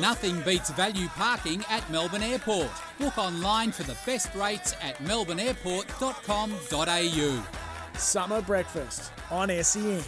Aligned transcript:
Nothing 0.00 0.40
beats 0.40 0.70
value 0.70 1.08
parking 1.08 1.62
at 1.68 1.88
Melbourne 1.90 2.22
Airport. 2.22 2.70
Book 2.98 3.18
online 3.18 3.70
for 3.70 3.82
the 3.82 3.94
best 4.06 4.34
rates 4.34 4.74
at 4.80 4.96
melbourneairport.com.au. 4.96 7.46
Summer 7.98 8.40
breakfast 8.40 9.12
on 9.30 9.50
SEN. 9.62 10.02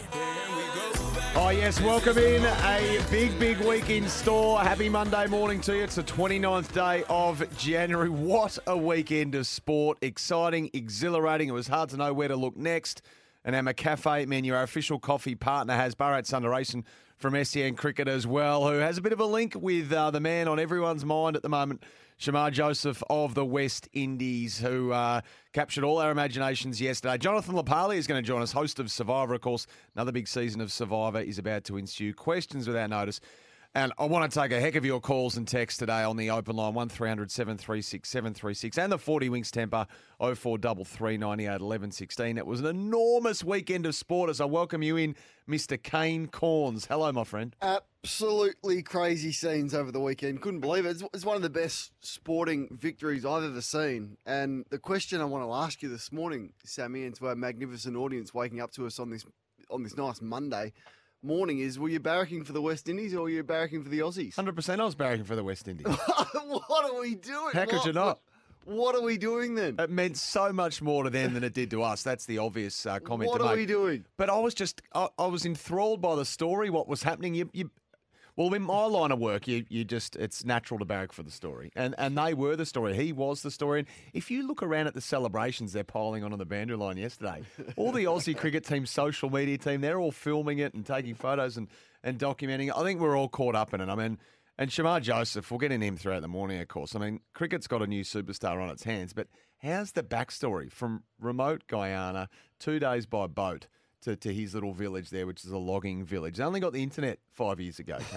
Oh, 1.35 1.51
yes, 1.55 1.79
welcome 1.79 2.17
in 2.17 2.43
a 2.43 3.05
big, 3.11 3.39
big 3.39 3.59
week 3.59 3.91
in 3.91 4.09
store. 4.09 4.61
Happy 4.61 4.89
Monday 4.89 5.27
morning 5.27 5.61
to 5.61 5.75
you. 5.75 5.83
It's 5.83 5.93
the 5.93 6.01
29th 6.01 6.73
day 6.73 7.03
of 7.07 7.45
January. 7.55 8.09
What 8.09 8.57
a 8.65 8.75
weekend 8.75 9.35
of 9.35 9.45
sport. 9.45 9.99
Exciting, 10.01 10.71
exhilarating. 10.73 11.49
It 11.49 11.53
was 11.53 11.67
hard 11.67 11.89
to 11.89 11.97
know 11.97 12.13
where 12.13 12.29
to 12.29 12.35
look 12.35 12.57
next. 12.57 13.03
And 13.45 13.55
our 13.55 13.61
McCafe 13.61 14.25
menu, 14.25 14.55
our 14.55 14.63
official 14.63 14.97
coffee 14.97 15.35
partner, 15.35 15.75
has 15.75 15.93
Bharat 15.93 16.23
Sundaresan 16.23 16.83
from 17.23 17.41
SEN 17.45 17.73
Cricket 17.75 18.09
as 18.09 18.27
well, 18.27 18.67
who 18.67 18.79
has 18.79 18.97
a 18.97 19.01
bit 19.01 19.13
of 19.13 19.19
a 19.21 19.25
link 19.25 19.55
with 19.55 19.93
uh, 19.93 20.11
the 20.11 20.19
man 20.19 20.49
on 20.49 20.59
everyone's 20.59 21.05
mind 21.05 21.37
at 21.37 21.41
the 21.41 21.47
moment, 21.47 21.81
Shamar 22.19 22.51
Joseph 22.51 23.01
of 23.09 23.33
the 23.33 23.45
West 23.45 23.87
Indies, 23.93 24.59
who 24.59 24.91
uh, 24.91 25.21
captured 25.53 25.85
all 25.85 25.99
our 25.99 26.11
imaginations 26.11 26.81
yesterday. 26.81 27.17
Jonathan 27.17 27.55
LaPaglia 27.55 27.95
is 27.95 28.07
going 28.07 28.21
to 28.21 28.27
join 28.27 28.41
us, 28.41 28.51
host 28.51 28.77
of 28.77 28.91
Survivor, 28.91 29.35
of 29.35 29.39
course. 29.39 29.67
Another 29.95 30.11
big 30.11 30.27
season 30.27 30.59
of 30.59 30.69
Survivor 30.69 31.21
is 31.21 31.37
about 31.37 31.63
to 31.63 31.77
ensue. 31.77 32.13
Questions 32.13 32.67
without 32.67 32.89
notice. 32.89 33.21
And 33.75 33.91
I 33.97 34.05
want 34.05 34.31
to 34.31 34.39
take 34.39 34.51
a 34.51 34.59
heck 34.59 34.75
of 34.75 34.85
your 34.85 35.01
calls 35.01 35.35
and 35.35 35.47
texts 35.47 35.79
today 35.79 36.03
on 36.03 36.15
the 36.15 36.29
open 36.29 36.55
line 36.55 36.75
1300 36.75 37.31
736 37.31 38.07
736 38.07 38.77
and 38.77 38.91
the 38.91 38.99
40 38.99 39.29
Winks 39.29 39.49
Tempur 39.49 39.87
0433 40.19 41.17
98 41.17 41.59
11 41.59 41.91
16. 41.91 42.37
It 42.37 42.45
was 42.45 42.59
an 42.59 42.67
enormous 42.67 43.43
weekend 43.43 43.87
of 43.87 43.95
sport 43.95 44.29
as 44.29 44.39
I 44.39 44.45
welcome 44.45 44.83
you 44.83 44.97
in, 44.97 45.15
Mr. 45.49 45.81
Kane 45.81 46.27
Cornes. 46.27 46.85
Hello, 46.85 47.11
my 47.11 47.23
friend. 47.23 47.55
Absolutely 47.63 48.83
crazy 48.83 49.31
scenes 49.31 49.73
over 49.73 49.91
the 49.91 49.99
weekend. 49.99 50.41
Couldn't 50.41 50.59
believe 50.59 50.85
it. 50.85 50.91
It's, 50.91 51.03
it's 51.11 51.25
one 51.25 51.35
of 51.35 51.41
the 51.41 51.49
best 51.49 51.93
sporting 52.01 52.67
victories 52.79 53.25
I've 53.25 53.43
ever 53.43 53.61
seen. 53.61 54.17
And 54.27 54.65
the 54.69 54.77
question 54.77 55.19
I 55.19 55.25
want 55.25 55.45
to 55.45 55.51
ask 55.51 55.81
you 55.81 55.89
this 55.89 56.11
morning, 56.11 56.53
Sammy, 56.63 57.05
and 57.05 57.15
to 57.15 57.25
our 57.25 57.35
magnificent 57.35 57.95
audience 57.95 58.35
waking 58.35 58.61
up 58.61 58.71
to 58.73 58.85
us 58.85 58.99
on 58.99 59.09
this 59.09 59.25
on 59.71 59.81
this 59.81 59.97
nice 59.97 60.21
Monday 60.21 60.73
morning 61.23 61.59
is 61.59 61.79
were 61.79 61.89
you 61.89 61.99
barracking 61.99 62.45
for 62.45 62.53
the 62.53 62.61
West 62.61 62.89
Indies 62.89 63.13
or 63.13 63.21
were 63.23 63.29
you 63.29 63.43
barracking 63.43 63.83
for 63.83 63.89
the 63.89 63.99
Aussies? 63.99 64.35
100% 64.35 64.79
I 64.79 64.83
was 64.83 64.95
barracking 64.95 65.25
for 65.25 65.35
the 65.35 65.43
West 65.43 65.67
Indies. 65.67 65.87
what 65.87 66.85
are 66.93 66.99
we 66.99 67.15
doing? 67.15 67.51
How 67.53 67.65
could 67.65 67.75
What- 67.77 67.85
you 67.85 67.93
not? 67.93 68.19
What 68.65 68.95
are 68.95 69.01
we 69.01 69.17
doing 69.17 69.55
then? 69.55 69.75
It 69.77 69.89
meant 69.89 70.15
so 70.15 70.53
much 70.53 70.81
more 70.81 71.03
to 71.03 71.09
them 71.09 71.33
than 71.33 71.43
it 71.43 71.53
did 71.53 71.69
to 71.71 71.83
us. 71.83 72.01
That's 72.01 72.25
the 72.25 72.37
obvious 72.37 72.85
uh, 72.85 72.99
comment 72.99 73.29
What 73.29 73.41
are 73.41 73.47
make. 73.49 73.57
we 73.57 73.65
doing? 73.65 74.05
But 74.15 74.29
I 74.29 74.39
was 74.39 74.53
just, 74.53 74.81
I, 74.95 75.09
I 75.19 75.25
was 75.25 75.45
enthralled 75.45 76.01
by 76.01 76.15
the 76.15 76.23
story, 76.23 76.69
what 76.69 76.87
was 76.87 77.03
happening. 77.03 77.35
You, 77.35 77.49
you, 77.51 77.71
well, 78.35 78.53
in 78.53 78.63
my 78.63 78.85
line 78.85 79.11
of 79.11 79.19
work, 79.19 79.47
you, 79.47 79.65
you 79.69 79.83
just, 79.83 80.15
it's 80.15 80.43
natural 80.43 80.79
to 80.79 80.85
barrack 80.85 81.11
for 81.11 81.23
the 81.23 81.31
story. 81.31 81.71
And 81.75 81.93
and 81.97 82.17
they 82.17 82.33
were 82.33 82.55
the 82.55 82.65
story. 82.65 82.95
He 82.95 83.13
was 83.13 83.41
the 83.41 83.51
story. 83.51 83.79
And 83.79 83.87
if 84.13 84.31
you 84.31 84.47
look 84.47 84.63
around 84.63 84.87
at 84.87 84.93
the 84.93 85.01
celebrations 85.01 85.73
they're 85.73 85.83
piling 85.83 86.23
on 86.23 86.33
on 86.33 86.39
the 86.39 86.45
boundary 86.45 86.77
line 86.77 86.97
yesterday, 86.97 87.43
all 87.75 87.91
the 87.91 88.05
Aussie 88.05 88.35
cricket 88.37 88.65
team, 88.65 88.85
social 88.85 89.29
media 89.29 89.57
team, 89.57 89.81
they're 89.81 89.99
all 89.99 90.11
filming 90.11 90.59
it 90.59 90.73
and 90.73 90.85
taking 90.85 91.15
photos 91.15 91.57
and, 91.57 91.67
and 92.03 92.17
documenting 92.17 92.67
it. 92.67 92.73
I 92.75 92.83
think 92.83 92.99
we're 92.99 93.17
all 93.17 93.29
caught 93.29 93.55
up 93.55 93.73
in 93.73 93.81
it. 93.81 93.89
I 93.89 93.95
mean, 93.95 94.17
and 94.57 94.69
Shamar 94.69 95.01
Joseph, 95.01 95.49
we'll 95.49 95.59
get 95.59 95.71
in 95.71 95.81
him 95.81 95.97
throughout 95.97 96.21
the 96.21 96.27
morning, 96.27 96.59
of 96.59 96.67
course. 96.67 96.95
I 96.95 96.99
mean, 96.99 97.21
cricket's 97.33 97.67
got 97.67 97.81
a 97.81 97.87
new 97.87 98.03
superstar 98.03 98.61
on 98.61 98.69
its 98.69 98.83
hands, 98.83 99.13
but 99.13 99.27
how's 99.57 99.91
the 99.91 100.03
backstory 100.03 100.71
from 100.71 101.03
remote 101.19 101.63
Guyana, 101.67 102.29
two 102.59 102.79
days 102.79 103.05
by 103.05 103.27
boat, 103.27 103.67
to, 104.03 104.15
to 104.15 104.33
his 104.33 104.53
little 104.53 104.73
village 104.73 105.09
there, 105.09 105.25
which 105.25 105.43
is 105.43 105.51
a 105.51 105.57
logging 105.57 106.03
village? 106.05 106.37
They 106.37 106.43
only 106.43 106.59
got 106.59 106.73
the 106.73 106.83
internet 106.83 107.19
five 107.31 107.59
years 107.59 107.79
ago. 107.79 107.97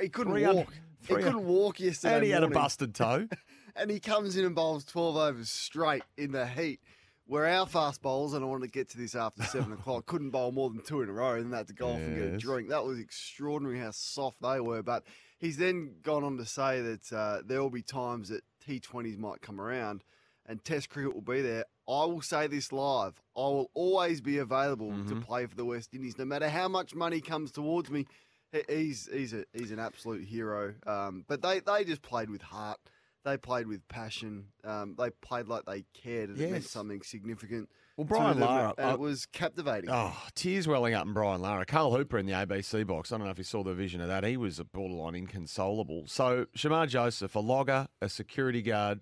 He 0.00 0.08
couldn't 0.08 0.32
300 0.34 0.56
walk. 0.56 0.74
He 1.06 1.14
couldn't 1.14 1.46
walk 1.46 1.80
yesterday. 1.80 2.14
and 2.16 2.24
he 2.24 2.30
had 2.30 2.42
a 2.42 2.48
busted 2.48 2.94
toe. 2.94 3.28
and 3.76 3.90
he 3.90 4.00
comes 4.00 4.36
in 4.36 4.44
and 4.44 4.54
bowls 4.54 4.84
12 4.84 5.16
overs 5.16 5.50
straight 5.50 6.02
in 6.16 6.32
the 6.32 6.46
heat. 6.46 6.80
Where 7.26 7.46
our 7.46 7.66
fast 7.66 8.02
bowls, 8.02 8.34
and 8.34 8.44
I 8.44 8.46
wanted 8.46 8.66
to 8.66 8.70
get 8.70 8.90
to 8.90 8.98
this 8.98 9.14
after 9.14 9.44
seven 9.44 9.72
o'clock, 9.78 10.04
couldn't 10.04 10.28
bowl 10.30 10.52
more 10.52 10.68
than 10.68 10.82
two 10.82 11.00
in 11.00 11.08
a 11.08 11.12
row, 11.12 11.34
and 11.36 11.50
then 11.50 11.56
had 11.56 11.68
to 11.68 11.72
go 11.72 11.88
off 11.88 11.98
and 11.98 12.16
get 12.16 12.34
a 12.34 12.36
drink. 12.36 12.68
That 12.68 12.84
was 12.84 12.98
extraordinary 12.98 13.78
how 13.78 13.92
soft 13.92 14.42
they 14.42 14.60
were. 14.60 14.82
But 14.82 15.04
he's 15.38 15.56
then 15.56 15.94
gone 16.02 16.22
on 16.22 16.36
to 16.36 16.44
say 16.44 16.82
that 16.82 17.12
uh, 17.12 17.38
there 17.46 17.62
will 17.62 17.70
be 17.70 17.80
times 17.80 18.28
that 18.28 18.42
T20s 18.68 19.16
might 19.16 19.40
come 19.40 19.58
around 19.58 20.04
and 20.46 20.62
Test 20.64 20.90
cricket 20.90 21.14
will 21.14 21.22
be 21.22 21.40
there. 21.40 21.64
I 21.88 22.04
will 22.06 22.22
say 22.22 22.46
this 22.46 22.72
live 22.72 23.20
I 23.36 23.40
will 23.40 23.70
always 23.74 24.20
be 24.20 24.38
available 24.38 24.92
to 25.08 25.16
play 25.16 25.46
for 25.46 25.54
the 25.56 25.64
West 25.64 25.92
Indies, 25.94 26.16
no 26.18 26.24
matter 26.24 26.48
how 26.48 26.68
much 26.68 26.94
money 26.94 27.20
comes 27.20 27.50
towards 27.52 27.90
me. 27.90 28.06
He's 28.68 29.08
he's 29.12 29.32
a 29.34 29.44
he's 29.52 29.72
an 29.72 29.78
absolute 29.80 30.24
hero. 30.24 30.74
Um, 30.86 31.24
but 31.28 31.42
they, 31.42 31.60
they 31.60 31.84
just 31.84 32.02
played 32.02 32.30
with 32.30 32.40
heart. 32.42 32.78
They 33.24 33.36
played 33.38 33.66
with 33.66 33.86
passion. 33.88 34.48
Um, 34.64 34.94
they 34.98 35.08
played 35.10 35.48
like 35.48 35.64
they 35.64 35.84
cared 35.94 36.28
and 36.28 36.38
it 36.38 36.50
meant 36.50 36.64
something 36.64 37.00
significant. 37.02 37.68
Well, 37.96 38.04
Brian 38.04 38.38
Lara, 38.38 38.74
and 38.76 38.86
I- 38.90 38.92
it 38.92 38.98
was 39.00 39.24
captivating. 39.26 39.88
Oh, 39.90 40.14
tears 40.34 40.68
welling 40.68 40.94
up 40.94 41.06
in 41.06 41.14
Brian 41.14 41.40
Lara. 41.40 41.64
Carl 41.64 41.94
Hooper 41.96 42.18
in 42.18 42.26
the 42.26 42.32
ABC 42.32 42.86
box. 42.86 43.10
I 43.12 43.16
don't 43.16 43.24
know 43.24 43.30
if 43.30 43.38
you 43.38 43.44
saw 43.44 43.62
the 43.64 43.72
vision 43.74 44.00
of 44.00 44.08
that. 44.08 44.24
He 44.24 44.36
was 44.36 44.58
a 44.58 44.64
borderline 44.64 45.14
inconsolable. 45.14 46.04
So 46.06 46.46
Shamar 46.56 46.86
Joseph, 46.88 47.34
a 47.34 47.40
logger, 47.40 47.88
a 48.02 48.08
security 48.08 48.60
guard, 48.62 49.00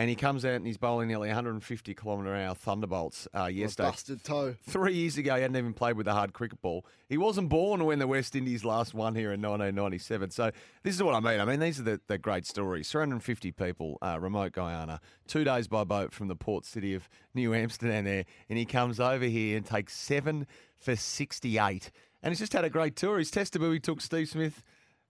and 0.00 0.08
he 0.08 0.16
comes 0.16 0.46
out 0.46 0.54
and 0.54 0.66
he's 0.66 0.78
bowling 0.78 1.08
nearly 1.08 1.28
150 1.28 1.94
kilometre 1.94 2.34
an 2.34 2.48
hour 2.48 2.54
thunderbolts 2.54 3.28
uh, 3.34 3.40
A 3.40 3.50
yesterday. 3.50 3.90
busted 3.90 4.24
toe. 4.24 4.54
Three 4.66 4.94
years 4.94 5.18
ago, 5.18 5.34
he 5.36 5.42
hadn't 5.42 5.58
even 5.58 5.74
played 5.74 5.94
with 5.94 6.08
a 6.08 6.14
hard 6.14 6.32
cricket 6.32 6.62
ball. 6.62 6.86
He 7.10 7.18
wasn't 7.18 7.50
born 7.50 7.84
when 7.84 7.98
the 7.98 8.06
West 8.06 8.34
Indies 8.34 8.64
last 8.64 8.94
won 8.94 9.14
here 9.14 9.30
in 9.30 9.42
1997. 9.42 10.30
So 10.30 10.52
this 10.84 10.94
is 10.94 11.02
what 11.02 11.14
I 11.14 11.20
mean. 11.20 11.38
I 11.38 11.44
mean, 11.44 11.60
these 11.60 11.78
are 11.78 11.82
the, 11.82 12.00
the 12.06 12.16
great 12.16 12.46
stories. 12.46 12.90
350 12.90 13.52
people, 13.52 13.98
uh, 14.00 14.16
remote 14.18 14.52
Guyana, 14.52 15.02
two 15.26 15.44
days 15.44 15.68
by 15.68 15.84
boat 15.84 16.14
from 16.14 16.28
the 16.28 16.36
port 16.36 16.64
city 16.64 16.94
of 16.94 17.06
New 17.34 17.52
Amsterdam 17.52 18.06
there, 18.06 18.24
and 18.48 18.58
he 18.58 18.64
comes 18.64 19.00
over 19.00 19.26
here 19.26 19.58
and 19.58 19.66
takes 19.66 19.94
seven 19.94 20.46
for 20.78 20.96
68. 20.96 21.90
And 22.22 22.32
he's 22.32 22.38
just 22.38 22.54
had 22.54 22.64
a 22.64 22.70
great 22.70 22.96
tour. 22.96 23.18
His 23.18 23.30
test 23.30 23.52
debut, 23.52 23.72
he 23.72 23.80
took 23.80 24.00
Steve 24.00 24.30
Smith 24.30 24.62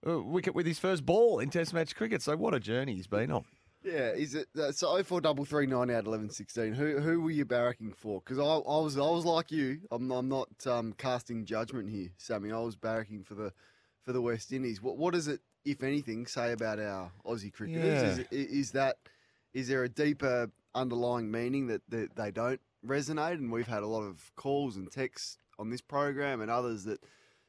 uh, 0.04 0.20
wicket 0.20 0.56
with 0.56 0.66
his 0.66 0.81
first 0.81 1.06
ball 1.06 1.38
in 1.38 1.48
Test 1.48 1.72
match 1.72 1.94
cricket. 1.94 2.22
So 2.22 2.37
what 2.37 2.54
a 2.54 2.60
journey 2.60 2.96
he's 2.96 3.06
been 3.06 3.31
on. 3.31 3.44
Yeah, 3.82 4.10
is 4.10 4.34
it 4.34 4.48
uh, 4.58 4.72
so? 4.72 4.88
Oh 4.98 5.02
four 5.02 5.20
double 5.20 5.44
three 5.44 5.66
nine 5.66 5.90
out 5.90 6.06
eleven 6.06 6.28
sixteen. 6.28 6.74
Who 6.74 6.98
who 6.98 7.20
were 7.22 7.30
you 7.30 7.46
barracking 7.46 7.94
for? 7.96 8.20
Because 8.20 8.38
I, 8.38 8.42
I 8.42 8.80
was 8.80 8.98
I 8.98 9.00
was 9.00 9.24
like 9.24 9.50
you. 9.50 9.80
I'm 9.90 10.10
I'm 10.10 10.28
not 10.28 10.48
um, 10.66 10.92
casting 10.92 11.46
judgment 11.46 11.90
here, 11.90 12.10
Sammy. 12.18 12.52
I 12.52 12.58
was 12.58 12.76
barracking 12.76 13.24
for 13.24 13.34
the 13.34 13.52
for 14.04 14.12
the 14.12 14.20
West 14.20 14.52
Indies. 14.52 14.82
What 14.82 14.98
what 14.98 15.14
does 15.14 15.28
it, 15.28 15.40
if 15.64 15.82
anything, 15.82 16.26
say 16.26 16.52
about 16.52 16.78
our 16.78 17.10
Aussie 17.24 17.52
cricketers? 17.52 18.18
Is, 18.18 18.18
Yeah. 18.18 18.24
is 18.30 18.70
that 18.72 18.96
is 19.54 19.68
there 19.68 19.82
a 19.82 19.88
deeper 19.88 20.50
underlying 20.74 21.30
meaning 21.30 21.66
that, 21.68 21.82
that 21.88 22.16
they 22.16 22.30
don't 22.30 22.60
resonate? 22.86 23.34
And 23.34 23.50
we've 23.50 23.66
had 23.66 23.82
a 23.82 23.86
lot 23.88 24.02
of 24.02 24.30
calls 24.36 24.76
and 24.76 24.90
texts 24.92 25.38
on 25.58 25.70
this 25.70 25.80
program 25.80 26.40
and 26.42 26.50
others 26.50 26.84
that 26.84 27.00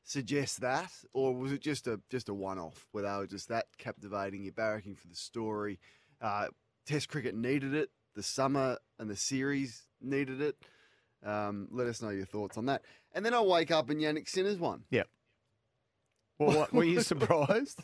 suggest 0.04 0.62
that, 0.62 0.92
or 1.14 1.36
was 1.36 1.52
it 1.52 1.62
just 1.62 1.88
a 1.88 2.00
just 2.10 2.30
a 2.30 2.34
one 2.34 2.58
off 2.58 2.88
where 2.94 3.04
they 3.04 3.10
were 3.18 3.28
just 3.28 3.50
that 3.50 3.66
captivating? 3.78 4.44
You're 4.44 4.54
barracking 4.54 4.98
for 4.98 5.08
the 5.08 5.16
story. 5.16 5.78
Uh, 6.22 6.48
Test 6.86 7.10
cricket 7.10 7.36
needed 7.36 7.74
it. 7.74 7.90
The 8.16 8.24
summer 8.24 8.78
and 9.00 9.10
the 9.10 9.16
series 9.16 9.84
needed 10.02 10.42
it. 10.42 10.56
Um, 11.24 11.68
let 11.72 11.88
us 11.88 12.02
know 12.02 12.10
your 12.10 12.26
thoughts 12.26 12.58
on 12.58 12.66
that. 12.66 12.82
And 13.14 13.26
then 13.26 13.34
I 13.34 13.42
wake 13.42 13.72
up 13.72 13.90
and 13.90 14.02
Jannik 14.02 14.28
Sinner's 14.28 14.58
won. 14.58 14.84
Yep. 14.90 15.08
Well, 16.40 16.58
what, 16.58 16.74
were 16.74 16.84
you 16.84 17.02
surprised? 17.02 17.80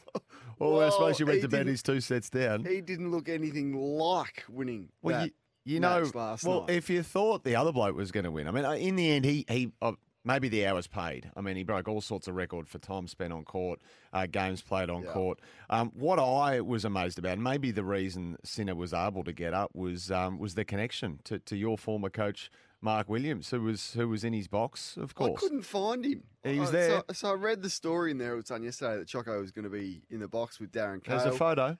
Well, 0.57 0.81
I 0.81 0.89
suppose 0.89 1.19
you 1.19 1.27
went 1.27 1.41
to 1.41 1.47
bed 1.47 1.67
his 1.67 1.83
two 1.83 2.01
sets 2.01 2.29
down. 2.29 2.65
He 2.65 2.81
didn't 2.81 3.11
look 3.11 3.29
anything 3.29 3.75
like 3.75 4.43
winning. 4.49 4.89
Well, 5.03 5.25
you, 5.25 5.31
you 5.63 5.79
know, 5.79 6.09
well, 6.13 6.37
night. 6.43 6.69
if 6.69 6.89
you 6.89 7.03
thought 7.03 7.43
the 7.43 7.55
other 7.55 7.71
bloke 7.71 7.95
was 7.95 8.11
going 8.11 8.23
to 8.23 8.31
win, 8.31 8.47
I 8.47 8.51
mean, 8.51 8.65
uh, 8.65 8.71
in 8.71 8.95
the 8.95 9.11
end, 9.11 9.25
he 9.25 9.45
he 9.47 9.71
uh, 9.81 9.91
maybe 10.27 10.49
the 10.49 10.67
hours 10.67 10.85
paid. 10.85 11.31
I 11.35 11.41
mean, 11.41 11.55
he 11.55 11.63
broke 11.63 11.87
all 11.87 12.01
sorts 12.01 12.27
of 12.27 12.35
record 12.35 12.67
for 12.67 12.77
time 12.77 13.07
spent 13.07 13.33
on 13.33 13.45
court, 13.45 13.79
uh, 14.13 14.27
games 14.27 14.61
played 14.61 14.89
on 14.89 15.03
Yeah. 15.03 15.11
court. 15.13 15.39
Um, 15.69 15.91
what 15.95 16.19
I 16.19 16.61
was 16.61 16.85
amazed 16.85 17.17
about, 17.17 17.33
and 17.33 17.43
maybe 17.43 17.71
the 17.71 17.83
reason 17.83 18.37
Sinner 18.43 18.75
was 18.75 18.93
able 18.93 19.23
to 19.23 19.33
get 19.33 19.53
up 19.53 19.73
was 19.73 20.11
um, 20.11 20.37
was 20.37 20.55
the 20.55 20.65
connection 20.65 21.19
to, 21.23 21.39
to 21.39 21.55
your 21.55 21.77
former 21.77 22.09
coach. 22.09 22.51
Mark 22.79 23.09
Williams, 23.09 23.49
who 23.49 23.61
was 23.63 23.93
who 23.93 24.07
was 24.07 24.23
in 24.23 24.33
his 24.33 24.47
box, 24.47 24.97
of 24.97 25.15
course. 25.15 25.31
I 25.35 25.39
couldn't 25.39 25.63
find 25.63 26.05
him. 26.05 26.23
He 26.43 26.59
was 26.59 26.71
there. 26.71 27.03
So, 27.09 27.13
so 27.13 27.31
I 27.31 27.33
read 27.33 27.63
the 27.63 27.71
story 27.71 28.11
in 28.11 28.19
there. 28.19 28.33
It 28.33 28.35
was 28.35 28.45
done 28.45 28.61
yesterday 28.61 28.97
that 28.97 29.07
Choco 29.07 29.39
was 29.41 29.51
going 29.51 29.63
to 29.63 29.71
be 29.71 30.03
in 30.11 30.19
the 30.19 30.27
box 30.27 30.59
with 30.59 30.71
Darren 30.71 31.03
Cahill. 31.03 31.23
There's 31.23 31.33
a 31.33 31.37
photo. 31.37 31.77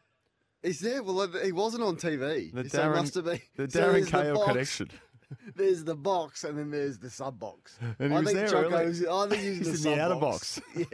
Is 0.64 0.80
there? 0.80 1.04
Well, 1.04 1.28
he 1.44 1.52
wasn't 1.52 1.84
on 1.84 1.98
TV. 1.98 2.52
The 2.52 2.68
so 2.68 2.80
Darren, 2.80 2.96
must 2.96 3.14
have 3.14 3.26
been 3.26 3.42
the 3.56 3.70
so 3.70 3.80
Darren 3.80 4.10
there's 4.10 4.38
the 4.38 4.44
connection. 4.46 4.90
There's 5.56 5.84
the 5.84 5.96
box, 5.96 6.44
and 6.44 6.58
then 6.58 6.72
there's 6.72 6.98
the 6.98 7.10
sub 7.10 7.40
box. 7.40 7.78
And 8.00 8.12
he 8.12 8.18
I 8.18 8.20
was 8.22 8.28
think 8.32 8.40
there. 8.40 8.48
Choco's. 8.48 9.06
I 9.06 9.28
think 9.28 9.42
he's, 9.42 9.58
He's 9.68 9.84
the 9.84 9.92
in 9.92 9.98
the 9.98 10.04
outer 10.04 10.16
box. 10.16 10.62
Yeah. 10.76 10.86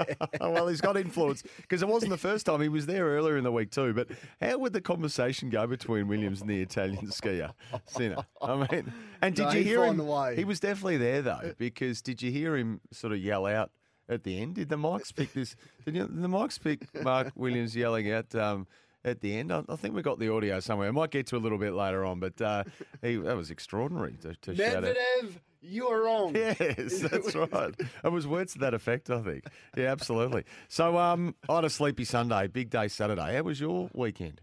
well, 0.41 0.67
he's 0.67 0.81
got 0.81 0.97
influence 0.97 1.43
because 1.57 1.81
it 1.81 1.87
wasn't 1.87 2.11
the 2.11 2.17
first 2.17 2.45
time. 2.45 2.61
He 2.61 2.69
was 2.69 2.85
there 2.85 3.05
earlier 3.05 3.37
in 3.37 3.43
the 3.43 3.51
week 3.51 3.71
too. 3.71 3.93
But 3.93 4.07
how 4.41 4.57
would 4.57 4.73
the 4.73 4.81
conversation 4.81 5.49
go 5.49 5.67
between 5.67 6.07
Williams 6.07 6.41
and 6.41 6.49
the 6.49 6.61
Italian 6.61 7.07
skier 7.07 7.53
Sinner? 7.87 8.25
I 8.41 8.55
mean, 8.71 8.91
and 9.21 9.35
did 9.35 9.43
No, 9.45 9.51
you 9.51 9.63
hear 9.63 9.85
him? 9.85 10.01
He 10.35 10.45
was 10.45 10.59
definitely 10.59 10.97
there 10.97 11.21
though, 11.21 11.53
because 11.57 12.01
did 12.01 12.21
you 12.21 12.31
hear 12.31 12.55
him 12.55 12.81
sort 12.91 13.13
of 13.13 13.19
yell 13.19 13.45
out 13.45 13.71
at 14.09 14.23
the 14.23 14.41
end? 14.41 14.55
Did 14.55 14.69
the 14.69 14.77
mics 14.77 15.13
pick 15.13 15.33
this? 15.33 15.55
Did, 15.85 15.95
you, 15.95 16.07
did 16.07 16.21
the 16.21 16.27
mics 16.27 16.61
pick 16.61 17.03
Mark 17.03 17.31
Williams 17.35 17.75
yelling 17.75 18.11
out? 18.11 18.33
Um, 18.35 18.67
at 19.05 19.21
the 19.21 19.35
end, 19.37 19.51
I, 19.51 19.63
I 19.67 19.75
think 19.75 19.95
we 19.95 20.01
got 20.01 20.19
the 20.19 20.33
audio 20.33 20.59
somewhere. 20.59 20.87
I 20.87 20.91
might 20.91 21.11
get 21.11 21.27
to 21.27 21.37
a 21.37 21.39
little 21.39 21.57
bit 21.57 21.73
later 21.73 22.05
on, 22.05 22.19
but 22.19 22.41
uh, 22.41 22.63
he, 23.01 23.17
that 23.17 23.35
was 23.35 23.51
extraordinary 23.51 24.13
to, 24.21 24.35
to 24.35 24.55
shout 24.55 24.77
out. 24.77 24.83
Medvedev, 24.83 25.31
you're 25.61 26.05
wrong. 26.05 26.35
Yes, 26.35 26.99
that's 26.99 27.35
right. 27.53 27.73
It 28.03 28.11
was 28.11 28.27
words 28.27 28.53
to 28.53 28.59
that 28.59 28.73
effect, 28.73 29.09
I 29.09 29.21
think. 29.21 29.45
Yeah, 29.75 29.91
absolutely. 29.91 30.43
So 30.67 30.97
um, 30.97 31.35
I 31.49 31.55
had 31.55 31.65
a 31.65 31.69
sleepy 31.69 32.05
Sunday, 32.05 32.47
big 32.47 32.69
day 32.69 32.87
Saturday. 32.87 33.35
How 33.35 33.43
was 33.43 33.59
your 33.59 33.89
weekend? 33.93 34.41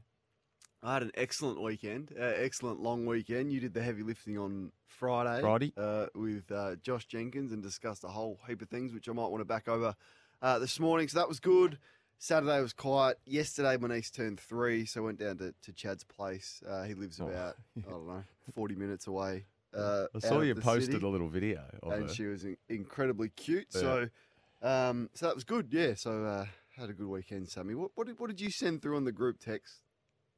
I 0.83 0.95
had 0.95 1.03
an 1.03 1.11
excellent 1.15 1.61
weekend, 1.63 2.15
uh, 2.19 2.23
excellent 2.23 2.81
long 2.81 3.05
weekend. 3.05 3.53
You 3.53 3.61
did 3.61 3.75
the 3.75 3.83
heavy 3.83 4.03
lifting 4.03 4.39
on 4.39 4.73
Friday, 4.87 5.43
Friday. 5.43 5.73
uh, 5.77 6.07
with 6.15 6.51
uh, 6.51 6.77
Josh 6.77 7.05
Jenkins 7.05 7.53
and 7.53 7.63
discussed 7.63 8.03
a 8.03 8.09
whole 8.09 8.39
heap 8.49 8.63
of 8.63 8.71
things, 8.71 8.95
which 8.95 9.07
I 9.07 9.13
might 9.13 9.27
want 9.29 9.43
to 9.43 9.45
back 9.45 9.69
over 9.69 9.95
uh, 10.41 10.59
this 10.59 10.81
morning. 10.81 11.07
So 11.09 11.19
that 11.19 11.29
was 11.29 11.39
good. 11.39 11.79
Saturday 12.23 12.61
was 12.61 12.75
quiet. 12.75 13.19
Yesterday, 13.25 13.79
my 13.79 13.89
niece 13.89 14.11
turned 14.11 14.39
three, 14.39 14.85
so 14.85 15.01
I 15.01 15.05
went 15.07 15.19
down 15.19 15.39
to, 15.39 15.55
to 15.63 15.73
Chad's 15.73 16.05
place. 16.05 16.63
Uh, 16.69 16.83
he 16.85 16.93
lives 16.95 17.19
Oh, 17.21 17.27
about 17.29 17.57
I 17.79 17.91
don't 17.91 18.07
know 18.07 18.23
forty 18.55 18.75
minutes 18.75 19.07
away. 19.07 19.47
Uh, 19.75 20.07
I 20.15 20.19
saw 20.19 20.41
you 20.43 20.55
posted 20.55 20.93
city 20.93 21.05
a 21.07 21.09
little 21.09 21.29
video 21.29 21.63
of 21.83 21.93
and 21.93 22.09
her. 22.09 22.15
she 22.15 22.25
was 22.27 22.45
in- 22.45 22.57
incredibly 22.69 23.31
cute. 23.31 23.69
Yeah. 23.75 23.81
So, 23.81 24.09
um, 24.63 25.09
so 25.15 25.27
that 25.27 25.35
was 25.35 25.45
good. 25.45 25.69
Yeah. 25.71 25.95
So 25.95 26.25
uh, 26.25 26.45
had 26.77 26.91
a 26.91 26.93
good 26.93 27.07
weekend, 27.07 27.49
Sammy. 27.49 27.75
What, 27.75 27.93
what 27.95 28.07
did 28.07 28.19
what 28.21 28.29
did 28.29 28.41
you 28.41 28.51
send 28.51 28.83
through 28.83 28.97
on 28.97 29.05
the 29.05 29.13
group 29.13 29.39
text 29.41 29.77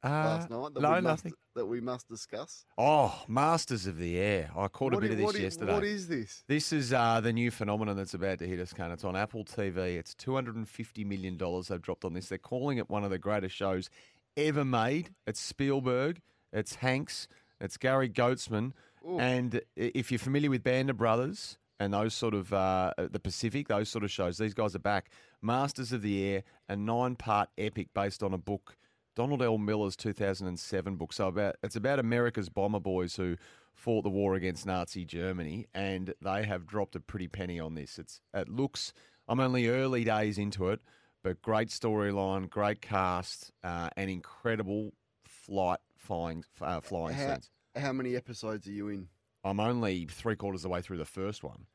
Uh, 0.03 0.07
last 0.09 0.49
night? 0.49 0.73
That 0.73 0.81
no, 0.81 0.93
we 0.93 1.01
must. 1.01 1.27
That 1.55 1.65
we 1.65 1.79
must 1.81 2.09
discuss. 2.09 2.65
Oh, 2.77 3.23
Masters 3.27 3.87
of 3.87 3.97
the 3.97 4.17
Air. 4.17 4.51
I 4.55 4.67
caught 4.67 4.93
a 4.93 4.99
bit 4.99 5.11
i- 5.11 5.13
of 5.13 5.17
this 5.17 5.25
what 5.25 5.39
yesterday. 5.39 5.73
What 5.73 5.83
is 5.83 6.07
this? 6.07 6.43
This 6.47 6.73
is 6.73 6.91
uh, 6.93 7.21
the 7.21 7.31
new 7.31 7.51
phenomenon 7.51 7.95
that's 7.95 8.13
about 8.13 8.39
to 8.39 8.47
hit 8.47 8.59
us, 8.59 8.73
Kane. 8.73 8.91
It's 8.91 9.03
on 9.03 9.15
Apple 9.15 9.45
TV. 9.45 9.77
It's 9.97 10.13
$250 10.15 11.05
million 11.05 11.37
they've 11.37 11.81
dropped 11.81 12.03
on 12.05 12.13
this. 12.13 12.27
They're 12.27 12.37
calling 12.37 12.77
it 12.79 12.89
one 12.89 13.03
of 13.03 13.11
the 13.11 13.17
greatest 13.19 13.55
shows 13.55 13.89
ever 14.35 14.65
made. 14.65 15.11
It's 15.27 15.39
Spielberg, 15.39 16.21
it's 16.51 16.75
Hanks, 16.75 17.27
it's 17.61 17.77
Gary 17.77 18.09
Goetzman. 18.09 18.73
And 19.19 19.61
if 19.75 20.11
you're 20.11 20.19
familiar 20.19 20.49
with 20.49 20.63
Band 20.63 20.89
of 20.89 20.97
Brothers 20.97 21.57
and 21.79 21.93
those 21.93 22.13
sort 22.13 22.33
of, 22.33 22.51
uh, 22.53 22.93
the 22.97 23.19
Pacific, 23.19 23.67
those 23.67 23.89
sort 23.89 24.03
of 24.05 24.11
shows, 24.11 24.37
these 24.37 24.53
guys 24.53 24.75
are 24.75 24.79
back. 24.79 25.09
Masters 25.41 25.91
of 25.91 26.01
the 26.01 26.23
Air, 26.25 26.43
a 26.69 26.75
nine 26.75 27.15
part 27.15 27.49
epic 27.57 27.89
based 27.93 28.23
on 28.23 28.33
a 28.33 28.37
book. 28.37 28.75
Donald 29.15 29.41
L. 29.41 29.57
Miller's 29.57 29.95
2007 29.95 30.95
book. 30.95 31.13
So 31.13 31.27
about 31.27 31.55
it's 31.63 31.75
about 31.75 31.99
America's 31.99 32.49
bomber 32.49 32.79
boys 32.79 33.15
who 33.15 33.37
fought 33.73 34.03
the 34.03 34.09
war 34.09 34.35
against 34.35 34.65
Nazi 34.65 35.05
Germany, 35.05 35.67
and 35.73 36.13
they 36.21 36.43
have 36.43 36.65
dropped 36.65 36.95
a 36.95 36.99
pretty 36.99 37.27
penny 37.27 37.59
on 37.59 37.75
this. 37.75 37.99
It's 37.99 38.21
it 38.33 38.49
looks. 38.49 38.93
I'm 39.27 39.39
only 39.39 39.67
early 39.67 40.03
days 40.03 40.37
into 40.37 40.69
it, 40.69 40.81
but 41.23 41.41
great 41.41 41.69
storyline, 41.69 42.49
great 42.49 42.81
cast, 42.81 43.51
uh, 43.63 43.89
and 43.95 44.09
incredible 44.09 44.93
flight 45.23 45.79
flying 45.97 46.43
uh, 46.61 46.81
flying 46.81 47.15
How, 47.15 47.27
scenes. 47.33 47.49
how 47.75 47.93
many 47.93 48.15
episodes 48.15 48.67
are 48.67 48.71
you 48.71 48.89
in? 48.89 49.07
I'm 49.43 49.59
only 49.59 50.05
three 50.05 50.35
quarters 50.35 50.59
of 50.61 50.63
the 50.63 50.69
way 50.69 50.81
through 50.81 50.97
the 50.97 51.05
first 51.05 51.43
one. 51.43 51.65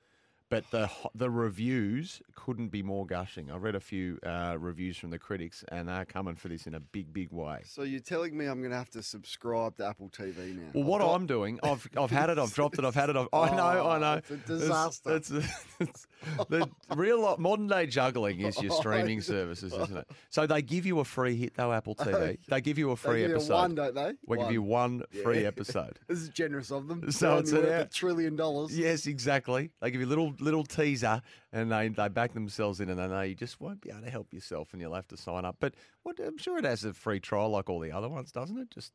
But 0.51 0.65
the 0.71 0.91
the 1.15 1.29
reviews 1.29 2.23
couldn't 2.35 2.69
be 2.69 2.83
more 2.83 3.05
gushing. 3.05 3.51
I 3.51 3.57
read 3.57 3.75
a 3.75 3.81
few 3.81 4.19
uh, 4.25 4.57
reviews 4.59 4.97
from 4.97 5.11
the 5.11 5.19
critics, 5.19 5.63
and 5.69 5.89
they're 5.91 6.07
coming 6.07 6.37
for 6.37 6.49
this 6.49 6.67
in 6.67 6.75
a 6.75 6.81
big, 6.81 7.13
big 7.13 7.31
way. 7.33 7.61
So 7.65 7.83
you're 7.83 8.01
telling 8.01 8.35
me 8.35 8.47
I'm 8.47 8.61
going 8.61 8.71
to 8.71 8.77
have 8.79 8.89
to 8.91 9.03
subscribe 9.03 9.77
to 9.77 9.87
Apple 9.87 10.09
TV 10.09 10.57
now? 10.57 10.63
Well, 10.73 10.85
what 10.85 11.01
got- 11.03 11.15
I'm 11.15 11.27
doing, 11.27 11.61
I've 11.63 11.87
I've 11.99 12.11
had 12.11 12.31
it, 12.31 12.39
I've 12.39 12.55
dropped 12.55 12.79
it, 12.79 12.85
I've 12.87 12.95
had 12.95 13.11
it. 13.11 13.17
I've, 13.17 13.29
I 13.31 13.51
know, 13.55 13.63
I 13.63 13.97
Oh, 13.97 13.99
know. 13.99 14.15
it's 14.15 14.31
a 14.31 14.37
disaster. 14.39 15.17
It's, 15.17 15.31
it's, 15.31 15.67
it's- 15.81 16.07
the 16.49 16.69
real 16.95 17.37
modern 17.39 17.67
day 17.69 17.87
juggling 17.87 18.41
is 18.41 18.61
your 18.61 18.73
streaming 18.73 19.21
services, 19.21 19.73
isn't 19.73 19.97
it? 19.97 20.09
So 20.31 20.47
they 20.47 20.63
give 20.63 20.87
you 20.87 21.01
a 21.01 21.05
free 21.05 21.37
hit 21.37 21.55
though, 21.55 21.73
Apple 21.73 21.95
TV. 21.95 22.39
They 22.49 22.61
give 22.61 22.79
you 22.79 22.91
a 22.91 22.95
They 22.95 23.01
free 23.01 23.21
give 23.21 23.31
you 23.31 23.37
episode. 23.37 23.55
one, 23.55 23.75
don't 23.75 23.95
they? 23.95 24.13
We 24.27 24.39
give 24.39 24.51
you 24.53 24.63
one 24.63 25.03
free 25.23 25.45
episode. 25.47 25.99
This 26.09 26.19
is 26.21 26.29
generous 26.31 26.71
of 26.71 26.89
them. 26.89 27.11
So 27.13 27.31
They're 27.31 27.41
it's 27.41 27.53
an 27.53 27.65
a 27.67 27.85
trillion 27.87 28.37
dollars. 28.37 28.77
Yes, 28.77 29.07
exactly. 29.07 29.71
They 29.81 29.91
give 29.91 30.01
you 30.01 30.07
a 30.07 30.09
little 30.09 30.35
little 30.41 30.65
teaser, 30.65 31.23
and 31.53 31.71
they, 31.71 31.89
they 31.89 32.09
back 32.09 32.33
themselves 32.33 32.81
in, 32.81 32.89
and 32.89 32.99
they 32.99 33.07
know 33.07 33.21
you 33.23 33.35
just 33.35 33.61
won't 33.61 33.81
be 33.81 33.91
able 33.91 34.03
to 34.03 34.11
help 34.11 34.33
yourself, 34.33 34.73
and 34.73 34.81
you'll 34.81 34.95
have 34.95 35.09
to 35.09 35.17
sign 35.17 35.45
up. 35.45 35.57
But 35.61 35.75
what, 36.03 36.19
I'm 36.19 36.39
sure 36.39 36.59
it 36.59 36.65
has 36.65 36.85
a 36.85 36.95
free 36.95 37.21
trial 37.21 37.51
like 37.51 37.69
all 37.69 37.81
the 37.81 37.93
other 37.93 38.09
ones, 38.09 38.33
doesn't 38.33 38.59
it? 38.59 38.71
Just 38.71 38.93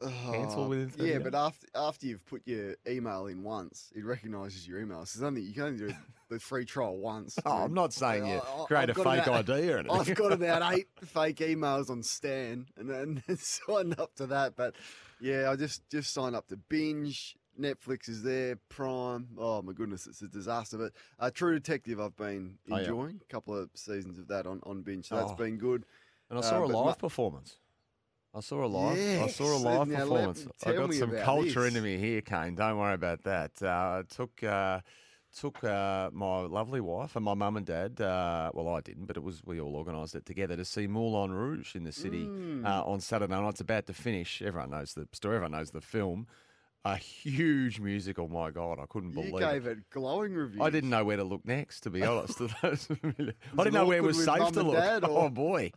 cancel 0.00 0.64
Oh, 0.64 0.68
within 0.68 0.88
30 0.90 1.10
Yeah, 1.10 1.18
but 1.18 1.34
after 1.34 1.66
after 1.74 2.06
you've 2.06 2.24
put 2.26 2.42
your 2.46 2.76
email 2.88 3.26
in 3.26 3.42
once, 3.42 3.90
it 3.94 4.04
recognises 4.04 4.66
your 4.66 4.80
email. 4.80 5.04
So 5.06 5.18
it's 5.18 5.22
only 5.22 5.42
you 5.42 5.52
can 5.54 5.62
only 5.64 5.78
do 5.88 5.94
the 6.30 6.38
free 6.38 6.64
trial 6.64 6.96
once. 6.98 7.38
Oh, 7.44 7.64
I'm 7.64 7.74
not 7.74 7.92
saying 7.92 8.26
you 8.26 8.36
I- 8.40 8.64
create 8.66 8.90
I've 8.90 8.98
a 8.98 9.04
fake 9.04 9.26
about- 9.26 9.48
ID 9.50 9.70
or 9.72 9.78
anything. 9.78 10.00
I've 10.00 10.14
got 10.14 10.32
about 10.32 10.74
eight 10.74 10.88
fake 11.04 11.36
emails 11.38 11.90
on 11.90 12.02
Stan, 12.02 12.66
and 12.76 12.88
then 12.88 13.22
signed 13.38 13.98
up 13.98 14.14
to 14.16 14.26
that. 14.28 14.56
But 14.56 14.74
yeah, 15.20 15.50
I 15.50 15.56
just 15.56 15.88
just 15.90 16.12
signed 16.12 16.36
up 16.36 16.48
to 16.48 16.56
Binge. 16.56 17.36
Netflix 17.60 18.08
is 18.08 18.22
there, 18.22 18.56
Prime. 18.70 19.28
Oh 19.36 19.60
my 19.60 19.74
goodness, 19.74 20.06
it's 20.06 20.22
a 20.22 20.26
disaster. 20.26 20.78
But 20.78 20.92
uh, 21.20 21.30
True 21.30 21.52
Detective, 21.52 22.00
I've 22.00 22.16
been 22.16 22.56
Oh, 22.70 22.76
yeah. 22.76 22.82
enjoying 22.84 23.20
a 23.22 23.30
couple 23.30 23.54
of 23.54 23.68
seasons 23.74 24.18
of 24.18 24.26
that 24.28 24.46
on, 24.46 24.60
on 24.62 24.80
Binge, 24.80 25.06
so 25.06 25.16
that's 25.16 25.32
Oh. 25.32 25.36
been 25.36 25.58
good. 25.58 25.84
And 26.30 26.38
I 26.38 26.42
saw 26.42 26.62
Uh, 26.62 26.64
a 26.64 26.66
live 26.68 26.86
mu- 26.96 27.00
performance. 27.08 27.58
I 28.34 28.40
saw 28.40 28.64
a 28.64 28.66
live. 28.66 29.22
I 29.22 29.26
saw 29.28 29.56
a 29.56 29.58
live 29.58 29.88
performance. 29.90 30.46
I 30.64 30.72
got 30.72 30.94
some 30.94 31.14
culture 31.18 31.60
this. 31.62 31.68
into 31.74 31.82
me 31.82 31.98
here, 31.98 32.22
Kane. 32.22 32.54
Don't 32.54 32.78
worry 32.78 32.94
about 32.94 33.24
that. 33.24 33.62
Uh, 33.62 34.04
took 34.08 34.42
uh, 34.42 34.80
took 35.38 35.62
uh, 35.64 36.08
my 36.12 36.40
lovely 36.40 36.80
wife 36.80 37.14
and 37.16 37.24
my 37.24 37.34
mum 37.34 37.56
and 37.58 37.66
dad. 37.66 38.00
Uh, 38.00 38.50
well, 38.54 38.68
I 38.68 38.80
didn't, 38.80 39.06
but 39.06 39.16
it 39.16 39.22
was 39.22 39.42
we 39.44 39.60
all 39.60 39.76
organised 39.76 40.14
it 40.14 40.24
together 40.24 40.56
to 40.56 40.64
see 40.64 40.86
Moulin 40.86 41.32
Rouge 41.32 41.74
in 41.74 41.84
the 41.84 41.92
city 41.92 42.24
Mm. 42.24 42.64
uh, 42.66 42.82
on 42.84 43.00
Saturday 43.00 43.32
night. 43.34 43.48
It's 43.50 43.60
about 43.60 43.86
to 43.86 43.92
finish. 43.92 44.40
Everyone 44.40 44.70
knows 44.70 44.94
the 44.94 45.06
story. 45.12 45.36
Everyone 45.36 45.52
knows 45.52 45.70
the 45.70 45.80
film. 45.82 46.26
A 46.84 46.96
huge 46.96 47.78
musical. 47.78 48.26
My 48.28 48.50
God, 48.50 48.80
I 48.82 48.86
couldn't 48.86 49.12
believe 49.12 49.32
You 49.34 49.38
gave 49.38 49.66
it. 49.66 49.78
it 49.78 49.90
glowing 49.90 50.34
reviews. 50.34 50.60
I 50.60 50.68
didn't 50.68 50.90
know 50.90 51.04
where 51.04 51.16
to 51.16 51.22
look 51.22 51.46
next, 51.46 51.82
to 51.82 51.90
be 51.90 52.02
honest. 52.06 52.40
I 52.62 52.70
didn't 52.74 53.72
know 53.72 53.86
where 53.86 53.98
it 53.98 54.02
was 54.02 54.24
safe 54.24 54.50
to 54.52 54.62
look. 54.64 54.74
dad, 54.74 55.04
Oh 55.08 55.28
boy, 55.28 55.70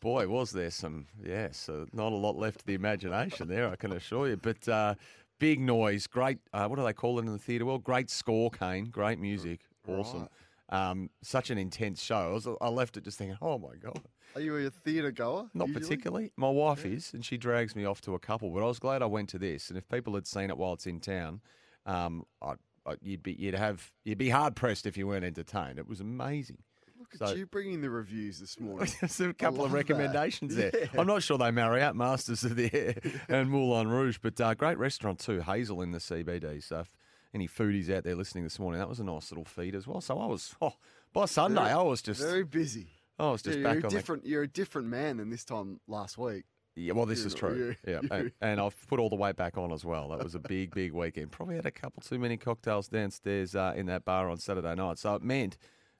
boy, 0.00 0.28
was 0.28 0.52
there 0.52 0.70
some? 0.70 1.06
Yes, 1.24 1.68
uh, 1.68 1.86
not 1.92 2.12
a 2.12 2.16
lot 2.16 2.36
left 2.36 2.60
to 2.60 2.66
the 2.66 2.74
imagination 2.74 3.48
there. 3.48 3.68
I 3.68 3.74
can 3.74 3.90
assure 3.92 4.28
you. 4.28 4.36
But 4.36 4.68
uh, 4.68 4.94
big 5.40 5.58
noise, 5.58 6.06
great. 6.06 6.38
Uh, 6.52 6.68
what 6.68 6.78
do 6.78 6.84
they 6.84 6.92
call 6.92 7.18
it 7.18 7.22
in 7.26 7.32
the 7.32 7.38
theatre 7.38 7.66
world? 7.66 7.82
Great 7.82 8.08
score, 8.08 8.48
Kane. 8.50 8.84
Great 8.86 9.18
music, 9.18 9.60
awesome. 9.88 10.28
Um, 10.68 11.10
such 11.22 11.50
an 11.50 11.58
intense 11.58 12.00
show. 12.00 12.16
I, 12.16 12.32
was, 12.32 12.48
I 12.60 12.68
left 12.68 12.96
it 12.96 13.02
just 13.04 13.18
thinking, 13.18 13.36
oh 13.42 13.58
my 13.58 13.74
god. 13.82 14.00
Are 14.34 14.40
you 14.40 14.56
a 14.56 14.70
theatre 14.70 15.12
goer? 15.12 15.48
Not 15.54 15.68
usually? 15.68 15.82
particularly. 15.84 16.32
My 16.36 16.50
wife 16.50 16.84
is, 16.84 17.12
and 17.14 17.24
she 17.24 17.36
drags 17.36 17.76
me 17.76 17.84
off 17.84 18.00
to 18.02 18.14
a 18.14 18.18
couple. 18.18 18.50
But 18.50 18.62
I 18.62 18.66
was 18.66 18.78
glad 18.78 19.02
I 19.02 19.06
went 19.06 19.28
to 19.30 19.38
this. 19.38 19.68
And 19.68 19.78
if 19.78 19.88
people 19.88 20.14
had 20.14 20.26
seen 20.26 20.50
it 20.50 20.56
while 20.58 20.72
it's 20.72 20.86
in 20.86 21.00
town, 21.00 21.40
um, 21.86 22.24
I, 22.42 22.54
I, 22.86 22.94
you'd 23.02 23.22
be 23.22 23.32
you'd 23.32 23.54
have 23.54 23.92
you'd 24.04 24.18
be 24.18 24.30
hard 24.30 24.56
pressed 24.56 24.86
if 24.86 24.96
you 24.96 25.06
weren't 25.06 25.24
entertained. 25.24 25.78
It 25.78 25.88
was 25.88 26.00
amazing. 26.00 26.58
Look 26.98 27.14
at 27.20 27.28
So- 27.28 27.34
you 27.34 27.46
bringing 27.46 27.80
the 27.80 27.90
reviews 27.90 28.40
this 28.40 28.58
morning. 28.60 28.90
There's 29.00 29.20
a 29.20 29.32
couple 29.34 29.56
of 29.64 29.70
love 29.70 29.70
that. 29.72 29.76
recommendations 29.76 30.56
there. 30.56 30.70
Yeah. 30.74 31.00
I'm 31.00 31.06
not 31.06 31.22
sure 31.22 31.38
they 31.38 31.50
marry 31.50 31.82
out 31.82 31.94
Masters 31.94 32.42
of 32.44 32.56
the 32.56 32.70
Air 32.72 32.94
and 33.28 33.50
Moulin 33.50 33.88
Rouge, 33.88 34.18
but 34.22 34.40
uh, 34.40 34.54
great 34.54 34.78
restaurant 34.78 35.18
too, 35.20 35.40
Hazel 35.40 35.82
in 35.82 35.92
the 35.92 35.98
CBD. 35.98 36.62
So 36.62 36.80
if 36.80 36.88
any 37.34 37.46
foodies 37.46 37.90
out 37.94 38.04
there 38.04 38.14
listening 38.14 38.44
this 38.44 38.58
morning, 38.58 38.78
that 38.80 38.88
was 38.88 39.00
a 39.00 39.04
nice 39.04 39.30
little 39.30 39.44
feed 39.44 39.74
as 39.74 39.86
well. 39.86 40.00
So 40.00 40.18
I 40.18 40.26
was, 40.26 40.54
oh, 40.62 40.72
by 41.12 41.26
Sunday, 41.26 41.60
I 41.60 41.82
was 41.82 42.00
just, 42.00 42.20
Very 42.22 42.44
busy. 42.44 42.88
I 43.18 43.30
was 43.30 43.42
just 43.42 43.58
Yeah, 43.58 43.64
back 43.64 43.74
you're 43.74 43.82
a 43.82 43.86
on 43.86 43.90
the 43.90 43.96
different. 43.96 44.26
You're 44.26 44.42
a 44.42 44.48
different 44.48 44.88
man 44.88 45.18
than 45.18 45.30
this 45.30 45.44
time 45.44 45.80
last 45.86 46.18
week. 46.18 46.44
Yeah, 46.76 46.92
well, 46.94 47.06
this 47.06 47.20
You're 47.20 47.26
is 47.28 47.34
true. 47.34 47.54
you're- 47.56 47.76
Yeah, 47.86 48.00
you're- 48.02 48.08
and, 48.20 48.32
and 48.40 48.60
I've 48.60 48.76
put 48.88 48.98
all 48.98 49.08
the 49.08 49.14
weight 49.16 49.36
back 49.36 49.56
on 49.56 49.70
as 49.72 49.84
well. 49.84 50.08
That 50.08 50.24
was 50.24 50.34
a 50.34 50.40
big, 50.40 50.74
big 50.74 50.92
weekend. 50.92 51.30
Probably 51.30 51.54
had 51.54 51.66
a 51.66 51.70
couple 51.70 52.02
too 52.02 52.18
many 52.18 52.36
cocktails 52.36 52.88
downstairs 52.88 53.54
uh, 53.54 53.74
in 53.76 53.86
that 53.86 54.04
bar 54.04 54.28
on 54.28 54.38
Saturday 54.38 54.74
night. 54.74 54.98
So 54.98 55.14
it 55.14 55.22
meant 55.22 55.56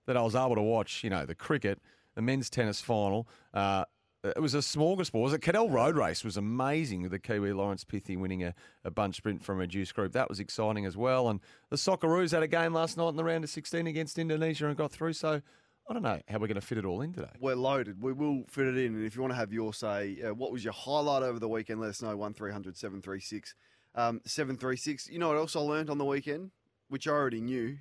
that 0.07 0.17
I 0.17 0.23
was 0.23 0.35
able 0.35 0.57
to 0.57 0.63
watch, 0.63 1.05
you 1.05 1.11
know, 1.11 1.25
the 1.27 1.35
cricket, 1.37 1.79
the 2.17 2.23
men's 2.23 2.51
tennis 2.51 2.81
final. 2.81 3.29
Uh, 3.53 3.85
it 4.25 4.41
was 4.41 4.55
a 4.55 4.59
smorgasbord. 4.59 5.21
Was 5.23 5.33
it 5.35 5.43
Cadel 5.43 5.71
Road 5.71 5.97
Race 5.97 6.25
was 6.25 6.37
amazing 6.37 7.03
with 7.03 7.13
the 7.13 7.19
Kiwi 7.21 7.53
Laurence 7.53 7.85
Pithie 7.85 8.17
winning 8.17 8.43
a, 8.43 8.55
a 8.83 8.91
bunch 8.91 9.17
sprint 9.17 9.45
from 9.45 9.61
a 9.61 9.67
juice 9.69 9.93
group. 9.93 10.13
That 10.13 10.29
was 10.29 10.41
exciting 10.41 10.87
as 10.87 10.97
well. 10.97 11.29
And 11.29 11.39
the 11.71 11.77
Socceroos 11.77 12.33
had 12.33 12.43
a 12.43 12.49
game 12.49 12.73
last 12.73 12.97
night 12.97 13.11
in 13.11 13.17
the 13.17 13.23
round 13.25 13.45
of 13.45 13.51
16 13.51 13.87
against 13.87 14.19
Indonesia 14.19 14.67
and 14.67 14.77
got 14.77 14.91
through. 14.91 15.13
So 15.13 15.43
I 15.89 15.93
don't 15.93 16.03
know 16.03 16.19
how 16.29 16.39
we're 16.39 16.47
going 16.47 16.55
to 16.55 16.61
fit 16.61 16.79
it 16.79 16.85
all 16.85 17.03
in 17.03 17.13
today. 17.13 17.29
We're 17.41 17.57
loaded. 17.57 18.01
We 18.03 18.13
will 18.13 18.45
fit 18.49 18.67
it 18.67 18.77
in. 18.79 18.95
And 18.95 19.05
if 19.05 19.15
you 19.15 19.21
want 19.21 19.33
to 19.33 19.37
have 19.37 19.53
your 19.53 19.75
say, 19.75 20.19
uh, 20.23 20.33
what 20.33 20.51
was 20.51 20.65
your 20.65 20.73
highlight 20.73 21.23
over 21.23 21.39
the 21.39 21.49
weekend? 21.49 21.81
Let 21.81 21.91
us 21.91 22.01
know. 22.01 22.17
One 22.17 22.35
736 22.35 23.55
um, 23.95 24.21
736. 24.25 25.09
You 25.09 25.19
know 25.19 25.29
what 25.29 25.37
else 25.37 25.55
I 25.55 25.61
learned 25.61 25.91
on 25.91 25.99
the 25.99 26.05
weekend, 26.05 26.51
which 26.89 27.07
I 27.07 27.13
already 27.13 27.41
knew, 27.41 27.77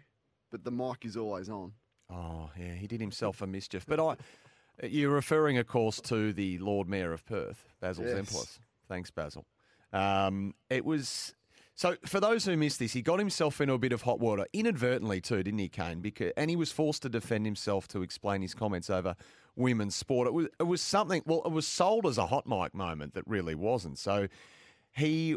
but 0.52 0.64
the 0.64 0.72
mic 0.72 1.06
is 1.06 1.18
always 1.18 1.50
on. 1.50 1.74
Oh, 2.12 2.52
yeah, 2.60 2.74
he 2.74 2.88
did 2.88 3.02
himself 3.02 3.42
a 3.42 3.48
mischief. 3.48 3.86
But 3.88 4.00
I, 4.00 4.16
you're 4.86 5.12
referring, 5.14 5.58
of 5.58 5.68
course, 5.68 6.00
to 6.02 6.34
the 6.34 6.58
Lord 6.60 6.88
Mayor 6.88 7.14
of 7.14 7.26
Perth, 7.26 7.66
Basil 7.80 8.06
Yes. 8.06 8.14
Zempilas. 8.16 8.60
Thanks, 8.88 9.12
Basil. 9.12 9.46
Um, 9.92 10.54
it 10.70 10.86
was 10.86 11.34
so 11.76 11.96
for 12.06 12.20
those 12.20 12.46
who 12.46 12.56
missed 12.56 12.80
this, 12.80 12.94
he 12.94 13.02
got 13.02 13.20
himself 13.20 13.60
into 13.60 13.74
a 13.74 13.80
bit 13.80 13.92
of 13.92 14.04
hot 14.04 14.20
water 14.20 14.46
inadvertently 14.54 15.22
too, 15.22 15.42
didn't 15.42 15.60
he, 15.60 15.70
Kane? 15.70 16.02
Because 16.02 16.32
and 16.38 16.50
he 16.50 16.56
was 16.56 16.72
forced 16.72 17.02
to 17.04 17.10
defend 17.10 17.46
himself 17.46 17.88
to 17.90 18.02
explain 18.02 18.42
his 18.42 18.54
comments 18.54 18.90
over 18.90 19.16
women's 19.56 19.96
sport. 19.96 20.28
It 20.28 20.34
was 20.34 20.48
it 20.60 20.64
was 20.64 20.82
something. 20.82 21.24
Well, 21.26 21.42
it 21.46 21.52
was 21.52 21.68
sold 21.68 22.06
as 22.06 22.18
a 22.18 22.28
hot 22.28 22.46
mic 22.46 22.76
moment 22.76 23.16
that 23.16 23.24
really 23.28 23.56
wasn't. 23.56 23.98
So 23.98 24.28
he 24.96 25.36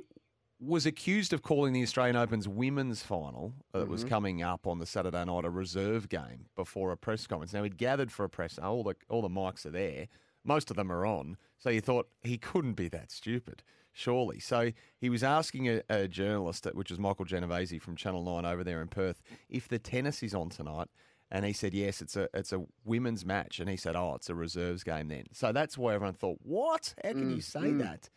was 0.58 0.86
accused 0.86 1.32
of 1.32 1.42
calling 1.42 1.72
the 1.72 1.82
Australian 1.82 2.16
Open's 2.16 2.48
women's 2.48 3.02
final 3.02 3.52
that 3.72 3.88
was 3.88 4.00
mm-hmm. 4.00 4.08
coming 4.08 4.42
up 4.42 4.66
on 4.66 4.78
the 4.78 4.86
Saturday 4.86 5.24
night 5.24 5.44
a 5.44 5.50
reserve 5.50 6.08
game 6.08 6.46
before 6.54 6.92
a 6.92 6.96
press 6.96 7.26
conference. 7.26 7.52
Now 7.52 7.62
he'd 7.62 7.76
gathered 7.76 8.10
for 8.10 8.24
a 8.24 8.28
press. 8.28 8.58
All 8.58 8.82
the 8.82 8.94
all 9.08 9.22
the 9.22 9.28
mics 9.28 9.66
are 9.66 9.70
there. 9.70 10.08
Most 10.44 10.70
of 10.70 10.76
them 10.76 10.92
are 10.92 11.04
on. 11.04 11.36
So 11.58 11.70
you 11.70 11.80
thought 11.80 12.08
he 12.22 12.38
couldn't 12.38 12.74
be 12.74 12.88
that 12.88 13.10
stupid, 13.10 13.62
surely. 13.96 14.38
So 14.38 14.72
he 14.98 15.08
was 15.08 15.24
asking 15.24 15.68
a, 15.68 15.82
a 15.88 16.06
journalist, 16.06 16.66
which 16.74 16.90
was 16.90 16.98
Michael 16.98 17.24
Genovese 17.24 17.80
from 17.80 17.96
Channel 17.96 18.22
Nine 18.22 18.44
over 18.44 18.62
there 18.62 18.82
in 18.82 18.88
Perth, 18.88 19.22
if 19.48 19.68
the 19.68 19.78
tennis 19.78 20.22
is 20.22 20.34
on 20.34 20.50
tonight. 20.50 20.88
And 21.30 21.44
he 21.44 21.52
said, 21.52 21.74
yes, 21.74 22.02
it's 22.02 22.14
a 22.14 22.28
it's 22.34 22.52
a 22.52 22.64
women's 22.84 23.24
match. 23.24 23.58
And 23.58 23.68
he 23.68 23.76
said, 23.76 23.96
oh, 23.96 24.14
it's 24.14 24.30
a 24.30 24.34
reserves 24.34 24.84
game 24.84 25.08
then. 25.08 25.24
So 25.32 25.50
that's 25.50 25.76
why 25.76 25.94
everyone 25.94 26.14
thought, 26.14 26.38
what? 26.42 26.94
How 27.02 27.10
can 27.10 27.30
you 27.30 27.38
mm, 27.38 27.42
say 27.42 27.60
mm. 27.60 27.78
that? 27.80 28.08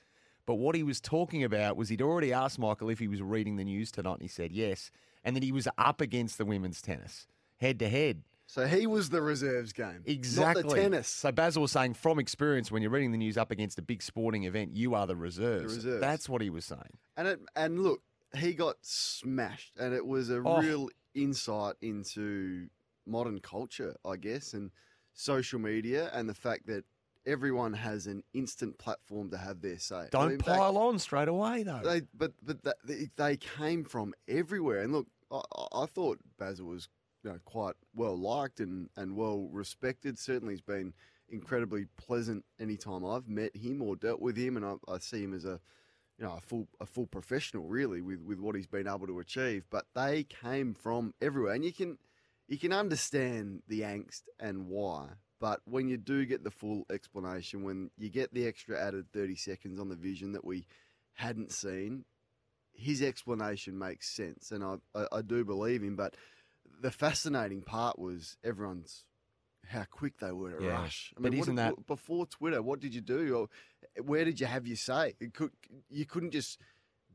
But 0.45 0.55
what 0.55 0.75
he 0.75 0.83
was 0.83 0.99
talking 1.01 1.43
about 1.43 1.77
was 1.77 1.89
he'd 1.89 2.01
already 2.01 2.33
asked 2.33 2.59
Michael 2.59 2.89
if 2.89 2.99
he 2.99 3.07
was 3.07 3.21
reading 3.21 3.55
the 3.55 3.63
news 3.63 3.91
tonight, 3.91 4.13
and 4.13 4.21
he 4.21 4.27
said 4.27 4.51
yes. 4.51 4.91
And 5.23 5.35
that 5.35 5.43
he 5.43 5.51
was 5.51 5.67
up 5.77 6.01
against 6.01 6.37
the 6.37 6.45
women's 6.45 6.81
tennis, 6.81 7.27
head 7.57 7.79
to 7.79 7.89
head. 7.89 8.23
So 8.51 8.65
he 8.65 8.87
was 8.87 9.09
the 9.11 9.21
reserves 9.21 9.73
game. 9.73 10.01
Exactly. 10.07 10.63
Not 10.63 10.69
the 10.71 10.75
tennis. 10.75 11.07
So 11.07 11.31
Basil 11.31 11.61
was 11.61 11.71
saying, 11.71 11.93
from 11.93 12.17
experience, 12.17 12.71
when 12.71 12.81
you're 12.81 12.89
reading 12.89 13.11
the 13.11 13.17
news 13.19 13.37
up 13.37 13.51
against 13.51 13.77
a 13.77 13.83
big 13.83 14.01
sporting 14.01 14.45
event, 14.45 14.75
you 14.75 14.95
are 14.95 15.05
the 15.05 15.15
reserves. 15.15 15.75
reserves. 15.75 16.01
That's 16.01 16.27
what 16.27 16.41
he 16.41 16.49
was 16.49 16.65
saying. 16.65 16.97
And 17.15 17.27
it, 17.27 17.39
and 17.55 17.83
look, 17.83 18.01
he 18.35 18.53
got 18.53 18.77
smashed, 18.81 19.77
and 19.77 19.93
it 19.93 20.03
was 20.03 20.31
a 20.31 20.41
Oh. 20.43 20.59
real 20.61 20.89
insight 21.13 21.75
into 21.81 22.69
modern 23.05 23.39
culture, 23.39 23.95
I 24.03 24.15
guess, 24.15 24.53
and 24.55 24.71
social 25.13 25.59
media, 25.59 26.09
and 26.11 26.27
the 26.27 26.33
fact 26.33 26.65
that 26.67 26.85
everyone 27.27 27.73
has 27.73 28.07
an 28.07 28.23
instant 28.33 28.79
platform 28.79 29.29
to 29.29 29.37
have 29.37 29.61
their 29.61 29.77
say. 29.77 30.07
Don't 30.09 30.29
mean, 30.29 30.37
back- 30.39 30.57
pile 30.57 30.75
on 30.75 30.97
straight 30.97 31.27
away, 31.27 31.61
though. 31.61 31.81
They, 31.83 32.01
but 32.15 32.31
but 32.41 32.63
that, 32.63 32.77
they, 32.83 33.09
they 33.15 33.37
came 33.37 33.83
from 33.83 34.15
everywhere, 34.27 34.81
and 34.81 34.91
look, 34.91 35.05
I, 35.31 35.41
I- 35.55 35.83
I 35.83 35.85
thought 35.85 36.17
Basil 36.39 36.65
was 36.65 36.89
you 37.23 37.31
know 37.31 37.39
quite 37.45 37.75
well 37.95 38.17
liked 38.17 38.59
and, 38.59 38.89
and 38.95 39.15
well 39.15 39.49
respected. 39.51 40.17
Certainly, 40.17 40.53
he's 40.53 40.61
been 40.61 40.93
incredibly 41.29 41.85
pleasant 41.97 42.43
anytime 42.59 43.05
I've 43.05 43.27
met 43.27 43.55
him 43.55 43.81
or 43.81 43.95
dealt 43.95 44.21
with 44.21 44.37
him, 44.37 44.57
and 44.57 44.65
I, 44.65 44.75
I 44.87 44.97
see 44.99 45.23
him 45.23 45.33
as 45.33 45.45
a 45.45 45.59
you 46.17 46.25
know 46.25 46.33
a 46.37 46.41
full 46.41 46.67
a 46.79 46.85
full 46.85 47.07
professional 47.07 47.65
really 47.65 48.01
with, 48.01 48.21
with 48.21 48.39
what 48.39 48.55
he's 48.55 48.67
been 48.67 48.87
able 48.87 49.07
to 49.07 49.19
achieve. 49.19 49.63
But 49.69 49.85
they 49.95 50.23
came 50.23 50.73
from 50.73 51.13
everywhere, 51.21 51.53
and 51.53 51.65
you 51.65 51.73
can 51.73 51.97
you 52.47 52.57
can 52.57 52.73
understand 52.73 53.61
the 53.67 53.81
angst 53.81 54.23
and 54.39 54.67
why. 54.67 55.09
But 55.39 55.61
when 55.65 55.87
you 55.87 55.97
do 55.97 56.25
get 56.25 56.43
the 56.43 56.51
full 56.51 56.83
explanation, 56.91 57.63
when 57.63 57.91
you 57.97 58.09
get 58.09 58.33
the 58.33 58.45
extra 58.45 58.77
added 58.77 59.05
30 59.13 59.35
seconds 59.35 59.79
on 59.79 59.87
the 59.87 59.95
vision 59.95 60.33
that 60.33 60.43
we 60.43 60.65
hadn't 61.13 61.51
seen, 61.51 62.03
his 62.73 63.01
explanation 63.01 63.77
makes 63.77 64.09
sense. 64.09 64.51
And 64.51 64.63
I, 64.63 64.75
I, 64.93 65.05
I 65.13 65.21
do 65.21 65.45
believe 65.45 65.81
him. 65.81 65.95
But 65.95 66.15
the 66.79 66.91
fascinating 66.91 67.61
part 67.61 67.99
was 67.99 68.37
everyone's 68.43 69.03
how 69.67 69.83
quick 69.89 70.17
they 70.19 70.31
were 70.31 70.53
to 70.53 70.63
Yeah. 70.63 70.81
rush. 70.81 71.13
I 71.17 71.21
But 71.21 71.31
mean, 71.31 71.39
what 71.39 71.43
isn't 71.43 71.55
did- 71.55 71.61
that- 71.77 71.87
before 71.87 72.25
Twitter? 72.25 72.61
What 72.61 72.79
did 72.79 72.95
you 72.95 73.01
do? 73.01 73.35
Or 73.35 73.49
eh, 73.97 74.01
where 74.01 74.25
did 74.25 74.39
you 74.39 74.47
have 74.47 74.65
your 74.65 74.77
say? 74.77 75.15
It 75.19 75.33
could, 75.33 75.51
you 75.89 76.05
couldn't 76.05 76.31
just 76.31 76.59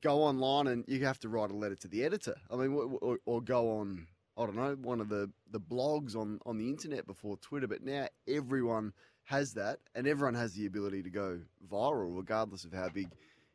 go 0.00 0.22
online 0.22 0.66
and 0.66 0.84
you 0.86 1.04
have 1.04 1.18
to 1.20 1.28
write 1.28 1.50
a 1.50 1.56
letter 1.56 1.74
to 1.76 1.88
the 1.88 2.04
editor. 2.04 2.36
I 2.50 2.56
mean, 2.56 2.72
or, 2.74 3.18
or, 3.24 3.40
go 3.42 3.78
on, 3.78 4.06
I 4.36 4.46
don't 4.46 4.54
know, 4.56 4.74
one 4.76 5.00
of 5.00 5.08
the, 5.08 5.32
the 5.50 5.58
blogs 5.60 6.14
on, 6.14 6.38
on 6.46 6.58
the 6.58 6.68
internet 6.68 7.06
before 7.06 7.36
Twitter. 7.38 7.66
But 7.66 7.82
now 7.82 8.08
everyone 8.28 8.92
has 9.24 9.54
that, 9.54 9.80
and 9.94 10.06
everyone 10.06 10.34
has 10.34 10.52
the 10.52 10.66
ability 10.66 11.02
to 11.02 11.10
go 11.10 11.40
viral, 11.66 12.14
regardless 12.16 12.64
of 12.64 12.72
how 12.74 12.88
big 12.90 13.08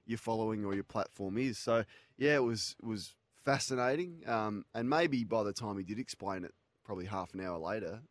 your 0.07 0.17
following 0.17 0.65
or 0.65 0.73
your 0.73 0.83
platform 0.83 1.37
is. 1.37 1.59
So 1.59 1.85
yeah, 2.17 2.35
it 2.35 2.43
was 2.43 2.75
it 2.81 2.85
was 2.87 3.15
fascinating. 3.49 4.21
Um, 4.27 4.65
and 4.73 4.89
maybe 4.89 5.23
by 5.23 5.43
the 5.43 5.53
time 5.53 5.77
he 5.77 5.83
did 5.83 5.99
explain 5.99 6.43
it, 6.43 6.53
probably 6.83 7.05
half 7.05 7.33
an 7.33 7.41
hour 7.41 7.57
later, 7.57 8.01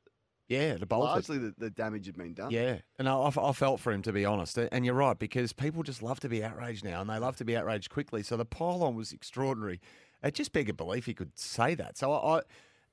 yeah, 0.49 0.77
the 0.77 0.87
bolted. 0.87 1.11
largely 1.11 1.39
the, 1.39 1.55
the 1.59 1.71
damage 1.71 2.07
had 2.07 2.17
been 2.17 2.33
done. 2.33 2.51
Yeah, 2.51 2.79
and 2.99 3.09
I, 3.09 3.31
I 3.37 3.53
felt 3.53 3.81
for 3.81 3.93
him 3.93 4.03
to 4.03 4.13
be 4.13 4.25
honest, 4.25 4.57
and 4.57 4.85
you're 4.85 4.95
right 4.95 5.19
because 5.19 5.53
people 5.53 5.83
just 5.83 6.03
love 6.03 6.21
to 6.21 6.29
be 6.29 6.43
outraged 6.43 6.85
now, 6.85 7.01
and 7.01 7.11
they 7.11 7.19
love 7.19 7.37
to 7.37 7.45
be 7.45 7.57
outraged 7.57 7.91
quickly. 7.91 8.23
So 8.23 8.37
the 8.37 8.47
pylon 8.47 8.95
was 8.95 9.13
extraordinary. 9.13 9.81
It 10.23 10.35
just 10.35 10.53
begged 10.53 10.77
belief 10.77 11.07
he 11.07 11.15
could 11.15 11.39
say 11.39 11.75
that. 11.75 11.99
So 11.99 12.13
I, 12.13 12.39
I, 12.39 12.43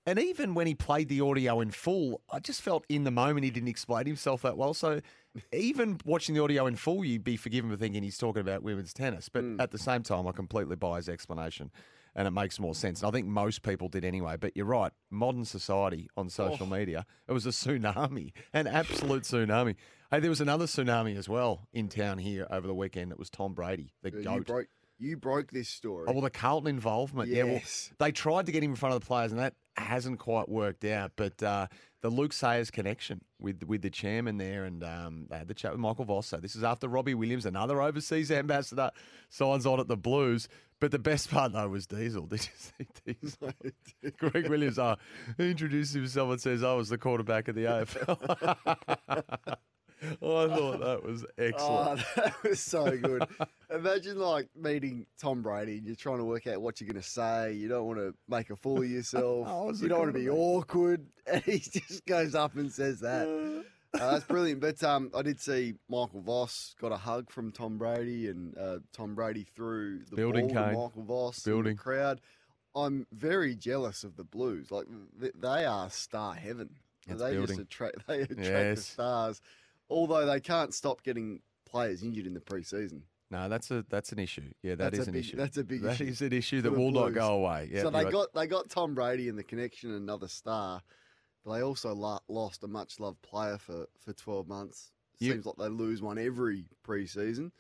and 0.06 0.20
even 0.20 0.54
when 0.54 0.68
he 0.68 0.76
played 0.76 1.08
the 1.08 1.22
audio 1.22 1.62
in 1.62 1.72
full, 1.72 2.22
I 2.30 2.40
just 2.40 2.62
felt 2.62 2.86
in 2.90 3.06
the 3.06 3.12
moment 3.12 3.46
he 3.46 3.52
didn't 3.52 3.70
explain 3.70 4.06
himself 4.06 4.42
that 4.44 4.58
well. 4.58 4.74
So 4.74 5.00
even 5.54 6.00
watching 6.06 6.36
the 6.36 6.44
audio 6.44 6.68
in 6.68 6.76
full, 6.76 7.06
you'd 7.06 7.24
be 7.24 7.38
forgiven 7.38 7.72
for 7.72 7.78
thinking 7.78 8.04
he's 8.04 8.18
talking 8.18 8.42
about 8.42 8.64
women's 8.64 8.94
tennis, 8.94 9.30
but 9.30 9.44
at 9.60 9.72
the 9.72 9.80
same 9.80 10.04
time, 10.04 10.28
I 10.28 10.32
completely 10.34 10.76
buy 10.76 10.98
his 10.98 11.08
explanation. 11.08 11.72
And 12.16 12.28
it 12.28 12.32
makes 12.32 12.60
more 12.60 12.74
sense. 12.74 13.02
And 13.02 13.10
I 13.10 13.12
think 13.12 13.28
most 13.28 13.62
people 13.62 13.90
did 13.90 14.06
anyway. 14.06 14.38
But 14.40 14.56
you're 14.56 14.66
right. 14.66 14.92
Modern 15.10 15.44
society 15.46 16.08
on 16.16 16.30
social 16.30 16.66
media, 16.66 17.06
it 17.28 17.34
was 17.34 17.46
a 17.46 17.50
tsunami, 17.50 18.32
an 18.54 18.68
absolute 18.68 19.24
tsunami. 19.24 19.76
Hey, 20.12 20.20
there 20.22 20.30
was 20.30 20.40
another 20.42 20.66
tsunami 20.66 21.18
as 21.18 21.28
well 21.28 21.68
in 21.74 21.90
town 21.90 22.20
here 22.20 22.48
over 22.50 22.68
the 22.68 22.74
weekend. 22.74 23.12
It 23.12 23.20
was 23.20 23.30
Tom 23.30 23.54
Brady, 23.54 23.92
the 24.02 24.12
You 24.12 24.24
goat. 24.24 24.46
broke 24.48 24.68
you 24.98 25.18
broke 25.18 25.52
this 25.52 25.68
story. 25.68 26.06
Oh, 26.08 26.14
well, 26.14 26.22
the 26.22 26.30
Carlton 26.30 26.70
involvement. 26.70 27.28
Yeah, 27.30 27.44
well, 27.44 27.54
Yes. 27.56 27.92
they 28.00 28.14
tried 28.14 28.46
to 28.46 28.54
get 28.54 28.64
him 28.64 28.70
in 28.72 28.76
front 28.78 28.96
of 28.96 29.02
the 29.02 29.06
players, 29.06 29.34
and 29.34 29.42
that 29.42 29.54
hasn't 29.76 30.20
quite 30.20 30.48
worked 30.48 30.86
out. 30.86 31.12
But 31.18 31.44
uh, 31.44 31.68
the 32.06 32.12
Luke 32.12 32.34
Sayers 32.34 32.70
connection 32.70 33.22
with 33.40 33.64
with 33.64 33.82
the 33.82 33.90
chairman 33.90 34.38
there, 34.38 34.66
and 34.66 34.84
um, 34.84 35.26
they 35.28 35.40
had 35.40 35.48
the 35.48 35.56
chat 35.56 35.72
with 35.72 35.80
Michael 35.80 36.06
Voss. 36.06 36.28
So 36.28 36.38
this 36.38 36.56
is 36.56 36.64
after 36.64 36.88
Robbie 36.88 37.16
Williams, 37.16 37.48
another 37.48 37.82
overseas 37.82 38.30
ambassador, 38.32 38.92
signs 39.30 39.66
on 39.66 39.80
at 39.80 39.88
the 39.88 39.98
Blues. 39.98 40.48
But 40.80 40.92
the 40.92 41.00
best 41.00 41.32
part 41.32 41.54
though 41.54 41.68
was 41.68 41.88
Diesel. 41.88 42.28
Did 42.28 42.48
you 42.48 42.52
see 42.56 43.16
Diesel? 43.24 43.54
Greg 44.20 44.50
Williams 44.50 44.78
uh, 44.78 44.98
introduces 45.40 45.96
himself 45.96 46.30
and 46.30 46.40
says, 46.42 46.64
"I 46.64 46.74
was 46.74 46.90
the 46.90 47.00
quarterback 47.00 47.48
of 47.48 47.56
the 47.56 47.64
AFL." 47.64 49.58
Oh, 50.22 50.46
I 50.46 50.56
thought 50.56 50.80
that 50.80 51.04
was 51.04 51.26
excellent. 51.38 52.02
Oh, 52.02 52.14
that 52.22 52.44
was 52.44 52.60
so 52.60 52.98
good. 52.98 53.28
Imagine 53.74 54.18
like 54.20 54.50
meeting 54.56 55.06
Tom 55.20 55.42
Brady 55.42 55.78
and 55.78 55.86
you're 55.88 55.96
trying 55.96 56.20
to 56.20 56.26
work 56.26 56.48
out 56.48 56.62
what 56.62 56.80
you're 56.80 56.90
going 56.90 57.02
to 57.02 57.08
say. 57.08 57.54
You 57.54 57.68
don't 57.68 57.86
want 57.86 58.00
to 58.00 58.14
make 58.28 58.50
a 58.50 58.56
fool 58.56 58.80
of 58.80 58.90
yourself. 58.90 59.48
Was 59.66 59.82
you 59.82 59.88
don't 59.88 60.00
want 60.00 60.14
to 60.14 60.20
be 60.20 60.30
awkward. 60.30 61.06
And 61.26 61.42
he 61.44 61.60
just 61.60 62.06
goes 62.06 62.36
up 62.36 62.56
and 62.56 62.72
says 62.72 63.00
that. 63.00 63.28
Uh, 63.28 64.12
that's 64.12 64.26
brilliant. 64.26 64.62
But 64.62 64.84
um, 64.84 65.10
I 65.16 65.22
did 65.22 65.40
see 65.40 65.76
Michael 65.90 66.22
Voss 66.22 66.76
got 66.80 66.92
a 66.92 66.98
hug 66.98 67.32
from 67.32 67.52
Tom 67.52 67.78
Brady, 67.78 68.28
and 68.28 68.58
uh, 68.58 68.78
Tom 68.94 69.16
Brady 69.16 69.46
threw 69.56 70.00
the 70.10 70.16
Building, 70.16 70.48
ball 70.48 70.56
to 70.56 70.68
Michael 70.68 71.04
Voss. 71.04 71.46
in 71.46 71.52
Building. 71.52 71.76
the 71.76 71.82
crowd. 71.82 72.22
I'm 72.76 73.08
very 73.12 73.56
jealous 73.56 74.04
of 74.04 74.18
the 74.18 74.24
Blues. 74.26 74.70
Like 74.70 74.86
th- 75.20 75.34
they 75.40 75.66
are 75.66 75.90
star 75.90 76.34
heaven. 76.34 76.70
That's 77.08 77.22
they 77.22 77.32
building. 77.34 77.58
just 77.58 77.60
attract. 77.60 78.08
They 78.08 78.22
attract 78.22 78.76
the 78.76 78.82
stars. 78.82 79.42
Although 79.90 80.26
they 80.26 80.40
can't 80.40 80.74
stop 80.74 81.04
getting 81.04 81.42
players 81.66 82.02
injured 82.04 82.26
in 82.26 82.34
the 82.34 82.40
preseason. 82.40 83.02
No, 83.32 83.50
that's 83.50 83.72
a 83.72 83.84
that's 83.90 84.12
an 84.12 84.20
issue. 84.20 84.52
Yeah, 84.62 84.76
that 84.76 84.92
That's 84.92 85.00
is 85.00 85.08
an 85.08 85.14
big- 85.14 85.26
issue. 85.26 85.38
that's 85.38 85.58
a 85.58 85.64
big 85.64 85.82
That 85.82 85.94
issue 85.94 86.04
is 86.06 86.22
an 86.22 86.34
issue 86.34 86.62
that 86.62 86.72
will 86.72 86.92
not 86.92 87.14
go 87.14 87.34
away. 87.34 87.70
Yeah, 87.72 87.82
so 87.82 87.90
they 87.90 88.04
right. 88.04 88.12
got 88.14 88.34
they 88.34 88.48
got 88.48 88.70
Tom 88.70 88.94
Brady 88.94 89.28
in 89.28 89.36
the 89.36 89.44
connection, 89.44 89.92
another 89.94 90.28
star, 90.28 90.82
but 91.44 91.54
they 91.56 91.62
also 91.64 91.94
lo- 91.94 92.20
lost 92.28 92.64
a 92.64 92.68
much 92.68 93.00
loved 93.00 93.22
player 93.24 93.58
for, 93.58 93.88
for 94.00 94.14
twelve 94.14 94.48
months. 94.48 94.92
You- 95.20 95.32
Seems 95.34 95.46
like 95.46 95.56
they 95.58 95.70
lose 95.70 96.02
one 96.02 96.18
every 96.20 96.66
preseason. 96.88 97.52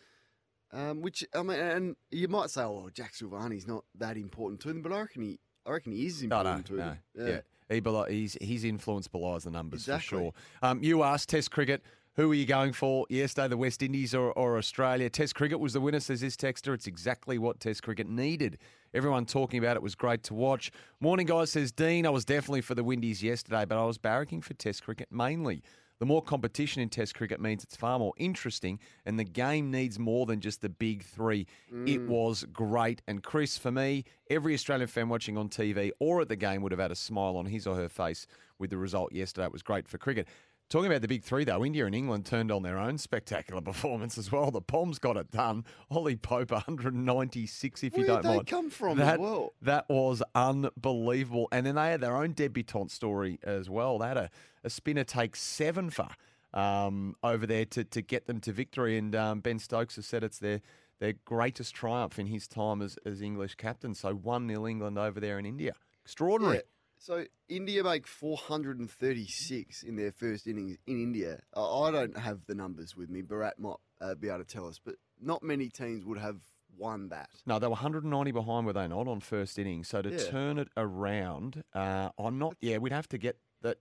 Um, 0.71 1.01
which 1.01 1.23
I 1.33 1.41
mean, 1.41 1.59
and 1.59 1.95
you 2.11 2.27
might 2.27 2.49
say, 2.51 2.61
"Oh, 2.63 2.89
Jack 2.93 3.13
Silvagni's 3.13 3.67
not 3.67 3.85
that 3.95 4.17
important 4.17 4.59
to 4.61 4.67
them," 4.67 4.81
but 4.81 4.91
I 4.91 4.99
reckon 5.01 5.21
he, 5.23 5.39
I 5.65 5.71
reckon 5.71 5.93
he 5.93 6.05
is 6.05 6.21
important 6.21 6.69
no, 6.69 6.75
to 6.77 6.81
no. 6.81 6.89
them. 7.25 7.27
Yeah. 7.69 7.73
He 7.75 7.81
belo- 7.81 8.09
he's, 8.09 8.37
his 8.39 8.63
influence 8.63 9.07
belies 9.07 9.43
the 9.45 9.51
numbers 9.51 9.81
Exactly. 9.81 10.17
for 10.17 10.23
sure. 10.25 10.33
Um, 10.61 10.83
you 10.83 11.01
asked 11.01 11.29
Test 11.29 11.49
cricket, 11.49 11.81
who 12.15 12.31
are 12.31 12.35
you 12.35 12.45
going 12.45 12.71
for 12.71 13.05
yesterday, 13.09 13.49
the 13.49 13.57
West 13.57 13.83
Indies 13.83 14.15
or, 14.15 14.31
or 14.33 14.57
Australia? 14.57 15.09
Test 15.09 15.35
cricket 15.35 15.59
was 15.59 15.73
the 15.73 15.81
winner, 15.81 15.99
says 15.99 16.21
this 16.21 16.37
texter. 16.37 16.73
It's 16.73 16.87
exactly 16.87 17.37
what 17.37 17.59
Test 17.59 17.83
cricket 17.83 18.07
needed. 18.07 18.57
Everyone 18.93 19.25
talking 19.25 19.59
about 19.59 19.75
it 19.75 19.83
was 19.83 19.95
great 19.95 20.23
to 20.23 20.33
watch. 20.33 20.71
Morning, 21.01 21.25
guys, 21.25 21.51
says 21.51 21.73
Dean. 21.73 22.05
I 22.05 22.11
was 22.11 22.23
definitely 22.23 22.61
for 22.61 22.73
the 22.73 22.85
Windies 22.85 23.21
yesterday, 23.21 23.65
but 23.65 23.77
I 23.77 23.83
was 23.83 23.97
barracking 23.97 24.43
for 24.43 24.53
Test 24.53 24.83
cricket 24.83 25.09
mainly. 25.11 25.61
The 25.99 26.05
more 26.05 26.21
competition 26.21 26.81
in 26.81 26.89
Test 26.89 27.15
cricket 27.15 27.41
means 27.41 27.63
it's 27.63 27.75
far 27.75 27.99
more 27.99 28.13
interesting, 28.17 28.79
and 29.05 29.19
the 29.19 29.23
game 29.25 29.69
needs 29.71 29.99
more 29.99 30.25
than 30.25 30.39
just 30.39 30.61
the 30.61 30.69
big 30.69 31.03
three. 31.03 31.47
It 31.69 32.01
mm. 32.01 32.07
was 32.07 32.45
great. 32.51 33.01
And 33.07 33.23
Chris, 33.23 33.57
for 33.57 33.71
me, 33.71 34.03
every 34.29 34.53
Australian 34.53 34.87
fan 34.87 35.09
watching 35.09 35.37
on 35.37 35.47
TV 35.47 35.91
or 35.99 36.21
at 36.21 36.29
the 36.29 36.35
game 36.35 36.61
would 36.61 36.71
have 36.71 36.79
had 36.79 36.91
a 36.91 36.95
smile 36.95 37.37
on 37.37 37.45
his 37.45 37.65
or 37.65 37.75
her 37.75 37.89
face 37.89 38.27
with 38.59 38.69
the 38.69 38.77
result 38.77 39.13
yesterday. 39.13 39.45
It 39.45 39.53
was 39.53 39.63
great 39.63 39.87
for 39.87 39.97
cricket. 39.97 40.27
Talking 40.67 40.87
about 40.87 41.01
the 41.01 41.07
big 41.07 41.23
three, 41.23 41.43
though, 41.43 41.63
India 41.63 41.85
and 41.85 41.93
England 41.93 42.25
turned 42.25 42.51
on 42.51 42.63
their 42.63 42.79
own 42.79 42.97
spectacular 42.97 43.61
performance 43.61 44.17
as 44.17 44.31
well. 44.31 44.49
The 44.49 44.61
Poms 44.61 44.97
got 44.97 45.15
it 45.15 45.29
done. 45.29 45.63
Ollie 45.91 46.15
Pope, 46.15 46.51
196, 46.51 47.83
if 47.83 47.95
you 47.95 48.05
don't 48.05 48.23
did 48.23 48.31
they 48.31 48.35
mind. 48.35 48.47
come 48.47 48.69
from 48.71 48.99
as 48.99 49.05
that, 49.05 49.19
well? 49.19 49.53
That 49.61 49.87
was 49.89 50.23
unbelievable. 50.33 51.47
And 51.51 51.65
then 51.65 51.75
they 51.75 51.91
had 51.91 52.01
their 52.01 52.15
own 52.15 52.33
debutante 52.33 52.91
story 52.91 53.39
as 53.43 53.69
well. 53.69 53.99
They 53.99 54.07
had 54.07 54.17
a, 54.17 54.29
a 54.63 54.69
spinner 54.71 55.03
take 55.03 55.35
seven 55.35 55.91
for 55.91 56.09
um, 56.55 57.15
over 57.21 57.45
there 57.45 57.65
to, 57.65 57.83
to 57.83 58.01
get 58.01 58.25
them 58.25 58.39
to 58.41 58.51
victory. 58.51 58.97
And 58.97 59.15
um, 59.15 59.41
Ben 59.41 59.59
Stokes 59.59 59.97
has 59.97 60.05
said 60.05 60.23
it's 60.23 60.39
their 60.39 60.61
their 60.99 61.13
greatest 61.25 61.75
triumph 61.75 62.17
in 62.19 62.27
his 62.27 62.47
time 62.47 62.81
as, 62.81 62.97
as 63.05 63.21
English 63.21 63.55
captain. 63.55 63.93
So 63.93 64.13
1 64.13 64.47
0 64.47 64.65
England 64.65 64.97
over 64.97 65.19
there 65.19 65.37
in 65.37 65.45
India. 65.45 65.73
Extraordinary. 66.03 66.57
Yeah. 66.57 66.61
So 67.05 67.23
India 67.47 67.83
make 67.83 68.07
436 68.07 69.83
in 69.83 69.95
their 69.95 70.11
first 70.11 70.47
innings 70.47 70.77
in 70.87 71.03
India. 71.03 71.39
Uh, 71.55 71.83
I 71.83 71.91
don't 71.91 72.17
have 72.17 72.47
the 72.47 72.55
numbers 72.55 72.97
with 72.97 73.11
me. 73.11 73.21
Bharat 73.21 73.59
might 73.59 73.75
uh, 74.01 74.15
be 74.15 74.27
able 74.27 74.39
to 74.39 74.43
tell 74.43 74.67
us, 74.67 74.79
but 74.83 74.95
not 75.21 75.43
many 75.43 75.69
teams 75.69 76.03
would 76.03 76.17
have 76.17 76.37
won 76.75 77.09
that. 77.09 77.29
No, 77.45 77.59
they 77.59 77.67
were 77.67 77.73
190 77.73 78.31
behind, 78.31 78.65
were 78.65 78.73
they 78.73 78.87
not, 78.87 79.07
on 79.07 79.19
first 79.19 79.59
innings? 79.59 79.87
So 79.89 80.01
to 80.01 80.09
Yeah. 80.09 80.31
turn 80.31 80.57
it 80.57 80.69
around, 80.75 81.63
uh, 81.75 82.09
I'm 82.17 82.39
not. 82.39 82.57
Yeah, 82.59 82.79
we'd 82.79 82.91
have 82.91 83.07
to 83.09 83.19
get 83.19 83.37
that. 83.61 83.77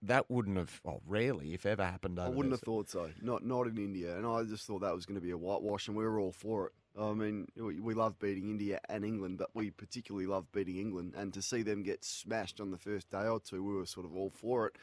That 0.00 0.30
wouldn't 0.30 0.56
have, 0.56 0.80
oh, 0.86 1.02
rarely, 1.06 1.52
if 1.52 1.66
ever, 1.66 1.84
happened 1.84 2.18
over 2.18 2.28
I 2.28 2.30
wouldn't 2.30 2.54
have 2.54 2.62
thought 2.62 2.88
so. 2.88 3.10
Not 3.20 3.44
not 3.44 3.66
in 3.66 3.76
India, 3.76 4.16
and 4.16 4.26
I 4.26 4.44
just 4.44 4.66
thought 4.66 4.80
that 4.80 4.94
was 4.94 5.04
going 5.04 5.16
to 5.16 5.20
be 5.20 5.30
a 5.30 5.36
whitewash, 5.36 5.88
and 5.88 5.96
we 5.96 6.04
were 6.04 6.18
all 6.18 6.32
for 6.32 6.68
it. 6.68 6.72
I 7.00 7.12
mean, 7.12 7.48
we, 7.56 7.80
we 7.80 7.94
love 7.94 8.18
beating 8.18 8.50
India 8.50 8.80
and 8.88 9.04
England, 9.04 9.38
but 9.38 9.50
we 9.54 9.70
particularly 9.70 10.26
love 10.26 10.50
beating 10.52 10.76
England, 10.76 11.14
and 11.16 11.32
to 11.34 11.40
see 11.42 11.62
them 11.62 11.82
get 11.82 12.04
smashed 12.04 12.60
on 12.60 12.70
the 12.70 12.78
first 12.78 13.10
day 13.10 13.26
or 13.26 13.40
two, 13.40 13.62
we 13.64 13.74
were 13.74 13.86
sort 13.86 14.04
of 14.06 14.14
all 14.14 14.30
for 14.30 14.66
it. 14.66 14.76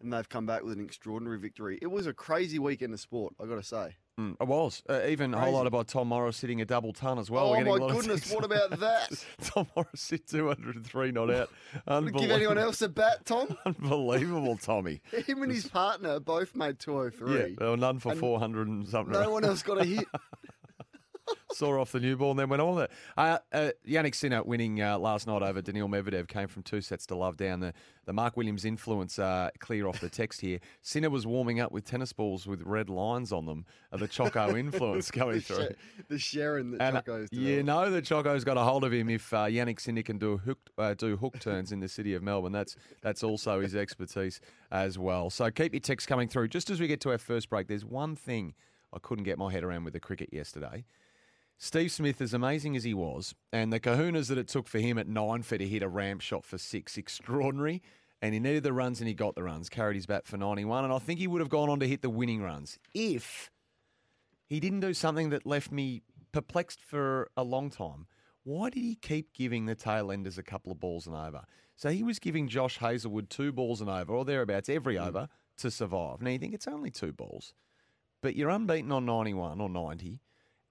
And 0.00 0.12
they've 0.12 0.28
come 0.28 0.46
back 0.46 0.64
with 0.64 0.72
an 0.72 0.84
extraordinary 0.84 1.38
victory. 1.38 1.78
It 1.80 1.86
was 1.86 2.08
a 2.08 2.12
crazy 2.12 2.58
weekend 2.58 2.92
of 2.92 2.98
sport, 2.98 3.34
I 3.40 3.46
got 3.46 3.54
to 3.54 3.62
say. 3.62 3.94
Mm, 4.18 4.34
it 4.40 4.48
was. 4.48 4.82
Uh, 4.90 5.00
even 5.06 5.30
Crazy. 5.32 5.46
highlighted 5.46 5.70
by 5.70 5.84
Tom 5.84 6.08
Morris 6.08 6.40
hitting 6.40 6.60
a 6.60 6.64
double 6.64 6.92
ton 6.92 7.20
as 7.20 7.30
well. 7.30 7.46
Oh 7.46 7.50
We're 7.52 7.64
my 7.64 7.70
a 7.70 7.74
lot 7.74 7.92
goodness, 7.92 8.32
what 8.32 8.44
about 8.44 8.70
that? 8.80 9.24
Tom 9.42 9.68
Morris 9.76 10.10
hit 10.10 10.26
203 10.26 11.12
not 11.12 11.30
out. 11.32 11.50
Give 12.18 12.30
anyone 12.32 12.58
else 12.58 12.82
a 12.82 12.88
bat, 12.88 13.24
Tom? 13.24 13.56
Unbelievable, 13.64 14.56
Tommy. 14.56 15.00
Him 15.12 15.42
and 15.44 15.52
his 15.52 15.68
partner 15.68 16.18
both 16.18 16.56
made 16.56 16.80
203. 16.80 17.34
Yeah, 17.34 17.46
there 17.56 17.70
were 17.70 17.76
none 17.76 18.00
for 18.00 18.10
And 18.10 18.20
400 18.20 18.66
and 18.66 18.88
something. 18.88 19.12
No 19.12 19.30
one 19.30 19.44
else 19.44 19.62
got 19.62 19.80
a 19.80 19.84
hit. 19.84 20.06
Saw 21.54 21.80
off 21.80 21.92
the 21.92 22.00
new 22.00 22.16
ball 22.16 22.30
and 22.30 22.40
then 22.40 22.48
went 22.48 22.62
on 22.62 22.74
with 22.74 22.84
it. 22.84 22.90
Uh, 23.16 23.38
uh, 23.52 23.70
Jannik 23.86 24.14
Sinner 24.14 24.42
winning 24.42 24.80
uh, 24.80 24.98
last 24.98 25.26
night 25.26 25.42
over 25.42 25.60
Daniil 25.60 25.88
Medvedev 25.88 26.28
came 26.28 26.48
from 26.48 26.62
two 26.62 26.80
sets 26.80 27.06
to 27.06 27.14
love 27.14 27.36
down. 27.36 27.60
The, 27.60 27.72
the 28.04 28.12
Mark 28.12 28.36
Williams 28.36 28.64
influence 28.64 29.18
uh, 29.18 29.50
clear 29.58 29.86
off 29.86 30.00
the 30.00 30.08
text 30.08 30.40
here. 30.40 30.58
Sinner 30.80 31.10
was 31.10 31.26
warming 31.26 31.60
up 31.60 31.72
with 31.72 31.84
tennis 31.84 32.12
balls 32.12 32.46
with 32.46 32.62
red 32.62 32.88
lines 32.88 33.32
on 33.32 33.46
them. 33.46 33.64
The 33.92 34.08
Choco 34.08 34.56
influence 34.56 35.10
coming 35.10 35.36
the, 35.36 35.40
through. 35.40 35.56
Sha- 35.56 36.02
the 36.08 36.18
Sharon 36.18 36.70
that 36.72 36.82
And 36.82 36.96
uh, 36.96 37.00
Choco's 37.00 37.28
you 37.32 37.62
know 37.62 37.90
that 37.90 38.04
Choco's 38.04 38.44
got 38.44 38.56
a 38.56 38.62
hold 38.62 38.84
of 38.84 38.92
him 38.92 39.10
if 39.10 39.32
uh, 39.32 39.46
Jannik 39.46 39.80
Sinner 39.80 40.02
can 40.02 40.18
do 40.18 40.38
hook 40.38 40.58
uh, 40.78 40.94
do 40.94 41.16
hook 41.16 41.38
turns 41.38 41.72
in 41.72 41.80
the 41.80 41.88
city 41.88 42.14
of 42.14 42.22
Melbourne. 42.22 42.52
That's 42.52 42.76
that's 43.02 43.22
also 43.22 43.60
his 43.60 43.76
expertise 43.76 44.40
as 44.70 44.98
well. 44.98 45.30
So 45.30 45.50
keep 45.50 45.72
your 45.74 45.80
texts 45.80 46.06
coming 46.06 46.28
through. 46.28 46.48
Just 46.48 46.70
as 46.70 46.80
we 46.80 46.86
get 46.86 47.00
to 47.02 47.10
our 47.10 47.18
first 47.18 47.50
break, 47.50 47.68
there's 47.68 47.84
one 47.84 48.16
thing 48.16 48.54
I 48.92 48.98
couldn't 48.98 49.24
get 49.24 49.38
my 49.38 49.50
head 49.50 49.64
around 49.64 49.84
with 49.84 49.94
the 49.94 50.00
cricket 50.00 50.30
yesterday. 50.32 50.84
Steve 51.64 51.92
Smith, 51.92 52.20
as 52.20 52.34
amazing 52.34 52.74
as 52.74 52.82
he 52.82 52.92
was, 52.92 53.36
and 53.52 53.72
the 53.72 53.78
kahunas 53.78 54.26
that 54.26 54.36
it 54.36 54.48
took 54.48 54.66
for 54.66 54.80
him 54.80 54.98
at 54.98 55.06
nine 55.06 55.42
for 55.42 55.56
to 55.56 55.64
hit 55.64 55.80
a 55.80 55.88
ramp 55.88 56.20
shot 56.20 56.44
for 56.44 56.58
six, 56.58 56.98
extraordinary. 56.98 57.80
And 58.20 58.34
he 58.34 58.40
needed 58.40 58.64
the 58.64 58.72
runs 58.72 58.98
and 58.98 59.06
he 59.06 59.14
got 59.14 59.36
the 59.36 59.44
runs, 59.44 59.68
carried 59.68 59.94
his 59.94 60.06
bat 60.06 60.26
for 60.26 60.36
91. 60.36 60.82
And 60.82 60.92
I 60.92 60.98
think 60.98 61.20
he 61.20 61.28
would 61.28 61.40
have 61.40 61.48
gone 61.48 61.70
on 61.70 61.78
to 61.78 61.86
hit 61.86 62.02
the 62.02 62.10
winning 62.10 62.42
runs 62.42 62.80
if 62.94 63.48
he 64.48 64.58
didn't 64.58 64.80
do 64.80 64.92
something 64.92 65.30
that 65.30 65.46
left 65.46 65.70
me 65.70 66.02
perplexed 66.32 66.80
for 66.80 67.30
a 67.36 67.44
long 67.44 67.70
time. 67.70 68.08
Why 68.42 68.68
did 68.68 68.82
he 68.82 68.96
keep 68.96 69.32
giving 69.32 69.66
the 69.66 69.76
tail 69.76 70.10
enders 70.10 70.38
a 70.38 70.42
couple 70.42 70.72
of 70.72 70.80
balls 70.80 71.06
and 71.06 71.14
over? 71.14 71.44
So 71.76 71.90
he 71.90 72.02
was 72.02 72.18
giving 72.18 72.48
Josh 72.48 72.78
Hazlewood 72.78 73.30
two 73.30 73.52
balls 73.52 73.80
and 73.80 73.88
over, 73.88 74.12
or 74.12 74.24
thereabouts, 74.24 74.68
every 74.68 74.96
mm. 74.96 75.06
over 75.06 75.28
to 75.58 75.70
survive. 75.70 76.22
Now 76.22 76.30
you 76.30 76.38
think 76.40 76.54
it's 76.54 76.66
only 76.66 76.90
two 76.90 77.12
balls, 77.12 77.54
but 78.20 78.34
you're 78.34 78.50
unbeaten 78.50 78.90
on 78.90 79.06
91 79.06 79.60
or 79.60 79.68
90, 79.68 80.18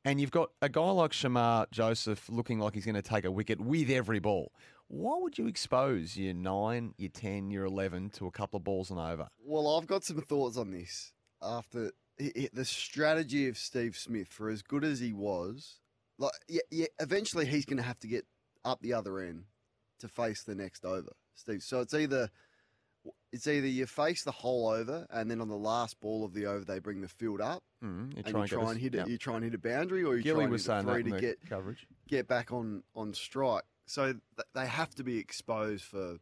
and 0.06 0.20
you've 0.20 0.32
got 0.32 0.52
a 0.62 0.70
guy 0.70 0.90
like 0.90 1.12
Shamar 1.12 1.70
Joseph 1.72 2.30
looking 2.30 2.60
like 2.60 2.74
he's 2.74 2.86
going 2.86 2.96
to 2.96 3.02
take 3.02 3.26
a 3.26 3.32
wicket 3.32 3.62
with 3.62 3.90
every 3.90 4.20
ball. 4.20 4.52
Why 4.88 5.18
would 5.18 5.38
you 5.38 5.48
expose 5.48 6.18
your 6.18 6.34
9, 6.34 6.96
your 6.98 7.10
10, 7.10 7.52
your 7.52 7.66
11 7.66 8.10
to 8.12 8.28
a 8.28 8.32
couple 8.32 8.58
of 8.58 8.64
balls 8.64 8.90
and 8.90 9.00
over? 9.00 9.28
Well, 9.40 9.78
I've 9.78 9.88
got 9.88 10.04
some 10.04 10.22
thoughts 10.22 10.58
on 10.58 10.72
this. 10.72 11.14
After 11.42 11.92
the 12.18 12.66
strategy 12.66 13.48
of 13.48 13.58
Steve 13.58 13.96
Smith, 13.96 14.28
for 14.28 14.50
as 14.50 14.62
good 14.62 14.84
as 14.84 15.00
he 15.00 15.14
was, 15.14 15.80
like 16.18 16.34
yeah, 16.48 16.62
yeah 16.70 16.88
eventually 17.00 17.46
he's 17.46 17.66
going 17.66 17.78
to 17.78 17.84
have 17.84 18.00
to 18.00 18.08
get 18.08 18.26
up 18.64 18.82
the 18.82 18.94
other 18.94 19.20
end 19.20 19.46
to 20.00 20.08
face 20.08 20.44
the 20.44 20.56
next 20.56 20.86
over, 20.86 21.14
Steve. 21.36 21.64
So 21.64 21.80
it's 21.80 21.94
either 21.94 22.30
it's 23.32 23.48
either 23.48 23.68
you 23.68 23.86
face 23.86 24.24
the 24.24 24.32
whole 24.32 24.68
over, 24.70 25.08
and 25.10 25.30
then 25.32 25.40
on 25.42 25.48
the 25.48 25.56
last 25.58 26.00
ball 26.00 26.24
of 26.26 26.34
the 26.34 26.46
over 26.46 26.66
they 26.66 26.80
bring 26.80 27.02
the 27.02 27.08
field 27.08 27.42
up, 27.42 27.64
Mm, 27.84 28.12
you 28.16 28.24
and 28.26 28.38
you 28.38 28.48
try 28.48 28.70
and 28.72 28.80
hit 28.80 28.94
it. 28.96 29.08
You 29.08 29.18
try 29.18 29.36
and 29.36 29.44
hit 29.44 29.54
a 29.56 29.58
boundary, 29.58 30.04
or 30.04 30.16
you 30.16 30.22
Gilly 30.24 30.36
try 30.36 30.44
and 30.44 30.52
was 30.52 30.66
hit 30.68 30.74
a 30.78 30.84
three 30.84 31.04
to 31.04 31.20
get 31.20 31.50
coverage. 31.50 31.88
get 32.08 32.28
back 32.28 32.52
on 32.52 32.84
on 32.96 33.14
strike. 33.14 33.64
So 33.86 34.14
th- 34.14 34.22
they 34.54 34.68
have 34.68 34.94
to 34.96 35.04
be 35.04 35.18
exposed 35.18 35.84
for 35.84 36.18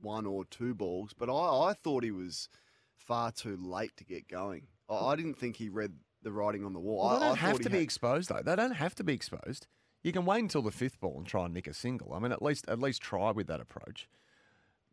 one 0.00 0.26
or 0.26 0.44
two 0.46 0.74
balls. 0.74 1.12
But 1.16 1.28
I, 1.30 1.70
I 1.70 1.74
thought 1.74 2.02
he 2.02 2.10
was 2.10 2.48
far 2.96 3.30
too 3.32 3.56
late 3.56 3.96
to 3.98 4.04
get 4.04 4.26
going. 4.28 4.66
I, 4.88 4.94
I 4.94 5.16
didn't 5.16 5.34
think 5.34 5.56
he 5.56 5.68
read 5.68 5.92
the 6.22 6.32
writing 6.32 6.64
on 6.64 6.72
the 6.72 6.80
wall. 6.80 7.04
Well, 7.08 7.18
they 7.20 7.26
don't 7.26 7.32
I 7.42 7.46
have 7.48 7.58
to 7.60 7.68
be 7.70 7.76
had- 7.76 7.82
exposed 7.82 8.28
though. 8.30 8.40
They 8.44 8.56
don't 8.56 8.72
have 8.76 8.94
to 8.96 9.04
be 9.04 9.12
exposed. 9.12 9.66
You 10.02 10.12
can 10.12 10.24
wait 10.24 10.40
until 10.40 10.62
the 10.62 10.70
fifth 10.72 10.98
ball 11.00 11.14
and 11.18 11.26
try 11.26 11.44
and 11.44 11.54
nick 11.54 11.66
a 11.68 11.74
single. 11.74 12.12
I 12.14 12.18
mean, 12.18 12.32
at 12.32 12.42
least 12.42 12.64
at 12.68 12.80
least 12.80 13.02
try 13.02 13.30
with 13.30 13.46
that 13.48 13.60
approach. 13.60 14.08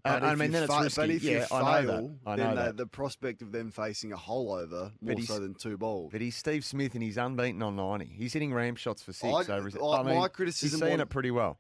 But 0.04 0.24
Uh, 0.24 0.26
I 0.28 0.34
if 0.34 0.40
mean, 0.40 0.48
you 0.48 0.54
then 0.54 0.64
it's 0.64 0.80
risky. 0.82 1.02
But 1.02 1.10
if 1.10 1.24
yeah, 1.24 1.32
you 1.32 1.46
fail, 1.46 1.58
I 1.58 1.82
know 1.82 1.88
that. 1.88 2.12
I 2.26 2.36
know 2.36 2.44
then 2.44 2.56
that. 2.56 2.78
The, 2.78 2.84
the 2.84 2.88
prospect 2.88 3.42
of 3.42 3.52
them 3.52 3.70
facing 3.72 4.14
a 4.14 4.18
hole 4.18 4.54
over 4.54 4.92
But 5.02 5.18
more 5.18 5.26
so 5.26 5.40
than 5.40 5.54
two 5.56 5.78
balls. 5.78 6.12
But 6.12 6.22
he's 6.22 6.36
Steve 6.38 6.64
Smith 6.64 6.94
and 6.94 7.04
he's 7.04 7.18
unbeaten 7.18 7.62
on 7.62 7.76
90. 7.76 8.06
He's 8.06 8.32
hitting 8.34 8.54
ramp 8.54 8.78
shots 8.78 9.02
for 9.04 9.12
six 9.14 9.50
I- 9.50 9.54
over 9.58 9.66
his 9.66 9.76
I- 9.76 9.80
I 9.80 10.04
mean, 10.04 10.18
my 10.18 10.28
criticism 10.30 10.80
He's 10.80 10.88
seeing 10.88 11.00
it 11.02 11.10
pretty 11.10 11.32
well. 11.32 11.60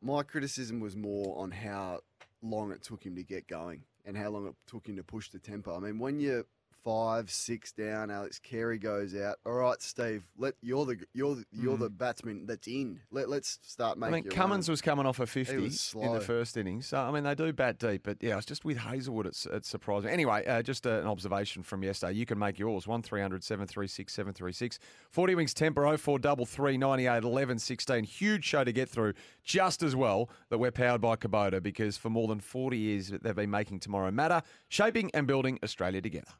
My 0.00 0.22
criticism 0.24 0.80
was 0.80 0.96
more 0.96 1.38
on 1.38 1.52
how 1.52 2.00
long 2.42 2.72
it 2.72 2.82
took 2.82 3.04
him 3.06 3.14
to 3.14 3.22
get 3.22 3.46
going 3.46 3.84
and 4.04 4.16
how 4.16 4.30
long 4.30 4.48
it 4.48 4.54
took 4.66 4.88
him 4.88 4.96
to 4.96 5.04
push 5.04 5.30
the 5.30 5.38
tempo. 5.38 5.76
I 5.76 5.78
mean, 5.78 5.98
when 6.00 6.18
you're 6.18 6.44
five, 6.84 7.30
six 7.30 7.72
down, 7.72 8.10
Alex 8.10 8.38
Carey 8.38 8.78
goes 8.78 9.14
out. 9.14 9.36
All 9.46 9.52
right, 9.52 9.80
Steve, 9.80 10.24
let 10.36 10.54
you're 10.62 10.84
the 10.84 10.98
you're 11.14 11.34
the, 11.36 11.44
you're 11.52 11.76
the 11.76 11.90
batsman 11.90 12.46
that's 12.46 12.66
in. 12.66 13.00
Let 13.10 13.28
let's 13.28 13.58
start 13.62 13.98
Mm. 13.98 14.06
I 14.06 14.10
making. 14.10 14.28
mean, 14.30 14.36
Cummins 14.36 14.68
was 14.68 14.80
coming 14.80 15.06
off 15.06 15.20
a 15.20 15.26
50 15.26 15.54
in 15.54 16.12
the 16.12 16.20
first 16.20 16.56
innings. 16.56 16.86
So, 16.86 16.98
I 16.98 17.10
mean, 17.10 17.24
they 17.24 17.34
do 17.34 17.52
bat 17.52 17.78
deep, 17.78 18.02
but 18.04 18.18
yeah, 18.20 18.36
it's 18.36 18.46
just 18.46 18.64
with 18.64 18.78
Hazlewood, 18.78 19.26
it's, 19.26 19.46
it's 19.46 19.68
surprising. 19.68 20.10
Anyway, 20.10 20.44
uh, 20.46 20.62
just 20.62 20.86
uh, 20.86 21.00
an 21.00 21.06
observation 21.06 21.62
from 21.62 21.82
yesterday. 21.82 22.14
You 22.14 22.26
can 22.26 22.38
make 22.38 22.58
yours 22.58 22.86
1300 22.86 23.44
736 23.44 24.12
736. 24.12 24.78
40 25.10 25.34
Wings 25.34 25.54
Tempur 25.54 25.98
0433 25.98 26.78
98 26.78 27.22
11 27.22 27.58
16. 27.58 28.04
Huge 28.04 28.44
show 28.44 28.64
to 28.64 28.72
get 28.72 28.88
through, 28.88 29.12
just 29.44 29.82
as 29.82 29.94
well 29.94 30.28
that 30.48 30.58
we're 30.58 30.70
powered 30.70 31.00
by 31.00 31.16
Kubota 31.16 31.62
because 31.62 31.96
for 31.96 32.10
more 32.10 32.28
than 32.28 32.40
40 32.40 32.76
years 32.78 33.08
they've 33.22 33.34
been 33.36 33.50
making 33.50 33.80
tomorrow 33.80 34.10
matter, 34.10 34.42
shaping 34.68 35.10
and 35.14 35.26
building 35.26 35.58
Australia 35.62 36.00
together. 36.00 36.32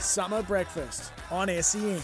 Summer 0.00 0.42
Breakfast 0.42 1.12
on 1.30 1.48
SEN. 1.62 2.00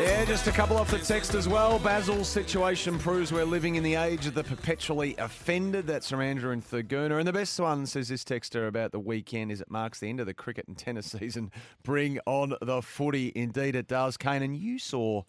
Yeah, 0.00 0.24
just 0.24 0.46
a 0.46 0.52
couple 0.52 0.76
off 0.76 0.90
the 0.90 0.98
text 0.98 1.34
as 1.34 1.48
well. 1.48 1.78
Basil's 1.78 2.28
situation 2.28 2.98
proves 2.98 3.32
we're 3.32 3.44
living 3.44 3.76
in 3.76 3.82
the 3.82 3.94
age 3.94 4.26
of 4.26 4.34
the 4.34 4.44
perpetually 4.44 5.14
offended. 5.16 5.86
That's 5.86 6.10
from 6.10 6.20
Andrew 6.20 6.50
and 6.50 6.62
Thurgoona. 6.62 7.18
And 7.18 7.26
the 7.26 7.32
best 7.32 7.58
one, 7.58 7.86
says 7.86 8.08
this 8.08 8.24
texter 8.24 8.68
about 8.68 8.92
the 8.92 9.00
weekend, 9.00 9.50
is 9.52 9.60
it 9.60 9.70
marks 9.70 10.00
the 10.00 10.08
end 10.08 10.20
of 10.20 10.26
the 10.26 10.34
cricket 10.34 10.68
and 10.68 10.76
tennis 10.76 11.06
season. 11.18 11.50
Bring 11.82 12.18
on 12.26 12.54
the 12.60 12.82
footy. 12.82 13.32
Indeed, 13.34 13.74
it 13.74 13.88
does. 13.88 14.16
Kane, 14.16 14.42
and 14.42 14.56
you 14.56 14.78
saw, 14.78 15.22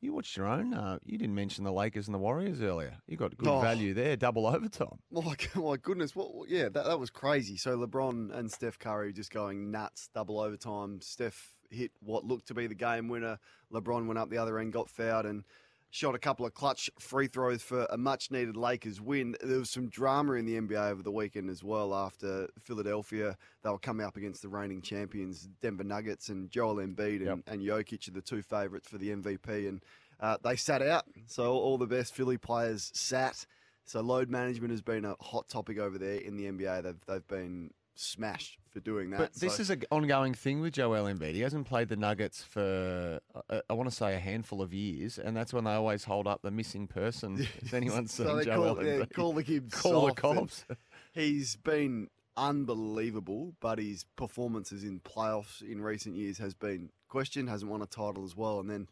you 0.00 0.12
watched 0.14 0.36
your 0.36 0.46
own. 0.46 0.72
Uh, 0.74 0.98
you 1.04 1.18
didn't 1.18 1.34
mention 1.34 1.64
the 1.64 1.72
Lakers 1.72 2.06
and 2.08 2.14
the 2.14 2.18
Warriors 2.18 2.60
earlier. 2.62 2.94
You 3.06 3.16
got 3.16 3.36
good 3.36 3.48
Oh. 3.48 3.60
value 3.60 3.92
there, 3.94 4.16
double 4.16 4.46
overtime. 4.54 4.98
My, 5.10 5.34
my 5.54 5.76
goodness, 5.76 6.14
what? 6.16 6.34
what- 6.34 6.48
Yeah, 6.48 6.68
that, 6.70 6.84
that 6.86 6.98
was 6.98 7.10
crazy. 7.10 7.56
So 7.56 7.76
LeBron 7.78 8.32
and 8.34 8.50
Steph 8.50 8.78
Curry 8.78 9.12
just 9.12 9.30
going 9.32 9.70
nuts, 9.70 10.08
double 10.14 10.40
overtime. 10.40 11.00
Steph 11.00 11.52
hit 11.70 11.92
what 12.00 12.24
looked 12.24 12.48
to 12.48 12.54
be 12.54 12.66
the 12.66 12.74
game 12.74 13.08
winner. 13.08 13.38
LeBron 13.72 14.06
went 14.06 14.18
up 14.18 14.30
the 14.30 14.38
other 14.38 14.58
end, 14.58 14.72
got 14.72 14.88
fouled, 14.90 15.26
and 15.26 15.44
shot 15.90 16.14
a 16.14 16.18
couple 16.18 16.46
of 16.46 16.54
clutch 16.54 16.88
free 16.98 17.26
throws 17.26 17.62
for 17.62 17.84
a 17.90 17.96
much 17.98 18.30
needed 18.30 18.56
Lakers 18.56 19.00
win. 19.00 19.36
There 19.42 19.58
was 19.58 19.70
some 19.70 19.88
drama 19.88 20.34
in 20.34 20.46
the 20.46 20.56
NBA 20.60 20.90
over 20.90 21.02
the 21.02 21.10
weekend 21.10 21.50
as 21.50 21.64
well 21.64 21.92
after 21.94 22.48
Philadelphia. 22.58 23.36
They 23.62 23.70
were 23.70 23.78
coming 23.78 24.06
up 24.06 24.16
against 24.16 24.42
the 24.42 24.48
reigning 24.48 24.82
champions, 24.82 25.48
Denver 25.60 25.84
Nuggets, 25.84 26.28
and 26.28 26.48
Joel 26.50 26.76
Embiid 26.76 27.16
and, 27.16 27.26
Yep. 27.26 27.38
and 27.48 27.60
Jokic 27.62 28.08
are 28.08 28.12
the 28.12 28.22
two 28.22 28.42
favourites 28.42 28.88
for 28.88 28.98
the 28.98 29.10
MVP. 29.10 29.68
And 29.68 29.82
uh, 30.20 30.36
they 30.44 30.54
sat 30.56 30.80
out. 30.82 31.04
So 31.26 31.52
all 31.52 31.76
the 31.78 31.86
best 31.86 32.14
Philly 32.14 32.38
players 32.38 32.90
sat. 32.94 33.44
So 33.84 34.00
load 34.00 34.28
management 34.30 34.70
has 34.70 34.82
been 34.82 35.04
a 35.04 35.16
hot 35.20 35.48
topic 35.48 35.78
over 35.78 35.98
there 35.98 36.18
in 36.18 36.36
the 36.36 36.44
NBA. 36.44 36.82
They've 36.84 37.00
they've 37.08 37.26
been 37.26 37.70
smashed 38.00 38.58
for 38.70 38.80
doing 38.80 39.10
that. 39.10 39.18
But 39.18 39.34
this 39.34 39.56
So- 39.56 39.62
is 39.62 39.70
an 39.70 39.82
ongoing 39.90 40.34
thing 40.34 40.60
with 40.60 40.74
Joel 40.74 41.04
Embiid. 41.04 41.34
He 41.34 41.40
hasn't 41.40 41.66
played 41.66 41.88
the 41.88 41.96
Nuggets 41.96 42.42
for, 42.42 43.20
uh, 43.48 43.60
I 43.68 43.72
want 43.72 43.88
to 43.90 43.94
say, 43.94 44.14
a 44.14 44.18
handful 44.18 44.62
of 44.62 44.72
years, 44.72 45.18
and 45.18 45.36
that's 45.36 45.52
when 45.52 45.64
they 45.64 45.72
always 45.72 46.04
hold 46.04 46.26
up 46.26 46.42
the 46.42 46.50
missing 46.50 46.86
person. 46.86 47.36
If 47.62 47.74
anyone's 47.74 48.12
seen 48.12 48.26
so 48.26 48.36
they 48.36 48.44
Joel 48.44 48.74
call, 48.76 48.84
yeah, 48.84 49.04
call 49.06 49.32
the 49.32 49.60
Call 49.70 50.06
the 50.06 50.14
cops. 50.14 50.64
He's 51.12 51.56
been 51.56 52.08
unbelievable, 52.36 53.54
but 53.60 53.78
his 53.78 54.04
performances 54.16 54.84
in 54.84 55.00
playoffs 55.00 55.62
in 55.62 55.82
recent 55.82 56.16
years 56.16 56.38
has 56.38 56.54
been 56.54 56.90
questioned. 57.08 57.48
Hasn't 57.48 57.70
won 57.70 57.82
a 57.82 57.86
title 57.86 58.24
as 58.24 58.36
well, 58.36 58.60
and 58.60 58.70
then 58.70 58.88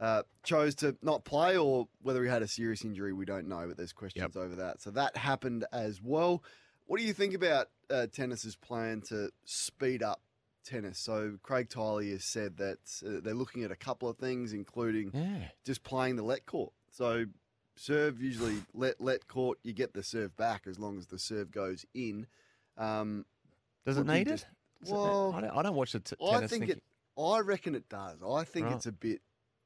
uh, 0.00 0.22
chose 0.42 0.74
to 0.76 0.96
not 1.02 1.24
play, 1.24 1.56
or 1.56 1.88
whether 2.02 2.22
he 2.22 2.28
had 2.28 2.42
a 2.42 2.48
serious 2.48 2.84
injury, 2.84 3.12
we 3.12 3.24
don't 3.24 3.48
know. 3.48 3.66
But 3.68 3.76
there's 3.76 3.92
questions 3.92 4.36
over 4.36 4.54
that. 4.56 4.80
So 4.80 4.90
that 4.92 5.16
happened 5.16 5.64
as 5.72 6.00
well. 6.02 6.42
What 6.88 6.98
do 6.98 7.04
you 7.06 7.12
think 7.12 7.34
about 7.34 7.68
uh, 7.90 8.06
tennis's 8.10 8.56
plan 8.56 9.02
to 9.08 9.30
speed 9.44 10.02
up 10.02 10.20
tennis? 10.64 10.98
So 10.98 11.34
Craig 11.42 11.68
Tiley 11.68 12.10
has 12.12 12.24
said 12.24 12.56
that 12.56 12.78
uh, 13.06 13.20
they're 13.22 13.34
looking 13.34 13.62
at 13.62 13.70
a 13.70 13.76
couple 13.76 14.08
of 14.08 14.16
things, 14.16 14.52
including 14.54 15.10
Yeah. 15.14 15.48
just 15.66 15.84
playing 15.84 16.16
the 16.16 16.22
let 16.22 16.46
court. 16.46 16.72
So 16.90 17.26
serve 17.76 18.20
usually 18.22 18.56
let 18.74 19.00
let 19.02 19.28
court. 19.28 19.58
You 19.62 19.74
get 19.74 19.92
the 19.92 20.02
serve 20.02 20.34
back 20.36 20.62
as 20.66 20.78
long 20.78 20.98
as 20.98 21.06
the 21.08 21.18
serve 21.18 21.50
goes 21.50 21.84
in. 21.94 22.26
Um, 22.78 23.26
Does 23.84 23.98
it 23.98 24.06
need 24.06 24.22
it? 24.22 24.30
just- 24.30 24.46
it- 24.82 24.90
well, 24.92 25.32
I, 25.36 25.40
don't, 25.42 25.50
I 25.58 25.62
don't 25.62 25.74
watch 25.74 25.92
the 25.92 26.00
t- 26.00 26.16
I 26.22 26.30
tennis. 26.36 26.50
think 26.50 26.62
thinking- 26.62 26.76
it. 27.16 27.20
I 27.20 27.40
reckon 27.40 27.74
it 27.74 27.88
does. 27.88 28.22
I 28.22 28.44
think 28.44 28.66
Right. 28.66 28.76
it's 28.76 28.86
a 28.86 28.92
bit 28.92 29.20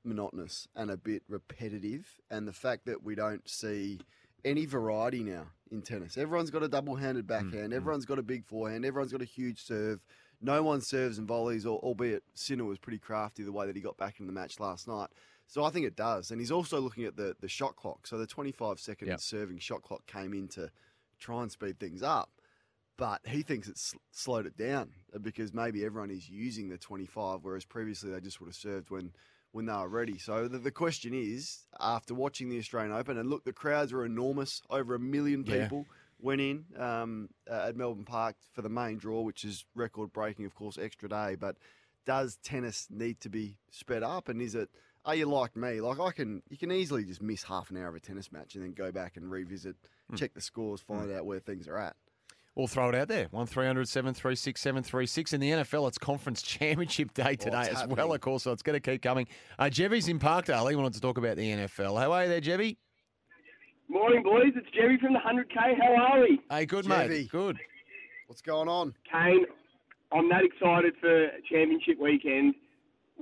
monotonous 0.04 0.66
and 0.74 0.90
a 0.90 0.96
bit 0.96 1.22
repetitive, 1.28 2.18
and 2.30 2.48
the 2.48 2.52
fact 2.52 2.86
that 2.86 3.02
we 3.04 3.14
don't 3.14 3.46
see 3.48 4.00
any 4.44 4.66
variety 4.66 5.22
now 5.22 5.46
in 5.70 5.82
tennis. 5.82 6.16
Everyone's 6.18 6.50
got 6.50 6.62
a 6.62 6.68
double-handed 6.68 7.26
backhand. 7.26 7.72
Everyone's 7.72 8.04
got 8.04 8.18
a 8.18 8.22
big 8.22 8.44
forehand. 8.44 8.84
Everyone's 8.84 9.12
got 9.12 9.22
a 9.22 9.26
huge 9.26 9.62
serve. 9.62 10.00
No 10.40 10.62
one 10.62 10.80
serves 10.80 11.18
and 11.18 11.26
volleys, 11.28 11.64
albeit 11.66 12.24
Sinner 12.34 12.64
was 12.64 12.78
pretty 12.78 12.98
crafty 12.98 13.42
the 13.44 13.52
way 13.52 13.66
that 13.66 13.76
he 13.76 13.82
got 13.82 13.96
back 13.96 14.18
in 14.20 14.26
the 14.26 14.32
match 14.32 14.58
last 14.58 14.88
night. 14.88 15.08
So 15.46 15.64
I 15.64 15.70
think 15.70 15.86
it 15.86 15.96
does. 15.96 16.30
And 16.30 16.40
he's 16.40 16.50
also 16.50 16.80
looking 16.80 17.04
at 17.04 17.16
the, 17.16 17.36
the 17.40 17.48
shot 17.48 17.76
clock. 17.76 18.06
So 18.06 18.18
the 18.18 18.26
25 18.26 18.80
second 18.80 19.08
Yep. 19.08 19.20
serving 19.20 19.58
shot 19.58 19.82
clock 19.82 20.06
came 20.06 20.32
in 20.34 20.48
to 20.48 20.70
try 21.20 21.42
and 21.42 21.50
speed 21.52 21.78
things 21.78 22.02
up. 22.02 22.30
But 22.98 23.20
he 23.24 23.42
thinks 23.42 23.68
it's 23.68 23.94
slowed 24.10 24.46
it 24.46 24.56
down 24.56 24.90
uh, 25.14 25.18
because 25.18 25.54
maybe 25.54 25.84
everyone 25.84 26.10
is 26.10 26.28
using 26.28 26.68
the 26.68 26.76
25, 26.78 27.40
whereas 27.42 27.64
previously 27.64 28.10
they 28.10 28.20
just 28.20 28.40
would 28.40 28.48
have 28.48 28.54
served 28.56 28.90
when, 28.90 29.12
when 29.52 29.66
they 29.66 29.72
were 29.72 29.88
ready. 29.88 30.18
So 30.18 30.48
the, 30.48 30.58
the 30.58 30.70
question 30.70 31.14
is, 31.14 31.60
after 31.78 32.14
watching 32.14 32.48
the 32.48 32.58
Australian 32.58 32.92
Open, 32.92 33.16
and 33.18 33.30
look, 33.30 33.44
the 33.44 33.52
crowds 33.52 33.92
were 33.92 34.04
enormous, 34.04 34.60
over 34.70 34.94
a 34.94 34.98
million 34.98 35.44
Yeah. 35.46 35.62
people 35.62 35.86
went 36.18 36.40
in 36.40 36.64
um, 36.78 37.28
uh, 37.50 37.66
at 37.68 37.76
Melbourne 37.76 38.04
Park 38.04 38.36
for 38.52 38.62
the 38.62 38.68
main 38.68 38.96
draw, 38.98 39.20
which 39.22 39.44
is 39.44 39.64
record 39.74 40.12
breaking, 40.12 40.44
of 40.46 40.54
course, 40.54 40.78
extra 40.78 41.08
day. 41.08 41.36
But 41.38 41.56
does 42.06 42.36
tennis 42.42 42.86
need 42.90 43.20
to 43.20 43.28
be 43.28 43.56
sped 43.70 44.02
up? 44.02 44.28
And 44.28 44.40
is 44.40 44.54
it, 44.54 44.70
are 45.04 45.14
you 45.16 45.26
like 45.26 45.56
me? 45.56 45.80
Like 45.80 45.98
I 46.00 46.12
can, 46.12 46.42
you 46.48 46.56
can 46.56 46.70
easily 46.72 47.04
just 47.04 47.20
miss 47.22 47.42
half 47.42 47.70
an 47.70 47.76
hour 47.76 47.88
of 47.88 47.94
a 47.96 48.00
tennis 48.00 48.30
match 48.32 48.54
and 48.54 48.64
then 48.64 48.72
go 48.72 48.90
back 48.92 49.16
and 49.16 49.30
revisit, 49.30 49.76
Hmm. 50.10 50.16
check 50.16 50.34
the 50.34 50.40
scores, 50.40 50.80
find 50.80 51.12
out 51.12 51.26
where 51.26 51.40
things 51.40 51.66
are 51.68 51.78
at. 51.78 51.96
We'll 52.54 52.66
throw 52.66 52.90
it 52.90 52.94
out 52.94 53.08
there. 53.08 53.28
1300 53.30 53.88
736 53.88 54.60
736. 54.60 55.32
In 55.32 55.40
the 55.40 55.50
NFL, 55.50 55.88
it's 55.88 55.96
conference 55.98 56.42
championship 56.42 57.14
day 57.14 57.34
today 57.34 57.60
it's 57.60 57.68
as 57.70 57.76
happening. 57.78 57.96
well, 57.96 58.12
of 58.12 58.20
course, 58.20 58.42
so 58.42 58.52
it's 58.52 58.62
going 58.62 58.78
to 58.78 58.90
keep 58.90 59.00
coming. 59.02 59.26
Uh, 59.58 59.64
Jevy's 59.64 60.08
in 60.08 60.18
Parkdale. 60.18 60.68
He 60.68 60.76
wanted 60.76 60.92
to 60.94 61.00
talk 61.00 61.16
about 61.16 61.36
the 61.36 61.50
NFL. 61.50 61.98
How 61.98 62.12
are 62.12 62.24
you 62.24 62.28
there, 62.28 62.40
Jevy? 62.42 62.76
Morning, 63.88 64.22
boys. 64.22 64.52
It's 64.54 64.68
Jerry 64.74 64.98
from 64.98 65.12
the 65.14 65.18
100K. 65.18 65.78
How 65.80 65.94
are 65.94 66.20
we? 66.20 66.40
Hey, 66.50 66.66
good, 66.66 66.84
Jevy. 66.84 67.08
mate. 67.08 67.30
Good. 67.30 67.58
What's 68.26 68.42
going 68.42 68.68
on? 68.68 68.94
Kane, 69.10 69.44
I'm 70.12 70.28
that 70.28 70.42
excited 70.44 70.94
for 71.00 71.28
championship 71.50 71.98
weekend. 72.00 72.54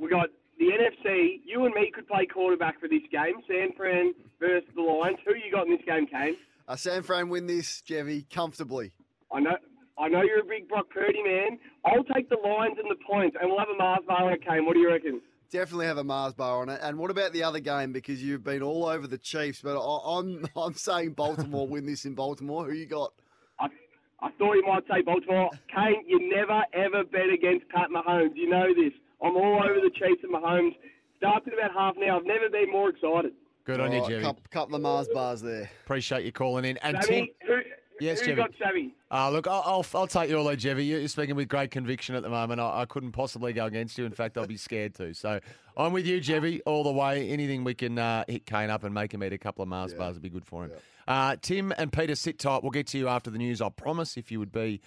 We 0.01 0.09
got 0.11 0.29
the 0.59 0.67
NFC. 0.67 1.41
You 1.45 1.65
and 1.67 1.75
me 1.75 1.91
could 1.95 2.07
play 2.09 2.27
quarterback 2.27 2.81
for 2.81 2.89
this 2.89 3.03
game. 3.13 3.35
San 3.49 3.73
Fran 3.77 4.13
versus 4.41 4.69
the 4.75 4.83
Lions. 4.83 5.19
Who 5.25 5.35
you 5.35 5.53
got 5.53 5.67
in 5.67 5.73
this 5.73 5.85
game, 5.87 6.07
Kane? 6.07 6.37
Uh, 6.69 6.77
San 6.77 7.03
Fran 7.03 7.29
win 7.29 7.47
this, 7.47 7.83
Jevy, 7.83 8.27
comfortably. 8.31 8.93
I 9.33 9.41
know. 9.41 9.57
I 9.99 10.09
know 10.09 10.23
you're 10.23 10.41
a 10.41 10.45
big 10.45 10.67
Brock 10.69 10.87
Purdy 10.89 11.23
man. 11.23 11.59
I'll 11.85 12.05
take 12.05 12.29
the 12.31 12.37
lines 12.37 12.79
and 12.79 12.91
the 12.91 12.97
points, 13.07 13.37
and 13.39 13.51
we'll 13.51 13.59
have 13.59 13.69
a 13.69 13.77
Mars 13.77 14.01
bar 14.09 14.33
at 14.33 14.43
Kane. 14.43 14.65
What 14.65 14.75
do 14.75 14.81
you 14.81 14.89
reckon? 14.89 15.21
Definitely 15.51 15.87
have 15.87 15.99
a 15.99 16.05
Mars 16.05 16.33
bar 16.33 16.63
on 16.63 16.69
it. 16.69 16.81
And 16.83 16.97
what 16.97 17.11
about 17.11 17.33
the 17.33 17.43
other 17.43 17.61
game? 17.61 17.93
Because 17.93 18.23
you've 18.23 18.45
been 18.45 18.63
all 18.63 18.87
over 18.87 19.07
the 19.07 19.19
Chiefs, 19.19 19.61
but 19.63 19.79
I, 19.79 20.19
I'm 20.19 20.47
I'm 20.57 20.75
saying 20.75 21.13
Baltimore 21.13 21.67
win 21.67 21.85
this 21.87 22.05
in 22.05 22.15
Baltimore. 22.15 22.65
Who 22.65 22.73
you 22.73 22.87
got? 22.87 23.13
I, 23.59 23.67
I 24.21 24.31
thought 24.39 24.55
you 24.55 24.65
might 24.67 24.85
say 24.89 25.03
Baltimore. 25.03 25.51
Kane, 25.75 26.05
you 26.07 26.33
never 26.35 26.65
ever 26.73 27.05
bet 27.05 27.29
against 27.33 27.69
Pat 27.69 27.91
Mahomes. 27.91 28.37
You 28.37 28.49
know 28.49 28.69
this. 28.75 28.93
I'm 29.23 29.37
all 29.37 29.63
over 29.63 29.81
the 29.81 29.91
Chiefs 29.91 30.23
and 30.23 30.33
Mahomes. 30.33 30.77
Starts 31.19 31.47
in 31.47 31.53
about 31.53 31.73
half 31.75 31.97
an 31.97 32.05
hour. 32.05 32.21
I've 32.21 32.27
never 32.27 32.49
been 32.49 32.71
more 32.73 32.89
excited. 32.89 33.33
Good 33.65 33.81
on 33.81 33.93
you, 33.93 33.99
All 33.99 34.05
right, 34.05 34.13
Jevy. 34.13 34.23
Couple, 34.23 34.43
couple 34.51 34.75
of 34.77 34.83
Mars 34.83 35.09
bars 35.13 35.43
there. 35.43 35.71
Appreciate 35.85 36.25
you 36.25 36.33
calling 36.33 36.65
in. 36.65 36.79
And 36.79 36.97
Tim, 37.03 37.27
who, 37.47 37.61
Yes, 38.01 38.21
who 38.21 38.27
Jimmy. 38.27 38.37
got 38.37 38.51
Sammy? 38.59 38.95
uh, 39.11 39.31
look, 39.31 39.47
I'll, 39.47 39.63
I'll, 39.65 39.87
I'll 39.95 40.07
take 40.07 40.31
you 40.31 40.39
all, 40.39 40.45
though, 40.45 40.57
Jevy. 40.57 40.87
You're 40.87 41.07
speaking 41.09 41.37
with 41.37 41.49
great 41.49 41.71
conviction 41.71 42.15
at 42.15 42.23
the 42.23 42.29
moment. 42.29 42.61
I, 42.61 42.83
I 42.83 42.85
couldn't 42.87 43.13
possibly 43.13 43.53
go 43.53 43.67
against 43.67 43.99
you. 43.99 44.05
In 44.05 44.13
fact, 44.13 44.39
I'll 44.39 44.47
be 44.47 44.57
scared 44.57 44.95
to. 44.97 45.15
So 45.15 45.41
I'm 45.77 45.93
with 45.93 46.07
you, 46.07 46.21
Jevy, 46.21 46.61
all 46.67 46.85
the 46.85 46.93
way. 46.93 47.29
Anything 47.29 47.65
we 47.65 47.75
can 47.75 47.99
uh, 47.99 48.25
hit 48.27 48.47
Kane 48.47 48.71
up 48.71 48.85
and 48.85 48.95
make 48.95 49.13
him 49.13 49.23
eat 49.23 49.33
a 49.33 49.39
couple 49.39 49.63
of 49.63 49.69
Mars 49.69 49.95
bars 49.95 50.15
would 50.15 50.23
be 50.23 50.31
good 50.31 50.47
for 50.47 50.65
him. 50.65 50.73
Uh, 51.07 51.37
Tim 51.41 51.73
and 51.77 51.93
Peter, 51.93 52.15
sit 52.15 52.39
tight. 52.39 52.63
We'll 52.63 52.71
get 52.71 52.87
to 52.89 52.99
you 52.99 53.09
after 53.09 53.31
the 53.31 53.39
news. 53.39 53.61
I 53.61 53.69
promise 53.69 54.17
if 54.17 54.31
you 54.31 54.39
would 54.39 54.53
be 54.53 54.81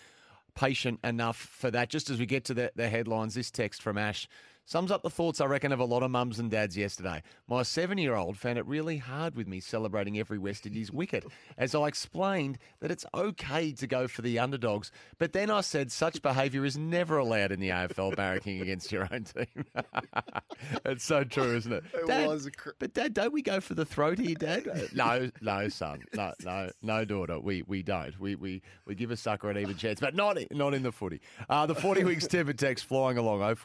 patient 0.55 0.99
enough 1.03 1.37
for 1.37 1.71
that. 1.71 1.89
Just 1.89 2.09
as 2.09 2.19
we 2.19 2.25
get 2.25 2.45
to 2.45 2.53
the, 2.53 2.71
the 2.75 2.87
headlines, 2.89 3.33
this 3.33 3.51
text 3.51 3.81
from 3.81 3.97
Ash 3.97 4.27
sums 4.65 4.91
up 4.91 5.03
the 5.03 5.09
thoughts, 5.09 5.41
I 5.41 5.45
reckon, 5.45 5.71
of 5.71 5.79
a 5.79 5.85
lot 5.85 6.03
of 6.03 6.11
mums 6.11 6.39
and 6.39 6.49
dads 6.49 6.77
yesterday. 6.77 7.21
My 7.47 7.63
seven 7.63 7.97
year 7.97 8.15
old 8.15 8.37
found 8.37 8.57
it 8.57 8.65
really 8.65 8.97
hard 8.97 9.35
with 9.35 9.47
me 9.47 9.59
celebrating 9.59 10.19
every 10.19 10.37
West 10.37 10.65
Indies 10.65 10.91
wicket 10.91 11.25
as 11.57 11.75
I 11.75 11.87
explained 11.87 12.57
that 12.79 12.91
it's 12.91 13.05
okay 13.13 13.71
to 13.73 13.87
go 13.87 14.07
for 14.07 14.21
the 14.21 14.39
underdogs. 14.39 14.91
But 15.17 15.33
then 15.33 15.49
I 15.49 15.61
said 15.61 15.91
such 15.91 16.21
behaviour 16.21 16.65
is 16.65 16.77
never 16.77 17.17
allowed 17.17 17.51
in 17.51 17.59
the 17.59 17.69
AFL 17.69 18.15
barracking 18.15 18.61
against 18.61 18.91
your 18.91 19.07
own 19.11 19.23
team. 19.23 19.65
it's 20.85 21.03
so 21.03 21.23
true, 21.23 21.55
isn't 21.55 21.71
it? 21.71 21.83
It 21.93 22.07
Dad, 22.07 22.27
was 22.27 22.49
cr- 22.55 22.71
but 22.79 22.93
Dad, 22.93 23.13
don't 23.13 23.33
we 23.33 23.41
go 23.41 23.59
for 23.59 23.73
the 23.73 23.85
throat 23.85 24.19
here, 24.19 24.35
Dad? 24.35 24.69
No, 24.93 25.29
no, 25.41 25.69
son, 25.69 26.03
no, 26.13 26.33
no, 26.43 26.69
no, 26.81 27.05
daughter. 27.05 27.39
We 27.39 27.63
we 27.63 27.81
don't. 27.83 28.17
We 28.19 28.35
we 28.35 28.61
we 28.85 28.95
give 28.95 29.11
a 29.11 29.17
sucker 29.17 29.49
an 29.49 29.57
even 29.57 29.75
chance, 29.75 29.99
but 29.99 30.15
not 30.15 30.37
not 30.51 30.73
in 30.73 30.83
the 30.83 30.91
footy. 30.91 31.21
Uh, 31.49 31.65
the 31.65 31.75
forty 31.75 32.03
weeks 32.03 32.27
temper 32.27 32.53
text 32.53 32.85
flying 32.85 33.17
along. 33.17 33.41
Oh 33.41 33.55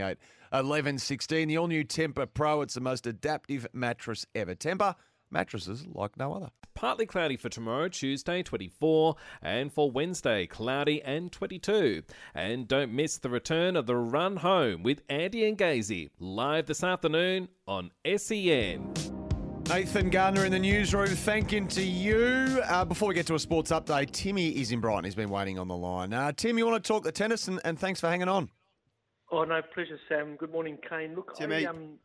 four 0.00 0.08
double 0.08 0.18
three 0.18 0.52
ninety 0.52 0.56
eight 0.56 0.58
eleven 0.58 0.98
sixteen. 0.98 1.48
The 1.48 1.58
all 1.58 1.66
new 1.68 1.84
Tempur 1.84 2.26
Pro. 2.32 2.62
It's 2.62 2.74
the 2.74 2.80
most 2.80 3.06
adaptive 3.06 3.66
mattress 3.72 4.26
ever. 4.34 4.54
Tempur 4.54 4.94
mattresses 5.30 5.86
like 5.86 6.16
no 6.16 6.34
other. 6.34 6.50
Partly 6.74 7.06
cloudy 7.06 7.36
for 7.36 7.48
tomorrow, 7.48 7.88
Tuesday 7.88 8.42
24, 8.42 9.16
and 9.40 9.72
for 9.72 9.90
Wednesday, 9.90 10.46
cloudy 10.46 11.02
and 11.02 11.32
22. 11.32 12.02
And 12.34 12.68
don't 12.68 12.92
miss 12.92 13.16
the 13.16 13.30
return 13.30 13.76
of 13.76 13.86
the 13.86 13.96
Run 13.96 14.36
Home 14.36 14.82
with 14.82 15.02
Andy 15.08 15.48
and 15.48 15.56
Gazy, 15.56 16.10
live 16.18 16.66
this 16.66 16.84
afternoon 16.84 17.48
on 17.66 17.92
SEN. 18.04 18.92
Nathan 19.68 20.10
Gardner 20.10 20.44
in 20.44 20.52
the 20.52 20.58
newsroom, 20.58 21.08
thanking 21.08 21.66
to 21.68 21.82
you. 21.82 22.62
Uh, 22.68 22.84
before 22.84 23.08
we 23.08 23.14
get 23.14 23.26
to 23.26 23.34
a 23.34 23.38
sports 23.38 23.72
update, 23.72 24.12
Timmy 24.12 24.50
is 24.50 24.70
in 24.70 24.80
Brighton. 24.80 25.04
He's 25.04 25.16
been 25.16 25.30
waiting 25.30 25.58
on 25.58 25.66
the 25.66 25.76
line. 25.76 26.12
Uh, 26.12 26.30
Tim, 26.36 26.56
you 26.56 26.66
want 26.66 26.84
to 26.84 26.86
talk 26.86 27.02
the 27.02 27.10
tennis, 27.10 27.48
and, 27.48 27.58
and 27.64 27.78
thanks 27.78 28.00
for 28.00 28.08
hanging 28.08 28.28
on. 28.28 28.50
Oh 29.30 29.44
no, 29.44 29.60
pleasure, 29.74 29.98
Sam. 30.08 30.36
Good 30.36 30.52
morning, 30.52 30.78
Kane. 30.88 31.14
Look, 31.14 31.32
I 31.40 31.64
um, 31.64 31.98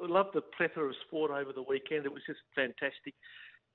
love 0.00 0.26
the 0.32 0.40
plethora 0.40 0.88
of 0.88 0.94
sport 1.06 1.30
over 1.30 1.52
the 1.52 1.62
weekend. 1.62 2.06
It 2.06 2.12
was 2.12 2.22
just 2.26 2.40
fantastic. 2.54 3.14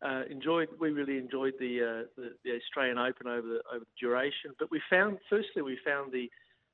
Uh, 0.06 0.24
enjoyed. 0.30 0.70
We 0.80 0.90
really 0.90 1.18
enjoyed 1.18 1.54
the, 1.60 1.82
uh, 1.82 2.08
the 2.18 2.36
the 2.44 2.52
Australian 2.56 2.98
Open 2.98 3.28
over 3.28 3.48
the 3.48 3.62
over 3.72 3.86
the 3.86 4.00
duration. 4.00 4.52
But 4.60 4.72
we 4.72 4.82
found, 4.90 5.20
firstly, 5.30 5.62
we 5.62 5.78
found 5.86 6.12
the 6.12 6.30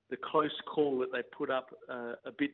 the 0.10 0.18
close 0.18 0.56
call 0.66 1.00
that 1.00 1.12
they 1.12 1.22
put 1.36 1.50
up 1.50 1.70
uh, 1.90 2.14
a 2.26 2.32
bit 2.38 2.52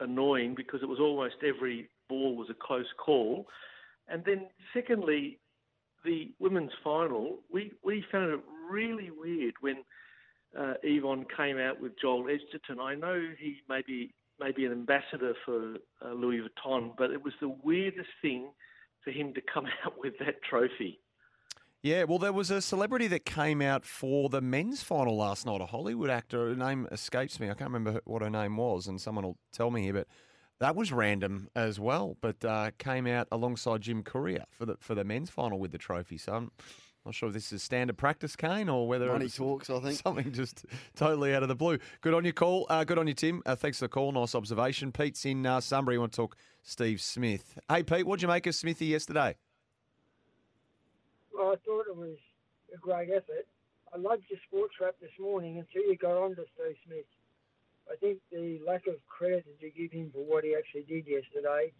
annoying 0.00 0.54
because 0.54 0.82
it 0.82 0.88
was 0.88 1.00
almost 1.00 1.36
every 1.46 1.88
ball 2.08 2.36
was 2.36 2.48
a 2.50 2.54
close 2.54 2.86
call. 2.98 3.46
And 4.08 4.24
then, 4.24 4.48
secondly, 4.74 5.38
the 6.04 6.32
women's 6.38 6.72
final, 6.82 7.38
we, 7.52 7.72
we 7.84 8.04
found 8.10 8.32
it 8.32 8.40
really 8.70 9.10
weird 9.10 9.54
when 9.60 9.84
uh, 10.58 10.74
came 11.36 11.58
out 11.58 11.80
with 11.80 11.92
Joel 12.00 12.28
Edgerton. 12.28 12.80
I 12.80 12.94
know 12.94 13.20
he 13.38 13.56
may 13.68 13.82
be, 13.86 14.14
may 14.40 14.52
be 14.52 14.64
an 14.64 14.72
ambassador 14.72 15.34
for 15.44 15.76
uh, 16.04 16.12
Louis 16.12 16.40
Vuitton, 16.40 16.92
but 16.96 17.10
it 17.10 17.22
was 17.22 17.34
the 17.40 17.54
weirdest 17.62 18.10
thing 18.20 18.50
for 19.04 19.10
him 19.10 19.34
to 19.34 19.40
come 19.40 19.66
out 19.84 19.94
with 19.98 20.14
that 20.18 20.42
trophy. 20.42 21.00
Yeah, 21.82 22.04
well, 22.04 22.18
there 22.18 22.32
was 22.32 22.52
a 22.52 22.62
celebrity 22.62 23.08
that 23.08 23.24
came 23.24 23.60
out 23.60 23.84
for 23.84 24.28
the 24.28 24.40
men's 24.40 24.84
final 24.84 25.16
last 25.16 25.46
night, 25.46 25.60
a 25.60 25.66
Hollywood 25.66 26.10
actor. 26.10 26.50
Her 26.50 26.54
name 26.54 26.86
escapes 26.92 27.40
me. 27.40 27.50
I 27.50 27.54
can't 27.54 27.72
remember 27.72 28.00
what 28.04 28.22
her 28.22 28.30
name 28.30 28.56
was, 28.56 28.86
and 28.86 29.00
someone 29.00 29.24
will 29.24 29.38
tell 29.52 29.72
me 29.72 29.82
here, 29.82 29.94
but 29.94 30.06
that 30.60 30.76
was 30.76 30.92
random 30.92 31.48
as 31.56 31.80
well. 31.80 32.16
But 32.20 32.44
uh, 32.44 32.70
came 32.78 33.08
out 33.08 33.26
alongside 33.32 33.80
Jim 33.80 34.04
Courier 34.04 34.44
for 34.48 34.64
the 34.64 34.76
for 34.78 34.94
the 34.94 35.02
men's 35.02 35.28
final 35.28 35.58
with 35.58 35.72
the 35.72 35.78
trophy. 35.78 36.18
So 36.18 36.34
I'm 36.34 36.52
not 37.04 37.14
sure 37.14 37.28
if 37.28 37.34
this 37.34 37.52
is 37.52 37.62
standard 37.62 37.96
practice, 37.96 38.36
Kane, 38.36 38.68
or 38.68 38.86
whether 38.86 39.06
Money 39.06 39.24
it's 39.24 39.36
talks, 39.36 39.68
I 39.68 39.80
think. 39.80 39.98
something 40.02 40.32
just 40.32 40.64
totally 40.94 41.34
out 41.34 41.42
of 41.42 41.48
the 41.48 41.56
blue. 41.56 41.78
Good 42.00 42.14
on 42.14 42.24
your 42.24 42.32
call. 42.32 42.66
Uh, 42.68 42.84
good 42.84 42.98
on 42.98 43.08
you, 43.08 43.14
Tim. 43.14 43.42
Uh, 43.44 43.56
thanks 43.56 43.78
for 43.78 43.86
the 43.86 43.88
call. 43.88 44.12
Nice 44.12 44.34
observation. 44.34 44.92
Pete's 44.92 45.24
in 45.24 45.44
uh, 45.44 45.60
Sunbury. 45.60 45.96
You 45.96 46.00
want 46.00 46.12
to 46.12 46.16
talk 46.16 46.36
Steve 46.62 47.00
Smith? 47.00 47.58
Hey, 47.68 47.82
Pete, 47.82 48.06
what'd 48.06 48.22
you 48.22 48.28
make 48.28 48.46
of 48.46 48.54
Smithy 48.54 48.86
yesterday? 48.86 49.34
Well, 51.36 51.48
I 51.48 51.56
thought 51.66 51.86
it 51.88 51.96
was 51.96 52.18
a 52.72 52.78
great 52.78 53.10
effort. 53.10 53.46
I 53.92 53.98
loved 53.98 54.22
your 54.30 54.38
sports 54.46 54.74
wrap 54.80 54.94
this 55.00 55.10
morning 55.18 55.58
until 55.58 55.82
you 55.90 55.96
got 55.96 56.16
on 56.16 56.36
to 56.36 56.44
Steve 56.54 56.76
Smith. 56.86 57.04
I 57.90 57.96
think 57.96 58.20
the 58.30 58.60
lack 58.64 58.86
of 58.86 58.94
credit 59.08 59.44
that 59.44 59.60
you 59.60 59.72
give 59.72 59.92
him 59.92 60.10
for 60.14 60.24
what 60.24 60.44
he 60.44 60.54
actually 60.56 60.82
did 60.82 61.06
yesterday, 61.06 61.72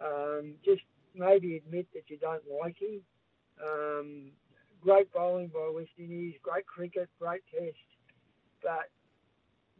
um, 0.00 0.54
just 0.64 0.82
maybe 1.14 1.56
admit 1.58 1.86
that 1.92 2.04
you 2.08 2.16
don't 2.16 2.42
like 2.60 2.80
him. 2.80 3.02
Um, 3.62 4.32
great 4.84 5.10
bowling 5.12 5.48
by 5.48 5.70
West 5.74 5.90
Indies, 5.98 6.34
great 6.42 6.66
cricket, 6.66 7.08
great 7.18 7.40
test, 7.50 7.76
but 8.62 8.90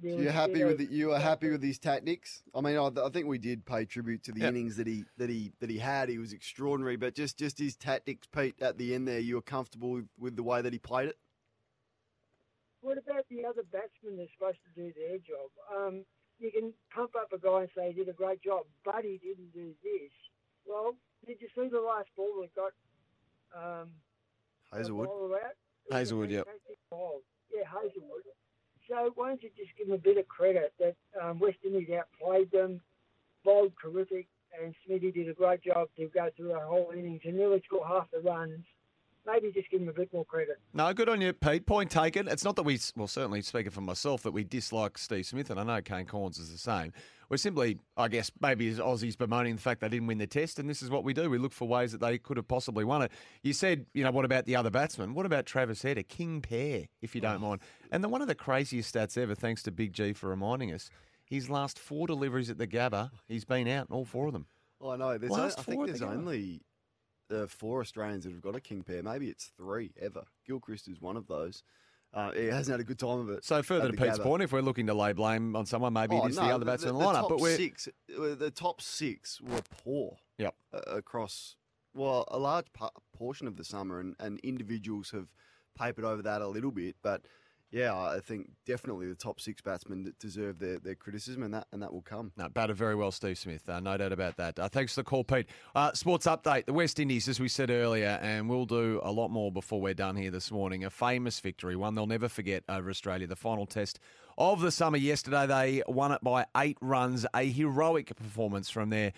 So 0.03 0.19
you're 0.21 0.33
happy 0.33 0.65
with 0.65 0.75
of- 0.75 0.81
it? 0.81 0.91
You 0.91 1.13
are 1.13 1.21
happy 1.21 1.51
with 1.51 1.63
his 1.63 1.79
tactics? 1.79 2.43
I 2.55 2.61
mean, 2.63 2.77
I, 2.77 2.87
I 3.05 3.11
think 3.11 3.27
we 3.27 3.39
did 3.39 3.65
pay 3.67 3.85
tribute 3.85 4.23
to 4.25 4.33
the 4.33 4.41
Yeah. 4.41 4.49
innings 4.49 4.77
that 4.77 4.87
he 4.87 5.05
that 5.19 5.29
he 5.31 5.53
that 5.61 5.71
he 5.71 5.79
had. 5.79 6.09
He 6.09 6.19
was 6.19 6.33
extraordinary, 6.33 6.97
but 6.97 7.15
just 7.15 7.39
just 7.39 7.59
his 7.59 7.77
tactics, 7.77 8.27
Pete, 8.27 8.61
at 8.61 8.79
the 8.79 8.95
end 8.95 9.07
there, 9.07 9.19
you 9.21 9.35
were 9.37 9.43
comfortable 9.43 9.91
with, 9.93 10.09
with 10.19 10.37
the 10.37 10.43
way 10.43 10.63
that 10.63 10.73
he 10.73 10.79
played 10.79 11.09
it. 11.09 11.19
What 12.81 12.99
about 12.99 13.25
the 13.31 13.45
other 13.45 13.63
batsmen 13.73 14.17
that's 14.19 14.31
supposed 14.37 14.59
to 14.65 14.73
do 14.83 14.93
their 14.97 15.19
job? 15.19 15.49
Um, 15.75 16.05
you 16.39 16.51
can 16.51 16.73
pump 16.95 17.13
up 17.17 17.33
a 17.33 17.39
guy 17.39 17.61
and 17.63 17.71
say 17.77 17.89
he 17.89 17.95
did 17.95 18.09
a 18.09 18.13
great 18.13 18.43
job, 18.43 18.65
but 18.85 19.05
he 19.05 19.19
didn't 19.23 19.53
do 19.55 19.73
this. 19.83 20.13
Well, 20.67 20.97
did 21.27 21.41
you 21.41 21.49
see 21.55 21.69
the 21.69 21.81
last 21.81 22.09
ball 22.17 22.41
that 22.43 22.55
got 22.55 22.73
um, 23.57 23.89
the 23.89 24.14
Hazlewood. 24.77 25.09
bowler 25.09 25.37
out? 25.37 25.51
It 25.51 25.91
was 25.91 25.95
a 25.95 25.99
Hazlewood, 25.99 26.31
yep. 26.31 26.47
Yeah, 27.53 27.63
Hazlewood. 27.67 28.23
So 28.89 29.13
why 29.15 29.29
don't 29.29 29.43
you 29.43 29.51
just 29.57 29.71
give 29.79 29.89
them 29.89 29.97
a 29.97 29.99
bit 29.99 30.19
of 30.19 30.29
credit 30.29 30.73
that 30.79 30.97
um, 31.21 31.39
West 31.39 31.59
Indies 31.65 31.89
outplayed 31.97 32.51
them, 32.51 32.81
bowled 33.45 33.73
terrific, 33.81 34.27
and 34.61 34.75
Smithy 34.87 35.11
did 35.11 35.29
a 35.29 35.35
great 35.35 35.63
job 35.63 35.89
to 35.97 36.09
go 36.15 36.29
through 36.37 36.49
that 36.49 36.63
whole 36.63 36.91
innings 36.93 37.23
and 37.25 37.37
nearly 37.37 37.63
score 37.65 37.87
half 37.87 38.11
the 38.13 38.21
runs. 38.21 38.65
Maybe 39.27 39.51
just 39.53 39.71
give 39.71 39.81
him 39.81 39.89
a 39.89 39.93
bit 39.93 40.13
more 40.13 40.25
credit. 40.25 40.61
No, 40.75 40.93
good 40.93 41.09
on 41.09 41.21
you, 41.21 41.33
Pete. 41.33 41.65
Point 41.67 41.91
taken. 41.91 42.29
It's 42.29 42.45
not 42.45 42.57
that 42.57 42.63
we, 42.63 42.79
well, 42.95 43.07
certainly 43.07 43.41
speaking 43.41 43.71
for 43.71 43.81
myself, 43.81 44.23
that 44.23 44.33
we 44.33 44.45
dislike 44.45 44.99
Steve 44.99 45.25
Smith, 45.25 45.49
and 45.49 45.59
I 45.59 45.63
know 45.63 45.81
Kane 45.81 46.05
Cornes 46.05 46.39
is 46.39 46.51
the 46.53 46.59
same. 46.59 46.93
We're 47.31 47.39
simply, 47.39 47.79
I 47.97 48.09
guess, 48.09 48.31
maybe 48.41 48.69
as 48.69 48.79
Aussies 48.79 49.17
bemoaning 49.17 49.57
the 49.57 49.63
fact 49.63 49.81
they 49.81 49.89
didn't 49.89 50.09
win 50.09 50.19
the 50.19 50.27
test, 50.27 50.59
and 50.59 50.69
this 50.69 50.83
is 50.83 50.91
what 50.91 51.05
we 51.05 51.15
do. 51.15 51.31
We 51.31 51.39
look 51.39 51.53
for 51.53 51.67
ways 51.67 51.93
that 51.93 52.03
they 52.03 52.19
could 52.19 52.37
have 52.37 52.47
possibly 52.47 52.85
won 52.85 53.01
it. 53.01 53.13
You 53.43 53.55
said, 53.55 53.87
you 53.95 54.05
know, 54.05 54.11
what 54.11 54.27
about 54.27 54.45
the 54.45 54.57
other 54.57 54.71
batsmen? 54.71 55.15
What 55.15 55.25
about 55.25 55.47
Travis 55.47 55.81
Head, 55.81 55.97
a 55.97 56.03
king 56.03 56.43
pair, 56.43 56.85
if 57.01 57.15
you 57.15 57.23
don't 57.23 57.39
mm. 57.39 57.49
mind? 57.49 57.61
And 57.91 58.05
the 58.05 58.09
one 58.09 58.21
of 58.21 58.29
the 58.29 58.35
craziest 58.35 58.95
stats 58.95 59.17
ever, 59.17 59.35
thanks 59.35 59.63
to 59.63 59.73
Big 59.73 59.95
G 59.95 60.13
for 60.13 60.29
reminding 60.29 60.71
us, 60.73 60.91
his 61.25 61.49
last 61.49 61.79
four 61.79 62.07
deliveries 62.07 62.51
at 62.51 62.59
the 62.59 62.67
Gabba, 62.67 63.11
he's 63.27 63.47
been 63.47 63.69
out 63.69 63.89
in 63.89 63.95
all 63.95 64.05
four 64.05 64.27
of 64.27 64.35
them. 64.35 64.47
Oh, 64.81 64.91
I 64.91 64.97
know. 64.97 65.17
There's 65.17 65.33
Last 65.33 65.59
o- 65.59 65.63
I 65.63 65.65
four 65.65 65.75
think 65.75 65.87
there's 65.87 66.01
the 66.01 66.09
only 66.09 66.61
uh, 67.31 67.47
four 67.47 67.81
Australians 67.81 68.25
that 68.25 68.31
have 68.31 68.43
got 68.43 68.57
a 68.57 68.61
king 68.61 68.83
pair. 68.83 69.03
Maybe 69.03 69.29
it's 69.29 69.51
three 69.57 69.93
ever. 70.01 70.25
Gilchrist 70.47 70.89
is 70.89 71.01
one 71.01 71.17
of 71.17 71.27
those. 71.27 71.63
Uh, 72.13 72.31
he 72.31 72.47
hasn't 72.47 72.73
had 72.73 72.81
a 72.81 72.85
good 72.85 72.99
time 72.99 73.19
of 73.19 73.29
it. 73.31 73.45
So 73.45 73.61
further 73.63 73.91
to 73.91 73.97
the 73.97 74.03
Pete's 74.03 74.21
point, 74.21 74.43
if 74.43 74.53
we're 74.53 74.61
looking 74.61 74.87
to 74.87 74.95
lay 74.95 75.13
blame 75.13 75.57
on 75.57 75.67
someone, 75.67 75.93
maybe 75.93 76.15
Oh, 76.15 76.27
it 76.27 76.31
is 76.31 76.37
no, 76.37 76.47
the 76.47 76.55
other 76.55 76.65
batsmen 76.65 76.95
in 76.95 77.01
the, 77.01 77.05
lineup. 77.05 77.29
But 77.29 77.41
we're 77.41 77.57
six, 77.57 77.89
uh, 77.89 78.35
the 78.37 78.53
top 78.55 78.81
six 78.81 79.41
were 79.41 79.63
poor. 79.83 80.17
Yep. 80.39 80.55
uh, 80.73 80.79
across 80.97 81.57
well 81.93 82.25
a 82.29 82.39
large 82.39 82.67
portion 83.17 83.49
of 83.49 83.57
the 83.57 83.65
summer, 83.65 83.99
and, 83.99 84.15
and 84.21 84.39
individuals 84.41 85.11
have 85.11 85.27
papered 85.77 86.05
over 86.05 86.23
that 86.23 86.41
a 86.41 86.47
little 86.47 86.71
bit. 86.71 86.97
But 87.03 87.23
yeah, 87.71 87.97
I 87.97 88.21
think 88.21 88.51
definitely 88.67 89.09
the 89.09 89.15
top 89.15 89.41
six 89.41 89.61
batsmen 89.61 90.13
deserve 90.21 90.59
their, 90.59 90.79
their 90.79 90.95
criticism, 90.95 91.43
and 91.43 91.55
that 91.55 91.67
and 91.73 91.83
that 91.83 91.93
will 91.93 92.03
come. 92.03 92.33
No, 92.37 92.49
batted 92.49 92.77
very 92.77 92.95
well, 92.95 93.11
Steve 93.11 93.37
Smith. 93.37 93.69
Uh, 93.69 93.81
no 93.81 93.97
doubt 93.97 94.13
about 94.13 94.37
that. 94.37 94.59
Uh, 94.59 94.69
thanks 94.69 94.95
for 94.95 95.01
the 95.01 95.05
call, 95.05 95.25
Pete. 95.25 95.47
Uh, 95.75 95.93
sports 95.93 96.27
update: 96.27 96.67
the 96.67 96.73
West 96.73 97.01
Indies, 97.01 97.29
as 97.29 97.41
we 97.41 97.49
said 97.49 97.71
earlier, 97.71 98.19
and 98.23 98.49
we'll 98.49 98.67
do 98.67 99.01
a 99.03 99.11
lot 99.11 99.29
more 99.29 99.51
before 99.51 99.81
we're 99.81 99.95
done 99.95 100.17
here 100.17 100.31
this 100.31 100.51
morning. 100.53 100.85
A 100.85 100.91
famous 100.91 101.41
victory, 101.41 101.75
one 101.75 101.95
they'll 101.95 102.07
never 102.07 102.29
forget 102.29 102.63
over 102.69 102.91
Australia. 102.91 103.27
The 103.27 103.37
final 103.37 103.67
test 103.67 103.99
of 104.39 104.61
the 104.61 104.71
summer 104.71 104.97
yesterday, 104.97 105.47
they 105.47 105.83
won 105.87 106.13
it 106.13 106.23
by 106.23 106.47
eight 106.57 106.79
runs. 106.81 107.27
A 107.35 107.51
heroic 107.51 108.15
performance 108.17 108.71
from 108.71 108.91
their 108.91 109.13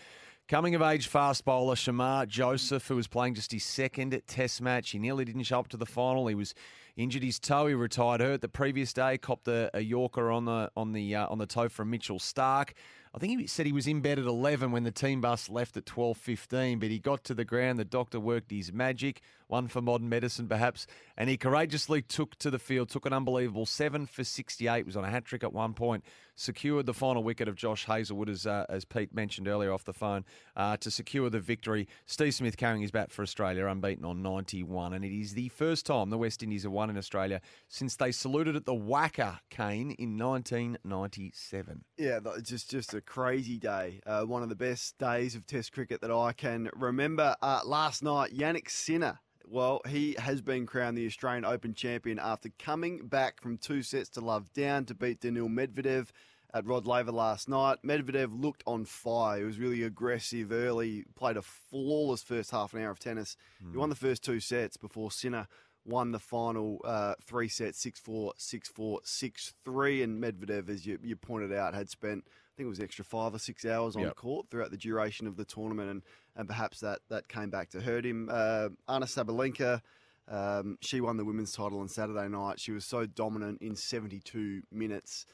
coming 0.48 0.76
of 0.76 0.82
age 0.82 1.08
fast 1.08 1.44
bowler 1.44 1.74
Shamar 1.74 2.26
Joseph, 2.26 2.86
who 2.86 2.96
was 2.96 3.08
playing 3.08 3.34
just 3.34 3.50
his 3.50 3.64
second 3.64 4.20
Test 4.26 4.60
match. 4.60 4.90
He 4.90 4.98
nearly 4.98 5.24
didn't 5.24 5.42
show 5.42 5.58
up 5.58 5.68
to 5.68 5.76
the 5.76 5.86
final. 5.86 6.28
He 6.28 6.34
was 6.34 6.54
injured 6.96 7.22
his 7.22 7.38
toe. 7.38 7.66
He 7.66 7.74
retired 7.74 8.20
hurt 8.20 8.40
the 8.40 8.48
previous 8.48 8.92
day. 8.92 9.18
Copped 9.18 9.48
a, 9.48 9.70
a 9.74 9.80
Yorker 9.80 10.30
on 10.30 10.44
the 10.44 10.70
on 10.76 10.92
the 10.92 11.14
uh, 11.14 11.26
on 11.28 11.38
the 11.38 11.46
toe 11.46 11.68
from 11.68 11.90
Mitchell 11.90 12.18
Starc. 12.18 12.70
I 13.16 13.18
think 13.18 13.40
he 13.40 13.46
said 13.46 13.64
he 13.64 13.72
was 13.72 13.86
in 13.86 14.02
bed 14.02 14.18
at 14.18 14.26
11 14.26 14.72
when 14.72 14.82
the 14.82 14.90
team 14.90 15.22
bus 15.22 15.48
left 15.48 15.78
at 15.78 15.86
12.15, 15.86 16.78
but 16.78 16.90
he 16.90 16.98
got 16.98 17.24
to 17.24 17.32
the 17.32 17.46
ground. 17.46 17.78
The 17.78 17.84
doctor 17.86 18.20
worked 18.20 18.50
his 18.50 18.74
magic, 18.74 19.22
one 19.46 19.68
for 19.68 19.80
modern 19.80 20.10
medicine 20.10 20.48
perhaps, 20.48 20.86
and 21.16 21.30
he 21.30 21.38
courageously 21.38 22.02
took 22.02 22.36
to 22.40 22.50
the 22.50 22.58
field, 22.58 22.90
took 22.90 23.06
an 23.06 23.14
unbelievable 23.14 23.64
7 23.64 24.04
for 24.04 24.22
68, 24.22 24.84
was 24.84 24.98
on 24.98 25.04
a 25.04 25.10
hat-trick 25.10 25.42
at 25.42 25.54
one 25.54 25.72
point, 25.72 26.04
secured 26.34 26.84
the 26.84 26.92
final 26.92 27.24
wicket 27.24 27.48
of 27.48 27.54
Josh 27.54 27.86
Hazlewood, 27.86 28.28
as, 28.28 28.46
uh, 28.46 28.66
as 28.68 28.84
Pete 28.84 29.14
mentioned 29.14 29.48
earlier 29.48 29.72
off 29.72 29.84
the 29.84 29.94
phone, 29.94 30.26
uh, 30.54 30.76
to 30.76 30.90
secure 30.90 31.30
the 31.30 31.40
victory. 31.40 31.88
Steve 32.04 32.34
Smith 32.34 32.58
carrying 32.58 32.82
his 32.82 32.90
bat 32.90 33.10
for 33.10 33.22
Australia, 33.22 33.66
unbeaten 33.66 34.04
on 34.04 34.20
91, 34.20 34.92
and 34.92 35.06
it 35.06 35.18
is 35.18 35.32
the 35.32 35.48
first 35.48 35.86
time 35.86 36.10
the 36.10 36.18
West 36.18 36.42
Indies 36.42 36.64
have 36.64 36.72
won 36.72 36.90
in 36.90 36.98
Australia 36.98 37.40
since 37.66 37.96
they 37.96 38.12
saluted 38.12 38.56
at 38.56 38.66
the 38.66 38.74
WACA 38.74 39.38
Kane 39.48 39.92
in 39.92 40.18
1997. 40.18 41.84
Yeah, 41.96 42.20
just 42.42 42.70
just 42.70 42.92
a 42.92 43.00
crazy 43.06 43.58
day. 43.58 44.00
Uh, 44.06 44.22
one 44.22 44.42
of 44.42 44.48
the 44.48 44.56
best 44.56 44.98
days 44.98 45.34
of 45.34 45.46
Test 45.46 45.72
cricket 45.72 46.00
that 46.00 46.10
I 46.10 46.32
can 46.32 46.68
remember. 46.74 47.36
Uh, 47.40 47.60
last 47.64 48.02
night, 48.02 48.36
Jannik 48.36 48.68
Sinner. 48.68 49.18
Well, 49.48 49.80
he 49.88 50.16
has 50.18 50.42
been 50.42 50.66
crowned 50.66 50.98
the 50.98 51.06
Australian 51.06 51.44
Open 51.44 51.72
champion 51.72 52.18
after 52.18 52.50
coming 52.58 53.06
back 53.06 53.40
from 53.40 53.58
two 53.58 53.82
sets 53.82 54.08
to 54.10 54.20
love 54.20 54.52
down 54.52 54.84
to 54.86 54.94
beat 54.94 55.20
Daniil 55.20 55.48
Medvedev 55.48 56.08
at 56.52 56.66
Rod 56.66 56.84
Laver 56.84 57.12
last 57.12 57.48
night. 57.48 57.78
Medvedev 57.84 58.28
looked 58.32 58.64
on 58.66 58.84
fire. 58.84 59.38
He 59.38 59.44
was 59.44 59.58
really 59.58 59.84
aggressive 59.84 60.50
early, 60.50 61.04
played 61.14 61.36
a 61.36 61.42
flawless 61.42 62.22
first 62.22 62.50
half 62.50 62.74
an 62.74 62.82
hour 62.82 62.90
of 62.90 62.98
tennis. 62.98 63.36
He 63.70 63.76
won 63.76 63.88
the 63.88 63.94
first 63.94 64.24
two 64.24 64.40
sets 64.40 64.76
before 64.76 65.12
Sinner 65.12 65.46
won 65.86 66.10
the 66.10 66.18
final 66.18 66.80
uh, 66.84 67.14
three 67.22 67.48
sets 67.48 67.80
6 67.80 68.00
4, 68.00 68.32
6 68.36 68.68
4, 68.68 69.00
6 69.04 69.54
3. 69.64 70.02
And 70.02 70.22
Medvedev, 70.22 70.68
as 70.68 70.84
you, 70.84 70.98
you 71.02 71.16
pointed 71.16 71.52
out, 71.52 71.74
had 71.74 71.88
spent, 71.88 72.26
think 72.56 72.66
it 72.66 72.70
was 72.70 72.80
extra 72.80 73.04
five 73.04 73.34
or 73.34 73.38
six 73.38 73.64
hours 73.64 73.96
on 73.96 74.02
Yep. 74.02 74.16
court 74.16 74.46
throughout 74.50 74.70
the 74.70 74.76
duration 74.76 75.26
of 75.26 75.36
the 75.36 75.44
tournament. 75.44 75.90
And, 75.90 76.02
and 76.36 76.48
perhaps 76.48 76.80
that, 76.80 77.00
that 77.10 77.28
came 77.28 77.50
back 77.50 77.70
to 77.70 77.80
hurt 77.80 78.04
him. 78.06 78.28
Uh, 78.30 78.70
Aryna 78.88 79.04
Sabalenka. 79.04 79.80
Um, 80.28 80.76
she 80.80 81.00
won 81.00 81.16
the 81.18 81.24
women's 81.24 81.52
title 81.52 81.78
on 81.80 81.88
Saturday 81.88 82.28
night. 82.28 82.58
She 82.58 82.72
was 82.72 82.84
so 82.84 83.06
dominant 83.06 83.62
in 83.62 83.76
72 83.76 84.62
minutes. 84.72 85.24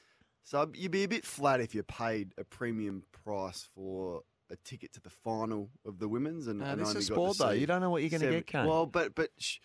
So 0.45 0.69
you'd 0.75 0.91
be 0.91 1.05
a 1.05 1.09
bit 1.09 1.25
flat 1.25 1.61
if 1.61 1.75
you 1.75 1.83
paid 1.83 2.33
a 2.37 2.45
premium 2.45 3.05
price 3.25 3.69
for 3.75 4.23
a 4.51 4.57
ticket 4.65 4.93
to 4.95 5.01
the 5.01 5.09
final 5.09 5.71
of 5.87 5.99
the 5.99 6.09
women's. 6.09 6.47
And, 6.47 6.59
No, 6.59 6.67
and 6.67 6.81
this 6.81 6.95
is 6.95 7.07
sport, 7.07 7.39
though. 7.39 7.51
You 7.53 7.67
don't 7.67 7.81
know 7.81 7.89
what 7.91 8.03
you're 8.03 8.11
gonna 8.11 8.31
get, 8.31 8.47
Kane. 8.47 8.67
Well, 8.67 8.85
but 8.85 9.15
but 9.15 9.31
sh- 9.39 9.59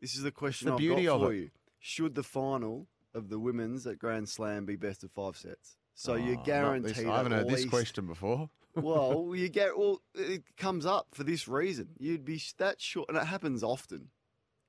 this 0.00 0.14
is 0.14 0.22
the 0.22 0.30
question 0.30 0.68
the 0.68 0.72
I've 0.74 0.78
beauty 0.78 1.04
got 1.04 1.16
of 1.16 1.20
for 1.22 1.32
it. 1.34 1.36
you. 1.36 1.50
Should 1.80 2.14
the 2.14 2.22
final 2.22 2.86
of 3.12 3.28
the 3.28 3.38
women's 3.38 3.86
at 3.86 3.98
Grand 3.98 4.28
Slam 4.28 4.64
be 4.64 4.76
best 4.76 5.04
of 5.04 5.10
five 5.10 5.36
sets? 5.36 5.76
So 5.94 6.14
Oh, 6.14 6.16
you're 6.16 6.36
guaranteed. 6.36 6.94
this- 6.96 7.04
I 7.04 7.16
haven't 7.16 7.32
heard 7.32 7.48
this 7.48 7.64
question 7.66 8.06
before. 8.06 8.50
well, 8.74 9.32
you 9.34 9.48
get 9.48 9.76
well. 9.76 10.00
It 10.14 10.44
comes 10.56 10.86
up 10.86 11.08
for 11.12 11.24
this 11.24 11.46
reason. 11.46 11.90
You'd 11.98 12.24
be 12.24 12.40
that 12.58 12.80
short, 12.80 13.08
and 13.10 13.18
it 13.18 13.24
happens 13.24 13.62
often 13.62 14.08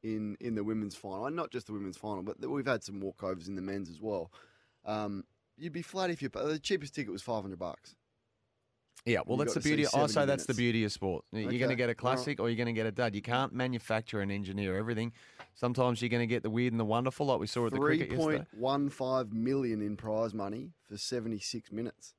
in 0.02 0.36
in 0.42 0.56
the 0.56 0.64
women's 0.64 0.96
final, 0.96 1.26
and 1.26 1.36
not 1.36 1.52
just 1.52 1.68
the 1.68 1.74
women's 1.74 1.98
final, 1.98 2.22
but 2.24 2.38
we've 2.50 2.66
had 2.66 2.84
some 2.84 3.02
walkovers 3.02 3.48
in 3.48 3.56
the 3.56 3.62
men's 3.62 3.90
as 3.90 4.02
well. 4.02 4.32
Um, 4.86 5.24
you'd 5.58 5.72
be 5.72 5.82
flat 5.82 6.10
if 6.10 6.22
you 6.22 6.28
the 6.30 6.60
cheapest 6.60 6.94
ticket 6.94 7.14
was 7.14 7.22
five 7.22 7.44
hundred 7.44 7.60
bucks. 7.60 7.96
Yeah, 9.06 9.20
well, 9.26 9.38
You 9.38 9.44
that's 9.44 9.56
the 9.56 9.60
beauty. 9.60 9.86
Oh, 9.94 10.04
I 10.04 10.08
say 10.08 10.26
that's 10.26 10.46
the 10.46 10.54
beauty 10.54 10.86
of 10.86 10.92
sport. 10.92 11.26
You're 11.34 11.52
going 11.52 11.70
to 11.70 11.76
get 11.76 11.86
a 11.86 11.88
right. 11.88 11.98
classic 11.98 12.39
or 12.39 12.50
you're 12.50 12.56
going 12.56 12.68
to 12.68 12.74
get 12.74 12.86
a 12.86 12.92
dud. 12.92 13.13
You 13.13 13.22
can't 13.22 13.52
manufacture 13.54 14.22
and 14.22 14.32
engineer 14.32 14.78
everything. 14.78 15.12
Sometimes 15.56 16.02
you're 16.02 16.10
going 16.10 16.22
to 16.22 16.28
get 16.28 16.42
the 16.42 16.50
weird 16.50 16.72
and 16.72 16.80
the 16.80 16.86
wonderful, 16.86 17.26
like 17.26 17.39
we 17.39 17.48
saw 17.48 17.66
at 17.66 17.74
the 17.74 17.78
Three 17.78 17.98
cricket 17.98 18.16
yesterday. 18.16 18.38
point 18.38 18.48
one 18.54 18.89
five 18.89 19.34
million 19.34 19.82
in 19.82 19.98
prize 19.98 20.34
money 20.34 20.70
for 20.88 20.98
seventy 20.98 21.39
six 21.39 21.72
minutes. 21.72 22.13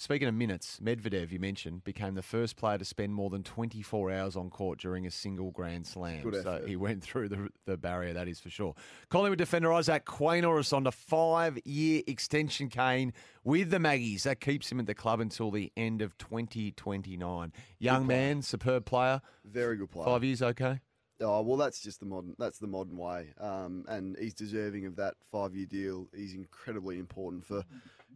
Speaking 0.00 0.28
of 0.28 0.34
minutes, 0.34 0.78
Medvedev, 0.80 1.32
you 1.32 1.40
mentioned, 1.40 1.82
became 1.82 2.14
the 2.14 2.22
first 2.22 2.56
player 2.56 2.78
to 2.78 2.84
spend 2.84 3.12
more 3.12 3.30
than 3.30 3.42
24 3.42 4.12
hours 4.12 4.36
on 4.36 4.48
court 4.48 4.78
during 4.78 5.08
a 5.08 5.10
single 5.10 5.50
Grand 5.50 5.88
Slam. 5.88 6.22
Good 6.22 6.44
so 6.44 6.52
effort. 6.52 6.68
he 6.68 6.76
went 6.76 7.02
through 7.02 7.28
the, 7.28 7.48
the 7.66 7.76
barrier, 7.76 8.12
that 8.12 8.28
is 8.28 8.38
for 8.38 8.48
sure. 8.48 8.76
Collingwood 9.08 9.38
defender 9.38 9.72
Isaac 9.72 10.04
Quaynor 10.04 10.60
is 10.60 10.72
on 10.72 10.86
a 10.86 10.92
five 10.92 11.58
year 11.64 12.02
extension 12.06 12.68
Kane 12.68 13.12
with 13.42 13.70
the 13.70 13.80
Maggies. 13.80 14.22
That 14.22 14.40
keeps 14.40 14.70
him 14.70 14.78
at 14.78 14.86
the 14.86 14.94
club 14.94 15.18
until 15.18 15.50
the 15.50 15.72
end 15.76 16.00
of 16.00 16.16
2029. 16.16 17.52
Young 17.80 18.06
man, 18.06 18.42
superb 18.42 18.86
player. 18.86 19.20
Very 19.44 19.76
good 19.76 19.90
player. 19.90 20.06
Five 20.06 20.22
years, 20.22 20.42
okay? 20.42 20.78
Oh 21.20 21.42
well, 21.42 21.56
that's 21.56 21.80
just 21.80 21.98
the 21.98 22.06
modern. 22.06 22.36
That's 22.38 22.60
the 22.60 22.68
modern 22.68 22.96
way, 22.96 23.32
um, 23.40 23.84
and 23.88 24.16
he's 24.20 24.34
deserving 24.34 24.86
of 24.86 24.94
that 24.96 25.14
five-year 25.32 25.66
deal. 25.66 26.06
He's 26.14 26.34
incredibly 26.34 27.00
important 27.00 27.44
for 27.44 27.64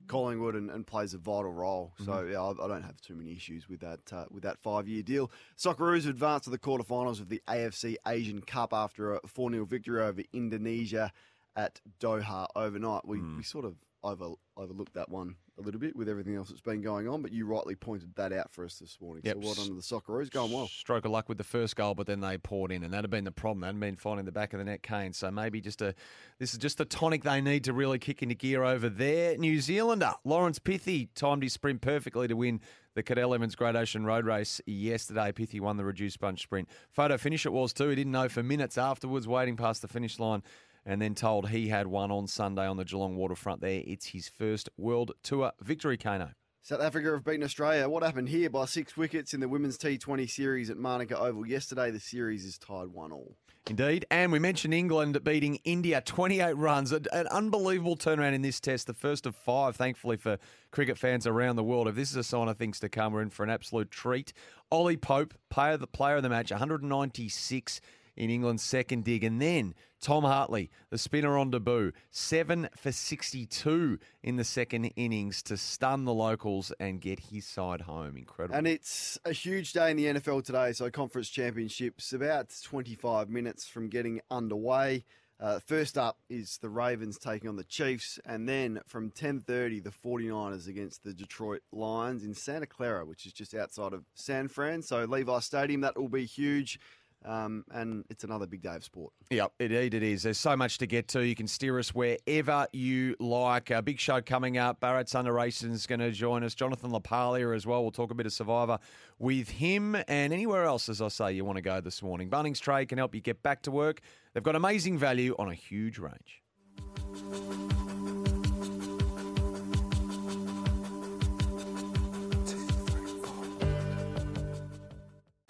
Collingwood 0.09 0.55
and, 0.55 0.71
and 0.71 0.87
plays 0.87 1.15
a 1.15 1.19
vital 1.19 1.53
role. 1.53 1.93
So 2.05 2.13
Mm-hmm. 2.13 2.33
yeah, 2.33 2.41
I, 2.43 2.51
I 2.65 2.69
don't 2.69 2.83
have 2.83 3.01
too 3.01 3.15
many 3.15 3.33
issues 3.33 3.69
with 3.69 3.81
that 3.81 4.01
uh, 4.13 4.25
with 4.31 4.43
that 4.43 4.59
five-year 4.59 5.03
deal. 5.03 5.31
Socceroos 5.57 6.07
advanced 6.09 6.45
to 6.45 6.51
the 6.51 6.59
quarterfinals 6.59 7.21
of 7.21 7.29
the 7.29 7.43
AFC 7.49 7.97
Asian 8.07 8.41
Cup 8.43 8.73
after 8.73 9.15
a 9.15 9.21
four-0 9.27 9.67
victory 9.67 10.03
over 10.03 10.23
Indonesia 10.33 11.13
at 11.57 11.81
Doha 12.01 12.47
overnight. 12.57 13.07
We 13.07 13.19
Mm. 13.19 13.37
we 13.39 13.43
sort 13.43 13.65
of 13.65 13.77
over 14.03 14.31
overlooked 14.57 14.95
that 14.95 15.09
one 15.09 15.37
a 15.59 15.63
little 15.63 15.81
bit 15.81 15.95
with 15.95 16.09
everything 16.09 16.35
else 16.35 16.49
that's 16.49 16.61
been 16.61 16.81
going 16.81 17.09
on, 17.09 17.21
but 17.21 17.33
you 17.33 17.47
rightly 17.47 17.75
pointed 17.75 18.15
that 18.17 18.33
out 18.33 18.51
for 18.51 18.65
us 18.65 18.79
this 18.79 18.99
morning. 19.01 19.23
Yep. 19.25 19.35
So 19.35 19.41
well 19.47 19.55
done 19.55 19.67
to 19.67 19.75
the 19.75 19.83
Socceroos, 19.83 20.31
going 20.31 20.51
well. 20.51 20.67
Stroke 20.67 21.05
of 21.05 21.11
luck 21.11 21.29
with 21.29 21.39
the 21.39 21.45
first 21.45 21.77
goal, 21.77 21.95
but 21.95 22.07
then 22.07 22.21
they 22.21 22.39
poured 22.39 22.73
in, 22.73 22.83
and 22.83 22.93
that 22.95 23.05
had 23.05 23.11
been 23.11 23.25
the 23.25 23.33
problem. 23.33 23.61
They 23.61 23.67
hadn't 23.67 23.81
been 23.81 23.97
finding 23.97 24.25
the 24.25 24.33
back 24.33 24.53
of 24.55 24.59
the 24.59 24.65
net, 24.65 24.83
Kane. 24.83 25.13
So 25.13 25.31
maybe 25.31 25.61
just 25.61 25.83
a 25.83 25.95
this 26.39 26.53
is 26.53 26.59
just 26.59 26.79
the 26.79 26.85
tonic 26.85 27.23
they 27.23 27.41
need 27.41 27.65
to 27.65 27.73
really 27.73 27.99
kick 27.99 28.23
into 28.23 28.35
gear 28.35 28.65
over 28.65 28.89
there. 28.89 29.37
New 29.37 29.61
Zealander 29.61 30.13
Laurence 30.25 30.59
Pithie 30.59 31.09
timed 31.15 31.43
his 31.43 31.53
sprint 31.53 31.83
perfectly 31.83 32.29
to 32.29 32.35
win 32.35 32.61
the 32.95 33.03
Cadel 33.03 33.35
Evans 33.35 33.55
Great 33.55 33.77
Ocean 33.77 34.05
Road 34.05 34.25
Race 34.25 34.61
yesterday. 34.67 35.33
Pithy 35.33 35.61
won 35.61 35.77
the 35.77 35.85
reduced 35.85 36.19
bunch 36.21 36.43
sprint. 36.43 36.69
Photo 36.91 37.17
finish 37.19 37.47
it 37.47 37.53
was 37.53 37.73
too. 37.73 37.89
He 37.89 37.97
didn't 37.97 38.13
know 38.13 38.29
for 38.29 38.43
minutes 38.43 38.79
afterwards, 38.79 39.29
waiting 39.29 39.57
past 39.57 39.83
the 39.83 39.89
finish 39.89 40.19
line. 40.19 40.43
And 40.85 41.01
then 41.01 41.15
told 41.15 41.49
he 41.49 41.69
had 41.69 41.87
won 41.87 42.11
on 42.11 42.27
Sunday 42.27 42.67
on 42.67 42.77
the 42.77 42.85
Geelong 42.85 43.17
waterfront 43.17 43.61
there. 43.61 43.83
It's 43.87 44.07
his 44.07 44.29
first 44.29 44.69
World 44.77 45.13
Tour 45.23 45.53
victory, 45.61 45.97
Kano. 45.97 46.31
South 46.65 46.81
Africa 46.81 47.11
have 47.11 47.25
beaten 47.25 47.43
Australia. 47.43 47.89
What 47.89 48.05
happened 48.05 48.29
here 48.29 48.49
by 48.49 48.67
six 48.67 48.97
wickets 48.97 49.35
in 49.35 49.41
the 49.41 49.49
women's 49.49 49.77
T20 49.77 50.31
series 50.31 50.71
at 50.71 50.77
Manuka 50.77 51.19
Oval 51.19 51.45
yesterday? 51.45 51.91
The 51.91 51.99
series 51.99 52.45
is 52.45 52.57
tied 52.57 52.89
one 52.89 53.11
all. 53.11 53.37
Indeed. 53.69 54.07
And 54.11 54.33
we 54.33 54.39
mentioned 54.39 54.75
England 54.75 55.23
beating 55.25 55.61
India 55.65 56.01
28 56.01 56.57
runs. 56.57 56.93
An 56.93 57.27
unbelievable 57.29 57.97
turnaround 57.97 58.35
in 58.35 58.43
this 58.43 58.61
test, 58.61 58.87
the 58.87 58.95
first 58.95 59.25
of 59.27 59.37
five, 59.37 59.77
thankfully, 59.77 60.17
for 60.17 60.39
cricket 60.71 60.99
fans 60.99 61.27
around 61.27 61.57
the 61.57 61.65
world. 61.65 61.87
If 61.89 61.95
this 61.95 62.11
is 62.11 62.17
a 62.17 62.25
sign 62.25 62.49
of 62.49 62.59
things 62.59 62.81
to 62.81 62.89
come, 62.89 63.13
we're 63.13 63.23
in 63.23 63.31
for 63.31 63.45
an 63.45 63.51
absolute 63.51 63.91
treat. 63.91 64.33
Ollie 64.71 64.97
Pope, 64.97 65.35
player, 65.49 65.77
the 65.77 65.87
player 65.87 66.17
of 66.17 66.23
the 66.23 66.29
match, 66.29 66.51
196 66.51 67.81
in 68.17 68.31
England's 68.31 68.63
second 68.63 69.05
dig. 69.05 69.25
And 69.25 69.41
then 69.41 69.75
Tom 70.01 70.25
Hartley, 70.25 70.71
the 70.91 70.99
spinner 70.99 71.39
on 71.39 71.51
debut, 71.51 71.93
seven 72.11 72.69
for 72.77 72.93
62 72.93 73.99
in 74.23 74.37
the 74.37 74.45
second 74.45 74.87
innings 74.97 75.43
to 75.45 75.57
stun 75.57 76.05
the 76.05 76.15
locals 76.15 76.73
and 76.81 77.01
get 77.01 77.21
his 77.21 77.47
side 77.47 77.83
home. 77.83 78.17
Incredible. 78.17 78.57
And 78.57 78.67
it's 78.67 79.19
a 79.25 79.33
huge 79.33 79.73
day 79.73 79.91
in 79.91 79.97
the 79.97 80.07
NFL 80.07 80.45
today. 80.45 80.73
So 80.73 80.91
conference 80.91 81.29
championships 81.29 82.13
about 82.13 82.51
25 82.63 83.29
minutes 83.29 83.67
from 83.67 83.89
getting 83.89 84.21
underway. 84.31 85.05
Uh, 85.43 85.59
first 85.59 85.99
up 85.99 86.19
is 86.31 86.59
the 86.59 86.69
Ravens 86.69 87.19
taking 87.19 87.49
on 87.49 87.57
the 87.57 87.65
Chiefs, 87.65 88.21
and 88.25 88.49
then 88.49 88.81
from 88.87 89.11
10:30 89.11 89.81
the 89.81 89.91
49ers 89.91 90.69
against 90.69 91.03
the 91.03 91.13
Detroit 91.13 91.63
Lions 91.73 92.23
in 92.23 92.33
Santa 92.33 92.67
Clara, 92.67 93.05
which 93.05 93.27
is 93.27 93.33
just 93.33 93.53
outside 93.53 93.93
of 93.93 94.05
San 94.15 94.47
Fran. 94.47 94.83
So 94.83 95.05
Levi 95.05 95.41
Stadium, 95.41 95.81
that 95.81 95.99
will 95.99 96.09
be 96.09 96.27
huge, 96.27 96.79
um, 97.25 97.65
and 97.73 98.05
it's 98.11 98.25
another 98.25 98.47
big 98.47 98.63
day 98.63 98.75
of 98.75 98.85
sport. 98.85 99.13
Yep, 99.31 99.53
indeed 99.61 99.95
it 99.95 100.03
is. 100.03 100.23
There's 100.23 100.39
so 100.39 100.57
much 100.57 100.79
to 100.79 100.87
get 100.87 101.09
to. 101.09 101.25
You 101.25 101.35
can 101.35 101.47
steer 101.47 101.79
us 101.79 101.95
wherever 101.95 102.67
you 102.73 103.17
like. 103.19 103.71
A 103.71 103.83
big 103.83 103.99
show 103.99 104.21
coming 104.21 104.59
up. 104.59 104.81
Bharat 104.81 105.07
Sundaresan 105.07 105.73
is 105.73 105.87
going 105.87 106.01
to 106.01 106.11
join 106.11 106.43
us. 106.45 106.55
Jonathan 106.55 106.91
LaPaglia 106.91 107.55
as 107.55 107.67
well. 107.67 107.83
We'll 107.83 107.91
talk 107.91 108.11
a 108.11 108.15
bit 108.15 108.27
of 108.27 108.33
Survivor 108.33 108.79
with 109.19 109.49
him 109.49 109.95
and 109.95 110.33
anywhere 110.33 110.65
else, 110.65 110.89
as 110.89 111.01
I 111.01 111.09
say, 111.09 111.33
you 111.33 111.45
want 111.45 111.57
to 111.57 111.63
go 111.63 111.81
this 111.81 112.03
morning. 112.03 112.29
Bunnings 112.29 112.61
Trade 112.61 112.89
can 112.89 112.99
help 112.99 113.15
you 113.15 113.21
get 113.21 113.43
back 113.43 113.63
to 113.63 113.71
work. 113.71 114.01
They've 114.35 114.43
got 114.43 114.57
amazing 114.57 114.99
value 114.99 115.35
on 115.39 115.49
a 115.49 115.55
huge 115.55 115.99
range. 115.99 116.43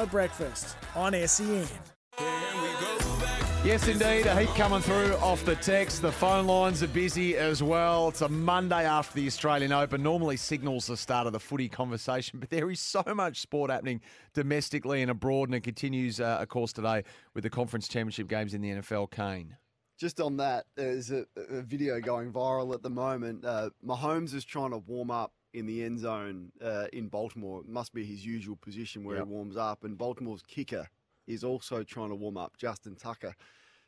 Breakfast 0.06 0.76
on 0.94 1.12
SEN. 1.26 1.66
Yes, 3.64 3.86
indeed. 3.86 4.26
A 4.26 4.40
heap 4.40 4.48
coming 4.56 4.80
through 4.80 5.14
off 5.18 5.44
the 5.44 5.54
text. 5.54 6.02
The 6.02 6.10
phone 6.10 6.48
lines 6.48 6.82
are 6.82 6.88
busy 6.88 7.36
as 7.36 7.62
well. 7.62 8.08
It's 8.08 8.20
a 8.20 8.28
Monday 8.28 8.84
after 8.84 9.14
the 9.14 9.26
Australian 9.28 9.70
Open. 9.70 10.02
Normally 10.02 10.36
signals 10.36 10.88
the 10.88 10.96
start 10.96 11.28
of 11.28 11.32
the 11.32 11.38
footy 11.38 11.68
conversation, 11.68 12.40
but 12.40 12.50
there 12.50 12.68
is 12.72 12.80
so 12.80 13.04
much 13.14 13.40
sport 13.40 13.70
happening 13.70 14.00
domestically 14.34 15.00
and 15.00 15.12
abroad, 15.12 15.48
and 15.48 15.54
it 15.54 15.62
continues, 15.62 16.18
uh, 16.18 16.38
of 16.40 16.48
course, 16.48 16.72
today 16.72 17.04
with 17.34 17.44
the 17.44 17.50
conference 17.50 17.86
championship 17.86 18.26
games 18.26 18.52
in 18.52 18.62
the 18.62 18.70
NFL. 18.70 19.12
Kane. 19.12 19.56
Just 19.96 20.20
on 20.20 20.38
that, 20.38 20.64
there's 20.74 21.12
a, 21.12 21.24
a 21.36 21.62
video 21.62 22.00
going 22.00 22.32
viral 22.32 22.74
at 22.74 22.82
the 22.82 22.90
moment. 22.90 23.44
Uh, 23.44 23.70
Mahomes 23.86 24.34
is 24.34 24.44
trying 24.44 24.72
to 24.72 24.78
warm 24.78 25.12
up 25.12 25.32
in 25.54 25.66
the 25.66 25.82
end 25.84 25.98
zone 25.98 26.52
uh, 26.62 26.86
in 26.92 27.08
Baltimore. 27.08 27.60
It 27.60 27.68
must 27.68 27.92
be 27.92 28.04
his 28.04 28.24
usual 28.24 28.56
position 28.56 29.04
where 29.04 29.16
Yep. 29.16 29.26
he 29.26 29.30
warms 29.32 29.56
up. 29.56 29.84
And 29.84 29.96
Baltimore's 29.98 30.42
kicker 30.42 30.88
is 31.26 31.44
also 31.44 31.82
trying 31.82 32.08
to 32.08 32.14
warm 32.14 32.36
up, 32.36 32.56
Justin 32.56 32.96
Tucker. 32.96 33.34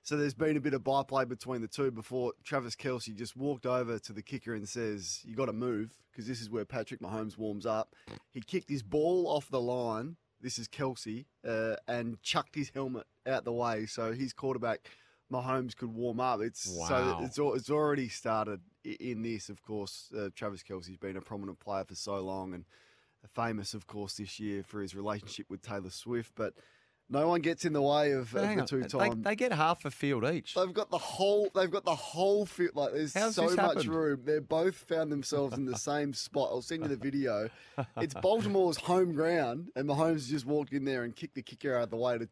So 0.03 0.17
there's 0.19 0.35
been 0.35 0.57
a 0.57 0.61
bit 0.61 0.75
of 0.75 0.85
byplay 0.85 1.25
between 1.25 1.63
the 1.63 1.69
two 1.69 1.91
before 1.91 2.35
Travis 2.45 2.77
Kelce 2.77 3.15
just 3.17 3.37
walked 3.37 3.65
over 3.65 3.99
to 3.99 4.13
the 4.13 4.23
kicker 4.23 4.55
and 4.55 4.69
says, 4.69 5.23
You 5.25 5.35
got 5.35 5.47
to 5.47 5.53
move 5.55 5.97
because 6.13 6.27
this 6.27 6.43
is 6.43 6.51
where 6.51 6.67
Patrick 6.67 7.01
Mahomes 7.01 7.39
warms 7.39 7.65
up. 7.65 7.95
He 8.31 8.41
kicked 8.43 8.69
his 8.69 8.83
ball 8.83 9.27
off 9.27 9.49
the 9.49 9.61
line. 9.63 10.17
This 10.43 10.59
is 10.59 10.69
Kelce, 10.69 11.25
uh, 11.49 11.77
and 11.89 12.21
chucked 12.23 12.55
his 12.55 12.69
helmet 12.75 13.07
out 13.27 13.45
the 13.47 13.53
way 13.55 13.87
so 13.87 14.13
his 14.13 14.35
quarterback 14.35 14.91
Mahomes 15.33 15.75
could 15.75 15.89
warm 15.95 16.21
up. 16.21 16.43
It's 16.43 16.67
Wow. 16.69 16.87
so 16.89 17.19
it's 17.25 17.39
it's 17.61 17.71
already 17.71 18.09
started 18.11 18.61
in 18.85 19.23
this. 19.23 19.49
Of 19.49 19.63
course, 19.63 20.13
uh, 20.17 20.29
Travis 20.35 20.63
Kelce's 20.63 20.97
been 20.97 21.17
a 21.17 21.21
prominent 21.21 21.61
player 21.61 21.85
for 21.85 21.95
so 21.95 22.21
long 22.21 22.55
and 22.55 22.65
famous, 23.35 23.75
of 23.75 23.87
course, 23.87 24.17
this 24.17 24.39
year 24.39 24.63
for 24.63 24.83
his 24.83 24.95
relationship 24.95 25.47
with 25.49 25.63
Taylor 25.63 25.91
Swift. 25.91 26.33
But 26.35 26.55
no 27.09 27.29
one 27.29 27.41
gets 27.41 27.65
in 27.65 27.73
the 27.73 27.83
way 27.83 28.13
of, 28.13 28.35
of 28.35 28.57
the 28.57 28.65
two 28.67 28.83
they, 28.83 28.89
time. 28.89 29.23
they 29.23 29.37
get 29.37 29.53
half 29.53 29.85
a 29.85 29.91
field 29.91 30.25
each. 30.25 30.55
They've 30.55 30.73
got 30.73 30.91
the 30.91 30.99
whole. 30.99 31.49
They've 31.55 31.71
got 31.71 31.85
the 31.85 31.95
whole 31.95 32.47
field. 32.47 32.75
Like 32.75 32.93
there's 32.93 33.15
How's 33.15 33.35
so 33.35 33.45
much 33.45 33.57
happened? 33.57 33.87
room. 33.87 34.23
They're 34.25 34.41
both 34.41 34.77
found 34.77 35.13
themselves 35.13 35.57
in 35.57 35.67
the 35.67 35.77
same 35.77 36.15
spot. 36.15 36.49
I'll 36.51 36.63
send 36.63 36.83
you 36.83 36.89
the 36.89 36.97
video. 36.97 37.51
It's 37.99 38.15
Baltimore's 38.15 38.79
home 38.79 39.13
ground, 39.13 39.71
and 39.77 39.89
Mahomes 39.89 40.29
just 40.29 40.47
walked 40.47 40.73
in 40.73 40.85
there 40.85 41.05
and 41.05 41.15
kicked 41.15 41.35
the 41.35 41.43
kicker 41.43 41.77
out 41.77 41.85
of 41.85 41.91
the 41.91 41.97
way 41.97 42.19
to 42.19 42.29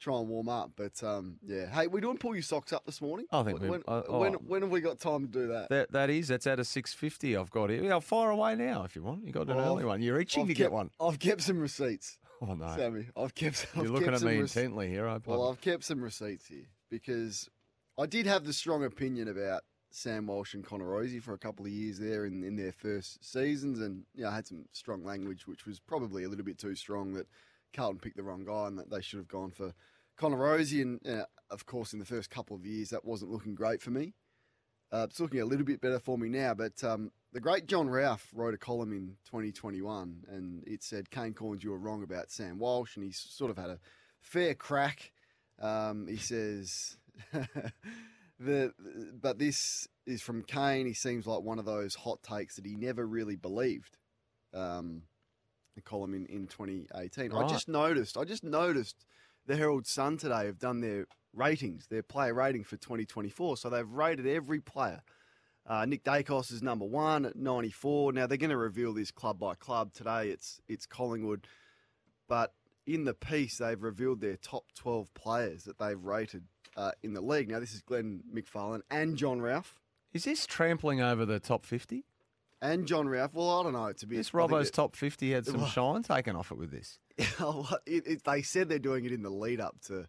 try 0.00 0.18
and 0.18 0.28
warm 0.28 0.48
up. 0.48 0.72
But 0.76 1.02
um, 1.04 1.36
yeah, 1.42 1.66
hey, 1.66 1.86
we 1.86 2.00
doing 2.00 2.18
pull 2.18 2.34
your 2.34 2.42
socks 2.42 2.72
up 2.72 2.84
this 2.86 3.00
morning? 3.00 3.26
I 3.30 3.42
think 3.42 3.60
when 3.60 3.70
we- 3.70 3.78
when, 3.78 3.82
uh, 3.86 4.02
when, 4.08 4.34
oh. 4.34 4.38
when 4.38 4.62
have 4.62 4.70
we 4.70 4.80
got 4.80 4.98
time 4.98 5.26
to 5.26 5.32
do 5.32 5.46
that? 5.48 5.68
That 5.68 5.92
that 5.92 6.10
is. 6.10 6.28
That's 6.28 6.46
out 6.46 6.58
of 6.58 6.66
six 6.66 6.92
fifty. 6.92 7.36
I've 7.36 7.50
got 7.50 7.70
here. 7.70 7.82
Yeah, 7.82 8.00
fire 8.00 8.30
away 8.30 8.56
now 8.56 8.84
if 8.84 8.96
you 8.96 9.02
want. 9.02 9.24
You 9.24 9.32
got 9.32 9.48
an 9.48 9.56
Well, 9.56 9.72
early 9.72 9.84
one. 9.84 10.02
You're 10.02 10.20
itching 10.20 10.42
I've 10.42 10.48
to 10.48 10.54
kept, 10.54 10.64
get 10.64 10.72
one. 10.72 10.90
I've 11.00 11.18
kept 11.18 11.42
some 11.42 11.60
receipts. 11.60 12.18
Oh 12.42 12.54
no, 12.54 12.74
Sammy, 12.74 13.06
I've 13.14 13.34
kept. 13.34 13.66
I've 13.76 13.82
you're 13.82 13.92
looking 13.92 14.08
kept 14.08 14.22
at 14.22 14.26
me 14.26 14.38
intently 14.38 14.88
here. 14.88 15.06
I 15.06 15.18
Well, 15.26 15.50
I've 15.50 15.60
kept 15.60 15.84
some 15.84 16.00
receipts 16.00 16.46
here 16.46 16.64
because 16.88 17.50
I 17.98 18.06
did 18.06 18.24
have 18.24 18.46
the 18.46 18.54
strong 18.54 18.82
opinion 18.82 19.28
about 19.28 19.60
Sam 19.90 20.26
Walsh 20.26 20.54
and 20.54 20.64
Connor 20.64 20.86
Rozee 20.86 21.22
for 21.22 21.34
a 21.34 21.38
couple 21.38 21.66
of 21.66 21.70
years 21.70 21.98
there 21.98 22.24
in, 22.24 22.42
in 22.42 22.56
their 22.56 22.72
first 22.72 23.22
seasons, 23.22 23.80
and 23.80 24.04
you 24.14 24.22
know, 24.22 24.30
I 24.30 24.36
had 24.36 24.46
some 24.46 24.64
strong 24.72 25.04
language, 25.04 25.46
which 25.46 25.66
was 25.66 25.80
probably 25.80 26.24
a 26.24 26.30
little 26.30 26.44
bit 26.44 26.56
too 26.56 26.74
strong 26.74 27.12
that 27.12 27.26
Carlton 27.74 28.00
picked 28.00 28.16
the 28.16 28.22
wrong 28.22 28.44
guy 28.44 28.66
and 28.66 28.78
that 28.78 28.90
they 28.90 29.00
should 29.00 29.18
have 29.18 29.28
gone 29.28 29.50
for 29.50 29.74
Connor 30.20 30.36
Rozee. 30.36 30.82
And 30.82 31.00
uh, 31.08 31.24
of 31.50 31.64
course, 31.66 31.92
in 31.92 31.98
the 31.98 32.04
first 32.04 32.30
couple 32.30 32.54
of 32.54 32.66
years, 32.66 32.90
that 32.90 33.04
wasn't 33.04 33.30
looking 33.30 33.54
great 33.54 33.80
for 33.80 33.90
me. 33.90 34.14
Uh, 34.92 35.06
it's 35.08 35.20
looking 35.20 35.40
a 35.40 35.44
little 35.44 35.64
bit 35.64 35.80
better 35.80 36.00
for 36.00 36.18
me 36.18 36.28
now, 36.28 36.52
but 36.52 36.82
um, 36.82 37.12
the 37.32 37.40
great 37.40 37.66
John 37.66 37.88
Ralph 37.88 38.28
wrote 38.34 38.54
a 38.54 38.58
column 38.58 38.92
in 38.92 39.16
2021, 39.24 40.24
and 40.28 40.64
it 40.66 40.82
said 40.82 41.12
Kane 41.12 41.32
Cornes, 41.32 41.62
you 41.62 41.70
were 41.70 41.78
wrong 41.78 42.02
about 42.02 42.32
Sam 42.32 42.58
Walsh, 42.58 42.96
and 42.96 43.04
he's 43.04 43.18
sort 43.18 43.52
of 43.52 43.56
had 43.56 43.70
a 43.70 43.78
fair 44.20 44.52
crack. 44.52 45.12
Um, 45.60 46.08
he 46.08 46.16
says 46.16 46.96
the 48.40 48.72
but 49.20 49.38
this 49.38 49.86
is 50.06 50.22
from 50.22 50.42
Kane. 50.42 50.86
He 50.86 50.94
seems 50.94 51.24
like 51.24 51.42
one 51.42 51.60
of 51.60 51.66
those 51.66 51.94
hot 51.94 52.24
takes 52.24 52.56
that 52.56 52.66
he 52.66 52.74
never 52.74 53.06
really 53.06 53.36
believed. 53.36 53.96
Um, 54.52 55.02
the 55.76 55.82
column 55.82 56.14
in, 56.14 56.26
in 56.26 56.48
2018. 56.48 57.32
I 57.32 57.46
just 57.46 57.68
noticed. 57.68 58.16
I 58.16 58.24
just 58.24 58.42
noticed 58.42 59.04
the 59.50 59.56
Herald 59.56 59.84
Sun 59.84 60.18
today 60.18 60.46
have 60.46 60.60
done 60.60 60.80
their 60.80 61.06
ratings, 61.34 61.88
their 61.88 62.04
player 62.04 62.32
rating 62.32 62.62
for 62.62 62.76
2024. 62.76 63.56
So 63.56 63.68
they've 63.68 63.90
rated 63.90 64.24
every 64.24 64.60
player. 64.60 65.02
Uh, 65.66 65.84
Nick 65.86 66.04
Daicos 66.04 66.52
is 66.52 66.62
number 66.62 66.84
one 66.84 67.26
at 67.26 67.34
94. 67.34 68.12
Now 68.12 68.28
they're 68.28 68.38
going 68.38 68.50
to 68.50 68.56
reveal 68.56 68.94
this 68.94 69.10
club 69.10 69.40
by 69.40 69.56
club 69.56 69.92
today. 69.92 70.28
It's 70.28 70.60
it's 70.68 70.86
Collingwood, 70.86 71.48
but 72.28 72.54
in 72.86 73.04
the 73.04 73.12
piece 73.12 73.58
they've 73.58 73.82
revealed 73.82 74.20
their 74.20 74.36
top 74.36 74.66
12 74.76 75.12
players 75.14 75.64
that 75.64 75.80
they've 75.80 76.00
rated 76.00 76.44
uh, 76.76 76.92
in 77.02 77.12
the 77.12 77.20
league. 77.20 77.50
Now 77.50 77.58
this 77.58 77.74
is 77.74 77.82
Glenn 77.82 78.22
McFarlane 78.32 78.82
and 78.88 79.16
John 79.16 79.40
Ralph. 79.42 79.80
Is 80.12 80.24
this 80.24 80.46
trampling 80.46 81.00
over 81.00 81.26
the 81.26 81.40
top 81.40 81.66
50? 81.66 82.04
And 82.62 82.86
John 82.86 83.08
Ralph. 83.08 83.32
Well, 83.34 83.60
I 83.60 83.62
don't 83.62 83.72
know. 83.72 83.92
To 83.92 84.06
be 84.06 84.16
This 84.16 84.30
I 84.34 84.38
Robbo's 84.38 84.68
it- 84.68 84.74
top 84.74 84.94
50 84.96 85.30
had 85.32 85.46
some 85.46 85.58
Well- 85.58 85.66
shine 85.70 86.02
taken 86.02 86.36
off 86.36 86.50
it 86.52 86.58
with 86.58 86.70
this. 86.70 86.98
Oh, 87.40 87.68
it, 87.86 88.06
it, 88.06 88.24
they 88.24 88.42
said 88.42 88.68
they're 88.68 88.78
doing 88.78 89.04
it 89.04 89.12
in 89.12 89.22
the 89.22 89.30
lead 89.30 89.60
up 89.60 89.76
to 89.86 90.06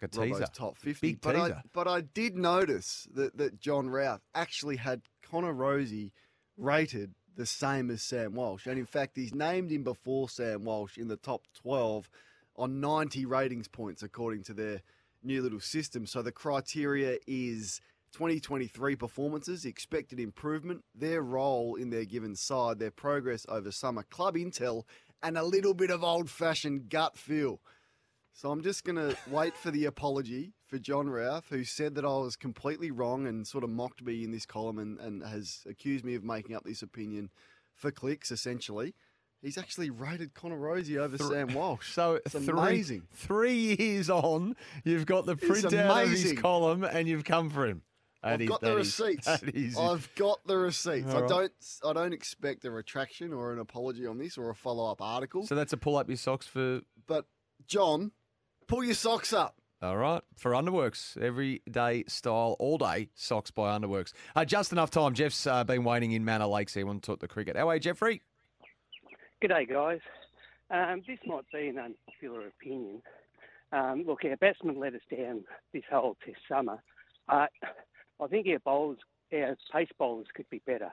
Like 0.00 0.12
Robbo's 0.14 0.50
top 0.50 0.76
50. 0.76 1.06
Big 1.06 1.20
but, 1.20 1.34
I, 1.36 1.48
teaser. 1.48 1.62
but 1.72 1.88
I 1.88 2.00
did 2.00 2.36
notice 2.36 3.06
that, 3.14 3.36
that 3.38 3.60
John 3.60 3.90
Ralph 3.90 4.22
actually 4.34 4.76
had 4.76 5.02
Connor 5.28 5.52
Rozee 5.54 6.10
rated 6.56 7.14
the 7.36 7.46
same 7.46 7.90
as 7.90 8.02
Sam 8.02 8.34
Walsh. 8.34 8.66
And 8.66 8.78
in 8.78 8.86
fact, 8.86 9.16
he's 9.16 9.34
named 9.34 9.72
him 9.72 9.82
before 9.82 10.28
Sam 10.28 10.64
Walsh 10.64 10.96
in 10.98 11.08
the 11.08 11.16
top 11.16 11.42
12 11.54 12.08
on 12.56 12.80
90 12.80 13.24
ratings 13.26 13.66
points, 13.66 14.02
according 14.04 14.44
to 14.44 14.54
their 14.54 14.82
new 15.24 15.42
little 15.42 15.58
system. 15.60 16.06
So 16.06 16.22
the 16.22 16.30
criteria 16.30 17.18
is 17.26 17.80
2023 18.14 18.94
performances, 18.94 19.64
expected 19.64 20.20
improvement, 20.20 20.84
their 20.94 21.20
role 21.20 21.74
in 21.74 21.90
their 21.90 22.04
given 22.04 22.36
side, 22.36 22.78
their 22.78 22.92
progress 22.92 23.44
over 23.48 23.72
summer, 23.72 24.04
club 24.04 24.36
intel, 24.36 24.84
and 25.20 25.36
a 25.36 25.42
little 25.42 25.74
bit 25.74 25.90
of 25.90 26.04
old 26.04 26.30
fashioned 26.30 26.88
gut 26.88 27.16
feel. 27.16 27.60
So 28.32 28.52
I'm 28.52 28.62
just 28.62 28.84
going 28.84 28.96
to 28.96 29.16
wait 29.28 29.56
for 29.56 29.72
the 29.72 29.86
apology 29.86 30.52
for 30.68 30.78
John 30.78 31.10
Ralph, 31.10 31.48
who 31.50 31.64
said 31.64 31.96
that 31.96 32.04
I 32.04 32.16
was 32.18 32.36
completely 32.36 32.92
wrong 32.92 33.26
and 33.26 33.46
sort 33.46 33.64
of 33.64 33.70
mocked 33.70 34.04
me 34.04 34.22
in 34.22 34.30
this 34.30 34.46
column 34.46 34.78
and, 34.78 34.98
and 35.00 35.24
has 35.24 35.64
accused 35.68 36.04
me 36.04 36.14
of 36.14 36.22
making 36.22 36.54
up 36.54 36.62
this 36.62 36.82
opinion 36.82 37.30
for 37.74 37.90
clicks, 37.90 38.30
essentially. 38.30 38.94
He's 39.42 39.58
actually 39.58 39.90
rated 39.90 40.34
Connor 40.34 40.58
Rozee 40.58 40.98
over 40.98 41.18
Thr- 41.18 41.32
Sam 41.32 41.54
Walsh. 41.54 41.92
So 41.92 42.20
it's 42.24 42.32
three, 42.32 42.48
amazing. 42.48 43.02
Three 43.12 43.76
years 43.76 44.08
on, 44.08 44.54
you've 44.84 45.06
got 45.06 45.26
the 45.26 45.34
printout 45.34 46.04
of 46.04 46.10
his 46.10 46.32
column 46.34 46.84
and 46.84 47.08
you've 47.08 47.24
come 47.24 47.50
for 47.50 47.66
him. 47.66 47.82
That 48.24 48.32
I've 48.32 48.40
is- 48.40 48.48
got 48.48 48.60
the 48.62 48.76
is- 48.78 48.98
receipts. 49.00 49.26
that 49.40 49.54
is- 49.54 49.78
I've 49.78 50.12
got 50.16 50.44
the 50.46 50.56
receipts. 50.58 51.12
All 51.14 51.24
I 51.24 51.26
don't. 51.26 51.52
I 51.86 51.92
don't 51.92 52.12
expect 52.12 52.64
a 52.64 52.70
retraction 52.70 53.32
or 53.32 53.52
an 53.52 53.58
apology 53.60 54.06
on 54.06 54.18
this 54.18 54.36
or 54.38 54.50
a 54.50 54.54
follow 54.54 54.90
up 54.90 55.00
article. 55.02 55.46
so 55.46 55.54
that's 55.54 55.72
a 55.72 55.76
pull 55.76 55.96
up 55.96 56.08
your 56.08 56.16
socks 56.16 56.46
for. 56.46 56.80
but 57.06 57.26
John, 57.66 58.10
pull 58.66 58.82
your 58.82 58.94
socks 58.94 59.32
up. 59.32 59.56
All 59.82 59.98
right, 59.98 60.22
for 60.36 60.52
Underworks, 60.52 61.20
everyday 61.20 62.04
style, 62.08 62.56
all 62.58 62.78
day 62.78 63.10
socks 63.14 63.50
by 63.50 63.78
Underworks. 63.78 64.14
Uh, 64.34 64.44
just 64.46 64.72
enough 64.72 64.90
time. 64.90 65.12
Jeff's 65.12 65.46
uh, 65.46 65.62
been 65.62 65.84
waiting 65.84 66.12
in 66.12 66.24
Manor 66.24 66.46
Lakes 66.46 66.72
here. 66.72 66.86
Want 66.86 67.02
to 67.02 67.06
talk 67.06 67.20
the 67.20 67.28
cricket? 67.28 67.54
How 67.56 67.68
are 67.68 67.74
you, 67.74 67.80
Jeffrey? 67.80 68.22
Good 69.42 69.48
day, 69.48 69.66
guys. 69.66 70.00
Um, 70.70 71.02
this 71.06 71.18
might 71.26 71.44
be 71.52 71.68
an 71.68 71.78
unpopular 71.78 72.46
opinion. 72.46 73.02
Um, 73.72 74.04
look, 74.06 74.24
our 74.24 74.36
batsmen 74.38 74.78
let 74.80 74.94
us 74.94 75.02
down 75.14 75.44
this 75.74 75.82
whole 75.90 76.16
test 76.24 76.38
summer, 76.48 76.82
but 77.28 77.50
I 78.20 78.26
think 78.26 78.46
our 78.48 78.58
bowlers, 78.64 78.98
our 79.32 79.56
pace 79.72 79.88
bowlers 79.98 80.26
could 80.34 80.48
be 80.50 80.62
better. 80.66 80.90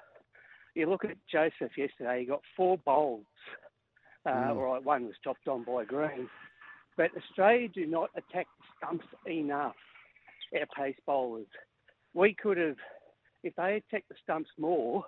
You 0.75 0.89
look 0.89 1.03
at 1.05 1.17
Joseph 1.31 1.77
yesterday, 1.77 2.21
he 2.21 2.25
got 2.25 2.41
four 2.55 2.77
bowls. 2.77 3.25
Uh, 4.25 4.29
Mm. 4.29 4.49
All 4.49 4.73
right, 4.73 4.83
one 4.83 5.05
was 5.05 5.15
chopped 5.23 5.47
on 5.47 5.63
by 5.63 5.83
Green. 5.83 6.29
But 6.95 7.09
Australia 7.17 7.67
do 7.69 7.85
not 7.87 8.09
attack 8.15 8.47
the 8.59 8.65
stumps 8.77 9.07
enough, 9.27 9.75
our 10.53 10.67
pace 10.77 10.99
bowlers. 11.07 11.47
We 12.13 12.35
could 12.35 12.57
have, 12.57 12.75
if 13.43 13.55
they 13.55 13.77
attacked 13.77 14.09
the 14.09 14.15
stumps 14.21 14.49
more, 14.59 15.03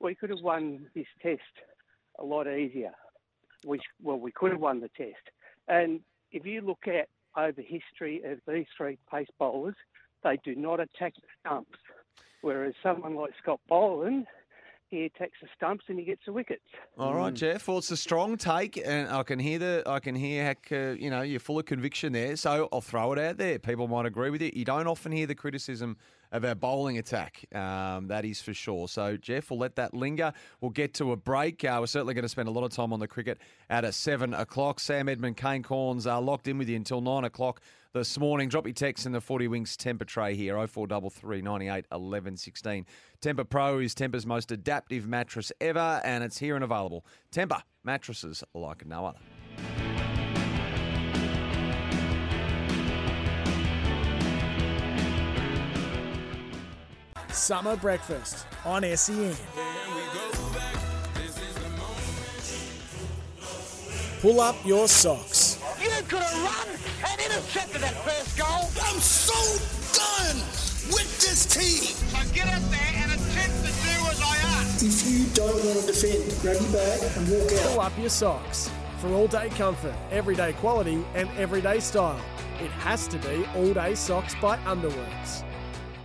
we 0.00 0.14
could 0.14 0.30
have 0.30 0.42
won 0.42 0.86
this 0.94 1.06
test 1.22 1.40
a 2.18 2.24
lot 2.24 2.46
easier. 2.46 2.92
We, 3.64 3.80
well, 4.02 4.18
we 4.18 4.32
could 4.32 4.50
have 4.50 4.60
won 4.60 4.80
the 4.80 4.90
test. 4.96 5.22
And 5.68 6.00
if 6.32 6.44
you 6.44 6.60
look 6.60 6.86
at 6.86 7.08
over 7.36 7.62
history 7.62 8.22
of 8.24 8.40
these 8.46 8.66
three 8.76 8.98
pace 9.10 9.28
bowlers, 9.38 9.76
they 10.22 10.38
do 10.44 10.54
not 10.54 10.80
attack 10.80 11.14
the 11.14 11.22
stumps. 11.40 11.78
Whereas 12.42 12.74
someone 12.82 13.14
like 13.14 13.30
Scott 13.40 13.60
Boland, 13.68 14.26
he 14.92 15.06
attacks 15.06 15.38
the 15.40 15.48
stumps 15.56 15.86
and 15.88 15.98
he 15.98 16.04
gets 16.04 16.20
the 16.26 16.32
wickets. 16.32 16.60
All 16.98 17.14
right, 17.14 17.32
Jeff. 17.32 17.66
Well, 17.66 17.78
it's 17.78 17.90
a 17.90 17.96
strong 17.96 18.36
take, 18.36 18.76
and 18.76 19.08
I 19.08 19.22
can 19.22 19.38
hear 19.38 19.58
the 19.58 19.82
I 19.86 20.00
can 20.00 20.14
hear 20.14 20.44
heck, 20.44 20.68
uh, 20.70 20.96
you 20.98 21.08
know 21.08 21.22
you're 21.22 21.40
full 21.40 21.58
of 21.58 21.64
conviction 21.64 22.12
there. 22.12 22.36
So 22.36 22.68
I'll 22.70 22.82
throw 22.82 23.12
it 23.12 23.18
out 23.18 23.38
there. 23.38 23.58
People 23.58 23.88
might 23.88 24.04
agree 24.04 24.28
with 24.28 24.42
you. 24.42 24.50
You 24.52 24.66
don't 24.66 24.86
often 24.86 25.10
hear 25.10 25.26
the 25.26 25.34
criticism 25.34 25.96
of 26.30 26.44
our 26.44 26.54
bowling 26.54 26.98
attack. 26.98 27.44
Um, 27.54 28.08
that 28.08 28.26
is 28.26 28.42
for 28.42 28.52
sure. 28.52 28.86
So 28.86 29.16
Jeff, 29.16 29.50
we'll 29.50 29.60
let 29.60 29.76
that 29.76 29.94
linger. 29.94 30.32
We'll 30.60 30.70
get 30.70 30.92
to 30.94 31.12
a 31.12 31.16
break. 31.16 31.64
Uh, 31.64 31.78
we're 31.80 31.86
certainly 31.86 32.12
going 32.12 32.24
to 32.24 32.28
spend 32.28 32.48
a 32.48 32.52
lot 32.52 32.64
of 32.64 32.72
time 32.72 32.92
on 32.92 33.00
the 33.00 33.08
cricket 33.08 33.38
at 33.70 33.84
a 33.84 33.92
seven 33.92 34.34
o'clock. 34.34 34.78
Sam 34.78 35.08
Edmund, 35.08 35.38
Kane 35.38 35.62
Cornes 35.62 36.06
are 36.06 36.20
locked 36.20 36.48
in 36.48 36.58
with 36.58 36.68
you 36.68 36.76
until 36.76 37.00
nine 37.00 37.24
o'clock 37.24 37.62
this 37.92 38.18
morning. 38.18 38.48
Drop 38.48 38.66
your 38.66 38.72
text 38.72 39.06
in 39.06 39.12
the 39.12 39.20
40 39.20 39.48
Wings 39.48 39.76
Tempur 39.76 40.06
tray 40.06 40.34
here 40.34 40.54
0433 40.66 41.42
98 41.42 41.86
11 41.92 42.36
16. 42.36 42.86
Tempur 43.20 43.48
Pro 43.48 43.78
is 43.78 43.94
Tempur's 43.94 44.26
most 44.26 44.50
adaptive 44.50 45.06
mattress 45.06 45.52
ever, 45.60 46.00
and 46.04 46.24
it's 46.24 46.38
here 46.38 46.54
and 46.54 46.64
available. 46.64 47.04
Tempur 47.32 47.62
mattresses 47.84 48.42
like 48.54 48.86
no 48.86 49.06
other. 49.06 49.18
Summer 57.30 57.76
breakfast 57.76 58.46
on 58.64 58.84
SEN. 58.96 59.34
Pull 64.20 64.40
up 64.40 64.54
your 64.64 64.86
socks. 64.86 65.41
You 65.82 65.90
could 66.08 66.22
have 66.22 66.42
run 66.42 66.68
and 67.10 67.20
intercepted 67.20 67.80
that 67.82 67.94
first 68.04 68.38
goal. 68.38 68.70
I'm 68.86 69.00
so 69.00 69.34
done 69.98 70.36
with 70.94 71.20
this 71.20 71.44
team. 71.46 71.94
So 72.10 72.34
get 72.34 72.46
up 72.54 72.62
there 72.70 72.92
and 72.96 73.12
attempt 73.12 73.56
to 73.66 73.72
do 73.72 73.94
as 74.10 74.20
I 74.22 74.36
ask. 74.58 74.82
If 74.84 75.10
you 75.10 75.26
don't 75.34 75.64
want 75.64 75.80
to 75.80 75.86
defend, 75.86 76.40
grab 76.40 76.56
your 76.60 76.72
bag 76.72 77.00
and 77.16 77.28
walk 77.28 77.52
out. 77.52 77.70
Pull 77.72 77.80
up 77.80 77.98
your 77.98 78.08
socks. 78.10 78.70
For 78.98 79.08
all 79.12 79.26
day 79.26 79.48
comfort, 79.50 79.94
everyday 80.12 80.52
quality, 80.54 81.04
and 81.14 81.28
everyday 81.36 81.80
style. 81.80 82.20
It 82.60 82.70
has 82.70 83.08
to 83.08 83.18
be 83.18 83.44
all 83.56 83.72
day 83.74 83.96
socks 83.96 84.36
by 84.40 84.56
Underworks. 84.58 85.42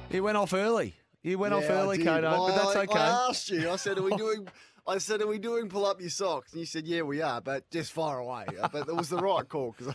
He 0.10 0.20
went 0.22 0.38
off 0.38 0.54
early. 0.54 0.96
He 1.22 1.36
went 1.36 1.54
off 1.54 1.64
Yeah, 1.64 1.74
I 1.76 1.82
early, 1.82 1.98
did. 1.98 2.08
Kodo, 2.08 2.48
but 2.48 2.56
that's 2.56 2.76
okay. 2.90 3.00
I 3.00 3.28
asked 3.30 3.50
you. 3.52 3.70
I 3.70 3.76
said, 3.76 4.00
"Are 4.00 4.02
we 4.02 4.16
doing?" 4.16 4.48
I 4.88 4.98
said, 5.00 5.22
"Are 5.22 5.28
we 5.28 5.38
doing 5.40 5.68
pull 5.70 5.86
up 5.86 6.00
your 6.00 6.10
socks?" 6.10 6.52
And 6.54 6.60
you 6.60 6.66
said, 6.66 6.88
"Yeah, 6.88 7.02
we 7.02 7.22
are, 7.22 7.42
but 7.42 7.70
just 7.72 7.92
far 7.92 8.20
away." 8.20 8.46
But 8.72 8.88
it 8.88 8.96
was 8.96 9.10
the 9.10 9.18
right 9.18 9.48
call 9.50 9.74
because 9.78 9.94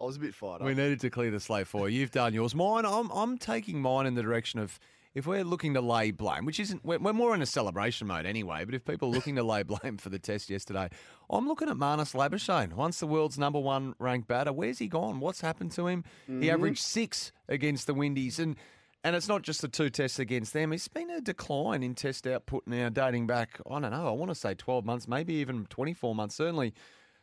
I, 0.00 0.04
was 0.04 0.16
a 0.16 0.20
bit 0.20 0.34
fired 0.34 0.60
up. 0.60 0.66
We 0.66 0.74
needed 0.74 1.00
to 1.00 1.10
clear 1.10 1.30
the 1.30 1.38
slate 1.40 1.66
for 1.68 1.88
you. 1.88 2.00
You've 2.00 2.10
done 2.10 2.34
yours. 2.34 2.54
Mine, 2.54 2.84
I'm, 2.84 3.08
I'm 3.10 3.38
taking 3.38 3.80
mine 3.80 4.06
in 4.06 4.14
the 4.14 4.22
direction 4.22 4.58
of 4.58 4.78
if 5.14 5.26
we're 5.26 5.44
looking 5.44 5.74
to 5.74 5.80
lay 5.82 6.10
blame, 6.10 6.46
which 6.46 6.58
isn't, 6.58 6.82
we're, 6.84 6.98
we're 6.98 7.12
more 7.12 7.34
in 7.34 7.42
a 7.42 7.46
celebration 7.46 8.06
mode 8.06 8.24
anyway, 8.24 8.64
but 8.64 8.74
if 8.74 8.82
people 8.82 9.10
are 9.10 9.12
looking 9.12 9.36
to 9.36 9.42
lay 9.42 9.62
blame 9.74 9.98
for 9.98 10.08
the 10.08 10.18
test 10.18 10.48
yesterday, 10.48 10.88
I'm 11.30 11.46
looking 11.46 11.68
at 11.68 11.76
Marnus 11.76 12.14
Labuschagne. 12.14 12.72
Once 12.72 12.98
the 12.98 13.06
world's 13.06 13.38
number 13.38 13.60
one 13.60 13.94
ranked 13.98 14.26
batter, 14.26 14.52
where's 14.54 14.78
he 14.78 14.88
gone? 14.88 15.20
What's 15.20 15.42
happened 15.42 15.70
to 15.72 15.86
him? 15.86 16.02
He 16.26 16.32
Mhm. 16.32 16.52
averaged 16.54 16.80
six 16.82 17.30
against 17.46 17.86
the 17.86 17.92
Windies. 17.94 18.38
And 18.38 18.56
and 19.04 19.16
it's 19.16 19.28
not 19.28 19.42
just 19.42 19.60
the 19.62 19.68
two 19.68 19.90
tests 19.90 20.18
against 20.18 20.52
them. 20.52 20.72
It's 20.72 20.88
been 20.88 21.10
a 21.10 21.20
decline 21.20 21.82
in 21.82 21.94
test 21.94 22.26
output 22.26 22.62
now, 22.66 22.88
dating 22.88 23.26
back, 23.26 23.60
I 23.70 23.80
don't 23.80 23.90
know, 23.90 24.06
I 24.08 24.12
want 24.12 24.30
to 24.30 24.34
say 24.34 24.54
12 24.54 24.84
months, 24.84 25.08
maybe 25.08 25.34
even 25.34 25.66
24 25.66 26.14
months, 26.14 26.34
certainly 26.36 26.72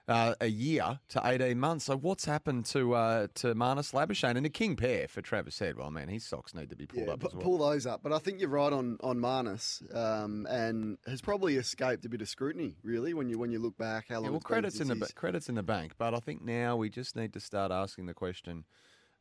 uh, 0.07 0.33
a 0.41 0.47
year 0.47 0.99
to 1.09 1.21
18 1.23 1.59
months. 1.59 1.85
So 1.85 1.95
what's 1.95 2.25
happened 2.25 2.65
to 2.67 2.95
uh, 2.95 3.27
to 3.35 3.53
Marnus 3.53 3.93
Labuschagne 3.93 4.37
and 4.37 4.43
the 4.45 4.49
king 4.49 4.75
pair 4.75 5.07
for 5.07 5.21
Travis 5.21 5.59
Head? 5.59 5.77
Well, 5.77 5.91
man, 5.91 6.07
his 6.07 6.25
socks 6.25 6.55
need 6.55 6.71
to 6.71 6.75
be 6.75 6.87
pulled 6.87 7.05
Yeah, 7.05 7.13
up 7.13 7.23
as 7.23 7.31
well. 7.33 7.43
pull 7.43 7.57
those 7.59 7.85
up. 7.85 8.01
But 8.01 8.11
I 8.13 8.17
think 8.17 8.39
you're 8.39 8.49
right 8.49 8.73
on 8.73 8.97
on 9.01 9.19
Marnus, 9.19 9.83
um, 9.95 10.47
and 10.49 10.97
has 11.05 11.21
probably 11.21 11.57
escaped 11.57 12.05
a 12.05 12.09
bit 12.09 12.21
of 12.23 12.27
scrutiny. 12.27 12.75
Really, 12.81 13.13
when 13.13 13.29
you 13.29 13.37
when 13.37 13.51
you 13.51 13.59
look 13.59 13.77
back, 13.77 14.07
how 14.09 14.15
long 14.15 14.23
Yeah, 14.25 14.29
well, 14.31 14.39
credits 14.39 14.79
in 14.79 14.87
the 14.87 14.93
since 14.95 14.99
ba- 14.99 15.05
he's- 15.05 15.13
credits 15.13 15.47
in 15.47 15.53
the 15.53 15.61
bank, 15.63 15.93
but 15.99 16.15
I 16.15 16.19
think 16.19 16.41
now 16.43 16.75
we 16.75 16.89
just 16.89 17.15
need 17.15 17.31
to 17.33 17.39
start 17.39 17.71
asking 17.71 18.07
the 18.07 18.15
question 18.15 18.65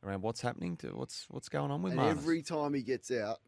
around 0.03 0.21
what's 0.21 0.41
happening 0.41 0.77
to 0.77 0.87
what's 0.89 1.25
what's 1.29 1.49
going 1.49 1.71
on 1.71 1.81
with 1.81 1.93
and 1.93 2.01
Marnus. 2.01 2.09
every 2.11 2.41
time 2.41 2.73
he 2.73 2.81
gets 2.81 3.11
out, 3.11 3.39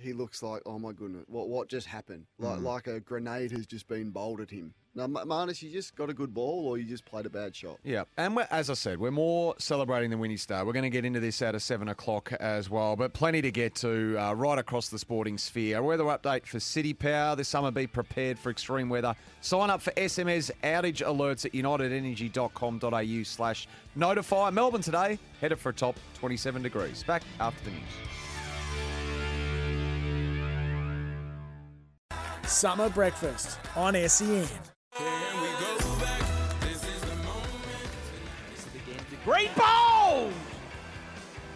he 0.00 0.12
looks 0.12 0.42
like, 0.42 0.62
oh 0.66 0.78
my 0.78 0.92
goodness, 0.92 1.24
what 1.28 1.48
what 1.48 1.68
just 1.68 1.86
happened? 1.86 2.24
Like 2.38 2.58
Mm. 2.58 2.62
like 2.64 2.86
a 2.86 3.00
grenade 3.00 3.50
has 3.52 3.66
just 3.66 3.86
been 3.88 4.10
bowled 4.10 4.40
at 4.40 4.50
him. 4.50 4.74
Now, 4.92 5.06
Ma- 5.06 5.22
Marnus, 5.24 5.62
you 5.62 5.70
just 5.70 5.94
got 5.94 6.10
a 6.10 6.12
good 6.12 6.34
ball, 6.34 6.66
or 6.66 6.76
you 6.76 6.82
just 6.84 7.04
played 7.04 7.24
a 7.24 7.30
bad 7.30 7.54
shot. 7.54 7.78
Yeah, 7.84 8.02
and 8.16 8.34
we're, 8.34 8.48
as 8.50 8.68
I 8.70 8.74
said, 8.74 8.98
we're 8.98 9.12
more 9.12 9.54
celebrating 9.56 10.10
the 10.10 10.18
Winnie 10.18 10.36
Star. 10.36 10.64
We're 10.66 10.72
going 10.72 10.82
to 10.82 10.90
get 10.90 11.04
into 11.04 11.20
this 11.20 11.40
at 11.42 11.54
a 11.54 11.60
seven 11.60 11.88
o'clock 11.90 12.32
as 12.40 12.68
well, 12.68 12.96
but 12.96 13.12
plenty 13.12 13.40
to 13.40 13.52
get 13.52 13.76
to 13.76 14.16
uh, 14.18 14.32
right 14.32 14.58
across 14.58 14.88
the 14.88 14.98
sporting 14.98 15.38
sphere. 15.38 15.78
A 15.78 15.82
weather 15.82 16.02
update 16.04 16.44
for 16.44 16.58
CitiPower 16.58 17.36
this 17.36 17.46
summer. 17.48 17.70
Be 17.70 17.86
prepared 17.86 18.36
for 18.36 18.50
extreme 18.50 18.88
weather. 18.88 19.14
Sign 19.42 19.70
up 19.70 19.80
for 19.80 19.92
SMS 19.92 20.50
outage 20.64 21.04
alerts 21.06 21.44
at 21.46 21.52
unitedenergy.com.au 21.52 23.22
slash 23.22 23.68
notify. 23.94 24.50
Melbourne 24.50 24.82
today 24.82 25.20
headed 25.40 25.60
for 25.60 25.68
a 25.68 25.72
top 25.72 25.94
27 26.14 26.62
degrees. 26.62 27.04
Back 27.04 27.22
after 27.38 27.64
the 27.64 27.70
news. 27.70 27.80
Summer 32.50 32.90
breakfast 32.90 33.60
on 33.76 33.94
SEN. 34.08 34.44
Green 39.24 39.50
ball! 39.56 40.30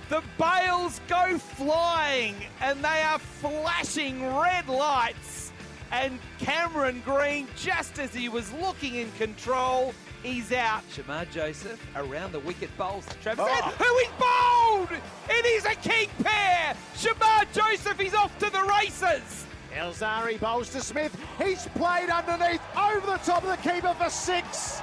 The 0.08 0.22
bales 0.38 1.00
go 1.08 1.36
flying 1.36 2.36
and 2.60 2.82
they 2.82 3.02
are 3.02 3.18
flashing 3.18 4.24
red 4.36 4.68
lights. 4.68 5.52
And 5.90 6.20
Cameron 6.38 7.02
Green, 7.04 7.48
just 7.56 7.98
as 7.98 8.14
he 8.14 8.28
was 8.28 8.52
looking 8.52 8.94
in 8.94 9.10
control, 9.18 9.92
he's 10.22 10.52
out. 10.52 10.84
Shamar 10.90 11.28
Joseph 11.32 11.84
around 11.96 12.30
the 12.30 12.40
wicket 12.40 12.70
bowls 12.78 13.04
to 13.06 13.14
Travis. 13.18 13.44
Oh. 13.46 13.62
And 13.64 13.74
who 13.74 13.96
is 13.96 14.88
bowled? 14.88 15.00
It 15.28 15.44
is 15.44 15.64
a 15.64 15.74
king 15.74 16.08
pair. 16.22 16.76
Shamar 16.94 17.52
Joseph 17.52 18.00
is 18.00 18.14
off 18.14 18.38
to 18.38 18.48
the 18.48 18.62
races. 18.62 19.44
Alzarri 19.74 20.38
bowls 20.38 20.70
to 20.70 20.80
Smith. 20.80 21.16
He's 21.42 21.66
played 21.74 22.10
underneath, 22.10 22.60
over 22.76 23.06
the 23.06 23.18
top 23.18 23.44
of 23.44 23.50
the 23.50 23.68
keeper 23.68 23.94
for 23.98 24.10
six. 24.10 24.80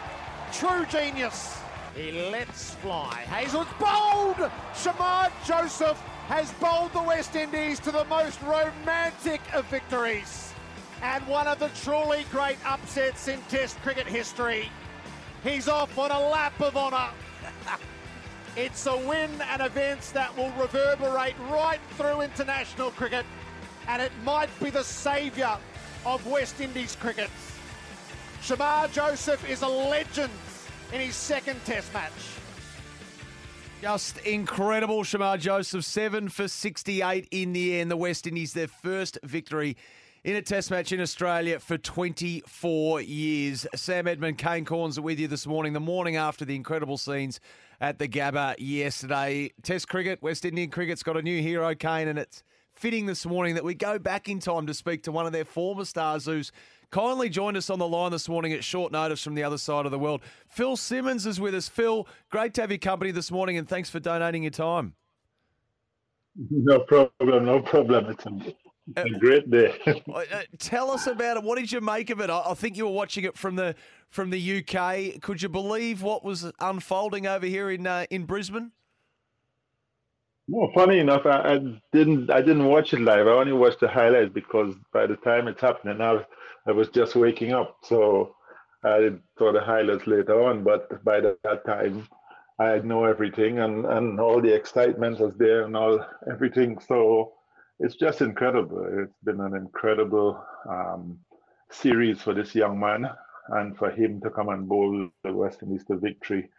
True 0.53 0.85
genius. 0.85 1.57
He 1.95 2.11
lets 2.29 2.75
fly. 2.75 3.25
Hazel's 3.29 3.67
bowled. 3.79 4.51
Shamar 4.73 5.31
Joseph 5.45 5.99
has 6.27 6.51
bowled 6.53 6.93
the 6.93 7.03
West 7.03 7.35
Indies 7.35 7.79
to 7.81 7.91
the 7.91 8.05
most 8.05 8.41
romantic 8.41 9.41
of 9.53 9.65
victories 9.67 10.53
and 11.01 11.25
one 11.27 11.47
of 11.47 11.59
the 11.59 11.69
truly 11.83 12.25
great 12.31 12.57
upsets 12.65 13.27
in 13.27 13.39
Test 13.49 13.81
cricket 13.81 14.07
history. 14.07 14.69
He's 15.43 15.67
off 15.67 15.97
on 15.97 16.11
a 16.11 16.19
lap 16.19 16.59
of 16.61 16.77
honour. 16.77 17.09
it's 18.55 18.85
a 18.85 18.95
win 18.95 19.31
and 19.49 19.61
events 19.61 20.11
that 20.11 20.35
will 20.37 20.51
reverberate 20.51 21.35
right 21.49 21.79
through 21.97 22.21
international 22.21 22.91
cricket, 22.91 23.25
and 23.87 24.01
it 24.01 24.11
might 24.23 24.49
be 24.59 24.69
the 24.69 24.83
saviour 24.83 25.57
of 26.05 26.25
West 26.27 26.59
Indies 26.61 26.95
cricket. 26.95 27.29
Shamar 28.41 28.91
Joseph 28.91 29.47
is 29.49 29.61
a 29.61 29.67
legend 29.67 30.31
in 30.93 31.01
his 31.01 31.15
second 31.15 31.63
Test 31.65 31.93
match. 31.93 32.11
Just 33.81 34.19
incredible, 34.19 35.03
Shamar 35.03 35.39
Joseph. 35.39 35.83
Seven 35.83 36.29
for 36.29 36.47
68 36.47 37.27
in 37.31 37.53
the 37.53 37.79
end. 37.79 37.89
The 37.89 37.97
West 37.97 38.27
Indies, 38.27 38.53
their 38.53 38.67
first 38.67 39.17
victory 39.23 39.75
in 40.23 40.35
a 40.35 40.41
test 40.41 40.69
match 40.69 40.91
in 40.91 41.01
Australia 41.01 41.59
for 41.59 41.79
24 41.79 43.01
years. 43.01 43.65
Sam 43.73 44.07
Edmund, 44.07 44.37
Kane 44.37 44.65
Cornes 44.65 44.99
are 44.99 45.01
with 45.01 45.19
you 45.19 45.27
this 45.27 45.47
morning, 45.47 45.73
the 45.73 45.79
morning 45.79 46.15
after 46.15 46.45
the 46.45 46.55
incredible 46.55 46.97
scenes 46.97 47.39
at 47.79 47.97
the 47.97 48.07
Gabba 48.07 48.53
yesterday. 48.59 49.51
Test 49.63 49.87
cricket, 49.87 50.21
West 50.21 50.45
Indian 50.45 50.69
cricket's 50.69 51.01
got 51.01 51.17
a 51.17 51.23
new 51.23 51.41
hero, 51.41 51.73
Kane, 51.73 52.07
and 52.07 52.19
it's 52.19 52.43
fitting 52.81 53.05
this 53.05 53.27
morning 53.27 53.53
that 53.53 53.63
we 53.63 53.75
go 53.75 53.99
back 53.99 54.27
in 54.27 54.39
time 54.39 54.65
to 54.65 54.73
speak 54.73 55.03
to 55.03 55.11
one 55.11 55.27
of 55.27 55.31
their 55.31 55.45
former 55.45 55.85
stars 55.85 56.25
who's 56.25 56.51
kindly 56.89 57.29
joined 57.29 57.55
us 57.55 57.69
on 57.69 57.77
the 57.77 57.87
line 57.87 58.09
this 58.09 58.27
morning 58.27 58.53
at 58.53 58.63
short 58.63 58.91
notice 58.91 59.23
from 59.23 59.35
the 59.35 59.43
other 59.43 59.59
side 59.59 59.85
of 59.85 59.91
the 59.91 59.99
world. 59.99 60.19
Phil 60.47 60.75
Simmons 60.75 61.27
is 61.27 61.39
with 61.39 61.53
us. 61.53 61.69
Phil, 61.69 62.07
great 62.31 62.55
to 62.55 62.61
have 62.61 62.71
your 62.71 62.79
company 62.79 63.11
this 63.11 63.29
morning 63.29 63.55
and 63.55 63.69
thanks 63.69 63.91
for 63.91 63.99
donating 63.99 64.41
your 64.41 64.49
time. 64.49 64.95
No 66.49 66.79
problem, 66.79 67.45
no 67.45 67.61
problem. 67.61 68.07
It's 68.07 68.25
a, 68.25 68.55
it's 68.97 69.15
a 69.15 69.19
great 69.19 69.51
day. 69.51 69.79
Uh, 70.11 70.23
Tell 70.57 70.89
us 70.89 71.05
about 71.05 71.37
it. 71.37 71.43
What 71.43 71.59
did 71.59 71.71
you 71.71 71.81
make 71.81 72.09
of 72.09 72.19
it? 72.19 72.31
I 72.31 72.41
I 72.47 72.53
think 72.55 72.77
you 72.77 72.85
were 72.85 72.91
watching 72.91 73.25
it 73.25 73.37
from 73.37 73.57
the 73.57 73.75
from 74.09 74.31
the 74.31 74.57
UK. 74.59 75.21
Could 75.21 75.43
you 75.43 75.49
believe 75.49 76.01
what 76.01 76.23
was 76.23 76.51
unfolding 76.59 77.27
over 77.27 77.45
here 77.45 77.69
in 77.69 77.85
uh, 77.85 78.07
in 78.09 78.25
Brisbane? 78.25 78.71
Well, 80.51 80.71
funny 80.75 80.99
enough, 80.99 81.25
I, 81.27 81.55
I 81.55 81.59
didn't 81.93 82.31
I 82.31 82.41
didn't 82.41 82.65
watch 82.67 82.93
it 82.93 83.01
live. 83.01 83.27
I 83.27 83.31
only 83.31 83.53
watched 83.53 83.81
the 83.81 83.89
highlights 83.89 84.33
because 84.33 84.75
by 84.93 85.07
the 85.07 85.17
time 85.17 85.49
it's 85.49 85.61
happening, 85.61 86.01
I, 86.01 86.25
I 86.67 86.73
was 86.73 86.89
just 86.89 87.15
waking 87.15 87.53
up. 87.53 87.77
So 87.83 88.35
I 88.85 89.11
saw 89.37 89.53
the 89.53 89.61
highlights 89.61 90.07
later 90.07 90.43
on. 90.43 90.63
But 90.63 91.03
by 91.05 91.21
that 91.21 91.65
time, 91.65 92.07
I 92.59 92.79
know 92.79 93.05
everything, 93.05 93.59
and, 93.59 93.85
and 93.87 94.19
all 94.21 94.41
the 94.41 94.53
excitement 94.55 95.19
was 95.19 95.33
there, 95.37 95.63
and 95.65 95.77
all 95.77 96.05
everything. 96.31 96.79
So 96.87 97.33
it's 97.79 97.97
just 97.97 98.21
incredible. 98.21 98.85
It's 99.03 99.17
been 99.25 99.41
an 99.41 99.55
incredible 99.55 100.43
um, 100.69 101.19
series 101.71 102.21
for 102.21 102.35
this 102.35 102.55
young 102.55 102.79
man, 102.79 103.09
and 103.49 103.77
for 103.77 103.91
him 103.91 104.21
to 104.21 104.31
come 104.31 104.49
and 104.49 104.69
bowl 104.69 105.09
the 105.25 105.33
West 105.33 105.63
Indies 105.63 105.85
to 105.87 105.97
victory 105.97 106.49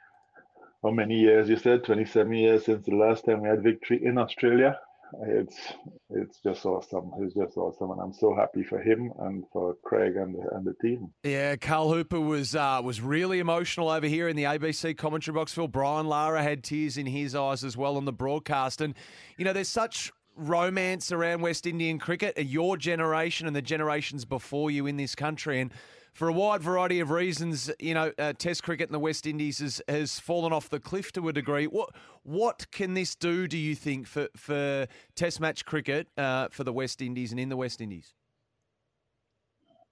how 0.82 0.90
many 0.90 1.18
years 1.18 1.48
you 1.48 1.56
said? 1.56 1.84
27 1.84 2.32
years 2.32 2.64
since 2.64 2.84
the 2.84 2.94
last 2.94 3.24
time 3.24 3.42
we 3.42 3.48
had 3.48 3.62
victory 3.62 4.04
in 4.04 4.18
australia. 4.18 4.78
It's 5.26 5.74
it's 6.08 6.40
just 6.40 6.64
awesome. 6.64 7.12
It's 7.20 7.34
just 7.34 7.56
awesome 7.58 7.90
and 7.90 8.00
i'm 8.00 8.14
so 8.14 8.34
happy 8.34 8.62
for 8.62 8.80
him 8.80 9.12
and 9.20 9.44
for 9.52 9.76
Kraigg 9.84 10.16
and 10.16 10.34
the, 10.34 10.56
and 10.56 10.64
the 10.64 10.74
team. 10.80 11.12
Yeah, 11.22 11.56
Carl 11.56 11.92
Hooper 11.92 12.20
was 12.20 12.54
uh, 12.56 12.80
was 12.82 13.00
really 13.00 13.38
emotional 13.38 13.90
over 13.90 14.06
here 14.06 14.28
in 14.28 14.36
the 14.36 14.44
ABC 14.44 14.96
commentary 14.96 15.34
box. 15.34 15.52
Phil 15.52 15.68
Brian 15.68 16.06
Lara 16.06 16.42
had 16.42 16.64
tears 16.64 16.96
in 16.96 17.06
his 17.06 17.34
eyes 17.34 17.62
as 17.62 17.76
well 17.76 17.96
on 17.98 18.06
the 18.06 18.12
broadcast, 18.12 18.80
and 18.80 18.94
you 19.36 19.44
know 19.44 19.52
there's 19.52 19.68
such 19.68 20.10
romance 20.34 21.12
around 21.12 21.42
West 21.42 21.66
Indian 21.66 21.98
cricket, 21.98 22.38
your 22.38 22.78
generation 22.78 23.46
and 23.46 23.54
the 23.54 23.60
generations 23.60 24.24
before 24.24 24.70
you 24.70 24.86
in 24.86 24.96
this 24.96 25.14
country, 25.14 25.60
and 25.60 25.72
for 26.12 26.28
a 26.28 26.32
wide 26.32 26.62
variety 26.62 27.00
of 27.00 27.10
reasons, 27.10 27.70
you 27.78 27.94
know, 27.94 28.12
uh, 28.18 28.32
Test 28.34 28.62
cricket 28.62 28.88
in 28.88 28.92
the 28.92 28.98
West 28.98 29.26
Indies 29.26 29.58
has, 29.60 29.80
has 29.88 30.18
fallen 30.18 30.52
off 30.52 30.68
the 30.68 30.80
cliff 30.80 31.12
to 31.12 31.28
a 31.28 31.32
degree. 31.32 31.66
What 31.66 31.90
what 32.22 32.70
can 32.70 32.94
this 32.94 33.14
do? 33.14 33.48
Do 33.48 33.58
you 33.58 33.74
think 33.74 34.06
for 34.06 34.28
for 34.36 34.86
Test 35.14 35.40
match 35.40 35.64
cricket 35.64 36.08
uh, 36.16 36.48
for 36.50 36.64
the 36.64 36.72
West 36.72 37.00
Indies 37.00 37.30
and 37.32 37.40
in 37.40 37.48
the 37.48 37.56
West 37.56 37.80
Indies? 37.80 38.14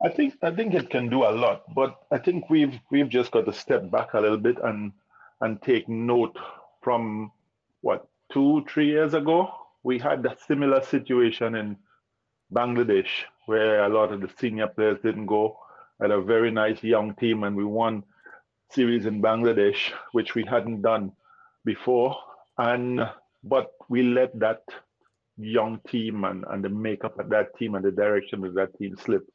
i 0.03 0.09
think 0.09 0.35
i 0.43 0.51
think 0.51 0.75
it 0.75 0.89
can 0.91 1.09
do 1.09 1.25
a 1.25 1.33
lot 1.45 1.63
but 1.75 2.01
i 2.11 2.19
think 2.19 2.49
we've 2.49 2.79
we've 2.91 3.09
just 3.09 3.31
got 3.31 3.45
to 3.45 3.53
step 3.53 3.91
back 3.91 4.15
a 4.15 4.21
little 4.21 4.39
bit 4.39 4.57
and 4.65 4.93
and 5.41 5.61
take 5.63 5.89
note 5.89 6.37
from 6.83 7.31
what 7.83 8.09
two 8.33 8.65
three 8.69 8.87
years 8.87 9.15
ago 9.15 9.53
we 9.83 9.99
had 9.99 10.25
a 10.25 10.37
similar 10.47 10.83
situation 10.83 11.55
in 11.55 11.77
bangladesh 12.53 13.25
where 13.47 13.85
a 13.85 13.89
lot 13.89 14.13
of 14.13 14.21
the 14.21 14.31
senior 14.39 14.67
players 14.67 14.99
didn't 15.03 15.27
go 15.27 15.59
had 16.01 16.11
a 16.11 16.21
very 16.21 16.51
nice 16.51 16.83
young 16.83 17.15
team 17.15 17.45
and 17.45 17.57
we 17.57 17.65
won 17.65 18.05
series 18.71 19.07
in 19.07 19.21
Bangladesh, 19.21 19.93
which 20.13 20.35
we 20.35 20.45
hadn't 20.45 20.83
done 20.83 21.13
before. 21.65 22.17
And 22.59 23.01
but 23.43 23.71
we 23.89 24.03
let 24.03 24.39
that 24.39 24.63
young 25.39 25.81
team 25.89 26.25
and, 26.25 26.45
and 26.51 26.63
the 26.63 26.69
makeup 26.69 27.19
of 27.19 27.31
that 27.31 27.57
team 27.57 27.75
and 27.75 27.85
the 27.85 27.91
direction 27.91 28.45
of 28.45 28.55
that 28.55 28.77
team 28.79 28.97
slip. 28.97 29.27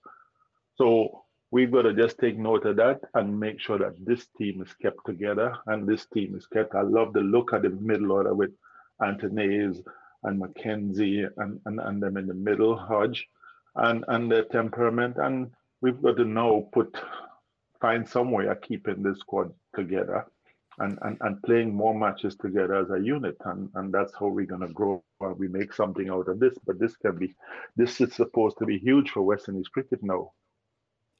So 0.75 1.23
we've 1.51 1.71
got 1.71 1.83
to 1.83 1.93
just 1.93 2.19
take 2.19 2.37
note 2.37 2.65
of 2.65 2.75
that 2.77 2.99
and 3.13 3.39
make 3.39 3.59
sure 3.59 3.79
that 3.79 3.93
this 4.05 4.27
team 4.37 4.61
is 4.61 4.73
kept 4.81 5.05
together 5.05 5.55
and 5.67 5.87
this 5.87 6.05
team 6.13 6.35
is 6.35 6.45
kept. 6.47 6.75
I 6.75 6.81
love 6.81 7.13
the 7.13 7.21
look 7.21 7.53
at 7.53 7.63
the 7.63 7.69
middle 7.69 8.11
order 8.11 8.33
with 8.33 8.51
Athanaze 9.01 9.81
and 10.23 10.41
McKenzie 10.41 11.27
and, 11.37 11.59
and, 11.65 11.79
and 11.79 12.01
them 12.01 12.17
in 12.17 12.27
the 12.27 12.33
middle, 12.33 12.77
Hodge, 12.77 13.27
and, 13.75 14.05
and 14.07 14.31
their 14.31 14.43
temperament. 14.45 15.17
And 15.17 15.51
we've 15.85 16.01
got 16.01 16.17
to 16.17 16.25
now 16.25 16.67
put 16.73 16.97
find 17.79 18.09
some 18.09 18.31
way 18.31 18.47
of 18.47 18.59
keeping 18.61 19.03
this 19.03 19.19
squad 19.19 19.51
together 19.75 20.25
and, 20.79 20.97
and, 21.03 21.15
and 21.21 21.39
playing 21.43 21.71
more 21.71 21.93
matches 21.93 22.35
together 22.35 22.75
as 22.75 22.89
a 22.89 22.99
unit 22.99 23.37
and, 23.45 23.69
and 23.75 23.93
that's 23.93 24.11
how 24.19 24.25
we're 24.25 24.47
gonna 24.47 24.67
grow 24.67 25.03
and 25.21 25.37
we 25.37 25.47
make 25.47 25.71
something 25.73 26.09
out 26.09 26.27
of 26.27 26.39
this. 26.39 26.55
But 26.65 26.79
this 26.79 26.95
can 26.97 27.17
be 27.17 27.35
this 27.75 28.01
is 28.01 28.15
supposed 28.15 28.57
to 28.57 28.65
be 28.65 28.79
huge 28.79 29.11
for 29.11 29.21
West 29.21 29.47
Indies 29.47 29.67
cricket 29.67 29.99
now. 30.01 30.31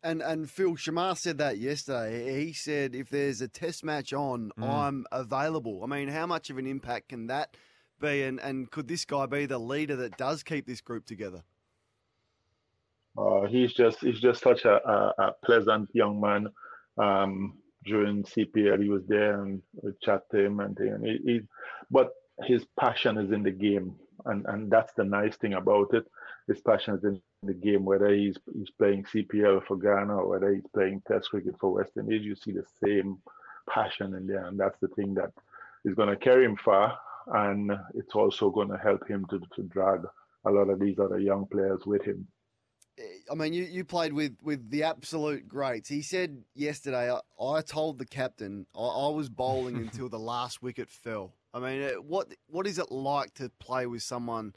And 0.02 0.24
and 0.24 0.50
Phil 0.50 0.76
Shamar 0.76 1.16
said 1.16 1.38
that 1.38 1.60
yesterday. 1.60 2.44
He 2.44 2.54
said 2.54 2.96
if 2.96 3.10
there's 3.10 3.42
a 3.42 3.48
test 3.48 3.84
match 3.84 4.14
on, 4.14 4.52
Mm. 4.58 4.68
I'm 4.68 5.06
available. 5.12 5.84
I 5.84 5.88
mean, 5.88 6.08
how 6.08 6.26
much 6.26 6.50
of 6.50 6.58
an 6.58 6.66
impact 6.66 7.10
can 7.10 7.28
that 7.28 7.56
be? 8.02 8.24
And 8.24 8.40
and 8.40 8.72
could 8.72 8.88
this 8.88 9.06
guy 9.06 9.28
be 9.28 9.46
the 9.46 9.60
leader 9.60 9.96
that 9.98 10.18
does 10.18 10.42
keep 10.42 10.66
this 10.66 10.82
group 10.82 11.06
together? 11.06 11.44
Uh, 13.18 13.42
he's 13.48 13.74
just 13.74 14.00
he's 14.00 14.20
just 14.20 14.42
such 14.42 14.66
a, 14.66 14.76
a, 14.88 15.14
a 15.20 15.34
pleasant 15.44 15.90
young 15.94 16.20
man. 16.20 16.48
Um, 16.98 17.58
during 17.86 18.24
CPL, 18.24 18.82
he 18.82 18.90
was 18.90 19.06
there 19.08 19.44
and 19.44 19.62
we 19.82 19.92
chat 20.02 20.24
to 20.32 20.40
him 20.44 20.60
and, 20.60 20.78
and 20.80 21.06
he, 21.06 21.20
he, 21.24 21.42
but 21.92 22.10
his 22.44 22.66
passion 22.80 23.18
is 23.18 23.32
in 23.32 23.44
the 23.44 23.52
game, 23.52 23.96
and 24.26 24.46
and 24.48 24.72
that's 24.72 24.94
the 24.94 25.04
nice 25.04 25.36
thing 25.38 25.54
about 25.54 25.94
it. 25.94 26.06
his 26.48 26.60
passion 26.62 26.96
is 26.96 27.04
in 27.04 27.22
the 27.44 27.54
game, 27.54 27.86
whether 27.86 28.14
he's 28.14 28.38
he's 28.54 28.70
playing 28.72 29.04
CPL 29.06 29.66
for 29.66 29.78
Guyana 29.78 30.18
or 30.18 30.28
whether 30.28 30.54
he's 30.54 30.68
playing 30.74 31.02
Test 31.08 31.30
cricket 31.30 31.56
for 31.60 31.74
West 31.74 31.92
Indies, 31.98 32.24
you 32.26 32.36
see 32.36 32.52
the 32.52 32.66
same 32.84 33.18
passion 33.70 34.14
in 34.16 34.28
there, 34.28 34.46
and 34.46 34.60
that's 34.60 34.80
the 34.80 34.90
thing 34.90 35.14
that 35.14 35.32
is 35.86 35.96
going 35.96 36.10
to 36.10 36.18
carry 36.18 36.46
him 36.46 36.58
far, 36.58 36.98
and 37.28 37.72
it's 37.94 38.16
also 38.16 38.50
going 38.50 38.70
to 38.70 38.78
help 38.78 39.08
him 39.08 39.26
to 39.30 39.40
to 39.56 39.64
drag 39.64 40.02
a 40.46 40.52
lot 40.52 40.70
of 40.70 40.80
these 40.80 41.00
other 41.00 41.20
young 41.20 41.46
players 41.48 41.86
with 41.86 42.04
him. 42.04 42.28
I 43.30 43.36
mean, 43.36 43.54
you, 43.54 43.64
you 43.64 43.84
played 43.84 44.14
with, 44.14 44.38
with 44.42 44.70
the 44.70 44.84
absolute 44.84 45.48
greats. 45.48 45.90
He 45.90 46.02
said 46.02 46.44
yesterday, 46.54 47.12
I, 47.12 47.44
I 47.44 47.62
told 47.62 47.98
the 47.98 48.06
captain 48.06 48.66
I, 48.76 48.80
I 48.80 49.10
was 49.10 49.30
bowling 49.30 49.76
until 49.78 50.10
the 50.10 50.20
last 50.20 50.62
wicket 50.62 50.90
fell. 50.90 51.34
I 51.54 51.60
mean, 51.60 51.84
uh, 51.84 51.90
what 52.02 52.34
what 52.48 52.68
is 52.68 52.80
it 52.80 52.92
like 52.92 53.34
to 53.36 53.50
play 53.60 53.86
with 53.86 54.04
someone 54.04 54.54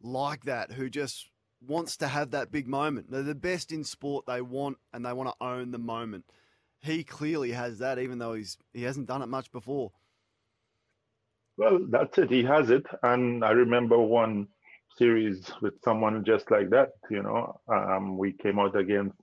like 0.00 0.44
that 0.44 0.72
who 0.72 0.88
just 0.88 1.28
wants 1.66 1.98
to 1.98 2.08
have 2.08 2.30
that 2.30 2.50
big 2.50 2.66
moment? 2.66 3.10
They're 3.10 3.22
the 3.22 3.34
best 3.34 3.70
in 3.70 3.84
sport. 3.84 4.24
They 4.26 4.40
want 4.40 4.78
and 4.92 5.04
they 5.04 5.12
want 5.12 5.28
to 5.28 5.44
own 5.44 5.70
the 5.70 5.78
moment. 5.78 6.24
He 6.80 7.04
clearly 7.04 7.52
has 7.52 7.78
that, 7.80 7.98
even 7.98 8.18
though 8.18 8.32
he's 8.32 8.56
he 8.72 8.84
hasn't 8.84 9.08
done 9.08 9.22
it 9.22 9.26
much 9.26 9.52
before. 9.52 9.92
Well, 11.58 11.80
that's 11.90 12.16
it. 12.18 12.30
He 12.30 12.44
has 12.44 12.70
it, 12.70 12.86
and 13.02 13.44
I 13.44 13.50
remember 13.50 13.98
one 13.98 14.48
series 14.98 15.50
with 15.62 15.74
someone 15.82 16.24
just 16.24 16.50
like 16.50 16.70
that. 16.70 16.90
You 17.10 17.22
know, 17.22 17.60
um, 17.68 18.18
we 18.18 18.32
came 18.32 18.58
out 18.58 18.76
against 18.76 19.16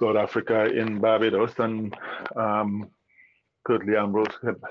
South 0.00 0.16
Africa 0.16 0.64
in 0.64 0.98
Barbados, 0.98 1.52
and 1.58 1.94
um, 2.34 2.90
Ambrose 3.68 4.26
kept 4.42 4.64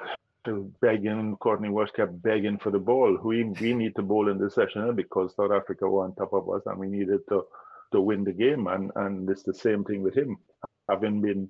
begging, 0.82 1.38
Courtney 1.38 1.70
Walsh 1.70 1.91
kept 1.95 2.22
begging 2.22 2.57
for 2.57 2.72
the 2.72 2.80
ball. 2.80 3.18
We 3.24 3.43
we 3.43 3.74
need 3.74 3.95
to 3.95 4.01
bowl 4.01 4.30
in 4.30 4.39
this 4.39 4.55
session 4.55 4.95
because 4.95 5.36
South 5.36 5.51
Africa 5.51 5.88
were 5.88 6.03
on 6.03 6.16
top 6.16 6.34
of 6.34 6.49
us, 6.49 6.64
and 6.66 6.80
we 6.80 6.88
needed 6.88 7.22
to 7.30 7.45
to 7.91 8.01
win 8.01 8.24
the 8.24 8.34
game. 8.34 8.68
And 8.68 8.91
and 8.95 9.30
it's 9.30 9.43
the 9.43 9.53
same 9.53 9.84
thing 9.84 10.01
with 10.01 10.16
him, 10.16 10.38
having 10.89 11.22
been 11.22 11.49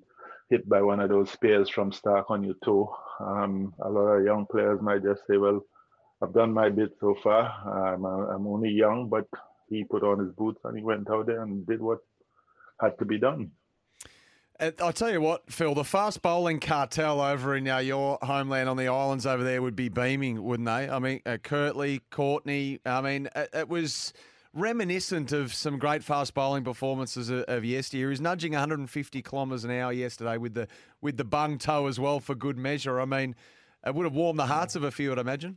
hit 0.50 0.68
by 0.68 0.82
one 0.82 1.00
of 1.00 1.08
those 1.08 1.30
spears 1.30 1.70
from 1.70 1.92
Starc 1.92 2.24
on 2.28 2.44
your 2.44 2.56
toe. 2.64 2.94
Um, 3.20 3.72
a 3.80 3.88
lot 3.88 4.16
of 4.16 4.24
young 4.24 4.46
players 4.46 4.80
might 4.82 5.02
just 5.02 5.22
say, 5.26 5.36
well 5.36 5.64
I've 6.22 6.34
done 6.34 6.52
my 6.52 6.68
bit 6.68 6.96
so 7.00 7.16
far. 7.22 7.94
I'm, 7.94 8.04
I'm 8.04 8.46
only 8.46 8.70
young, 8.70 9.08
but 9.08 9.26
he 9.68 9.84
put 9.84 10.02
on 10.02 10.18
his 10.18 10.32
boots 10.32 10.60
and 10.64 10.76
he 10.76 10.82
went 10.82 11.08
out 11.10 11.26
there 11.26 11.42
and 11.42 11.66
did 11.66 11.80
what 11.80 12.00
had 12.80 12.98
to 12.98 13.04
be 13.04 13.18
done. 13.18 13.52
I'll 14.78 14.92
tell 14.92 15.10
you 15.10 15.22
what, 15.22 15.50
Phil, 15.50 15.74
the 15.74 15.84
fast 15.84 16.20
bowling 16.20 16.60
cartel 16.60 17.22
over 17.22 17.56
in 17.56 17.66
uh, 17.66 17.78
your 17.78 18.18
homeland 18.20 18.68
on 18.68 18.76
the 18.76 18.88
islands 18.88 19.24
over 19.24 19.42
there 19.42 19.62
would 19.62 19.76
be 19.76 19.88
beaming, 19.88 20.42
wouldn't 20.42 20.66
they? 20.66 20.90
I 20.90 20.98
mean, 20.98 21.20
uh, 21.24 21.38
Curtly, 21.42 22.02
Courtney, 22.10 22.78
I 22.84 23.00
mean, 23.00 23.28
it, 23.34 23.48
it, 23.54 23.68
was 23.70 24.12
reminiscent 24.52 25.32
of 25.32 25.54
some 25.54 25.78
great 25.78 26.04
fast 26.04 26.34
bowling 26.34 26.62
performances 26.62 27.30
of, 27.30 27.44
of 27.44 27.64
yesteryear. 27.64 28.10
He's 28.10 28.20
nudging 28.20 28.52
150 28.52 29.22
kilometres 29.22 29.64
an 29.64 29.70
hour 29.70 29.94
yesterday 29.94 30.36
with 30.36 30.52
the 30.52 30.68
with 31.00 31.16
the 31.16 31.24
bung 31.24 31.56
toe 31.56 31.86
as 31.86 31.98
well 31.98 32.20
for 32.20 32.34
good 32.34 32.58
measure. 32.58 33.00
I 33.00 33.06
mean, 33.06 33.34
it 33.86 33.94
would 33.94 34.04
have 34.04 34.14
warmed 34.14 34.38
the 34.38 34.46
hearts 34.46 34.76
of 34.76 34.82
a 34.82 34.90
few, 34.90 35.10
I'd 35.10 35.18
imagine. 35.18 35.56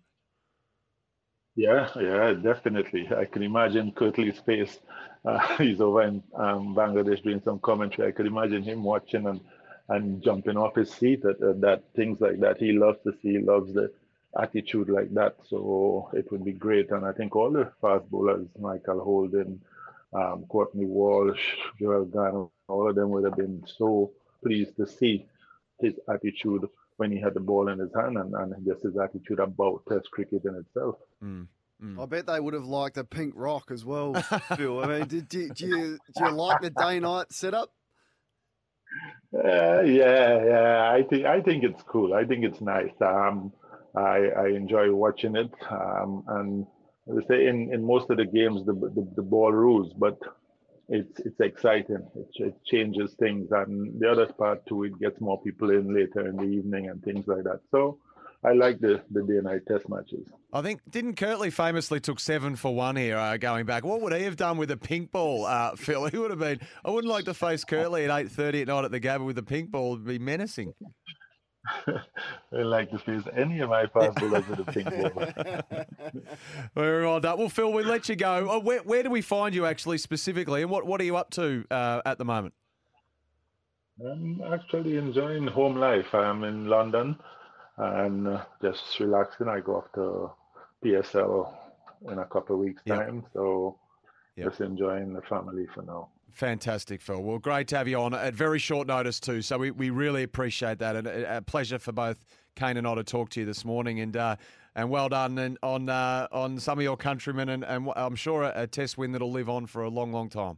Yeah, 1.55 1.89
yeah, 1.99 2.33
definitely. 2.33 3.07
I 3.15 3.25
can 3.25 3.43
imagine 3.43 3.91
Curtly's 3.91 4.39
face. 4.39 4.79
Uh, 5.25 5.39
he's 5.57 5.81
over 5.81 6.01
in 6.03 6.23
um, 6.35 6.75
Bangladesh 6.75 7.23
doing 7.23 7.41
some 7.43 7.59
commentary. 7.59 8.07
I 8.07 8.11
could 8.11 8.25
imagine 8.27 8.63
him 8.63 8.83
watching 8.83 9.27
and 9.27 9.39
and 9.89 10.23
jumping 10.23 10.55
off 10.55 10.75
his 10.75 10.89
seat 10.91 11.25
at, 11.25 11.41
at 11.41 11.59
that 11.61 11.83
things 11.95 12.21
like 12.21 12.39
that. 12.39 12.57
He 12.57 12.71
loves 12.71 12.99
to 13.03 13.11
see, 13.21 13.33
he 13.33 13.39
loves 13.39 13.73
the 13.73 13.91
attitude 14.39 14.89
like 14.89 15.13
that. 15.13 15.35
So 15.49 16.09
it 16.13 16.31
would 16.31 16.45
be 16.45 16.53
great. 16.53 16.89
And 16.91 17.05
I 17.05 17.11
think 17.11 17.35
all 17.35 17.51
the 17.51 17.69
fast 17.81 18.09
bowlers, 18.09 18.47
Michael 18.57 19.01
Holding, 19.03 19.59
um, 20.13 20.45
Courtney 20.47 20.85
Walsh, 20.85 21.43
Joel 21.79 22.05
Garner, 22.05 22.45
all 22.69 22.89
of 22.89 22.95
them 22.95 23.09
would 23.09 23.25
have 23.25 23.35
been 23.35 23.63
so 23.67 24.11
pleased 24.41 24.77
to 24.77 24.87
see 24.87 25.25
his 25.81 25.99
attitude 26.07 26.65
when 26.97 27.11
he 27.11 27.19
had 27.19 27.33
the 27.33 27.39
ball 27.39 27.69
in 27.69 27.79
his 27.79 27.91
hand 27.95 28.17
and, 28.17 28.33
and 28.33 28.53
just 28.65 28.83
his 28.83 28.97
attitude 28.97 29.39
about 29.39 29.83
Test 29.89 30.09
cricket 30.11 30.43
in 30.45 30.55
itself. 30.55 30.95
Mm. 31.23 31.47
Mm. 31.83 32.01
I 32.01 32.05
bet 32.05 32.27
they 32.27 32.39
would 32.39 32.53
have 32.53 32.65
liked 32.65 32.97
a 32.97 33.03
pink 33.03 33.33
rock 33.35 33.69
as 33.71 33.83
well, 33.83 34.13
Phil. 34.55 34.79
I 34.79 34.87
mean, 34.87 35.07
did, 35.07 35.27
do, 35.27 35.49
do, 35.49 35.67
you 35.67 35.97
do 36.15 36.25
you 36.25 36.31
like 36.31 36.61
the 36.61 36.69
day 36.69 36.99
night 36.99 37.31
setup? 37.31 37.73
Uh, 39.33 39.81
yeah, 39.81 40.45
yeah. 40.45 40.91
I 40.93 41.03
think 41.09 41.25
I 41.25 41.41
think 41.41 41.63
it's 41.63 41.81
cool. 41.83 42.13
I 42.13 42.23
think 42.23 42.45
it's 42.45 42.61
nice. 42.61 42.93
Um, 43.01 43.51
I 43.95 44.29
I 44.37 44.47
enjoy 44.49 44.93
watching 44.93 45.35
it. 45.35 45.51
Um, 45.69 46.23
and 46.27 46.67
I 47.09 47.27
say 47.27 47.47
in, 47.47 47.73
in 47.73 47.85
most 47.85 48.09
of 48.09 48.17
the 48.17 48.25
games 48.25 48.65
the, 48.65 48.73
the 48.73 49.07
the 49.15 49.21
ball 49.21 49.51
rules, 49.51 49.91
but 49.93 50.19
it's 50.89 51.19
it's 51.19 51.39
exciting. 51.39 52.05
It, 52.15 52.27
it, 52.35 52.65
changes 52.65 53.13
things, 53.13 53.49
and 53.51 53.99
the 53.99 54.09
other 54.09 54.27
part 54.27 54.65
too, 54.67 54.83
it 54.83 54.99
gets 54.99 55.19
more 55.21 55.41
people 55.41 55.71
in 55.71 55.93
later 55.93 56.27
in 56.27 56.35
the 56.35 56.43
evening 56.43 56.89
and 56.89 57.01
things 57.03 57.25
like 57.27 57.43
that. 57.43 57.61
So 57.71 57.99
I 58.43 58.51
like 58.51 58.79
the 58.79 59.01
the 59.11 59.21
day 59.23 59.39
night 59.41 59.61
test 59.67 59.87
matches. 59.87 60.27
I 60.51 60.61
think 60.61 60.81
didn't 60.89 61.15
Curtly 61.15 61.49
famously 61.49 61.99
took 61.99 62.19
seven 62.19 62.55
for 62.55 62.75
one 62.75 62.95
here 62.95 63.17
uh, 63.17 63.37
going 63.37 63.65
back. 63.65 63.85
What 63.85 64.01
would 64.01 64.13
he 64.13 64.23
have 64.23 64.35
done 64.35 64.57
with 64.57 64.71
a 64.71 64.77
pink 64.77 65.11
ball, 65.11 65.45
uh, 65.45 65.75
Phil? 65.75 66.07
He 66.07 66.17
would 66.17 66.31
have 66.31 66.39
been. 66.39 66.59
I 66.83 66.89
wouldn't 66.91 67.11
like 67.11 67.25
to 67.25 67.33
face 67.33 67.63
Curtly 67.63 68.05
at 68.05 68.19
eight 68.19 68.31
thirty 68.31 68.61
at 68.61 68.67
night 68.67 68.85
at 68.85 68.91
the 68.91 68.99
Gabba 68.99 69.25
with 69.25 69.37
a 69.37 69.43
pink 69.43 69.71
ball. 69.71 69.93
It'd 69.93 70.05
be 70.05 70.19
menacing. 70.19 70.73
I 71.87 72.01
like 72.51 72.91
to 72.91 72.99
face 72.99 73.23
any 73.35 73.59
of 73.59 73.69
my 73.69 73.87
fast 73.87 74.17
bowlers 74.17 74.47
with 74.47 74.59
a 74.59 74.71
pink. 74.71 74.89
Very 76.75 77.05
well 77.05 77.19
done. 77.19 77.39
Well, 77.39 77.49
Phil, 77.49 77.71
we'll 77.71 77.85
let 77.85 78.09
you 78.09 78.15
go. 78.15 78.47
Oh, 78.49 78.59
where, 78.59 78.79
where 78.79 79.03
do 79.03 79.09
we 79.09 79.21
find 79.21 79.55
you 79.55 79.65
actually 79.65 79.97
specifically, 79.97 80.61
and 80.61 80.69
what, 80.69 80.85
what 80.85 80.99
are 80.99 81.05
you 81.05 81.15
up 81.15 81.29
to 81.31 81.65
uh, 81.71 82.01
at 82.05 82.17
the 82.17 82.25
moment? 82.25 82.53
I'm 84.05 84.41
actually 84.51 84.97
enjoying 84.97 85.47
home 85.47 85.77
life. 85.77 86.13
I'm 86.13 86.43
in 86.43 86.67
London 86.67 87.17
and 87.77 88.27
uh, 88.27 88.43
just 88.61 88.99
relaxing. 88.99 89.47
I 89.47 89.59
go 89.59 89.77
off 89.77 89.91
to 89.95 90.31
PSL 90.83 91.53
in 92.11 92.19
a 92.19 92.25
couple 92.25 92.55
of 92.55 92.61
weeks' 92.61 92.81
yep. 92.85 92.99
time, 92.99 93.23
so 93.33 93.77
yep. 94.35 94.49
just 94.49 94.61
enjoying 94.61 95.13
the 95.13 95.21
family 95.21 95.67
for 95.73 95.83
now. 95.83 96.09
Fantastic, 96.33 96.99
Phil. 96.99 97.21
Well, 97.21 97.37
great 97.37 97.67
to 97.69 97.77
have 97.77 97.87
you 97.87 97.99
on 97.99 98.13
at 98.13 98.33
very 98.33 98.57
short 98.59 98.87
notice 98.87 99.19
too. 99.19 99.41
So 99.43 99.59
we, 99.59 99.71
we 99.71 99.91
really 99.91 100.23
appreciate 100.23 100.79
that, 100.79 100.95
and 100.95 101.07
a, 101.07 101.37
a 101.37 101.41
pleasure 101.41 101.77
for 101.77 101.91
both 101.91 102.25
Kane 102.55 102.75
and 102.75 102.87
I 102.87 102.95
to 102.95 103.03
talk 103.03 103.29
to 103.29 103.39
you 103.39 103.45
this 103.45 103.63
morning. 103.63 103.99
And 103.99 104.17
uh, 104.17 104.35
and 104.75 104.89
well 104.89 105.09
done 105.09 105.37
and 105.37 105.57
on 105.61 105.89
uh, 105.89 106.27
on 106.31 106.59
some 106.59 106.79
of 106.79 106.83
your 106.83 106.97
countrymen, 106.97 107.49
and, 107.49 107.63
and 107.63 107.87
I'm 107.95 108.15
sure 108.15 108.51
a 108.55 108.67
test 108.67 108.97
win 108.97 109.11
that'll 109.11 109.31
live 109.31 109.49
on 109.49 109.67
for 109.67 109.83
a 109.83 109.89
long, 109.89 110.11
long 110.11 110.29
time. 110.29 110.57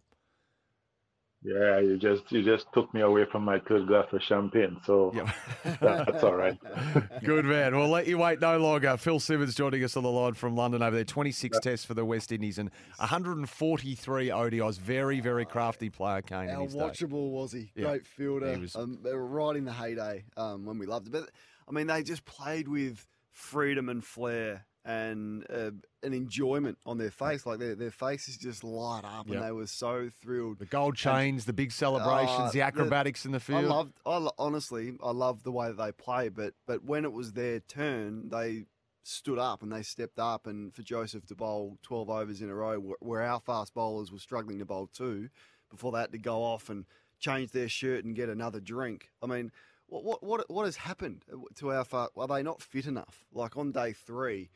Yeah, 1.45 1.79
you 1.79 1.97
just 1.97 2.23
you 2.31 2.41
just 2.41 2.65
took 2.73 2.91
me 2.91 3.01
away 3.01 3.25
from 3.31 3.43
my 3.43 3.59
third 3.59 3.85
glass 3.85 4.07
of 4.11 4.21
champagne, 4.23 4.77
so 4.83 5.11
yep. 5.13 5.27
that's 5.79 6.23
all 6.23 6.33
right. 6.33 6.57
Good 7.23 7.45
man. 7.45 7.77
We'll 7.77 7.87
let 7.87 8.07
you 8.07 8.17
wait 8.17 8.41
no 8.41 8.57
longer. 8.57 8.97
Phil 8.97 9.19
Simmons 9.19 9.53
joining 9.53 9.83
us 9.83 9.95
on 9.95 10.01
the 10.01 10.09
line 10.09 10.33
from 10.33 10.55
London 10.55 10.81
over 10.81 10.95
there. 10.95 11.05
26 11.05 11.59
tests 11.59 11.85
for 11.85 11.93
the 11.93 12.03
West 12.03 12.31
Indies 12.31 12.57
and 12.57 12.71
143 12.97 14.29
ODIs. 14.29 14.79
Very, 14.79 15.19
very 15.19 15.45
crafty 15.45 15.91
player, 15.91 16.23
Kane. 16.23 16.49
How 16.49 16.65
watchable 16.65 17.29
was 17.29 17.51
he? 17.51 17.71
Yep. 17.75 17.87
Great 17.87 18.07
fielder. 18.07 18.55
He 18.55 18.61
was... 18.61 18.75
um, 18.75 18.97
they 19.03 19.13
were 19.13 19.27
right 19.27 19.55
in 19.55 19.65
the 19.65 19.73
heyday 19.73 20.23
um, 20.37 20.65
when 20.65 20.79
we 20.79 20.87
loved 20.87 21.07
it. 21.07 21.11
But 21.11 21.29
I 21.69 21.71
mean, 21.73 21.85
they 21.85 22.01
just 22.01 22.25
played 22.25 22.67
with 22.67 23.05
freedom 23.31 23.87
and 23.87 24.03
flair 24.03 24.65
and 24.85 25.43
uh, 25.49 25.71
an 26.03 26.13
enjoyment 26.13 26.77
on 26.85 26.99
their 26.99 27.09
face. 27.09 27.45
Like 27.45 27.57
their, 27.59 27.75
their 27.75 27.91
faces 27.91 28.37
just 28.37 28.63
light 28.63 29.01
up, 29.03 29.27
yep. 29.27 29.37
and 29.37 29.45
they 29.45 29.51
were 29.51 29.67
so 29.67 30.09
thrilled. 30.21 30.59
The 30.59 30.65
gold 30.65 30.95
chains, 30.95 31.43
and, 31.43 31.47
the 31.47 31.53
big 31.53 31.71
celebrations, 31.71 32.39
uh, 32.39 32.51
the 32.53 32.61
acrobatics 32.61 33.23
the, 33.23 33.29
in 33.29 33.31
the 33.33 33.39
field. 33.39 33.65
I 33.65 33.67
loved. 33.67 33.93
I 34.05 34.27
honestly, 34.37 34.93
I 35.03 35.11
loved 35.11 35.43
the 35.43 35.51
way 35.51 35.67
that 35.67 35.77
they 35.77 35.91
play. 35.91 36.29
But 36.29 36.53
but 36.67 36.83
when 36.85 37.03
it 37.03 37.11
was 37.11 37.33
their 37.33 37.59
turn, 37.59 38.29
they 38.29 38.65
stood 39.03 39.39
up 39.39 39.63
and 39.63 39.71
they 39.71 39.81
stepped 39.81 40.19
up. 40.19 40.45
And 40.45 40.73
for 40.73 40.83
Joseph 40.83 41.25
to 41.27 41.35
bowl 41.35 41.79
twelve 41.81 42.09
overs 42.09 42.41
in 42.41 42.49
a 42.49 42.55
row, 42.55 42.79
where 42.99 43.23
our 43.23 43.39
fast 43.39 43.73
bowlers 43.73 44.11
were 44.11 44.19
struggling 44.19 44.59
to 44.59 44.65
bowl 44.65 44.87
two, 44.93 45.29
before 45.71 45.91
they 45.91 45.99
had 45.99 46.11
to 46.11 46.19
go 46.19 46.43
off 46.43 46.69
and 46.69 46.85
change 47.19 47.51
their 47.51 47.69
shirt 47.69 48.05
and 48.05 48.15
get 48.15 48.29
another 48.29 48.59
drink. 48.59 49.09
I 49.21 49.25
mean. 49.25 49.51
What, 49.87 50.03
what 50.03 50.23
what 50.23 50.49
what 50.49 50.65
has 50.65 50.77
happened 50.77 51.25
to 51.57 51.71
our 51.71 51.85
far? 51.85 52.09
Are 52.17 52.27
they 52.27 52.41
not 52.41 52.59
fit 52.59 52.87
enough? 52.87 53.23
Like 53.31 53.55
on 53.55 53.71
day 53.71 53.93
three, 53.93 54.49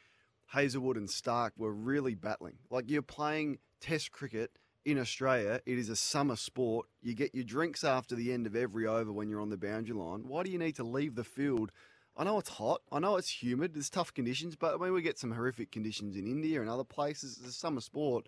Hazlewood 0.50 0.98
and 0.98 1.08
Starc 1.08 1.52
were 1.58 1.74
really 1.74 2.16
battling. 2.16 2.58
Like 2.70 2.90
you're 2.90 3.02
playing 3.02 3.60
Test 3.82 4.12
cricket 4.12 4.52
in 4.84 4.98
Australia. 4.98 5.62
It 5.66 5.78
is 5.78 5.90
a 5.90 5.96
summer 5.96 6.36
sport. 6.36 6.88
You 7.02 7.14
get 7.14 7.36
your 7.36 7.44
drinks 7.44 7.84
after 7.84 8.16
the 8.16 8.34
end 8.34 8.48
of 8.48 8.56
every 8.56 8.88
over 8.88 9.12
when 9.12 9.30
you're 9.30 9.42
on 9.42 9.50
the 9.50 9.58
boundary 9.58 9.96
line. 9.96 10.28
Why 10.28 10.44
do 10.44 10.52
you 10.52 10.58
need 10.58 10.76
to 10.76 10.84
leave 10.84 11.16
the 11.16 11.24
field? 11.24 11.72
I 12.18 12.24
know 12.24 12.40
it's 12.40 12.50
hot. 12.50 12.82
I 12.92 13.00
know 13.00 13.16
it's 13.16 13.42
humid. 13.42 13.74
There's 13.74 13.90
tough 13.90 14.14
conditions, 14.14 14.56
but 14.56 14.74
I 14.74 14.78
mean 14.78 14.94
we 14.94 15.02
get 15.02 15.20
some 15.20 15.32
horrific 15.32 15.72
conditions 15.72 16.16
in 16.18 16.26
India 16.26 16.60
and 16.60 16.70
other 16.70 16.84
places. 16.84 17.38
It's 17.40 17.56
a 17.56 17.58
summer 17.58 17.82
sport, 17.82 18.28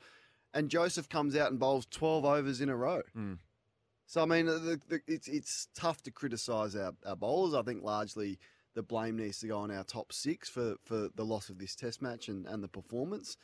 and 0.53 0.69
Joseph 0.69 1.09
comes 1.09 1.35
out 1.35 1.49
and 1.49 1.59
bowls 1.59 1.87
12 1.89 2.23
overs 2.23 2.61
in 2.61 2.69
a 2.69 2.75
row. 2.75 3.01
Mm. 3.17 3.39
So 4.05 4.21
I 4.21 4.25
mean, 4.25 4.45
the, 4.45 4.79
the, 4.87 5.01
it's 5.07 5.27
it's 5.27 5.67
tough 5.73 6.03
to 6.03 6.11
criticise 6.11 6.75
our, 6.75 6.93
our 7.05 7.15
bowlers. 7.15 7.53
I 7.53 7.63
think 7.63 7.83
largely 7.83 8.39
the 8.73 8.83
blame 8.83 9.17
needs 9.17 9.39
to 9.39 9.47
go 9.47 9.57
on 9.57 9.71
our 9.71 9.83
top 9.83 10.13
six 10.13 10.49
for, 10.49 10.75
for 10.83 11.09
the 11.15 11.25
loss 11.25 11.49
of 11.49 11.57
this 11.57 11.75
test 11.75 12.01
match 12.01 12.27
and, 12.27 12.45
and 12.47 12.63
the 12.63 12.67
performance. 12.67 13.37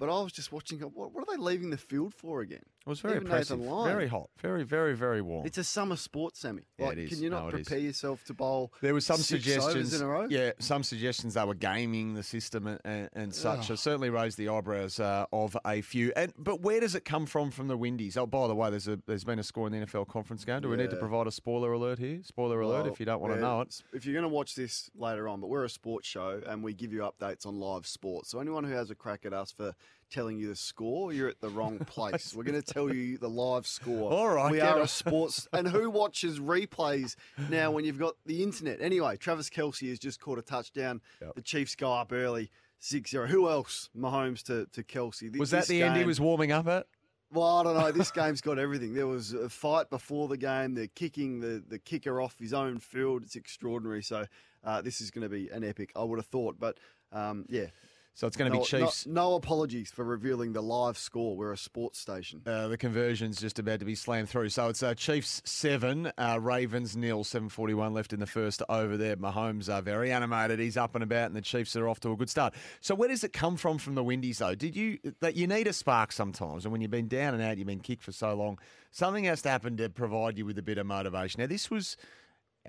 But 0.00 0.08
I 0.08 0.22
was 0.22 0.32
just 0.32 0.50
watching. 0.50 0.80
What, 0.80 1.12
what 1.12 1.28
are 1.28 1.36
they 1.36 1.40
leaving 1.40 1.68
the 1.68 1.76
field 1.76 2.14
for 2.14 2.40
again? 2.40 2.62
It 2.80 2.88
was 2.88 3.00
very 3.00 3.16
Even 3.18 3.66
Lyon. 3.66 3.92
very 3.92 4.08
hot, 4.08 4.30
very, 4.40 4.64
very, 4.64 4.96
very 4.96 5.20
warm. 5.20 5.44
It's 5.44 5.58
a 5.58 5.64
summer 5.64 5.96
sport, 5.96 6.34
Sammy. 6.34 6.62
Yeah, 6.78 6.86
Like, 6.86 6.96
it 6.96 7.04
is. 7.04 7.10
Can 7.10 7.22
you 7.22 7.28
not 7.28 7.52
it 7.52 7.60
is. 7.60 7.66
prepare 7.66 7.84
yourself 7.84 8.24
to 8.24 8.34
bowl? 8.34 8.72
There 8.80 8.94
was 8.94 9.04
some 9.04 9.18
suggestions. 9.18 9.92
in 9.92 10.00
a 10.00 10.06
row. 10.06 10.26
Yeah, 10.30 10.52
some 10.58 10.82
suggestions 10.82 11.34
they 11.34 11.44
were 11.44 11.54
gaming 11.54 12.14
the 12.14 12.22
system 12.22 12.66
and, 12.66 12.80
and, 12.86 13.10
and 13.12 13.34
such. 13.34 13.58
Ugh. 13.58 13.64
So 13.66 13.74
certainly 13.74 14.08
raised 14.08 14.38
the 14.38 14.48
eyebrows 14.48 14.98
uh, 14.98 15.26
of 15.30 15.54
a 15.66 15.82
few. 15.82 16.14
And 16.16 16.32
but 16.38 16.62
where 16.62 16.80
does 16.80 16.94
it 16.94 17.04
come 17.04 17.26
from 17.26 17.50
from 17.50 17.68
the 17.68 17.76
Windies? 17.76 18.16
Oh, 18.16 18.24
by 18.24 18.48
the 18.48 18.54
way, 18.54 18.70
there's 18.70 18.88
a 18.88 18.98
there's 19.06 19.24
been 19.24 19.38
a 19.38 19.42
score 19.44 19.66
in 19.66 19.78
the 19.78 19.84
NFL 19.84 20.08
conference 20.08 20.46
game. 20.46 20.62
Do 20.62 20.70
we 20.70 20.78
need 20.78 20.88
to 20.90 20.96
provide 20.96 21.26
a 21.26 21.32
spoiler 21.32 21.72
alert 21.72 21.98
here? 21.98 22.20
Spoiler 22.24 22.62
alert 22.62 22.84
Well, 22.84 22.92
if 22.92 22.98
you 22.98 23.04
don't 23.04 23.20
want 23.20 23.34
to 23.34 23.40
know 23.40 23.60
it. 23.60 23.82
If 23.92 24.06
you're 24.06 24.14
going 24.14 24.22
to 24.22 24.28
watch 24.34 24.54
this 24.54 24.90
later 24.96 25.28
on, 25.28 25.42
but 25.42 25.48
we're 25.48 25.64
a 25.64 25.70
sports 25.70 26.08
show 26.08 26.40
and 26.46 26.64
we 26.64 26.72
give 26.72 26.94
you 26.94 27.00
updates 27.00 27.44
on 27.44 27.60
live 27.60 27.86
sports. 27.86 28.30
So 28.30 28.40
anyone 28.40 28.64
who 28.64 28.72
has 28.72 28.90
a 28.90 28.94
crack 28.94 29.26
at 29.26 29.34
us 29.34 29.52
for 29.52 29.74
telling 30.10 30.38
you 30.38 30.48
the 30.48 30.56
score, 30.56 31.12
you're 31.12 31.28
at 31.28 31.40
the 31.40 31.48
wrong 31.48 31.78
place. 31.86 32.34
we're 32.34 32.42
going 32.44 32.60
to 32.60 32.72
tell 32.72 32.92
you 32.92 33.16
the 33.18 33.28
live 33.28 33.66
score. 33.66 34.10
All 34.12 34.28
right, 34.28 34.50
we 34.50 34.60
are 34.60 34.76
on. 34.76 34.82
a 34.82 34.88
sports. 34.88 35.46
and 35.52 35.68
who 35.68 35.88
watches 35.90 36.40
replays 36.40 37.14
now 37.48 37.70
when 37.70 37.84
you've 37.84 37.98
got 37.98 38.14
the 38.26 38.42
internet? 38.42 38.80
Anyway, 38.80 39.16
Travis 39.16 39.48
Kelce 39.48 39.88
has 39.88 39.98
just 39.98 40.20
caught 40.20 40.38
a 40.38 40.42
touchdown. 40.42 41.00
The 41.34 41.42
Chiefs 41.42 41.74
go 41.76 41.92
up 41.92 42.12
early. 42.12 42.50
6-0. 42.80 43.28
Who 43.28 43.48
else? 43.48 43.90
Mahomes 43.96 44.42
to, 44.44 44.66
to 44.72 44.82
Kelce. 44.82 45.20
Th- 45.20 45.36
Was 45.36 45.50
that 45.50 45.58
this 45.60 45.68
the 45.68 45.82
end 45.82 45.96
he 45.96 46.04
was 46.04 46.20
warming 46.20 46.50
up 46.50 46.66
at? 46.66 46.86
well, 47.32 47.58
I 47.58 47.62
don't 47.62 47.76
know. 47.76 47.92
This 47.92 48.10
game's 48.12 48.40
got 48.40 48.58
everything. 48.58 48.94
There 48.94 49.06
was 49.06 49.32
a 49.34 49.48
fight 49.48 49.88
before 49.90 50.26
the 50.28 50.36
game. 50.36 50.74
They're 50.74 50.88
kicking 50.88 51.40
the, 51.40 51.62
the 51.68 51.78
kicker 51.78 52.20
off 52.20 52.38
his 52.38 52.52
own 52.52 52.78
field. 52.78 53.22
It's 53.22 53.36
extraordinary. 53.36 54.02
So 54.02 54.24
uh, 54.64 54.82
this 54.82 55.00
is 55.00 55.10
going 55.10 55.22
to 55.22 55.28
be 55.28 55.48
an 55.50 55.62
epic, 55.62 55.92
I 55.94 56.02
would 56.02 56.18
have 56.18 56.26
thought. 56.26 56.58
But 56.58 56.78
um, 57.12 57.44
yeah. 57.48 57.66
So 58.12 58.26
it's 58.26 58.36
going 58.36 58.50
to 58.50 58.58
No- 58.58 58.62
be 58.62 58.66
Chiefs. 58.66 59.06
No, 59.06 59.30
no 59.30 59.34
apologies 59.36 59.90
for 59.90 60.04
revealing 60.04 60.52
the 60.52 60.60
live 60.62 60.98
score. 60.98 61.36
We're 61.36 61.52
a 61.52 61.56
sports 61.56 61.98
station. 61.98 62.42
Uh, 62.44 62.68
the 62.68 62.76
conversion's 62.76 63.40
just 63.40 63.58
about 63.58 63.78
to 63.78 63.86
be 63.86 63.94
slammed 63.94 64.28
through. 64.28 64.50
So 64.50 64.68
it's 64.68 64.82
uh, 64.82 64.94
Chiefs 64.94 65.40
seven, 65.46 66.12
uh, 66.18 66.38
Ravens 66.40 66.96
nil. 66.96 67.24
Seven 67.24 67.48
forty 67.48 67.72
one 67.72 67.94
left 67.94 68.12
in 68.12 68.20
the 68.20 68.26
first 68.26 68.62
over 68.68 68.96
there. 68.98 69.16
Mahomes 69.16 69.72
are 69.72 69.80
very 69.80 70.12
animated. 70.12 70.58
He's 70.58 70.76
up 70.76 70.94
and 70.94 71.04
about, 71.04 71.26
and 71.28 71.36
the 71.36 71.40
Chiefs 71.40 71.76
are 71.76 71.88
off 71.88 72.00
to 72.00 72.12
a 72.12 72.16
good 72.16 72.28
start. 72.28 72.52
So 72.80 72.94
where 72.94 73.08
does 73.08 73.24
it 73.24 73.32
come 73.32 73.56
from 73.56 73.78
from 73.78 73.94
the 73.94 74.04
Windies 74.04 74.38
though? 74.38 74.54
Did 74.54 74.76
you 74.76 74.98
that 75.20 75.36
you 75.36 75.46
need 75.46 75.66
a 75.66 75.72
spark 75.72 76.12
sometimes, 76.12 76.64
and 76.64 76.72
when 76.72 76.80
you've 76.82 76.90
been 76.90 77.08
down 77.08 77.32
and 77.32 77.42
out, 77.42 77.56
you've 77.56 77.66
been 77.68 77.80
kicked 77.80 78.02
for 78.02 78.12
so 78.12 78.34
long, 78.34 78.58
something 78.90 79.24
has 79.24 79.40
to 79.42 79.48
happen 79.48 79.76
to 79.78 79.88
provide 79.88 80.36
you 80.36 80.44
with 80.44 80.58
a 80.58 80.62
bit 80.62 80.76
of 80.78 80.86
motivation. 80.86 81.40
Now 81.40 81.46
this 81.46 81.70
was 81.70 81.96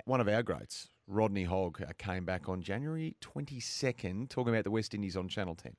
one 0.06 0.22
of 0.22 0.28
our 0.30 0.44
greats, 0.44 0.90
Rodney 1.08 1.44
Hogg, 1.44 1.82
uh, 1.82 1.92
came 1.98 2.26
back 2.26 2.48
on 2.48 2.62
January 2.62 3.16
twenty 3.20 3.60
second, 3.60 4.30
talking 4.30 4.54
about 4.54 4.64
the 4.64 4.72
West 4.72 4.94
Indies 4.94 5.18
on 5.18 5.28
Channel 5.28 5.56
ten. 5.56 5.76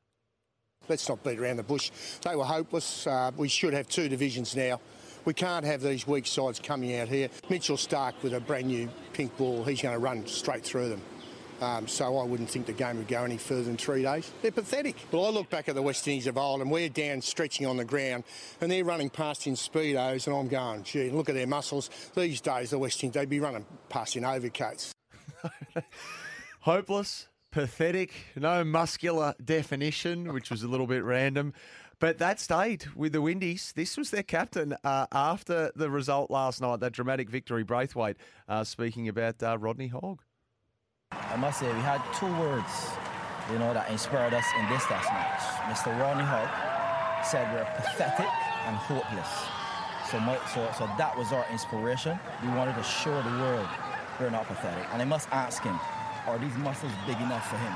Let's 0.88 1.08
not 1.08 1.22
beat 1.22 1.38
around 1.38 1.56
the 1.56 1.62
bush. 1.62 1.90
They 2.22 2.34
were 2.34 2.44
hopeless. 2.44 3.06
Uh, 3.06 3.30
we 3.36 3.48
should 3.48 3.72
have 3.72 3.88
two 3.88 4.08
divisions 4.08 4.56
now. 4.56 4.80
We 5.24 5.32
can't 5.32 5.64
have 5.64 5.80
these 5.80 6.06
weak 6.08 6.26
sides 6.26 6.58
coming 6.58 6.98
out 6.98 7.08
here. 7.08 7.28
Mitchell 7.48 7.76
Starc 7.76 8.14
with 8.22 8.34
a 8.34 8.40
brand 8.40 8.66
new 8.66 8.88
pink 9.12 9.36
ball, 9.36 9.62
he's 9.62 9.80
going 9.80 9.94
to 9.94 10.00
run 10.00 10.26
straight 10.26 10.64
through 10.64 10.88
them. 10.88 11.02
Um, 11.60 11.86
so 11.86 12.18
I 12.18 12.24
wouldn't 12.24 12.50
think 12.50 12.66
the 12.66 12.72
game 12.72 12.96
would 12.96 13.06
go 13.06 13.22
any 13.22 13.36
further 13.36 13.62
than 13.62 13.76
three 13.76 14.02
days. 14.02 14.32
They're 14.42 14.50
pathetic. 14.50 14.96
Well, 15.12 15.26
I 15.26 15.28
look 15.28 15.48
back 15.48 15.68
at 15.68 15.76
the 15.76 15.82
West 15.82 16.08
Indies 16.08 16.26
of 16.26 16.36
old, 16.36 16.60
and 16.60 16.68
we're 16.68 16.88
down 16.88 17.22
stretching 17.22 17.68
on 17.68 17.76
the 17.76 17.84
ground, 17.84 18.24
and 18.60 18.68
they're 18.68 18.84
running 18.84 19.10
past 19.10 19.46
in 19.46 19.54
speedos, 19.54 20.26
and 20.26 20.34
I'm 20.34 20.48
going, 20.48 20.82
gee, 20.82 21.10
look 21.10 21.28
at 21.28 21.36
their 21.36 21.46
muscles. 21.46 21.88
These 22.16 22.40
days, 22.40 22.70
the 22.70 22.80
West 22.80 23.04
Indies, 23.04 23.14
they'd 23.14 23.28
be 23.28 23.38
running 23.38 23.64
past 23.88 24.16
in 24.16 24.24
overcoats. 24.24 24.92
hopeless, 26.60 27.28
pathetic, 27.50 28.12
no 28.36 28.64
muscular 28.64 29.34
definition, 29.44 30.32
which 30.32 30.50
was 30.50 30.62
a 30.62 30.68
little 30.68 30.86
bit 30.86 31.04
random. 31.04 31.52
But 31.98 32.18
that 32.18 32.40
stayed 32.40 32.86
with 32.96 33.12
the 33.12 33.22
Windies. 33.22 33.72
This 33.76 33.96
was 33.96 34.10
their 34.10 34.24
captain 34.24 34.74
uh, 34.82 35.06
after 35.12 35.70
the 35.76 35.88
result 35.88 36.32
last 36.32 36.60
night, 36.60 36.80
that 36.80 36.92
dramatic 36.92 37.30
victory. 37.30 37.64
Brathwaite 37.64 38.16
uh, 38.48 38.64
speaking 38.64 39.06
about 39.06 39.40
uh, 39.40 39.56
Rodney 39.56 39.86
Hogg. 39.86 40.20
I 41.12 41.36
must 41.36 41.60
say, 41.60 41.72
we 41.72 41.80
had 41.80 42.02
two 42.18 42.26
words, 42.40 42.90
you 43.52 43.58
know, 43.58 43.72
that 43.72 43.88
inspired 43.88 44.34
us 44.34 44.44
in 44.58 44.68
this 44.68 44.82
last 44.90 45.12
match. 45.12 45.42
Mr. 45.70 45.96
Rodney 46.00 46.24
Hogg 46.24 47.24
said 47.24 47.52
we're 47.54 47.64
pathetic 47.76 48.26
and 48.66 48.76
hopeless. 48.76 49.28
So, 50.10 50.18
so, 50.52 50.68
so 50.76 50.90
that 50.98 51.16
was 51.16 51.32
our 51.32 51.46
inspiration. 51.52 52.18
We 52.42 52.48
wanted 52.48 52.74
to 52.74 52.82
show 52.82 53.14
the 53.22 53.30
world 53.38 53.68
we're 54.22 54.30
not 54.30 54.46
pathetic. 54.46 54.86
And 54.92 55.02
I 55.02 55.04
must 55.04 55.28
ask 55.32 55.62
him, 55.64 55.78
are 56.28 56.38
these 56.38 56.54
muscles 56.58 56.92
big 57.06 57.16
enough 57.16 57.50
for 57.50 57.56
him? 57.56 57.74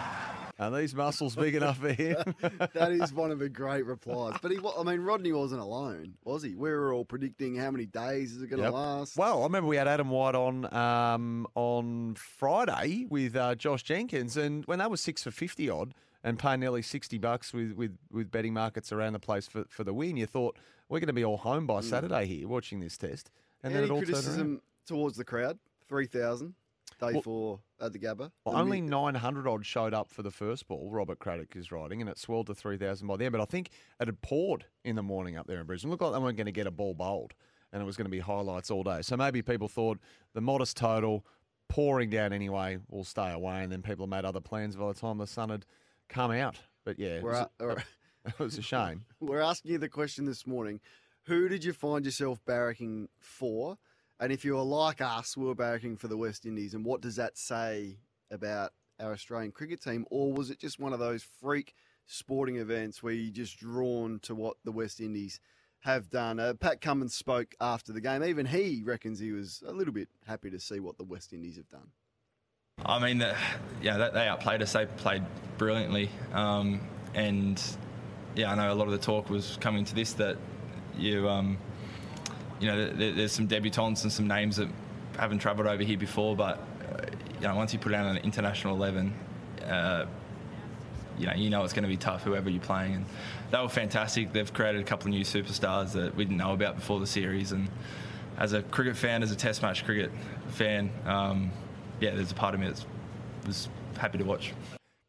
Are 0.59 0.71
these 0.71 0.95
muscles 0.95 1.35
big 1.35 1.57
enough 1.57 1.79
for 1.79 1.93
him? 1.93 2.17
that 2.73 2.93
is 2.93 3.13
one 3.13 3.33
of 3.33 3.41
the 3.41 3.49
great 3.49 3.85
replies. 3.85 4.37
But 4.41 4.53
he, 4.53 4.59
I 4.79 4.83
mean, 4.85 5.01
Rodney 5.01 5.33
wasn't 5.33 5.61
alone, 5.61 6.15
was 6.25 6.45
he? 6.45 6.55
We 6.55 6.71
were 6.71 6.93
all 6.95 7.05
predicting 7.05 7.57
how 7.57 7.73
many 7.73 7.85
days 7.85 8.33
is 8.33 8.43
it 8.43 8.47
going 8.49 8.61
to 8.61 8.67
Yep. 8.69 8.73
last. 8.73 9.17
Well, 9.17 9.41
I 9.41 9.43
remember 9.43 9.69
we 9.69 9.77
had 9.77 9.89
Adam 9.89 10.09
White 10.09 10.37
on 10.37 10.73
um, 10.73 11.47
on 11.57 12.15
Friday 12.15 13.07
with 13.11 13.35
uh, 13.37 13.57
Josh 13.57 13.83
Jenkins, 13.83 14.37
and 14.37 14.65
when 14.67 14.79
they 14.79 14.87
were 14.87 14.97
six 14.97 15.25
for 15.25 15.33
fifty 15.33 15.69
odd 15.69 15.95
and 16.23 16.39
paying 16.39 16.61
nearly 16.61 16.81
sixty 16.81 17.19
bucks 17.19 17.53
with, 17.53 17.73
with, 17.73 17.99
with 18.11 18.31
betting 18.31 18.55
markets 18.55 18.93
around 18.93 19.13
the 19.15 19.19
place 19.19 19.47
for, 19.49 19.65
for 19.69 19.83
the 19.85 19.93
win, 19.93 20.17
you 20.17 20.27
thought 20.27 20.57
we're 20.89 21.01
going 21.01 21.09
to 21.09 21.13
be 21.13 21.25
all 21.25 21.39
home 21.39 21.67
by 21.67 21.81
Saturday 21.81 22.25
here 22.25 22.47
watching 22.49 22.79
this 22.81 22.97
test, 22.97 23.31
and 23.65 23.75
then 23.75 23.83
it 23.83 23.91
all 23.91 23.99
turned 23.99 24.11
around. 24.11 24.23
criticism 24.23 24.63
towards 24.87 25.17
the 25.19 25.25
crowd? 25.25 25.59
Three 25.89 26.07
thousand 26.07 26.55
day 27.01 27.13
Well- 27.13 27.23
four 27.23 27.61
at 27.81 27.93
the 27.93 27.99
Gabba. 27.99 28.33
Well, 28.45 28.57
only 28.57 28.81
mi- 28.81 28.89
900 28.89 29.47
odd 29.47 29.67
showed 29.67 29.93
up 29.93 30.09
for 30.09 30.23
the 30.23 30.31
first 30.31 30.67
ball, 30.67 30.91
Robert 30.91 31.19
Craddock 31.19 31.55
is 31.57 31.71
riding, 31.71 32.01
and 32.01 32.09
it 32.09 32.19
swelled 32.19 32.47
to 32.47 32.55
3,000 32.55 33.07
by 33.07 33.17
the 33.19 33.27
end. 33.27 33.33
But 33.33 33.43
I 33.43 33.45
think 33.45 33.69
it 34.01 34.07
had 34.09 34.23
poured 34.23 34.65
in 34.85 34.97
the 34.97 35.03
morning 35.03 35.37
up 35.37 35.47
there 35.47 35.61
in 35.61 35.67
Brisbane. 35.67 35.91
Looked 35.91 36.03
like 36.03 36.13
they 36.15 36.19
weren't 36.19 36.39
going 36.39 36.47
to 36.47 36.53
get 36.53 36.67
a 36.67 36.71
ball 36.71 36.95
bowled, 36.95 37.35
and 37.73 37.83
it 37.83 37.85
was 37.85 37.97
going 37.99 38.07
to 38.07 38.11
be 38.11 38.21
highlights 38.21 38.71
all 38.71 38.83
day. 38.83 39.03
So 39.03 39.17
maybe 39.17 39.43
people 39.43 39.69
thought 39.69 39.99
the 40.33 40.41
modest 40.41 40.79
total, 40.79 41.27
pouring 41.69 42.09
down 42.09 42.33
anyway, 42.33 42.79
will 42.89 43.05
stay 43.05 43.31
away, 43.31 43.63
and 43.63 43.71
then 43.71 43.83
people 43.83 44.07
made 44.07 44.25
other 44.25 44.41
plans 44.41 44.75
by 44.77 44.89
the 44.89 44.95
time 44.99 45.19
the 45.19 45.27
sun 45.27 45.51
had 45.51 45.67
come 46.09 46.31
out. 46.31 46.61
But 46.85 46.99
yeah, 46.99 47.17
it 47.17 47.23
was, 47.25 47.37
at- 47.37 47.51
right. 47.61 47.85
it 48.27 48.39
was 48.39 48.57
a 48.57 48.63
shame. 48.63 49.05
We're 49.21 49.41
asking 49.43 49.73
you 49.73 49.79
the 49.79 49.91
question 49.91 50.25
this 50.25 50.47
morning: 50.47 50.81
Who 51.25 51.49
did 51.51 51.63
you 51.63 51.75
find 51.75 52.07
yourself 52.07 52.41
barracking 52.47 53.09
for? 53.19 53.77
And 54.19 54.33
if 54.33 54.45
you 54.45 54.55
were 54.55 54.63
like 54.63 55.01
us, 55.01 55.37
we 55.37 55.45
were 55.45 55.55
barracking 55.55 55.99
for 55.99 56.09
the 56.09 56.17
West 56.17 56.47
Indies. 56.47 56.75
And 56.75 56.85
what 56.85 57.01
does 57.01 57.17
that 57.17 57.37
say 57.37 57.99
about 58.31 58.73
our 58.99 59.13
Australian 59.13 59.53
cricket 59.53 59.83
team? 59.83 60.07
Or 60.11 60.33
was 60.33 60.51
it 60.51 60.59
just 60.59 60.79
one 60.79 60.93
of 60.93 60.99
those 60.99 61.27
freak 61.41 61.75
sporting 62.07 62.57
events 62.57 63.03
where 63.03 63.13
you're 63.13 63.33
just 63.33 63.59
drawn 63.59 64.19
to 64.21 64.35
what 64.35 64.57
the 64.65 64.73
West 64.73 65.01
Indies 65.01 65.39
have 65.81 66.09
done? 66.09 66.41
Uh, 66.41 66.55
Pat 66.55 66.81
Cummins 66.81 67.15
spoke 67.15 67.55
after 67.61 67.93
the 67.93 68.01
game. 68.01 68.25
Even 68.25 68.47
he 68.47 68.83
reckons 68.85 69.19
he 69.19 69.33
was 69.33 69.63
a 69.67 69.73
little 69.73 69.93
bit 69.93 70.09
happy 70.27 70.51
to 70.51 70.61
see 70.61 70.81
what 70.81 70.97
the 70.97 71.05
West 71.05 71.33
Indies 71.33 71.57
have 71.57 71.69
done. 71.69 71.91
I 72.85 72.99
mean, 72.99 73.19
the, 73.19 73.35
yeah, 73.83 74.11
they, 74.11 74.29
outplayed 74.29 74.61
us. 74.61 74.75
They 74.75 74.85
played 74.85 75.25
brilliantly, 75.57 76.11
um, 76.35 76.81
and 77.15 77.63
yeah, 78.35 78.53
I 78.53 78.55
know 78.55 78.71
a 78.71 78.75
lot 78.75 78.85
of 78.87 78.93
the 78.93 78.99
talk 78.99 79.31
was 79.31 79.57
coming 79.63 79.87
to 79.87 79.95
this 79.95 80.13
that 80.15 80.37
you, 80.99 81.27
um, 81.27 81.57
you 82.61 82.69
know, 82.69 82.91
there, 82.93 83.13
there's 83.13 83.33
some 83.33 83.49
debutants 83.49 84.03
and 84.03 84.13
some 84.13 84.27
names 84.27 84.57
that 84.57 84.69
haven't 85.19 85.39
travelled 85.39 85.67
over 85.67 85.83
here 85.83 85.99
before, 85.99 86.37
but 86.37 86.59
uh, 86.93 87.05
you 87.41 87.47
know, 87.47 87.55
once 87.55 87.73
you 87.73 87.79
put 87.79 87.95
out 87.95 88.07
an 88.07 88.19
international 88.19 88.75
eleven, 88.75 89.15
uh, 89.65 90.07
you 91.19 91.27
know, 91.27 91.35
you 91.35 91.51
know 91.51 91.65
it's 91.65 91.73
going 91.73 91.85
to 91.85 91.89
be 91.89 91.97
tough, 91.97 92.23
whoever 92.23 92.51
you're 92.51 92.61
playing, 92.61 92.95
and 92.95 93.07
they 93.51 93.59
were 93.59 93.69
fantastic. 93.69 94.33
They've 94.33 94.53
created 94.53 94.81
a 94.81 94.85
couple 94.85 95.09
of 95.09 95.15
new 95.15 95.25
superstars 95.25 95.93
that 95.93 96.15
we 96.15 96.25
didn't 96.25 96.39
know 96.39 96.53
about 96.53 96.77
before 96.77 97.01
the 97.01 97.07
series, 97.07 97.53
and 97.53 97.69
as 98.39 98.53
a 98.53 98.63
cricket 98.63 98.97
fan, 98.97 99.23
as 99.23 99.33
a 99.33 99.37
Test 99.37 99.63
match 99.63 99.85
cricket 99.85 100.11
fan. 100.49 100.91
Um, 101.07 101.51
yeah, 102.01 102.15
there's 102.15 102.33
a 102.33 102.35
part 102.35 102.55
of 102.55 102.61
me 102.61 102.69
that 102.69 102.85
was 103.47 103.69
happy 103.99 104.19
to 104.19 104.25
watch. 104.25 104.53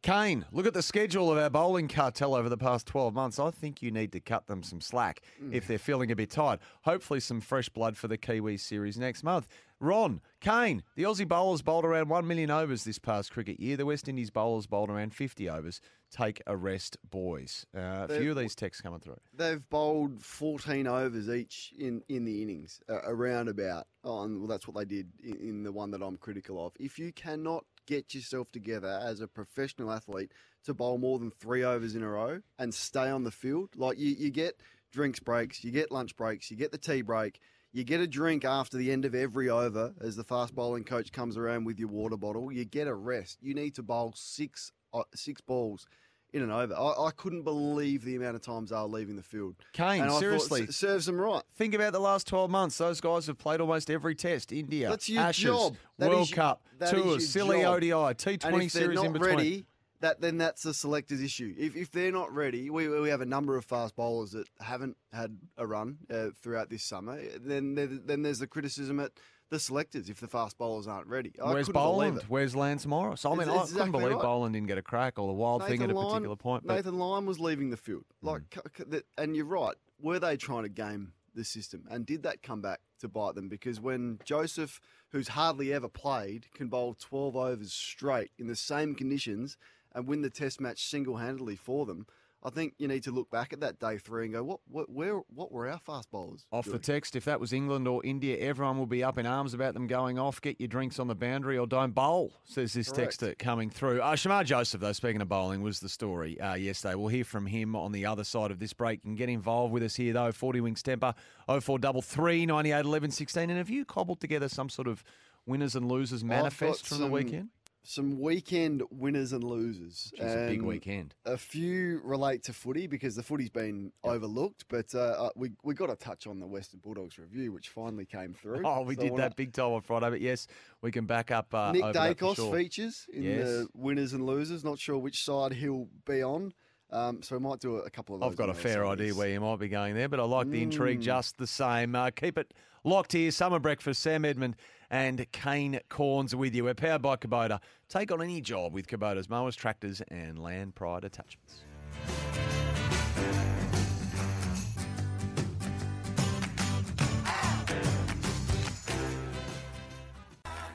Kane, 0.02 0.46
look 0.52 0.66
at 0.66 0.74
the 0.74 0.82
schedule 0.82 1.30
of 1.30 1.38
our 1.38 1.50
bowling 1.50 1.88
cartel 1.88 2.34
over 2.34 2.48
the 2.48 2.56
past 2.56 2.86
12 2.86 3.14
months. 3.14 3.38
I 3.40 3.50
think 3.50 3.82
you 3.82 3.90
need 3.90 4.12
to 4.12 4.20
cut 4.20 4.46
them 4.46 4.62
some 4.62 4.80
slack 4.80 5.22
if 5.50 5.66
they're 5.66 5.76
feeling 5.78 6.12
a 6.12 6.16
bit 6.16 6.30
tired. 6.30 6.60
Hopefully, 6.82 7.18
some 7.18 7.40
fresh 7.40 7.68
blood 7.68 7.96
for 7.96 8.06
the 8.06 8.16
Kiwi 8.16 8.58
series 8.58 8.96
next 8.96 9.24
month. 9.24 9.48
Ron, 9.80 10.20
Kane, 10.40 10.82
the 10.96 11.02
Aussie 11.04 11.26
bowlers 11.26 11.62
bowled 11.62 11.84
around 11.84 12.08
1 12.08 12.26
million 12.26 12.50
overs 12.50 12.84
this 12.84 12.98
past 12.98 13.32
cricket 13.32 13.60
year. 13.60 13.76
The 13.76 13.86
West 13.86 14.08
Indies 14.08 14.30
bowlers 14.30 14.66
bowled 14.66 14.90
around 14.90 15.14
50 15.14 15.48
overs. 15.48 15.80
Take 16.10 16.42
a 16.46 16.56
rest, 16.56 16.96
boys. 17.08 17.66
Uh, 17.76 18.06
a 18.08 18.18
few 18.18 18.30
of 18.30 18.36
these 18.36 18.54
texts 18.54 18.80
coming 18.80 19.00
through. 19.00 19.18
They've 19.34 19.68
bowled 19.68 20.22
14 20.22 20.86
overs 20.86 21.28
each 21.28 21.72
in, 21.78 22.02
in 22.08 22.24
the 22.24 22.42
innings, 22.42 22.80
uh, 22.88 23.00
around 23.04 23.48
about. 23.48 23.86
Oh, 24.04 24.26
well, 24.26 24.46
that's 24.46 24.66
what 24.66 24.76
they 24.76 24.84
did 24.84 25.10
in, 25.22 25.36
in 25.36 25.62
the 25.64 25.72
one 25.72 25.90
that 25.90 26.02
I'm 26.02 26.16
critical 26.16 26.64
of. 26.64 26.72
If 26.80 26.98
you 26.98 27.12
cannot 27.12 27.64
get 27.88 28.14
yourself 28.14 28.52
together 28.52 29.00
as 29.02 29.20
a 29.20 29.26
professional 29.26 29.90
athlete 29.90 30.30
to 30.64 30.74
bowl 30.74 30.98
more 30.98 31.18
than 31.18 31.30
three 31.30 31.64
overs 31.64 31.96
in 31.96 32.02
a 32.02 32.08
row 32.08 32.40
and 32.58 32.72
stay 32.72 33.08
on 33.08 33.24
the 33.24 33.30
field, 33.30 33.70
like 33.76 33.98
you, 33.98 34.14
you 34.18 34.30
get 34.30 34.60
drinks 34.92 35.18
breaks, 35.18 35.64
you 35.64 35.70
get 35.70 35.90
lunch 35.90 36.14
breaks, 36.14 36.50
you 36.50 36.56
get 36.56 36.70
the 36.70 36.78
tea 36.78 37.00
break, 37.00 37.40
you 37.72 37.84
get 37.84 38.00
a 38.00 38.06
drink 38.06 38.44
after 38.44 38.76
the 38.76 38.92
end 38.92 39.06
of 39.06 39.14
every 39.14 39.48
over 39.48 39.94
as 40.02 40.16
the 40.16 40.24
fast 40.24 40.54
bowling 40.54 40.84
coach 40.84 41.12
comes 41.12 41.38
around 41.38 41.64
with 41.64 41.78
your 41.78 41.88
water 41.88 42.16
bottle, 42.18 42.52
you 42.52 42.66
get 42.66 42.86
a 42.86 42.94
rest. 42.94 43.38
You 43.40 43.54
need 43.54 43.74
to 43.76 43.82
bowl 43.82 44.12
six 44.14 44.70
uh, 44.92 45.02
six 45.14 45.40
balls 45.40 45.86
in 46.32 46.42
and 46.42 46.52
over. 46.52 46.74
I, 46.74 47.06
I 47.06 47.10
couldn't 47.16 47.42
believe 47.42 48.04
the 48.04 48.16
amount 48.16 48.36
of 48.36 48.42
times 48.42 48.70
they 48.70 48.76
were 48.76 48.82
leaving 48.82 49.16
the 49.16 49.22
field. 49.22 49.56
Kane, 49.72 50.02
And 50.02 50.10
thought 50.10 50.20
seriously. 50.20 50.62
s- 50.64 50.76
serves 50.76 51.06
them 51.06 51.20
right. 51.20 51.42
Think 51.56 51.74
about 51.74 51.92
the 51.92 52.00
last 52.00 52.26
12 52.26 52.50
months. 52.50 52.76
Those 52.78 53.00
guys 53.00 53.26
have 53.26 53.38
played 53.38 53.60
almost 53.60 53.90
every 53.90 54.14
test. 54.14 54.52
India, 54.52 54.88
That's 54.90 55.08
your 55.08 55.22
Ashes, 55.22 55.44
job. 55.44 55.76
That 55.98 56.10
World 56.10 56.28
your- 56.30 56.36
Cup, 56.36 56.62
tours, 56.90 57.28
silly 57.28 57.62
job. 57.62 57.76
ODI, 57.76 57.90
T20 58.14 58.36
if 58.42 58.50
they're 58.50 58.68
series 58.68 58.96
not 58.96 59.06
in 59.06 59.12
between. 59.12 59.36
ready, 59.36 59.64
that 60.00 60.20
then 60.20 60.38
that's 60.38 60.62
the 60.62 60.72
selectors' 60.74 61.20
issue. 61.20 61.54
If, 61.58 61.74
if 61.74 61.90
they're 61.90 62.12
not 62.12 62.32
ready, 62.32 62.70
we, 62.70 62.88
we 62.88 63.08
have 63.08 63.20
a 63.20 63.26
number 63.26 63.56
of 63.56 63.64
fast 63.64 63.96
bowlers 63.96 64.30
that 64.32 64.46
haven't 64.60 64.96
had 65.12 65.36
a 65.56 65.66
run 65.66 65.98
uh, 66.08 66.26
throughout 66.40 66.70
this 66.70 66.84
summer. 66.84 67.20
Then 67.40 67.74
there, 67.74 67.86
then 67.88 68.22
there's 68.22 68.38
the 68.38 68.46
criticism 68.46 69.00
at 69.00 69.10
the 69.50 69.58
selectors 69.58 70.08
if 70.10 70.20
the 70.20 70.28
fast 70.28 70.58
bowlers 70.58 70.86
aren't 70.86 71.06
ready. 71.06 71.32
I 71.42 71.52
Where's 71.52 71.66
couldn't 71.66 71.80
believe 71.82 71.94
Boland? 72.12 72.16
it. 72.18 72.24
Where's 72.28 72.54
Lance 72.56 72.86
Morris? 72.86 73.24
I 73.24 73.30
mean, 73.30 73.40
It's 73.40 73.48
I 73.48 73.52
couldn't 73.52 73.62
exactly 73.70 73.90
believe 73.92 74.12
right. 74.16 74.22
Boland 74.22 74.52
didn't 74.54 74.68
get 74.68 74.78
a 74.78 74.82
crack 74.82 75.18
or 75.18 75.26
the 75.26 75.32
wild 75.32 75.66
thing 75.66 75.82
at 75.82 75.90
a 75.90 75.94
Lyon- 75.94 76.08
particular 76.08 76.36
point. 76.36 76.66
But 76.66 76.72
Hmm. 76.74 76.76
Nathan 76.76 76.98
Lyon 76.98 77.26
was 77.26 77.40
leaving 77.40 77.70
the 77.70 77.76
field. 77.76 78.04
Like, 78.22 78.42
c- 78.54 78.60
c- 78.76 78.84
that- 78.88 79.06
and 79.16 79.34
you're 79.36 79.44
right. 79.46 79.76
Were 80.00 80.18
they 80.18 80.36
trying 80.36 80.64
to 80.64 80.68
game 80.68 81.12
the 81.34 81.44
system? 81.44 81.86
And 81.90 82.04
did 82.04 82.22
that 82.24 82.42
come 82.42 82.60
back 82.60 82.80
to 83.00 83.08
bite 83.08 83.34
them? 83.34 83.48
Because 83.48 83.80
when 83.80 84.18
Joseph, 84.24 84.80
who's 85.10 85.28
hardly 85.28 85.72
ever 85.72 85.88
played, 85.88 86.50
can 86.52 86.68
bowl 86.68 86.94
12 86.94 87.34
overs 87.36 87.72
straight 87.72 88.30
in 88.38 88.46
the 88.48 88.56
same 88.56 88.94
conditions 88.94 89.56
and 89.92 90.06
win 90.06 90.20
the 90.22 90.30
Test 90.30 90.60
match 90.60 90.84
single-handedly 90.86 91.56
for 91.56 91.86
them, 91.86 92.06
I 92.42 92.50
think 92.50 92.74
you 92.78 92.86
need 92.86 93.02
to 93.02 93.10
look 93.10 93.30
back 93.30 93.52
at 93.52 93.60
that 93.60 93.80
day 93.80 93.98
three 93.98 94.26
and 94.26 94.32
go, 94.32 94.44
what, 94.44 94.60
what, 94.68 94.88
where, 94.88 95.16
what 95.34 95.50
were 95.50 95.68
our 95.68 95.78
fast 95.78 96.08
bowlers? 96.10 96.46
Off 96.52 96.66
the 96.66 96.78
text, 96.78 97.16
if 97.16 97.24
that 97.24 97.40
was 97.40 97.52
England 97.52 97.88
or 97.88 98.04
India, 98.06 98.36
everyone 98.38 98.78
will 98.78 98.86
be 98.86 99.02
up 99.02 99.18
in 99.18 99.26
arms 99.26 99.54
about 99.54 99.74
them 99.74 99.88
going 99.88 100.20
off. 100.20 100.40
Get 100.40 100.60
your 100.60 100.68
drinks 100.68 101.00
on 101.00 101.08
the 101.08 101.16
boundary 101.16 101.58
or 101.58 101.66
don't 101.66 101.94
bowl, 101.94 102.32
says 102.44 102.72
this 102.74 102.92
Correct. 102.92 103.20
texter 103.20 103.38
coming 103.38 103.70
through. 103.70 104.00
Uh, 104.00 104.14
Shamar 104.14 104.44
Joseph, 104.44 104.80
though, 104.80 104.92
speaking 104.92 105.20
of 105.20 105.28
bowling, 105.28 105.62
was 105.62 105.80
the 105.80 105.88
story 105.88 106.40
uh, 106.40 106.54
yesterday. 106.54 106.94
We'll 106.94 107.08
hear 107.08 107.24
from 107.24 107.46
him 107.46 107.74
on 107.74 107.90
the 107.90 108.06
other 108.06 108.22
side 108.22 108.52
of 108.52 108.60
this 108.60 108.72
break. 108.72 109.00
You 109.02 109.10
can 109.10 109.16
get 109.16 109.28
involved 109.28 109.72
with 109.72 109.82
us 109.82 109.96
here, 109.96 110.12
though. 110.12 110.30
40 110.30 110.60
Wings 110.60 110.82
Tempur, 110.82 111.14
0433 111.48 112.46
98 112.46 112.78
11 112.84 113.10
16. 113.10 113.50
And 113.50 113.58
have 113.58 113.68
you 113.70 113.84
cobbled 113.84 114.20
together 114.20 114.48
some 114.48 114.68
sort 114.68 114.86
of 114.86 115.02
winners 115.44 115.74
and 115.74 115.90
losers 115.90 116.22
manifest 116.22 116.86
from 116.86 116.98
some- 116.98 117.06
the 117.06 117.12
weekend? 117.12 117.48
Some 117.90 118.20
weekend 118.20 118.82
winners 118.90 119.32
and 119.32 119.42
losers. 119.42 120.12
Is 120.18 120.34
a 120.34 120.46
big 120.46 120.60
weekend. 120.60 121.14
A 121.24 121.38
few 121.38 122.02
relate 122.04 122.42
to 122.42 122.52
footy 122.52 122.86
because 122.86 123.16
the 123.16 123.22
footy's 123.22 123.48
been 123.48 123.92
overlooked, 124.04 124.66
but 124.68 124.94
uh, 124.94 124.98
uh, 124.98 125.30
we 125.34 125.52
we 125.64 125.72
got 125.72 125.86
to 125.86 125.96
touch 125.96 126.26
on 126.26 126.38
the 126.38 126.46
Western 126.46 126.80
Bulldogs 126.80 127.18
review, 127.18 127.50
which 127.50 127.70
finally 127.70 128.04
came 128.04 128.34
through. 128.34 128.60
Oh, 128.62 128.82
we 128.82 128.94
So 128.94 129.00
did 129.00 129.12
wanna- 129.12 129.22
that 129.22 129.36
big 129.36 129.54
time 129.54 129.72
on 129.72 129.80
Friday, 129.80 130.10
but 130.10 130.20
yes, 130.20 130.46
we 130.82 130.90
can 130.92 131.06
back 131.06 131.30
up. 131.30 131.54
Uh, 131.54 131.72
Nick 131.72 131.82
over 131.82 131.92
that 131.94 132.18
for 132.18 132.24
Daicos 132.26 132.36
sure. 132.36 132.54
features 132.58 133.06
in 133.10 133.22
Yes. 133.22 133.46
the 133.46 133.68
winners 133.72 134.12
and 134.12 134.26
losers. 134.26 134.64
Not 134.66 134.78
sure 134.78 134.98
which 134.98 135.24
side 135.24 135.54
he'll 135.54 135.88
be 136.04 136.22
on, 136.22 136.52
um, 136.90 137.22
so 137.22 137.36
we 137.38 137.40
might 137.40 137.60
do 137.60 137.76
a, 137.76 137.88
couple 137.88 138.14
of. 138.16 138.20
Those 138.20 138.32
I've 138.32 138.36
got 138.36 138.50
a 138.50 138.54
fair 138.54 138.82
of 138.84 138.90
idea 139.00 139.14
where 139.14 139.30
you 139.30 139.40
might 139.40 139.60
be 139.60 139.68
going 139.68 139.94
there, 139.94 140.10
but 140.10 140.20
I 140.20 140.24
like 140.24 140.50
the 140.50 140.62
intrigue 140.62 141.00
Mm. 141.00 141.04
just 141.04 141.38
the 141.38 141.46
same. 141.46 141.94
Uh, 141.94 142.10
keep 142.10 142.36
it 142.36 142.52
locked 142.84 143.12
here. 143.12 143.30
Summer 143.30 143.58
breakfast. 143.58 144.02
Sam 144.02 144.26
Edmund 144.26 144.56
and 144.90 145.30
Kane 145.32 145.80
Corns 145.88 146.34
with 146.34 146.54
you. 146.54 146.64
We're 146.64 146.74
powered 146.74 147.02
by 147.02 147.16
Kubota. 147.16 147.60
Take 147.88 148.12
on 148.12 148.22
any 148.22 148.40
job 148.40 148.72
with 148.72 148.86
Kubota's 148.86 149.28
mowers, 149.28 149.56
tractors, 149.56 150.00
and 150.08 150.38
land 150.38 150.74
pride 150.74 151.04
attachments. 151.04 151.62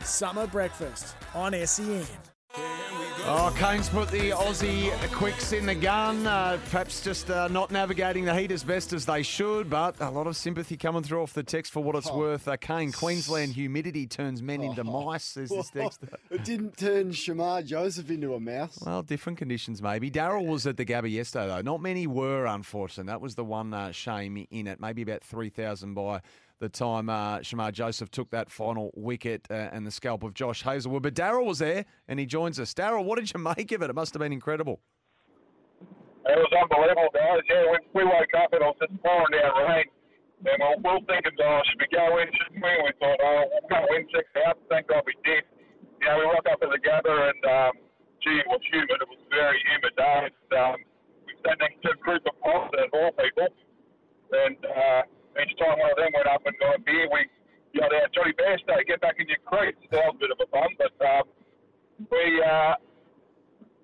Summer 0.03 0.47
breakfast 0.47 1.15
on 1.33 1.53
SEN. 1.65 2.05
Oh, 3.25 3.55
Kane's 3.57 3.87
put 3.87 4.09
the 4.11 4.31
Aussie 4.31 4.91
quicks 5.13 5.53
in 5.53 5.65
the 5.65 5.73
gun. 5.73 6.27
Uh, 6.27 6.59
perhaps 6.69 7.01
just 7.01 7.29
uh, 7.29 7.47
not 7.47 7.71
navigating 7.71 8.25
the 8.25 8.35
heat 8.35 8.51
as 8.51 8.65
best 8.65 8.91
as 8.91 9.05
they 9.05 9.23
should, 9.23 9.69
but 9.69 9.95
a 10.01 10.09
lot 10.09 10.27
of 10.27 10.35
sympathy 10.35 10.75
coming 10.75 11.03
through 11.03 11.21
off 11.21 11.33
the 11.33 11.41
text 11.41 11.71
for 11.71 11.81
what 11.81 11.95
it's 11.95 12.09
Oh. 12.09 12.17
worth. 12.17 12.49
Uh, 12.49 12.57
Kane, 12.57 12.91
Queensland 12.91 13.53
humidity 13.53 14.07
turns 14.07 14.41
men 14.41 14.61
into 14.61 14.83
mice, 14.83 15.23
says 15.23 15.49
this 15.49 15.69
text. 15.69 16.01
it 16.31 16.43
didn't 16.43 16.75
turn 16.75 17.11
Shamar 17.11 17.65
Joseph 17.65 18.11
into 18.11 18.33
a 18.33 18.41
mouse. 18.41 18.77
Well, 18.85 19.03
different 19.03 19.37
conditions 19.37 19.81
maybe. 19.81 20.11
Daryl 20.11 20.45
was 20.45 20.67
at 20.67 20.75
the 20.75 20.85
Gabba 20.85 21.09
yesterday 21.09 21.47
though. 21.47 21.61
Not 21.61 21.81
many 21.81 22.05
were, 22.07 22.45
unfortunately. 22.45 23.09
That 23.09 23.21
was 23.21 23.35
the 23.35 23.45
one 23.45 23.73
uh, 23.73 23.93
shame 23.93 24.45
in 24.51 24.67
it. 24.67 24.81
Maybe 24.81 25.01
about 25.01 25.23
three 25.23 25.49
thousand 25.49 25.93
by 25.93 26.19
the 26.63 26.69
time 26.69 27.09
uh, 27.09 27.39
Shamar 27.39 27.73
Joseph 27.73 28.09
took 28.09 28.31
that 28.31 28.49
final 28.49 28.89
wicket 28.95 29.45
uh, 29.51 29.75
and 29.75 29.85
the 29.85 29.91
scalp 29.91 30.23
of 30.23 30.33
Josh 30.33 30.63
Hazlewood. 30.63 31.03
But 31.03 31.13
Daryl 31.13 31.45
was 31.45 31.59
there 31.59 31.83
and 32.07 32.19
he 32.19 32.25
joins 32.25 32.57
us. 32.57 32.73
Daryl, 32.73 33.03
what 33.03 33.19
did 33.19 33.31
you 33.35 33.39
make 33.43 33.71
of 33.73 33.83
it? 33.83 33.89
It 33.89 33.93
must 33.93 34.13
have 34.13 34.23
been 34.23 34.31
incredible. 34.31 34.79
It 36.23 36.39
was 36.39 36.51
unbelievable, 36.55 37.11
guys. 37.11 37.43
Yeah, 37.51 37.67
we, 37.67 37.77
we 37.99 38.03
woke 38.07 38.31
up 38.39 38.55
and 38.55 38.63
it 38.63 38.67
was 38.71 38.79
just 38.79 38.95
pouring 39.03 39.35
down 39.35 39.51
rain. 39.59 39.91
And 40.47 40.55
we 40.55 40.87
we're 40.87 41.03
thinking, 41.03 41.35
oh, 41.35 41.59
should 41.67 41.83
we 41.83 41.87
go 41.91 42.15
in? 42.23 42.31
Shouldn't 42.31 42.63
we? 42.63 42.71
And 42.71 42.83
we 42.87 42.91
thought, 42.95 43.19
oh, 43.19 43.43
we'll 43.51 43.67
go 43.67 43.83
in, 43.99 44.07
check 44.07 44.23
it 44.23 44.39
out. 44.47 44.55
Thank 44.71 44.87
God 44.87 45.03
we 45.03 45.19
did. 45.27 45.43
You 45.99 46.07
know, 46.07 46.15
we 46.23 46.25
woke 46.31 46.47
up 46.47 46.63
at 46.63 46.71
the 46.71 46.79
Gabba 46.79 47.11
and, 47.11 47.43
um, 47.43 47.73
gee, 48.23 48.39
it 48.39 48.47
was 48.47 48.63
humid. 48.71 49.03
It 49.03 49.09
was 49.11 49.19
very 49.27 49.59
humid 49.67 49.93
day. 49.99 50.31
And, 50.31 50.51
um, 50.63 50.77
we 51.27 51.35
sat 51.43 51.59
next 51.59 51.83
to 51.83 51.91
a 51.91 51.99
group 51.99 52.23
of 52.23 52.39
Protestant 52.39 52.87
all 52.95 53.11
people. 53.19 53.51
And 54.31 54.59
uh, 54.63 55.03
each 55.41 55.53
time 55.57 55.77
one 55.79 55.91
of 55.91 55.97
them 55.97 56.11
went 56.13 56.27
up 56.27 56.41
and 56.45 56.53
got 56.59 56.77
a 56.77 56.81
beer, 56.81 57.07
we 57.11 57.25
yelled 57.73 57.93
out, 57.93 58.09
Johnny 58.13 58.33
Bairstow, 58.37 58.77
get 58.85 59.01
back 59.01 59.17
in 59.17 59.27
your 59.27 59.41
crease. 59.45 59.75
That 59.89 60.05
was 60.05 60.15
a 60.17 60.21
bit 60.21 60.31
of 60.31 60.39
a 60.41 60.47
fun. 60.53 60.69
But 60.77 60.93
um, 61.01 61.25
we... 62.11 62.41
Uh, 62.41 62.75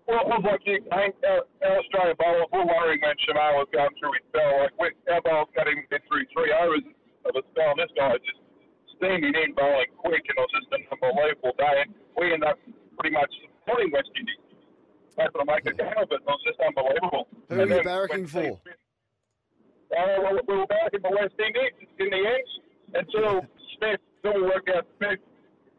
well, 0.10 0.26
it 0.26 0.30
was 0.34 0.42
like 0.42 0.66
you, 0.66 0.82
I 0.90 1.14
think 1.14 1.22
our, 1.22 1.46
our 1.70 1.78
Australian 1.86 2.18
bowlers 2.18 2.50
were 2.50 2.66
worrying 2.66 2.98
when 3.06 3.14
Shamar 3.30 3.62
was 3.62 3.70
going 3.70 3.94
through 4.02 4.18
his 4.18 4.26
spell. 4.34 4.58
Like 4.58 4.74
we, 4.82 4.90
our 5.06 5.22
bowlers 5.22 5.54
got 5.54 5.70
him 5.70 5.86
through 5.86 6.26
three 6.34 6.50
overs 6.50 6.82
of 7.30 7.38
a 7.38 7.44
spell, 7.54 7.78
and 7.78 7.82
this 7.82 7.94
guy 7.94 8.18
was 8.18 8.24
just 8.26 8.42
steaming 8.98 9.38
in, 9.38 9.54
bowling 9.54 9.94
quick, 10.02 10.26
and 10.26 10.34
it 10.34 10.42
was 10.42 10.50
just 10.50 10.70
an 10.74 10.82
unbelievable 10.90 11.54
day. 11.62 11.86
And 11.86 11.94
we 12.18 12.34
ended 12.34 12.50
up 12.50 12.58
pretty 12.98 13.14
much 13.14 13.30
supporting 13.62 13.94
West 13.94 14.10
Indies. 14.18 14.42
Hoping 15.14 15.42
to 15.42 15.46
make 15.46 15.66
a 15.70 15.74
game 15.78 15.94
of 16.02 16.10
it. 16.10 16.22
It 16.22 16.26
was 16.26 16.42
just 16.42 16.58
unbelievable. 16.58 17.30
Who 17.30 17.62
And 17.62 17.70
are 17.70 17.76
you 17.78 17.84
barracking 17.86 18.26
for? 18.26 18.58
uh, 18.58 18.74
well, 19.92 20.40
we 20.48 20.56
were 20.56 20.66
in 20.94 21.02
the 21.02 21.10
West 21.20 21.34
Indies 21.40 21.72
in 22.00 22.10
the 22.10 22.18
end 22.18 22.50
until 22.96 23.42
Smith, 23.78 24.00
until 24.24 24.42
we 24.42 24.48
worked 24.48 24.70
out 24.70 24.86
Smith. 24.98 25.20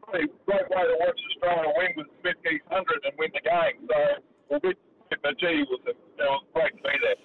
Probably 0.01 0.23
a 0.23 0.27
great 0.45 0.69
way 0.69 0.83
to 0.83 0.95
watch 0.99 1.19
Australia 1.35 1.73
win 1.77 1.87
was 1.97 2.05
Smith 2.21 2.35
get 2.43 2.53
100 2.67 2.85
and 3.05 3.13
win 3.17 3.29
the 3.33 3.41
game. 3.41 3.87
So 3.87 4.23
we'll 4.49 4.59
be, 4.59 4.73
but 5.09 5.37
gee, 5.39 5.47
it 5.61 5.67
was, 5.69 5.79
a, 5.87 5.89
it 5.91 5.95
was 6.19 6.43
great 6.53 6.75
to 6.77 6.83
be 6.83 6.89
there. 7.01 7.15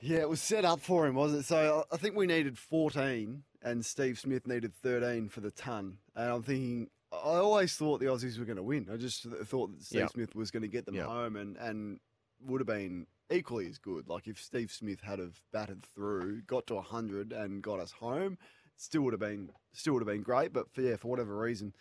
Yeah, 0.00 0.20
it 0.22 0.28
was 0.28 0.40
set 0.40 0.64
up 0.64 0.80
for 0.80 1.06
him, 1.06 1.14
wasn't 1.14 1.40
it? 1.42 1.46
So 1.46 1.84
I 1.90 1.94
I 1.94 1.98
think 1.98 2.16
we 2.16 2.26
needed 2.26 2.58
14 2.58 3.42
and 3.62 3.84
Steve 3.84 4.18
Smith 4.18 4.46
needed 4.46 4.72
13 4.74 5.28
for 5.28 5.40
the 5.40 5.50
ton. 5.50 5.98
And 6.14 6.30
I'm 6.32 6.42
thinking, 6.42 6.88
I 7.12 7.16
always 7.38 7.74
thought 7.76 7.98
the 8.00 8.06
Aussies 8.06 8.38
were 8.38 8.44
going 8.44 8.56
to 8.56 8.62
win. 8.62 8.88
I 8.92 8.96
just 8.96 9.22
thought 9.24 9.72
that 9.72 9.82
Steve 9.82 10.00
Yep. 10.00 10.10
Smith 10.10 10.34
was 10.36 10.50
going 10.50 10.62
to 10.62 10.68
get 10.68 10.86
them 10.86 10.94
Yep. 10.96 11.06
home 11.06 11.36
and, 11.36 11.56
and 11.56 11.98
would 12.46 12.60
have 12.60 12.66
been 12.68 13.06
equally 13.30 13.66
as 13.68 13.78
good. 13.78 14.08
Like 14.08 14.26
if 14.26 14.40
Steve 14.40 14.70
Smith 14.70 15.00
had 15.00 15.18
have 15.18 15.40
batted 15.52 15.84
through, 15.84 16.42
got 16.42 16.66
to 16.68 16.74
100 16.76 17.32
and 17.32 17.62
got 17.62 17.80
us 17.80 17.92
home, 17.92 18.38
still 18.76 19.02
would 19.02 19.12
have 19.12 19.20
been 19.20 19.50
still 19.72 19.94
would 19.94 20.00
have 20.02 20.08
been 20.08 20.22
great. 20.22 20.52
But 20.52 20.72
for, 20.72 20.80
yeah, 20.82 20.96
for 20.96 21.08
whatever 21.08 21.36
reason, 21.36 21.72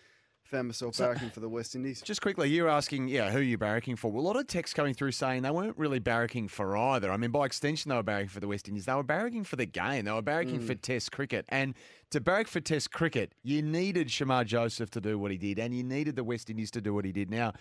found 0.43 0.67
myself 0.69 0.95
So- 0.95 1.05
barracking 1.13 1.31
for 1.33 1.41
the 1.41 1.49
West 1.49 1.75
Indies. 1.75 2.01
Just 2.01 2.21
quickly, 2.21 2.49
you're 2.49 2.69
asking, 2.69 3.09
yeah, 3.09 3.31
who 3.31 3.39
are 3.39 3.41
you 3.41 3.57
barracking 3.57 3.97
for? 3.97 4.09
Well, 4.09 4.21
a 4.21 4.27
lot 4.27 4.37
of 4.37 4.47
texts 4.47 4.73
coming 4.73 4.93
through 4.93 5.11
saying 5.11 5.41
they 5.41 5.51
weren't 5.51 5.77
really 5.77 5.99
barracking 5.99 6.49
for 6.49 6.77
either. 6.77 7.11
I 7.11 7.17
mean, 7.17 7.31
by 7.31 7.45
extension, 7.45 7.89
they 7.89 7.95
were 7.95 8.03
barracking 8.03 8.29
for 8.29 8.39
the 8.39 8.47
West 8.47 8.67
Indies. 8.69 8.85
They 8.85 8.93
were 8.93 9.03
barracking 9.03 9.45
for 9.45 9.57
the 9.57 9.65
game. 9.65 10.05
They 10.05 10.11
were 10.11 10.21
barracking 10.21 10.59
Mm. 10.61 10.67
for 10.67 10.75
Test 10.75 11.11
cricket. 11.11 11.45
And 11.49 11.75
to 12.11 12.21
barrack 12.21 12.47
for 12.47 12.61
Test 12.61 12.91
cricket, 12.93 13.33
you 13.43 13.61
needed 13.61 14.07
Shamar 14.07 14.45
Joseph 14.45 14.89
to 14.91 15.01
do 15.01 15.19
what 15.19 15.31
he 15.31 15.37
did, 15.37 15.59
and 15.59 15.75
you 15.75 15.83
needed 15.83 16.15
the 16.15 16.23
West 16.23 16.49
Indies 16.49 16.71
to 16.71 16.81
do 16.81 16.93
what 16.93 17.03
he 17.03 17.11
did. 17.11 17.29
Now, 17.29 17.51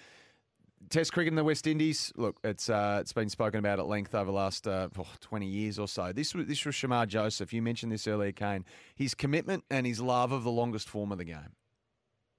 Test 0.89 1.13
cricket 1.13 1.33
in 1.33 1.37
the 1.37 1.43
West 1.43 1.67
Indies, 1.67 2.13
look, 2.17 2.39
it's 2.45 2.71
uh, 2.71 2.99
it's 3.01 3.13
been 3.13 3.29
spoken 3.29 3.59
about 3.59 3.81
at 3.81 3.87
length 3.87 4.15
over 4.15 4.27
the 4.27 4.37
last 4.37 4.69
uh, 4.69 4.89
oh, 4.97 5.07
20 5.21 5.45
years 5.47 5.79
or 5.79 5.89
so. 5.89 6.13
This 6.13 6.33
was, 6.33 6.47
this 6.47 6.65
was 6.65 6.77
Shamar 6.77 7.09
Joseph. 7.09 7.53
You 7.53 7.61
mentioned 7.61 7.91
this 7.91 8.07
earlier, 8.07 8.31
Kane. 8.31 8.65
His 8.95 9.15
commitment 9.15 9.65
and 9.69 9.85
his 9.85 10.01
love 10.01 10.31
of 10.31 10.45
the 10.45 10.51
longest 10.51 10.89
form 10.89 11.11
of 11.11 11.19
the 11.19 11.25
game. 11.25 11.57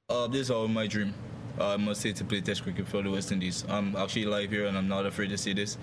Uh, 0.09 0.27
this 0.27 0.41
is 0.43 0.51
all 0.51 0.69
my 0.69 0.87
dream. 0.87 1.13
I 1.59 1.75
must 1.75 2.01
say 2.01 2.13
to 2.13 2.23
play 2.23 2.39
Test 2.39 2.63
cricket 2.63 2.87
for 2.87 3.01
the 3.01 3.11
West 3.11 3.31
Indies. 3.33 3.65
I'm 3.67 3.93
actually 3.95 4.25
live 4.25 4.49
here, 4.49 4.67
and 4.67 4.77
I'm 4.77 4.87
not 4.87 5.05
afraid 5.05 5.29
to 5.31 5.37
say 5.37 5.51
this. 5.51 5.77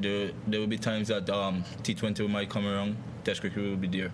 There, 0.00 0.32
there 0.48 0.58
will 0.58 0.66
be 0.66 0.78
times 0.78 1.08
that 1.08 1.30
um, 1.30 1.62
T20 1.84 2.28
might 2.28 2.50
come 2.50 2.66
around. 2.66 2.96
Test 3.22 3.42
cricket 3.42 3.62
will 3.62 3.76
be 3.76 3.86
there, 3.86 4.12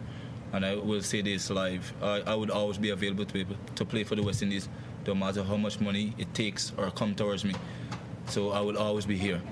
and 0.52 0.66
I 0.66 0.74
will 0.74 1.00
say 1.00 1.22
this 1.22 1.48
live. 1.48 1.94
I, 2.02 2.20
I 2.26 2.34
would 2.34 2.50
always 2.50 2.76
be 2.76 2.90
available 2.90 3.24
to, 3.24 3.46
to 3.76 3.84
play 3.86 4.04
for 4.04 4.14
the 4.14 4.22
West 4.22 4.42
Indies, 4.42 4.68
no 5.10 5.14
matter 5.16 5.42
how 5.42 5.56
much 5.56 5.80
money 5.80 6.14
it 6.18 6.32
takes 6.34 6.72
or 6.76 6.88
come 6.92 7.16
towards 7.16 7.44
me. 7.44 7.52
So 8.26 8.50
I 8.50 8.60
will 8.60 8.78
always 8.78 9.06
be 9.06 9.18
here 9.18 9.42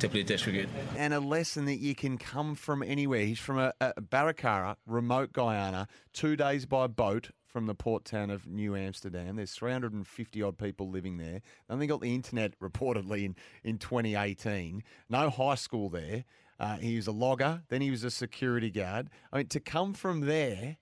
to 0.00 0.08
play 0.08 0.24
Test 0.24 0.42
cricket. 0.42 0.68
and 0.96 1.14
a 1.14 1.20
lesson 1.20 1.66
that 1.66 1.76
you 1.76 1.94
can 1.94 2.18
come 2.18 2.56
from 2.56 2.82
anywhere. 2.82 3.20
He's 3.20 3.38
from 3.38 3.58
a, 3.58 3.72
a 3.80 3.92
Baracara, 4.02 4.74
remote 4.88 5.32
Guyana, 5.32 5.86
two 6.12 6.34
days 6.34 6.66
by 6.66 6.88
boat 6.88 7.30
from 7.46 7.66
the 7.66 7.76
port 7.76 8.04
town 8.04 8.30
of 8.30 8.48
New 8.48 8.74
Amsterdam. 8.74 9.36
There's 9.36 9.52
350 9.52 10.42
odd 10.42 10.58
people 10.58 10.90
living 10.90 11.18
there. 11.18 11.42
They 11.68 11.74
only 11.74 11.86
got 11.86 12.00
the 12.00 12.12
internet 12.12 12.58
reportedly 12.60 13.24
in, 13.24 13.36
in 13.62 13.78
2018. 13.78 14.82
No 15.08 15.30
high 15.30 15.54
school 15.54 15.90
there. 15.90 16.24
Uh, 16.58 16.78
he 16.78 16.96
was 16.96 17.06
a 17.06 17.12
logger, 17.12 17.62
then 17.68 17.80
he 17.82 17.90
was 17.92 18.02
a 18.02 18.10
security 18.10 18.70
guard. 18.70 19.10
I 19.32 19.38
mean, 19.38 19.46
to 19.48 19.60
come 19.60 19.94
from 19.94 20.22
there 20.22 20.78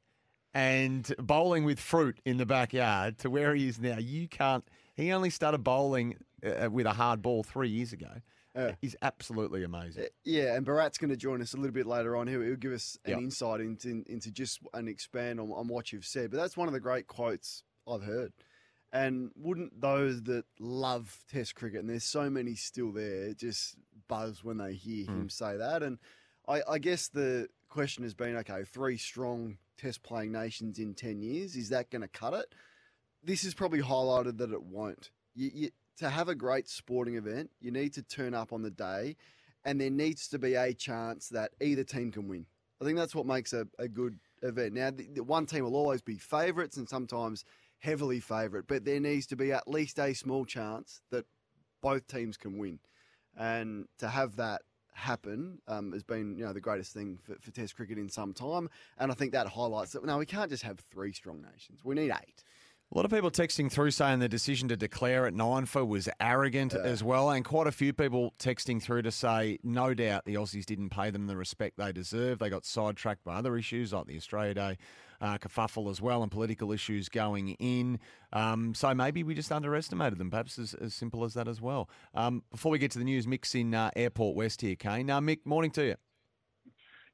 and 0.55 1.15
bowling 1.19 1.65
with 1.65 1.81
fruit 1.81 2.19
in 2.25 2.37
the 2.37 2.47
backyard 2.47 3.19
to 3.19 3.31
where 3.31 3.55
he 3.55 3.69
is 3.69 3.79
now, 3.79 3.99
you 3.99 4.29
can't. 4.29 4.65
He 4.95 5.13
only 5.13 5.31
started 5.31 5.59
bowling 5.59 6.17
uh, 6.45 6.67
uh 6.67 6.71
with 6.71 6.87
a 6.87 6.93
hard 6.93 7.23
ball 7.23 7.43
three 7.43 7.69
years 7.69 7.93
ago. 7.93 8.21
Yeah. 8.55 8.73
He's 8.81 8.97
absolutely 9.01 9.65
amazing. 9.65 10.05
Uh, 10.05 10.09
yeah, 10.25 10.55
and 10.55 10.67
Bharat's 10.67 10.99
going 10.99 11.11
to 11.11 11.17
join 11.17 11.41
us 11.41 11.55
a 11.55 11.57
little 11.57 11.73
bit 11.73 11.87
later 11.87 12.17
on. 12.17 12.27
He'll, 12.27 12.43
he'll 12.43 12.57
give 12.57 12.73
us 12.73 12.99
an 13.07 13.13
Yep. 13.13 13.19
insight 13.21 13.61
into 13.61 14.05
into 14.07 14.31
just 14.31 14.61
and 14.75 14.89
expand 14.89 15.41
on, 15.41 15.51
on 15.53 15.69
what 15.69 15.93
you've 15.93 16.05
said. 16.05 16.31
But 16.31 16.37
that's 16.39 16.57
one 16.57 16.69
of 16.69 16.75
the 16.75 16.81
great 16.81 17.07
quotes 17.07 17.65
I've 17.89 18.03
heard. 18.03 18.33
And 18.93 19.31
wouldn't 19.35 19.81
those 19.81 20.23
that 20.25 20.45
love 20.61 21.25
Test 21.31 21.55
cricket, 21.55 21.81
and 21.81 21.89
there's 21.89 22.05
so 22.05 22.29
many 22.29 22.55
still 22.55 22.93
there, 22.93 23.33
just 23.33 23.77
buzz 24.07 24.45
when 24.45 24.59
they 24.59 24.75
hear 24.75 25.07
hmm. 25.07 25.23
him 25.23 25.29
say 25.31 25.57
that? 25.57 25.83
And 25.83 25.99
I, 26.47 26.61
I 26.69 26.79
guess 26.79 27.09
the 27.09 27.49
question 27.71 28.05
has 28.05 28.13
been, 28.13 28.37
okay, 28.37 28.65
three 28.65 28.99
strong 28.99 29.57
Test 29.79 30.03
playing 30.03 30.33
nations 30.33 30.79
in 30.79 30.95
ten 30.95 31.23
years, 31.23 31.57
is 31.57 31.71
that 31.71 31.91
going 31.91 32.03
to 32.03 32.09
cut 32.09 32.35
it? 32.35 32.55
This 33.25 33.43
has 33.43 33.55
probably 33.55 33.83
highlighted 33.83 34.39
that 34.39 34.53
it 34.53 34.63
won't. 34.63 35.11
You, 35.35 35.51
you, 35.55 35.71
to 35.99 36.09
have 36.09 36.29
a 36.29 36.35
great 36.35 36.69
sporting 36.69 37.17
event, 37.17 37.51
you 37.61 37.71
need 37.71 37.93
to 37.95 38.03
turn 38.03 38.35
up 38.35 38.53
on 38.53 38.63
the 38.63 38.71
day, 38.71 39.17
and 39.65 39.81
there 39.81 39.91
needs 39.91 40.29
to 40.29 40.39
be 40.39 40.55
a 40.55 40.73
chance 40.73 41.29
that 41.29 41.53
either 41.61 41.85
team 41.85 42.11
can 42.13 42.29
win. 42.29 42.47
I 42.81 42.85
think 42.85 42.99
that's 42.99 43.15
what 43.15 43.27
makes 43.27 43.53
a, 43.53 43.67
a 43.79 43.89
good 43.89 44.19
event. 44.43 44.75
Now, 44.75 44.91
the, 44.91 45.09
the 45.15 45.23
one 45.23 45.47
team 45.47 45.65
will 45.65 45.77
always 45.77 46.03
be 46.03 46.17
favourites 46.17 46.77
and 46.77 46.89
sometimes 46.89 47.45
heavily 47.79 48.21
favourite, 48.21 48.67
but 48.67 48.85
there 48.85 49.01
needs 49.01 49.27
to 49.29 49.37
be 49.37 49.53
at 49.53 49.69
least 49.69 49.99
a 49.99 50.15
small 50.15 50.45
chance 50.45 51.01
that 51.11 51.27
both 51.81 52.07
teams 52.07 52.37
can 52.37 52.59
win. 52.59 52.79
And 53.37 53.87
to 53.99 54.09
have 54.09 54.37
that 54.37 54.63
happen 54.95 55.59
um, 55.69 55.93
has 55.93 56.03
been 56.03 56.37
you 56.37 56.45
know 56.45 56.53
the 56.53 56.61
greatest 56.61 56.93
thing 56.93 57.19
for, 57.23 57.37
for 57.41 57.51
Test 57.51 57.77
cricket 57.77 57.99
in 57.99 58.09
some 58.09 58.33
time. 58.33 58.69
And 58.99 59.11
I 59.11 59.15
think 59.15 59.33
that 59.33 59.47
highlights 59.47 59.93
that. 59.93 60.05
No, 60.05 60.19
we 60.19 60.27
can't 60.27 60.51
just 60.51 60.63
have 60.63 60.81
three 60.81 61.13
strong 61.13 61.43
nations. 61.43 61.81
We 61.85 61.95
need 61.95 62.11
eight. 62.11 62.45
A 62.93 62.99
lot 62.99 63.07
of 63.07 63.11
people 63.11 63.31
texting 63.31 63.73
through 63.73 63.93
saying 63.93 64.19
the 64.19 64.29
decision 64.29 64.69
to 64.69 64.77
declare 64.77 65.27
at 65.27 65.33
nine 65.33 65.65
for 65.65 65.83
was 65.83 66.11
arrogant 66.21 66.75
as 66.75 67.03
well, 67.03 67.31
and 67.31 67.43
quite 67.43 67.67
a 67.67 67.73
few 67.73 67.95
people 67.95 68.35
texting 68.39 68.83
through 68.83 69.01
to 69.03 69.11
say 69.11 69.59
no 69.63 69.95
doubt 69.95 70.27
the 70.27 70.35
Aussies 70.35 70.67
didn't 70.67 70.91
pay 70.91 71.09
them 71.09 71.27
the 71.27 71.37
respect 71.37 71.79
they 71.79 71.91
deserve. 71.91 72.39
They 72.39 72.51
got 72.51 72.67
sidetracked 72.67 73.25
by 73.25 73.37
other 73.37 73.57
issues 73.57 73.95
like 73.95 74.07
the 74.09 74.17
Australia 74.19 74.53
Day 74.53 74.79
uh, 75.23 75.39
kerfuffle 75.39 75.91
as 75.91 76.03
well, 76.03 76.23
and 76.23 76.31
political 76.31 76.73
issues 76.73 77.09
going 77.09 77.51
in. 77.61 77.99
Um, 78.33 78.75
so 78.75 78.93
maybe 78.95 79.23
we 79.23 79.35
just 79.35 79.51
underestimated 79.53 80.19
them, 80.19 80.31
perhaps 80.31 80.59
as, 80.59 80.75
as 80.75 80.93
simple 80.93 81.25
as 81.25 81.33
that 81.35 81.49
as 81.49 81.61
well. 81.61 81.89
Um, 82.15 82.43
before 82.51 82.73
we 82.73 82.79
get 82.79 82.91
to 82.91 82.99
the 82.99 83.05
news, 83.05 83.27
mix 83.27 83.55
in 83.55 83.73
uh, 83.73 83.91
Airport 83.97 84.37
West 84.37 84.61
here, 84.61 84.77
Kane. 84.77 85.09
Uh, 85.09 85.21
Mick, 85.21 85.47
morning 85.47 85.71
to 85.71 85.85
you. 85.85 85.95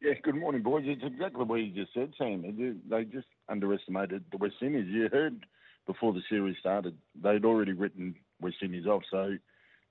Yeah, 0.00 0.14
good 0.22 0.36
morning, 0.36 0.62
boys. 0.62 0.84
It's 0.86 1.02
exactly 1.04 1.44
what 1.44 1.56
you 1.56 1.70
just 1.72 1.92
said, 1.92 2.12
Sam. 2.16 2.42
They- 2.42 2.96
They 2.96 3.04
just 3.04 3.26
underestimated 3.48 4.24
the 4.30 4.38
West 4.38 4.56
Indies. 4.62 4.86
You 4.88 5.08
heard 5.12 5.44
before 5.86 6.12
the 6.12 6.22
series 6.28 6.56
started, 6.58 6.96
they'd 7.20 7.44
already 7.44 7.72
written 7.72 8.14
West 8.40 8.56
Indies 8.62 8.86
off. 8.86 9.02
So 9.10 9.36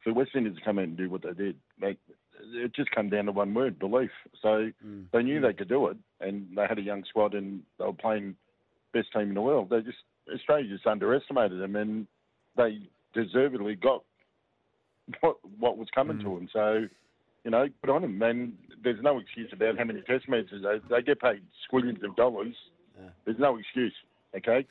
for 0.04 0.14
West 0.14 0.32
Indies 0.36 0.56
to 0.58 0.62
come 0.64 0.80
out 0.80 0.86
and 0.86 0.96
do 0.98 1.10
what 1.10 1.24
they 1.24 1.34
did, 1.34 1.58
they, 1.82 1.98
it 2.54 2.74
just 2.74 2.92
came 2.92 3.10
down 3.10 3.26
to 3.26 3.32
one 3.32 3.54
word, 3.54 3.80
belief. 3.80 4.12
So 4.42 4.72
mm. 4.86 5.06
they 5.12 5.24
knew 5.24 5.40
mm. 5.40 5.48
they 5.48 5.54
could 5.54 5.70
do 5.70 5.88
it, 5.88 5.98
and 6.22 6.48
they 6.56 6.66
had 6.68 6.80
a 6.80 6.82
young 6.84 7.04
squad, 7.10 7.34
and 7.34 7.62
they 7.80 7.86
were 7.86 7.94
playing 7.94 8.36
best 8.94 9.12
team 9.14 9.30
in 9.30 9.34
the 9.34 9.42
world. 9.42 9.70
They 9.70 9.82
just 9.82 9.98
Australia 10.34 10.70
just 10.70 10.88
underestimated 10.88 11.60
them, 11.60 11.76
and 11.76 12.08
they 12.56 12.80
deservedly 13.14 13.76
got 13.76 14.04
what 15.22 15.38
what 15.60 15.78
was 15.78 15.88
coming 15.94 16.20
to 16.20 16.26
mm. 16.26 16.38
them. 16.38 16.50
So 16.54 16.88
you 17.44 17.52
know, 17.52 17.68
good 17.82 17.92
on 17.92 18.02
them. 18.02 18.22
And 18.22 18.54
there's 18.84 19.02
no 19.02 19.20
excuse 19.20 19.50
about 19.54 19.78
how 19.78 19.86
many 19.86 20.02
test 20.02 20.28
matches 20.28 20.64
they, 20.64 20.80
they 20.90 21.02
get 21.02 21.22
paid 21.22 21.42
squillions 21.72 22.04
of 22.04 22.16
dollars. 22.18 22.54
There's 23.26 23.40
no 23.40 23.58
excuse. 23.58 23.94
Okay. 24.36 24.66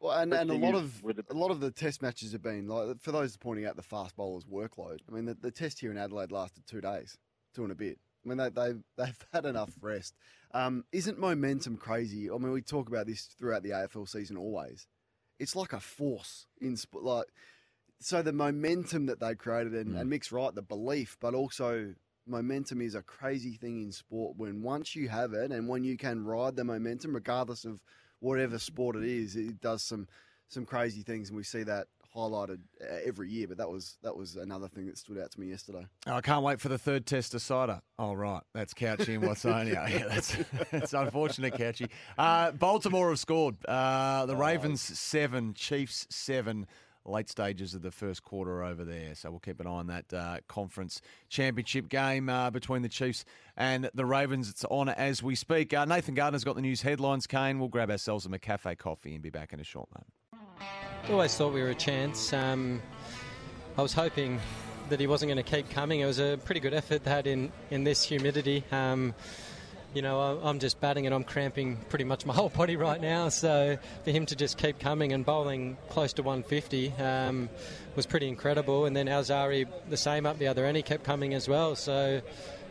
Well, 0.00 0.16
and, 0.16 0.32
and 0.32 0.50
a 0.50 0.54
lot 0.54 0.74
of 0.74 1.02
with 1.02 1.18
a 1.28 1.34
lot 1.34 1.50
of 1.50 1.60
the 1.60 1.72
test 1.72 2.02
matches 2.02 2.32
have 2.32 2.42
been 2.42 2.68
like 2.68 3.00
for 3.00 3.10
those 3.10 3.36
pointing 3.36 3.66
out 3.66 3.76
the 3.76 3.82
fast 3.82 4.16
bowlers' 4.16 4.44
workload. 4.44 4.98
I 5.08 5.12
mean, 5.12 5.24
the, 5.24 5.34
the 5.34 5.50
test 5.50 5.80
here 5.80 5.90
in 5.90 5.98
Adelaide 5.98 6.30
lasted 6.30 6.66
two 6.66 6.80
days, 6.80 7.18
two 7.54 7.64
and 7.64 7.72
a 7.72 7.74
bit. 7.74 7.98
I 8.24 8.28
mean, 8.28 8.38
they, 8.38 8.48
they've 8.50 8.82
they've 8.96 9.26
had 9.32 9.44
enough 9.44 9.72
rest. 9.80 10.14
Um, 10.54 10.84
isn't 10.92 11.18
momentum 11.18 11.76
crazy? 11.76 12.30
I 12.30 12.38
mean, 12.38 12.52
we 12.52 12.62
talk 12.62 12.88
about 12.88 13.06
this 13.06 13.28
throughout 13.38 13.62
the 13.62 13.70
AFL 13.70 14.08
season 14.08 14.36
always. 14.36 14.86
It's 15.38 15.56
like 15.56 15.72
a 15.72 15.80
force 15.80 16.46
in 16.60 16.76
sport. 16.76 17.04
Like, 17.04 17.26
so 18.00 18.22
the 18.22 18.32
momentum 18.32 19.06
that 19.06 19.20
they 19.20 19.34
created, 19.34 19.74
and, 19.74 19.96
and 19.96 20.08
Mick's 20.08 20.32
right, 20.32 20.54
the 20.54 20.62
belief, 20.62 21.16
but 21.20 21.34
also 21.34 21.94
momentum 22.26 22.80
is 22.80 22.94
a 22.94 23.02
crazy 23.02 23.54
thing 23.54 23.82
in 23.82 23.92
sport. 23.92 24.36
When 24.36 24.62
once 24.62 24.94
you 24.96 25.08
have 25.08 25.32
it, 25.32 25.50
and 25.50 25.68
when 25.68 25.84
you 25.84 25.96
can 25.96 26.24
ride 26.24 26.56
the 26.56 26.64
momentum, 26.64 27.14
regardless 27.14 27.64
of 27.64 27.82
whatever 28.20 28.58
sport 28.58 28.96
it 28.96 29.04
is, 29.04 29.36
it 29.36 29.60
does 29.60 29.82
some 29.82 30.08
some 30.48 30.64
crazy 30.64 31.02
things, 31.02 31.28
and 31.28 31.36
we 31.36 31.42
see 31.42 31.62
that 31.62 31.88
highlighted 32.14 32.58
uh, 32.80 32.96
every 33.04 33.30
year. 33.30 33.46
But 33.46 33.58
that 33.58 33.68
was 33.68 33.98
that 34.02 34.16
was 34.16 34.36
another 34.36 34.68
thing 34.68 34.86
that 34.86 34.98
stood 34.98 35.18
out 35.18 35.30
to 35.32 35.40
me 35.40 35.48
yesterday. 35.48 35.86
Oh, 36.06 36.14
I 36.14 36.20
can't 36.20 36.42
wait 36.42 36.60
for 36.60 36.68
the 36.68 36.78
third 36.78 37.06
test 37.06 37.32
decider. 37.32 37.80
Oh, 37.98 38.14
right. 38.14 38.42
That's 38.54 38.74
Couchy 38.74 39.14
and 39.14 39.22
Watsonia. 39.22 39.88
yeah, 39.90 40.08
that's, 40.08 40.36
that's 40.70 40.94
unfortunate, 40.94 41.54
Couchy. 41.54 41.88
Uh, 42.16 42.52
Baltimore 42.52 43.10
have 43.10 43.18
scored. 43.18 43.56
Uh, 43.66 44.26
the 44.26 44.36
Ravens 44.36 44.80
seven, 44.80 45.54
Chiefs 45.54 46.06
seven. 46.10 46.66
Late 47.08 47.30
stages 47.30 47.74
of 47.74 47.80
the 47.80 47.90
first 47.90 48.22
quarter 48.22 48.62
over 48.62 48.84
there. 48.84 49.14
So 49.14 49.30
we'll 49.30 49.40
keep 49.40 49.60
an 49.60 49.66
eye 49.66 49.70
on 49.70 49.86
that 49.86 50.12
uh, 50.12 50.36
conference 50.46 51.00
championship 51.30 51.88
game 51.88 52.28
uh, 52.28 52.50
between 52.50 52.82
the 52.82 52.88
Chiefs 52.88 53.24
and 53.56 53.88
the 53.94 54.04
Ravens. 54.04 54.50
It's 54.50 54.64
on 54.66 54.90
as 54.90 55.22
we 55.22 55.34
speak. 55.34 55.72
Uh, 55.72 55.86
Nathan 55.86 56.14
Gardner's 56.14 56.44
got 56.44 56.56
the 56.56 56.60
news 56.62 56.82
headlines, 56.82 57.26
Kane. 57.26 57.58
We'll 57.58 57.70
grab 57.70 57.90
ourselves 57.90 58.26
a 58.26 58.28
McCafe 58.28 58.76
coffee 58.76 59.14
and 59.14 59.22
be 59.22 59.30
back 59.30 59.54
in 59.54 59.60
a 59.60 59.64
short 59.64 59.88
moment. 59.90 60.12
Always 61.10 61.34
thought 61.34 61.54
we 61.54 61.62
were 61.62 61.70
a 61.70 61.74
chance. 61.74 62.32
Um, 62.34 62.82
I 63.78 63.82
was 63.82 63.94
hoping 63.94 64.38
that 64.90 65.00
he 65.00 65.06
wasn't 65.06 65.30
going 65.30 65.42
to 65.42 65.50
keep 65.50 65.70
coming. 65.70 66.00
It 66.00 66.06
was 66.06 66.18
a 66.18 66.38
pretty 66.44 66.60
good 66.60 66.74
effort 66.74 67.04
that 67.04 67.26
in, 67.26 67.50
in 67.70 67.84
this 67.84 68.02
humidity. 68.02 68.64
Um, 68.70 69.14
you 69.94 70.02
know, 70.02 70.40
I'm 70.42 70.58
just 70.58 70.80
batting 70.80 71.06
and 71.06 71.14
I'm 71.14 71.24
cramping 71.24 71.76
pretty 71.88 72.04
much 72.04 72.26
my 72.26 72.34
whole 72.38 72.50
body 72.50 72.76
right 72.76 73.00
now. 73.00 73.28
So 73.28 73.78
for 74.04 74.10
him 74.10 74.26
to 74.26 74.36
just 74.36 74.58
keep 74.58 74.78
coming 74.78 75.12
and 75.12 75.24
bowling 75.24 75.76
close 75.88 76.12
to 76.14 76.22
150 76.22 76.92
um, 76.92 77.48
was 77.96 78.06
pretty 78.06 78.28
incredible. 78.28 78.84
And 78.84 78.96
then 78.96 79.06
Alzarri, 79.06 79.66
the 79.88 79.96
same 79.96 80.26
up 80.26 80.38
the 80.38 80.48
other 80.48 80.64
end, 80.64 80.76
he 80.76 80.82
kept 80.82 81.04
coming 81.04 81.34
as 81.34 81.48
well. 81.48 81.76
So. 81.76 82.20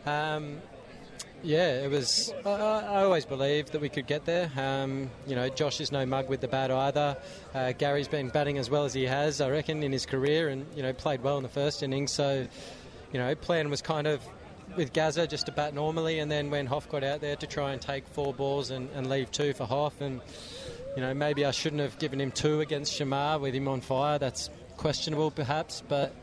Um, 0.06 0.62
yeah, 1.42 1.84
it 1.84 1.90
was. 1.90 2.32
I, 2.44 2.50
I 2.50 2.80
I 2.80 3.04
always 3.04 3.24
believed 3.24 3.72
that 3.72 3.80
we 3.80 3.88
could 3.88 4.06
get 4.06 4.24
there. 4.24 4.50
Um, 4.56 5.08
you 5.26 5.36
know, 5.36 5.48
Josh 5.48 5.80
is 5.80 5.92
no 5.92 6.04
mug 6.04 6.28
with 6.28 6.40
the 6.40 6.48
bat 6.48 6.70
either. 6.70 7.16
Uh, 7.54 7.72
Gary's 7.72 8.08
been 8.08 8.28
batting 8.28 8.58
as 8.58 8.68
well 8.68 8.84
as 8.84 8.92
he 8.92 9.04
has, 9.04 9.40
I 9.40 9.48
reckon, 9.48 9.82
in 9.82 9.92
his 9.92 10.04
career, 10.04 10.48
and 10.48 10.66
you 10.74 10.82
know, 10.82 10.92
played 10.92 11.22
well 11.22 11.36
in 11.36 11.44
the 11.44 11.48
first 11.48 11.82
innings. 11.82 12.10
So, 12.10 12.46
you 13.12 13.20
know, 13.20 13.32
plan 13.36 13.70
was 13.70 13.82
kind 13.82 14.08
of 14.08 14.20
with 14.76 14.92
Gaza 14.92 15.26
just 15.26 15.46
to 15.46 15.52
bat 15.52 15.74
normally, 15.74 16.18
and 16.18 16.30
then 16.30 16.50
when 16.50 16.66
Hoff 16.66 16.88
got 16.88 17.04
out 17.04 17.20
there 17.20 17.36
to 17.36 17.46
try 17.46 17.72
and 17.72 17.80
take 17.80 18.06
four 18.06 18.32
balls 18.32 18.70
and, 18.70 18.88
and 18.94 19.08
leave 19.08 19.30
two 19.30 19.52
for 19.52 19.64
Hoff, 19.64 20.00
and 20.00 20.20
you 20.96 21.02
know, 21.02 21.14
maybe 21.14 21.44
I 21.44 21.50
shouldn't 21.50 21.82
have 21.82 21.98
given 21.98 22.20
him 22.20 22.32
two 22.32 22.60
against 22.60 22.98
Shamar 22.98 23.40
with 23.40 23.54
him 23.54 23.68
on 23.68 23.80
fire. 23.80 24.18
That's 24.18 24.50
questionable, 24.76 25.30
perhaps, 25.30 25.82
but 25.86 26.14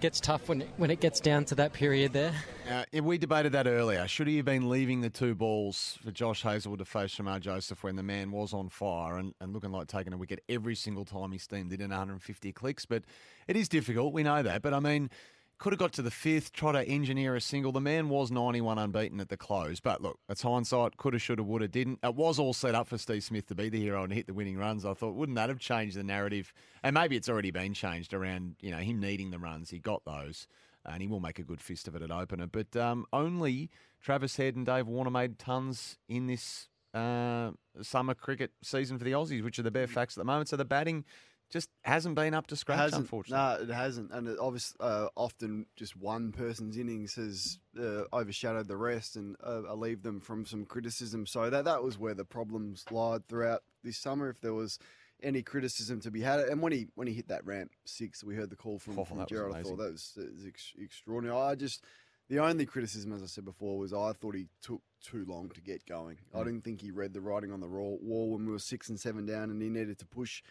gets 0.00 0.20
tough 0.20 0.48
when 0.48 0.62
it, 0.62 0.68
when 0.76 0.90
it 0.90 1.00
gets 1.00 1.20
down 1.20 1.44
to 1.46 1.54
that 1.54 1.72
period 1.72 2.12
there. 2.12 2.32
Uh, 2.70 2.84
we 3.02 3.18
debated 3.18 3.52
that 3.52 3.66
earlier. 3.66 4.06
Should 4.06 4.26
he 4.26 4.36
have 4.36 4.44
been 4.44 4.68
leaving 4.68 5.00
the 5.00 5.10
two 5.10 5.34
balls 5.34 5.98
for 6.04 6.10
Josh 6.10 6.42
Hazlewood 6.42 6.80
to 6.80 6.84
face 6.84 7.16
Shamar 7.16 7.40
Joseph 7.40 7.82
when 7.82 7.96
the 7.96 8.02
man 8.02 8.30
was 8.30 8.52
on 8.52 8.68
fire 8.68 9.16
and, 9.16 9.34
and 9.40 9.52
looking 9.52 9.72
like 9.72 9.86
taking 9.86 10.12
a 10.12 10.16
wicket 10.16 10.42
every 10.48 10.74
single 10.74 11.04
time 11.04 11.32
he 11.32 11.38
steamed 11.38 11.72
it 11.72 11.80
in 11.80 11.90
150 11.90 12.52
clicks? 12.52 12.84
But 12.84 13.04
it 13.48 13.56
is 13.56 13.68
difficult. 13.68 14.12
We 14.12 14.22
know 14.22 14.42
that. 14.42 14.62
But 14.62 14.74
I 14.74 14.80
mean, 14.80 15.10
could 15.58 15.72
have 15.72 15.78
got 15.78 15.92
to 15.94 16.02
the 16.02 16.10
fifth, 16.10 16.52
try 16.52 16.72
to 16.72 16.86
engineer 16.86 17.34
a 17.34 17.40
single. 17.40 17.72
The 17.72 17.80
man 17.80 18.08
was 18.08 18.30
91 18.30 18.78
unbeaten 18.78 19.20
at 19.20 19.28
the 19.28 19.36
close. 19.36 19.80
But 19.80 20.02
look, 20.02 20.18
it's 20.28 20.42
hindsight. 20.42 20.96
Could 20.96 21.14
have, 21.14 21.22
should 21.22 21.38
have, 21.38 21.46
would 21.46 21.62
have, 21.62 21.70
didn't. 21.70 22.00
It 22.02 22.14
was 22.14 22.38
all 22.38 22.52
set 22.52 22.74
up 22.74 22.88
for 22.88 22.98
Steve 22.98 23.24
Smith 23.24 23.46
to 23.46 23.54
be 23.54 23.68
the 23.68 23.80
hero 23.80 24.04
and 24.04 24.12
hit 24.12 24.26
the 24.26 24.34
winning 24.34 24.58
runs. 24.58 24.84
I 24.84 24.94
thought, 24.94 25.14
wouldn't 25.14 25.36
that 25.36 25.48
have 25.48 25.58
changed 25.58 25.96
the 25.96 26.04
narrative? 26.04 26.52
And 26.82 26.94
maybe 26.94 27.16
it's 27.16 27.28
already 27.28 27.50
been 27.50 27.74
changed 27.74 28.12
around, 28.12 28.56
you 28.60 28.70
know, 28.70 28.78
him 28.78 29.00
needing 29.00 29.30
the 29.30 29.38
runs. 29.38 29.70
He 29.70 29.78
got 29.78 30.04
those 30.04 30.46
and 30.84 31.02
he 31.02 31.08
will 31.08 31.20
make 31.20 31.38
a 31.38 31.42
good 31.42 31.60
fist 31.60 31.88
of 31.88 31.96
it 31.96 32.02
at 32.02 32.10
opener. 32.10 32.46
But 32.46 32.76
um, 32.76 33.06
only 33.12 33.70
Travis 34.00 34.36
Head 34.36 34.56
and 34.56 34.64
Dave 34.64 34.86
Warner 34.86 35.10
made 35.10 35.38
tons 35.38 35.98
in 36.08 36.26
this 36.26 36.68
uh, 36.94 37.50
summer 37.82 38.14
cricket 38.14 38.52
season 38.62 38.98
for 38.98 39.04
the 39.04 39.12
Aussies, 39.12 39.42
which 39.42 39.58
are 39.58 39.62
the 39.62 39.70
bare 39.70 39.86
facts 39.86 40.16
at 40.16 40.20
the 40.20 40.24
moment. 40.24 40.48
So 40.48 40.56
the 40.56 40.64
batting 40.64 41.04
just 41.50 41.68
hasn't 41.82 42.14
been 42.16 42.34
up 42.34 42.46
to 42.48 42.56
scratch, 42.56 42.78
hasn't, 42.78 43.02
unfortunately. 43.02 43.66
No, 43.66 43.72
it 43.72 43.74
hasn't, 43.74 44.10
and 44.12 44.26
it 44.28 44.36
obviously 44.40 44.76
uh, 44.80 45.08
often 45.16 45.66
just 45.76 45.96
one 45.96 46.32
person's 46.32 46.76
innings 46.76 47.14
has 47.14 47.58
uh, 47.80 48.02
overshadowed 48.12 48.68
the 48.68 48.76
rest 48.76 49.16
and 49.16 49.36
uh, 49.44 49.62
alleviated 49.68 50.02
them 50.02 50.20
from 50.20 50.44
some 50.44 50.64
criticism. 50.64 51.26
So 51.26 51.48
that 51.50 51.64
that 51.64 51.82
was 51.82 51.98
where 51.98 52.14
the 52.14 52.24
problems 52.24 52.84
lied 52.90 53.26
throughout 53.28 53.62
this 53.84 53.96
summer. 53.98 54.28
If 54.28 54.40
there 54.40 54.54
was 54.54 54.78
any 55.22 55.42
criticism 55.42 56.00
to 56.00 56.10
be 56.10 56.20
had, 56.20 56.40
and 56.40 56.60
when 56.60 56.72
he 56.72 56.88
when 56.94 57.06
he 57.06 57.14
hit 57.14 57.28
that 57.28 57.46
ramp 57.46 57.70
six, 57.84 58.24
we 58.24 58.34
heard 58.34 58.50
the 58.50 58.56
call 58.56 58.78
from, 58.78 58.98
Oh, 58.98 59.04
from 59.04 59.24
Gerald. 59.26 59.54
I 59.56 59.62
thought 59.62 59.78
that 59.78 59.92
was, 59.92 60.12
that 60.16 60.32
was 60.32 60.46
ex- 60.46 60.74
extraordinary. 60.78 61.38
I 61.38 61.54
just 61.54 61.84
the 62.28 62.40
only 62.40 62.66
criticism, 62.66 63.12
as 63.12 63.22
I 63.22 63.26
said 63.26 63.44
before, 63.44 63.78
was 63.78 63.92
I 63.92 64.12
thought 64.12 64.34
he 64.34 64.46
took 64.60 64.82
too 65.00 65.24
long 65.28 65.48
to 65.50 65.60
get 65.60 65.86
going. 65.86 66.18
I 66.34 66.38
Mm. 66.40 66.44
didn't 66.44 66.64
think 66.64 66.80
he 66.80 66.90
read 66.90 67.14
the 67.14 67.20
writing 67.20 67.52
on 67.52 67.60
the 67.60 67.68
raw- 67.68 67.96
wall 68.02 68.32
when 68.32 68.44
we 68.46 68.50
were 68.50 68.58
six 68.58 68.88
and 68.88 68.98
seven 68.98 69.26
down, 69.26 69.50
and 69.50 69.62
he 69.62 69.68
needed 69.68 69.98
to 70.00 70.06
push 70.06 70.42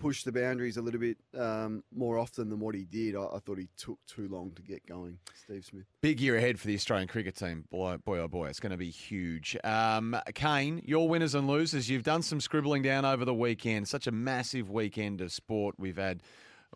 push 0.00 0.24
the 0.24 0.32
boundaries 0.32 0.78
a 0.78 0.82
little 0.82 1.00
bit 1.00 1.18
um, 1.38 1.84
more 1.94 2.18
often 2.18 2.48
than 2.48 2.58
what 2.58 2.74
he 2.74 2.84
did. 2.84 3.14
I, 3.14 3.22
I 3.22 3.38
thought 3.38 3.58
he 3.58 3.68
took 3.76 3.98
too 4.06 4.28
long 4.28 4.52
to 4.52 4.62
get 4.62 4.86
going. 4.86 5.18
Steve 5.34 5.64
Smith. 5.64 5.84
Big 6.00 6.20
year 6.20 6.36
ahead 6.36 6.58
for 6.58 6.66
the 6.66 6.74
Australian 6.74 7.06
cricket 7.06 7.36
team. 7.36 7.64
Boy, 7.70 7.98
boy 7.98 8.18
oh 8.18 8.28
boy, 8.28 8.48
it's 8.48 8.60
going 8.60 8.72
to 8.72 8.78
be 8.78 8.90
huge. 8.90 9.56
Um, 9.62 10.16
Kane, 10.34 10.82
your 10.84 11.08
winners 11.08 11.34
and 11.34 11.46
losers. 11.46 11.88
You've 11.88 12.02
done 12.02 12.22
some 12.22 12.40
scribbling 12.40 12.82
down 12.82 13.04
over 13.04 13.24
the 13.24 13.34
weekend. 13.34 13.88
Such 13.88 14.06
a 14.06 14.12
massive 14.12 14.70
weekend 14.70 15.20
of 15.20 15.32
sport. 15.32 15.74
We've 15.78 15.98
had. 15.98 16.22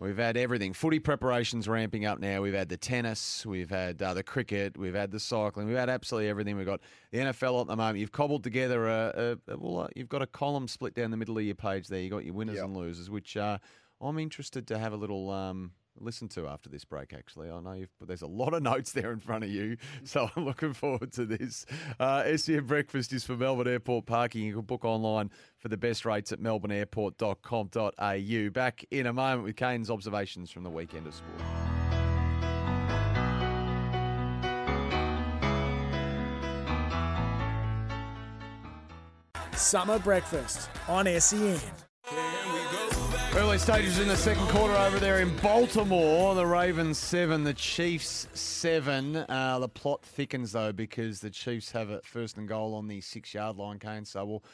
We've 0.01 0.18
had 0.18 0.36
everything. 0.36 0.72
Footy 0.72 0.99
preparations 0.99 1.68
ramping 1.68 2.05
up 2.05 2.18
now. 2.18 2.42
We've 2.42 2.53
had 2.55 2.68
the 2.68 2.76
tennis. 2.76 3.47
We've 3.47 3.70
had 3.70 4.03
uh, 4.03 4.12
the 4.14 4.24
cricket. 4.24 4.76
We've 4.76 4.95
had 4.95 5.12
the 5.12 5.20
cycling. 5.20 5.68
We've 5.68 5.76
had 5.76 5.88
absolutely 5.88 6.28
everything. 6.28 6.57
We've 6.57 6.66
got 6.66 6.80
the 7.12 7.18
NFL 7.18 7.61
at 7.61 7.66
the 7.68 7.76
moment. 7.76 7.99
You've 7.99 8.11
cobbled 8.11 8.42
together 8.42 8.88
a, 8.88 9.36
a, 9.49 9.53
a 9.53 9.57
well. 9.57 9.82
Uh, 9.82 9.88
you've 9.95 10.09
got 10.09 10.20
a 10.20 10.26
column 10.26 10.66
split 10.66 10.95
down 10.95 11.12
the 11.12 11.16
middle 11.16 11.38
of 11.38 11.45
your 11.45 11.55
page 11.55 11.86
there. 11.86 12.01
You 12.01 12.07
have 12.07 12.18
got 12.18 12.24
your 12.24 12.34
winners 12.34 12.59
and 12.59 12.76
losers, 12.76 13.09
which 13.09 13.36
uh, 13.36 13.59
I'm 14.01 14.18
interested 14.18 14.66
to 14.66 14.78
have 14.78 14.92
a 14.92 14.97
little 14.97 15.30
um, 15.30 15.70
listen 15.99 16.28
to 16.28 16.47
after 16.47 16.68
this 16.68 16.84
break. 16.84 17.12
Actually, 17.12 17.51
I 17.51 17.59
know 17.61 17.72
you've, 17.72 17.90
but 17.99 18.09
there's 18.09 18.22
a 18.22 18.26
lot 18.26 18.55
of 18.55 18.62
notes 18.62 18.92
there 18.92 19.12
in 19.12 19.20
front 19.20 19.45
of 19.45 19.51
you, 19.51 19.76
so 20.05 20.30
I'm 20.34 20.45
looking 20.45 20.72
forward 20.72 21.12
to 21.12 21.26
this. 21.26 21.66
Uh, 21.99 22.36
SEN 22.36 22.66
Breakfast 22.66 23.12
is 23.12 23.24
for 23.24 23.36
Melbourne 23.36 23.68
Airport 23.68 24.07
parking. 24.07 24.42
You 24.42 24.55
can 24.55 24.62
book 24.62 24.84
online 24.84 25.30
for 25.59 25.68
the 25.68 25.76
best 25.76 26.05
rates 26.05 26.32
at 26.32 26.40
melbourneairport.com.au. 26.40 28.51
Back 28.51 28.84
in 28.90 29.07
a 29.07 29.12
moment 29.12 29.45
with 29.45 29.57
Kane's 29.57 29.90
observations 29.90 30.51
from 30.51 30.64
the 30.64 30.70
weekend 30.70 31.07
of 31.07 31.14
sport. 31.14 31.40
Summer 39.57 39.99
breakfast 39.99 40.68
on 40.88 41.07
SEN. 41.20 41.61
Early 43.37 43.59
stages 43.59 43.99
in 43.99 44.07
the 44.07 44.16
second 44.16 44.47
quarter 44.47 44.74
over 44.74 45.01
there 45.01 45.18
in 45.18 45.35
Baltimore. 45.39 46.37
The 46.37 46.47
Ravens 46.47 46.99
seven, 46.99 47.43
the 47.43 47.53
Chiefs 47.53 48.28
seven. 48.32 49.16
Uh, 49.16 49.59
the 49.59 49.68
plot 49.68 50.03
thickens 50.05 50.53
though 50.53 50.72
because 50.72 51.18
the 51.18 51.30
Chiefs 51.30 51.72
have 51.72 51.91
it 51.91 52.07
first 52.07 52.39
and 52.39 52.47
goal 52.47 52.76
on 52.76 52.87
the 52.87 53.01
six 53.01 53.35
yard 53.35 53.57
line, 53.57 53.80
Kane. 53.80 54.05
So 54.05 54.24
we'll 54.24 54.45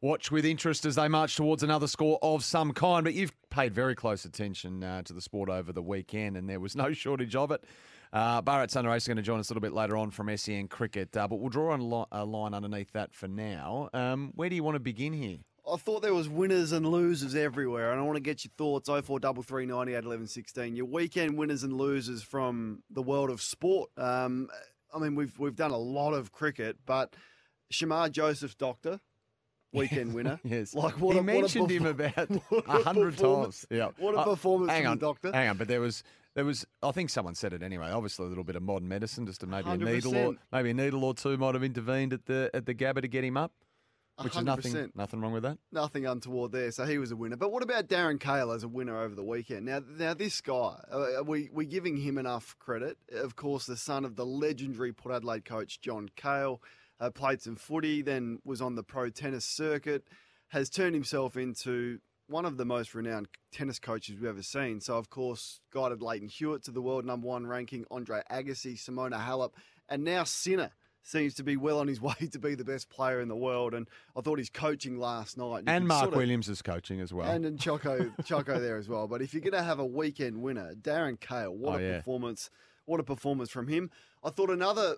watch 0.00 0.30
with 0.30 0.44
interest 0.44 0.86
as 0.86 0.94
they 0.94 1.08
march 1.08 1.34
towards 1.34 1.64
another 1.64 1.88
score 1.88 2.16
of 2.22 2.44
some 2.44 2.72
kind. 2.72 3.02
But 3.02 3.14
you've 3.14 3.32
paid 3.50 3.74
very 3.74 3.96
close 3.96 4.24
attention 4.24 4.84
uh, 4.84 5.02
to 5.02 5.12
the 5.12 5.20
sport 5.20 5.50
over 5.50 5.72
the 5.72 5.82
weekend, 5.82 6.36
and 6.36 6.48
there 6.48 6.60
was 6.60 6.76
no 6.76 6.92
shortage 6.92 7.34
of 7.34 7.50
it. 7.50 7.64
Uh, 8.12 8.40
Bharat 8.40 8.68
Sundaresan 8.68 8.96
is 8.98 9.06
going 9.08 9.16
to 9.16 9.22
join 9.22 9.40
us 9.40 9.50
a 9.50 9.52
little 9.52 9.60
bit 9.60 9.72
later 9.72 9.96
on 9.96 10.12
from 10.12 10.34
SEN 10.36 10.68
Cricket, 10.68 11.16
uh, 11.16 11.26
but 11.26 11.40
we'll 11.40 11.50
draw 11.50 11.74
a 12.12 12.24
line 12.24 12.54
underneath 12.54 12.92
that 12.92 13.12
for 13.12 13.26
now. 13.26 13.90
Um, 13.92 14.30
where 14.36 14.48
do 14.48 14.54
you 14.54 14.62
want 14.62 14.76
to 14.76 14.80
begin 14.80 15.12
here? 15.12 15.38
I 15.72 15.76
thought 15.76 16.02
there 16.02 16.14
was 16.14 16.28
winners 16.28 16.72
and 16.72 16.86
losers 16.86 17.34
everywhere, 17.34 17.92
and 17.92 18.00
I 18.00 18.04
want 18.04 18.16
to 18.16 18.22
get 18.22 18.44
your 18.44 18.52
thoughts. 18.56 18.88
0433 18.88 19.66
98 19.66 20.04
11 20.04 20.26
16. 20.26 20.76
Your 20.76 20.86
weekend 20.86 21.36
winners 21.36 21.62
and 21.62 21.72
losers 21.74 22.22
from 22.22 22.82
the 22.90 23.02
world 23.02 23.30
of 23.30 23.40
sport. 23.42 23.90
Um, 23.96 24.48
I 24.94 24.98
mean, 24.98 25.14
we've 25.14 25.38
we've 25.38 25.56
done 25.56 25.70
a 25.70 25.78
lot 25.78 26.12
of 26.14 26.32
cricket, 26.32 26.78
but 26.86 27.14
Shamar 27.72 28.10
Joseph, 28.10 28.56
doctor, 28.56 29.00
weekend 29.72 30.14
winner. 30.14 30.40
yes, 30.44 30.74
like 30.74 30.98
what 31.00 31.12
he 31.14 31.18
a, 31.18 31.22
what 31.22 31.34
a 31.36 31.40
mentioned 31.40 31.70
him 31.70 31.86
about 31.86 32.30
a 32.68 32.82
hundred 32.82 33.18
times. 33.18 33.66
Yeah, 33.70 33.90
what 33.98 34.14
a 34.14 34.18
Uh, 34.18 34.24
performance 34.24 34.70
hang 34.70 34.82
from 34.84 34.92
on, 34.92 34.98
the 34.98 35.06
doctor. 35.06 35.32
Hang 35.32 35.48
on, 35.50 35.56
but 35.58 35.68
there 35.68 35.80
was 35.80 36.02
there 36.34 36.44
was 36.44 36.64
I 36.82 36.92
think 36.92 37.10
someone 37.10 37.34
said 37.34 37.52
it 37.52 37.62
anyway. 37.62 37.90
Obviously, 37.90 38.26
a 38.26 38.28
little 38.28 38.44
bit 38.44 38.56
of 38.56 38.62
modern 38.62 38.88
medicine, 38.88 39.26
just 39.26 39.40
to 39.40 39.46
maybe 39.46 39.68
a 39.70 39.76
needle 39.76 40.16
or 40.16 40.34
maybe 40.52 40.70
a 40.70 40.74
needle 40.74 41.04
or 41.04 41.14
two 41.14 41.36
might 41.36 41.54
have 41.54 41.64
intervened 41.64 42.12
at 42.12 42.26
the 42.26 42.50
at 42.54 42.64
the 42.64 42.74
Gabba 42.74 43.02
to 43.02 43.08
get 43.08 43.24
him 43.24 43.36
up, 43.36 43.52
which 44.22 44.36
is 44.36 44.42
nothing 44.42 44.72
100%. 44.72 44.96
nothing 44.96 45.20
wrong 45.20 45.32
with 45.32 45.44
that. 45.44 45.58
Nothing 45.70 46.06
untoward 46.06 46.52
there, 46.52 46.70
so 46.70 46.84
he 46.84 46.98
was 46.98 47.12
a 47.12 47.16
winner. 47.16 47.36
But 47.36 47.52
what 47.52 47.62
about 47.62 47.88
Darren 47.88 48.18
Cahill 48.18 48.52
as 48.52 48.62
a 48.62 48.68
winner 48.68 49.00
over 49.00 49.14
the 49.14 49.24
weekend? 49.24 49.66
Now, 49.66 49.80
now 49.98 50.14
this 50.14 50.40
guy, 50.40 50.76
uh, 50.92 51.18
are 51.18 51.22
we 51.22 51.50
we 51.52 51.66
giving 51.66 51.96
him 51.96 52.18
enough 52.18 52.56
credit? 52.58 52.98
Of 53.12 53.36
course, 53.36 53.66
the 53.66 53.76
son 53.76 54.04
of 54.04 54.16
the 54.16 54.26
legendary 54.26 54.92
Port 54.92 55.14
Adelaide 55.14 55.44
coach 55.44 55.80
John 55.80 56.08
Cahill, 56.16 56.60
uh, 57.00 57.10
played 57.10 57.40
some 57.42 57.56
footy, 57.56 58.02
then 58.02 58.40
was 58.44 58.60
on 58.60 58.74
the 58.74 58.82
pro 58.82 59.10
tennis 59.10 59.44
circuit, 59.44 60.04
has 60.48 60.68
turned 60.68 60.94
himself 60.94 61.36
into 61.36 62.00
one 62.26 62.44
of 62.44 62.56
the 62.56 62.64
most 62.64 62.94
renowned 62.94 63.28
tennis 63.52 63.78
coaches 63.78 64.16
we've 64.16 64.28
ever 64.28 64.42
seen. 64.42 64.80
So, 64.80 64.96
of 64.98 65.10
course, 65.10 65.60
guided 65.72 66.02
Lleyton 66.02 66.28
Hewitt 66.28 66.62
to 66.64 66.70
the 66.70 66.82
world 66.82 67.04
number 67.04 67.26
one 67.26 67.46
ranking, 67.46 67.84
Andre 67.90 68.22
Agassi, 68.30 68.74
Simona 68.74 69.18
Halep, 69.24 69.52
and 69.88 70.04
now 70.04 70.24
Sinner 70.24 70.72
seems 71.08 71.34
to 71.34 71.42
be 71.42 71.56
well 71.56 71.78
on 71.78 71.88
his 71.88 72.00
way 72.08 72.14
to 72.32 72.38
be 72.38 72.54
the 72.54 72.64
best 72.64 72.90
player 72.90 73.20
in 73.20 73.28
the 73.28 73.36
world. 73.36 73.74
And 73.74 73.88
I 74.16 74.20
thought 74.20 74.38
his 74.38 74.50
coaching 74.50 74.98
last 74.98 75.36
night 75.38 75.64
And 75.66 75.86
Mark 75.88 76.00
sort 76.04 76.12
of- 76.14 76.18
Williams 76.18 76.48
is 76.48 76.62
coaching 76.62 77.00
as 77.00 77.12
well. 77.12 77.30
and 77.30 77.44
and 77.44 77.58
Choco 77.58 78.12
Choco 78.24 78.60
there 78.60 78.76
as 78.76 78.88
well. 78.88 79.08
But 79.08 79.22
if 79.22 79.32
you're 79.32 79.40
going 79.40 79.52
to 79.52 79.62
have 79.62 79.78
a 79.78 79.86
weekend 79.86 80.42
winner, 80.42 80.74
Darren 80.74 81.18
Cahill, 81.18 81.54
what 81.56 81.76
Oh, 81.76 81.78
a 81.78 81.82
yeah. 81.88 81.96
performance! 81.98 82.50
What 82.84 83.00
a 83.00 83.04
performance 83.04 83.50
from 83.50 83.68
him. 83.68 83.90
I 84.24 84.30
thought 84.30 84.50
another. 84.50 84.96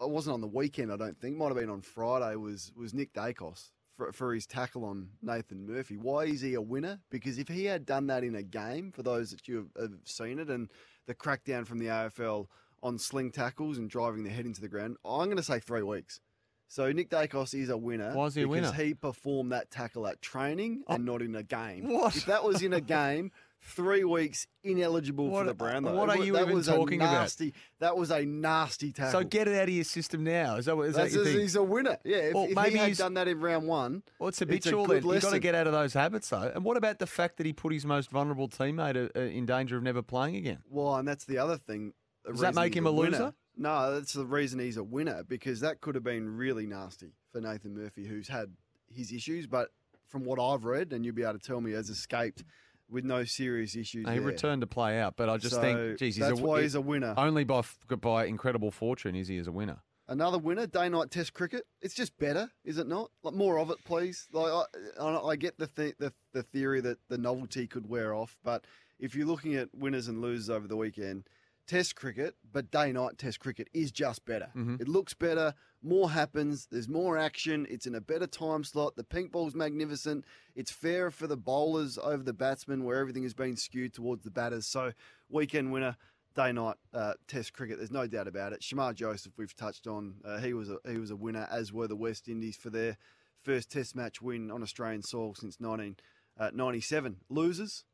It 0.00 0.08
wasn't 0.08 0.32
on 0.34 0.40
the 0.40 0.46
weekend, 0.46 0.90
I 0.90 0.96
don't 0.96 1.18
think. 1.20 1.36
Might 1.36 1.48
have 1.48 1.56
been 1.56 1.68
on 1.70 1.82
Friday. 1.82 2.36
Was 2.36 2.72
was 2.74 2.94
Nick 2.94 3.12
Daicos 3.12 3.70
for, 3.96 4.12
for 4.12 4.32
his 4.34 4.46
tackle 4.46 4.84
on 4.84 5.08
Nathan 5.22 5.66
Murphy? 5.66 5.96
Why 5.98 6.24
is 6.24 6.40
he 6.40 6.54
a 6.54 6.60
winner? 6.62 7.00
Because 7.10 7.38
if 7.38 7.48
he 7.48 7.66
had 7.66 7.84
done 7.84 8.06
that 8.06 8.24
in 8.24 8.34
a 8.34 8.42
game, 8.42 8.92
for 8.92 9.02
those 9.02 9.30
that 9.30 9.46
you 9.48 9.56
have, 9.56 9.68
have 9.90 9.98
seen 10.04 10.38
it, 10.38 10.48
and 10.48 10.70
the 11.06 11.14
crackdown 11.14 11.66
from 11.66 11.78
the 11.78 11.86
AFL 11.86 12.46
on 12.82 12.98
sling 12.98 13.30
tackles 13.30 13.78
and 13.78 13.88
driving 13.90 14.24
the 14.24 14.30
head 14.30 14.46
into 14.46 14.60
the 14.60 14.68
ground, 14.68 14.96
I'm 15.04 15.26
going 15.26 15.36
to 15.36 15.42
say 15.42 15.58
three 15.60 15.82
weeks. 15.82 16.20
So 16.68 16.92
Nick 16.92 17.10
Daicos 17.10 17.52
is 17.60 17.68
a 17.68 17.76
winner. 17.76 18.14
Why 18.14 18.26
is 18.26 18.36
he 18.36 18.42
a 18.42 18.46
because 18.48 18.70
winner? 18.72 18.84
he 18.84 18.94
performed 18.94 19.50
that 19.52 19.70
tackle 19.72 20.06
at 20.06 20.22
training 20.22 20.84
and 20.88 21.04
not 21.04 21.20
in 21.20 21.34
a 21.34 21.42
game. 21.42 21.88
What? 21.92 22.14
If 22.16 22.26
that 22.26 22.44
was 22.44 22.62
in 22.62 22.72
a 22.72 22.80
game, 22.98 23.32
three 23.60 24.04
weeks 24.04 24.46
ineligible 24.62 25.28
What- 25.30 25.40
for 25.40 25.44
the 25.46 25.54
Brownlow. 25.54 25.96
what 25.96 26.08
are 26.10 26.16
That 26.18 26.24
you 26.24 26.32
was 26.34 26.42
even 26.42 26.58
a 26.58 26.62
talking 26.78 27.00
about? 27.00 27.12
nasty, 27.22 27.54
That 27.80 27.96
was 27.96 28.12
a 28.12 28.24
nasty 28.24 28.92
tackle. 28.92 29.20
So 29.20 29.26
get 29.26 29.48
it 29.48 29.56
out 29.56 29.64
of 29.64 29.74
your 29.74 29.82
system 29.82 30.22
now. 30.22 30.56
Is 30.58 30.66
that 30.66 30.76
what 30.76 30.86
is 30.90 30.94
That's 30.94 31.10
that 31.10 31.16
your 31.16 31.24
just- 31.24 31.34
thing? 31.34 31.42
he's 31.42 31.56
a 31.56 31.62
winner. 31.64 31.98
Yeah, 32.04 32.16
if, 32.18 32.34
Well, 32.34 32.44
if 32.44 32.54
maybe 32.54 32.70
he 32.70 32.76
had 32.76 32.86
he's- 32.86 32.98
done 32.98 33.14
that 33.14 33.26
in 33.26 33.40
round 33.40 33.66
one, 33.66 34.04
Well, 34.20 34.28
it's 34.28 34.40
a 34.40 34.44
habitual 34.44 34.86
then. 34.86 34.98
You've 34.98 35.02
got 35.06 35.20
to 35.22 35.26
lesson. 35.26 35.40
get 35.40 35.56
out 35.56 35.66
of 35.66 35.72
those 35.72 35.92
habits, 35.94 36.28
though. 36.28 36.52
And 36.54 36.64
what 36.64 36.76
about 36.76 37.00
the 37.00 37.06
fact 37.08 37.36
that 37.38 37.46
he 37.46 37.52
put 37.52 37.72
his 37.72 37.84
most 37.84 38.10
vulnerable 38.12 38.48
teammate 38.48 38.96
uh, 38.96 39.18
uh, 39.18 39.22
in 39.24 39.44
danger 39.44 39.76
of 39.76 39.82
never 39.82 40.02
playing 40.02 40.36
again? 40.36 40.58
Well, 40.70 40.94
and 40.94 41.08
that's 41.08 41.24
the 41.24 41.38
other 41.38 41.56
thing. 41.56 41.94
Does 42.26 42.40
that 42.40 42.54
make 42.54 42.74
him 42.74 42.86
a 42.86 42.92
winner. 42.92 43.10
loser? 43.18 43.34
No, 43.56 43.94
that's 43.94 44.12
the 44.12 44.24
reason 44.24 44.58
he's 44.58 44.76
a 44.76 44.84
winner 44.84 45.22
because 45.24 45.60
that 45.60 45.80
could 45.80 45.94
have 45.94 46.04
been 46.04 46.36
really 46.36 46.66
nasty 46.66 47.12
for 47.32 47.40
Nathan 47.40 47.74
Murphy, 47.74 48.06
who's 48.06 48.28
had 48.28 48.52
his 48.88 49.12
issues, 49.12 49.46
but 49.46 49.70
from 50.08 50.24
what 50.24 50.38
I've 50.40 50.64
read, 50.64 50.92
and 50.92 51.04
you'll 51.04 51.14
be 51.14 51.22
able 51.22 51.34
to 51.34 51.38
tell 51.38 51.60
me, 51.60 51.72
has 51.72 51.90
escaped 51.90 52.44
with 52.88 53.04
no 53.04 53.24
serious 53.24 53.76
issues. 53.76 54.08
He 54.08 54.14
there. 54.14 54.20
returned 54.20 54.62
to 54.62 54.66
play 54.66 54.98
out, 55.00 55.14
but 55.16 55.28
I 55.28 55.36
just 55.36 55.54
So, 55.54 55.60
think, 55.60 55.98
geez, 55.98 56.16
he's 56.16 56.26
that's 56.26 56.40
a, 56.40 56.42
why 56.42 56.62
he's 56.62 56.74
a 56.74 56.80
winner. 56.80 57.14
Only 57.16 57.44
by 57.44 57.62
by 58.00 58.24
incredible 58.26 58.70
fortune 58.70 59.14
is 59.14 59.28
he 59.28 59.38
as 59.38 59.46
a 59.46 59.52
winner. 59.52 59.78
Another 60.08 60.38
winner, 60.38 60.66
day 60.66 60.88
night 60.88 61.12
Test 61.12 61.34
cricket. 61.34 61.66
It's 61.80 61.94
just 61.94 62.18
better, 62.18 62.50
is 62.64 62.78
it 62.78 62.88
not? 62.88 63.12
Like 63.22 63.34
more 63.34 63.60
of 63.60 63.70
it, 63.70 63.78
please. 63.84 64.26
Like 64.32 64.50
I, 64.52 64.64
I 65.00 65.28
I 65.28 65.36
get 65.36 65.56
the, 65.58 65.68
th- 65.68 65.94
the 65.98 66.12
the 66.32 66.42
theory 66.42 66.80
that 66.80 66.98
the 67.08 67.18
novelty 67.18 67.68
could 67.68 67.88
wear 67.88 68.12
off, 68.12 68.36
but 68.42 68.64
if 68.98 69.14
you're 69.14 69.26
looking 69.26 69.54
at 69.54 69.68
winners 69.72 70.08
and 70.08 70.20
losers 70.20 70.50
over 70.50 70.66
the 70.66 70.76
weekend, 70.76 71.28
Test 71.70 71.94
cricket, 71.94 72.34
but 72.52 72.72
day 72.72 72.90
night 72.90 73.16
Test 73.16 73.38
cricket 73.38 73.68
is 73.72 73.92
just 73.92 74.24
better. 74.24 74.50
Mhm. 74.56 74.80
It 74.80 74.88
looks 74.88 75.14
better. 75.14 75.54
More 75.80 76.10
happens. 76.10 76.66
There's 76.66 76.88
more 76.88 77.16
action. 77.16 77.64
It's 77.70 77.86
in 77.86 77.94
a 77.94 78.00
better 78.00 78.26
time 78.26 78.64
slot. 78.64 78.96
The 78.96 79.04
pink 79.04 79.30
ball's 79.30 79.54
magnificent. 79.54 80.24
It's 80.56 80.72
fairer 80.72 81.12
for 81.12 81.28
the 81.28 81.36
bowlers 81.36 81.96
over 81.96 82.24
the 82.24 82.32
batsmen, 82.32 82.82
where 82.82 82.96
everything 82.96 83.22
has 83.22 83.34
been 83.34 83.54
skewed 83.54 83.94
towards 83.94 84.24
the 84.24 84.32
batters. 84.32 84.66
So 84.66 84.94
weekend 85.28 85.70
winner 85.70 85.96
day 86.34 86.50
night 86.50 86.74
uh, 86.92 87.14
Test 87.28 87.52
cricket. 87.52 87.78
There's 87.78 87.92
no 87.92 88.08
doubt 88.08 88.26
about 88.26 88.52
it. 88.52 88.62
Shamar 88.62 88.92
Joseph, 88.92 89.34
we've 89.36 89.54
touched 89.54 89.86
on. 89.86 90.16
Uh, 90.24 90.38
he 90.38 90.52
was 90.52 90.70
a 90.70 90.80
he 90.90 90.98
was 90.98 91.12
a 91.12 91.16
winner, 91.16 91.46
as 91.52 91.72
were 91.72 91.86
the 91.86 91.94
West 91.94 92.26
Indies 92.26 92.56
for 92.56 92.70
their 92.70 92.96
first 93.44 93.70
Test 93.70 93.94
match 93.94 94.20
win 94.20 94.50
on 94.50 94.64
Australian 94.64 95.02
soil 95.02 95.36
since 95.36 95.60
1997. 95.60 97.20
Losers, 97.28 97.84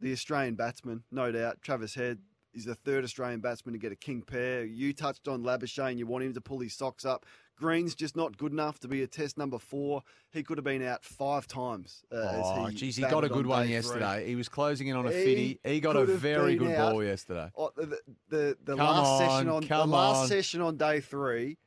the 0.00 0.10
Australian 0.10 0.56
batsman, 0.56 1.04
no 1.12 1.30
doubt. 1.30 1.62
Travis 1.62 1.94
Head 1.94 2.18
is 2.54 2.64
the 2.64 2.74
third 2.74 3.04
Australian 3.04 3.40
batsman 3.40 3.72
to 3.74 3.78
get 3.78 3.92
a 3.92 3.96
king 3.96 4.22
pair. 4.22 4.64
You 4.64 4.92
touched 4.92 5.28
on 5.28 5.42
Labuschagne. 5.42 5.96
You 5.98 6.06
want 6.06 6.24
him 6.24 6.34
to 6.34 6.40
pull 6.40 6.58
his 6.60 6.74
socks 6.74 7.04
up. 7.04 7.24
Green's 7.56 7.94
just 7.94 8.16
not 8.16 8.36
good 8.38 8.52
enough 8.52 8.78
to 8.80 8.88
be 8.88 9.02
a 9.02 9.06
test 9.06 9.36
number 9.36 9.58
four. 9.58 10.02
He 10.32 10.42
could 10.42 10.56
have 10.56 10.64
been 10.64 10.82
out 10.82 11.04
five 11.04 11.46
times. 11.46 12.02
Uh, 12.10 12.16
Oh, 12.42 12.64
he 12.66 12.74
geez, 12.76 12.96
he 12.96 13.02
got 13.02 13.22
a 13.22 13.28
good 13.28 13.44
on 13.44 13.48
one 13.48 13.60
day 13.62 13.66
three. 13.66 13.74
yesterday. 14.00 14.26
He 14.26 14.34
was 14.34 14.48
closing 14.48 14.86
in 14.88 14.96
on 14.96 15.06
a 15.06 15.12
He 15.12 15.24
fitty. 15.24 15.60
He 15.62 15.80
got 15.80 15.94
a 15.96 16.04
very 16.06 16.56
good 16.56 16.72
out. 16.72 16.92
ball 16.92 17.04
yesterday. 17.04 17.50
Oh, 17.56 17.70
the 17.76 17.98
the, 18.30 18.56
the 18.64 18.76
last 18.76 19.06
on, 19.06 19.18
session 19.18 19.48
on 19.50 19.60
the 19.66 19.86
last 19.94 20.16
on. 20.22 20.28
session 20.28 20.60
on 20.62 20.76
day 20.78 21.00
three, 21.00 21.58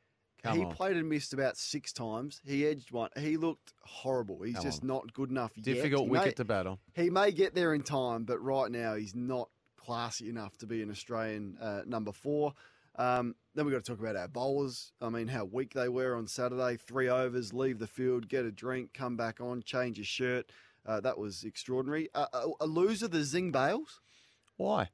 Come 0.42 0.58
he 0.58 0.64
on. 0.64 0.72
played 0.74 0.96
and 0.96 1.08
missed 1.08 1.32
about 1.32 1.56
six 1.56 1.92
times. 1.92 2.40
He 2.44 2.66
edged 2.66 2.90
one. 2.90 3.10
He 3.16 3.36
looked 3.36 3.72
horrible. 3.84 4.42
He's 4.42 4.56
Come 4.56 4.64
just 4.64 4.82
not 4.82 5.12
good 5.14 5.30
enough 5.30 5.52
yet. 5.54 5.64
Difficult 5.64 6.08
wicket 6.08 6.26
may- 6.26 6.32
to 6.32 6.44
battle. 6.44 6.80
He 6.94 7.08
may 7.08 7.30
get 7.30 7.54
there 7.54 7.72
in 7.72 7.82
time, 7.82 8.24
but 8.24 8.42
right 8.42 8.70
now 8.70 8.94
he's 8.96 9.14
not 9.14 9.48
classy 9.84 10.28
enough 10.28 10.56
to 10.58 10.66
be 10.66 10.82
an 10.82 10.90
Australian 10.90 11.56
uh, 11.60 11.82
number 11.86 12.12
four. 12.12 12.54
Um, 12.96 13.34
then 13.54 13.64
we've 13.66 13.74
got 13.74 13.84
to 13.84 13.90
talk 13.92 14.00
about 14.00 14.16
our 14.16 14.28
bowlers. 14.28 14.92
I 15.00 15.08
mean, 15.08 15.26
how 15.28 15.44
weak 15.44 15.74
they 15.74 15.88
were 15.88 16.14
on 16.16 16.26
Saturday. 16.28 16.76
Three 16.76 17.08
overs, 17.08 17.52
leave 17.52 17.78
the 17.78 17.86
field, 17.88 18.28
get 18.28 18.44
a 18.44 18.52
drink, 18.52 18.90
come 18.94 19.16
back 19.16 19.40
on, 19.40 19.62
change 19.62 19.98
your 19.98 20.04
shirt. 20.04 20.50
Uh, 20.86 21.00
that 21.00 21.18
was 21.18 21.44
extraordinary. 21.44 22.08
Uh, 22.14 22.26
a, 22.32 22.48
a 22.60 22.66
loser, 22.66 23.08
the 23.08 23.24
Zing 23.24 23.50
Bails. 23.50 24.00
Why? 24.56 24.90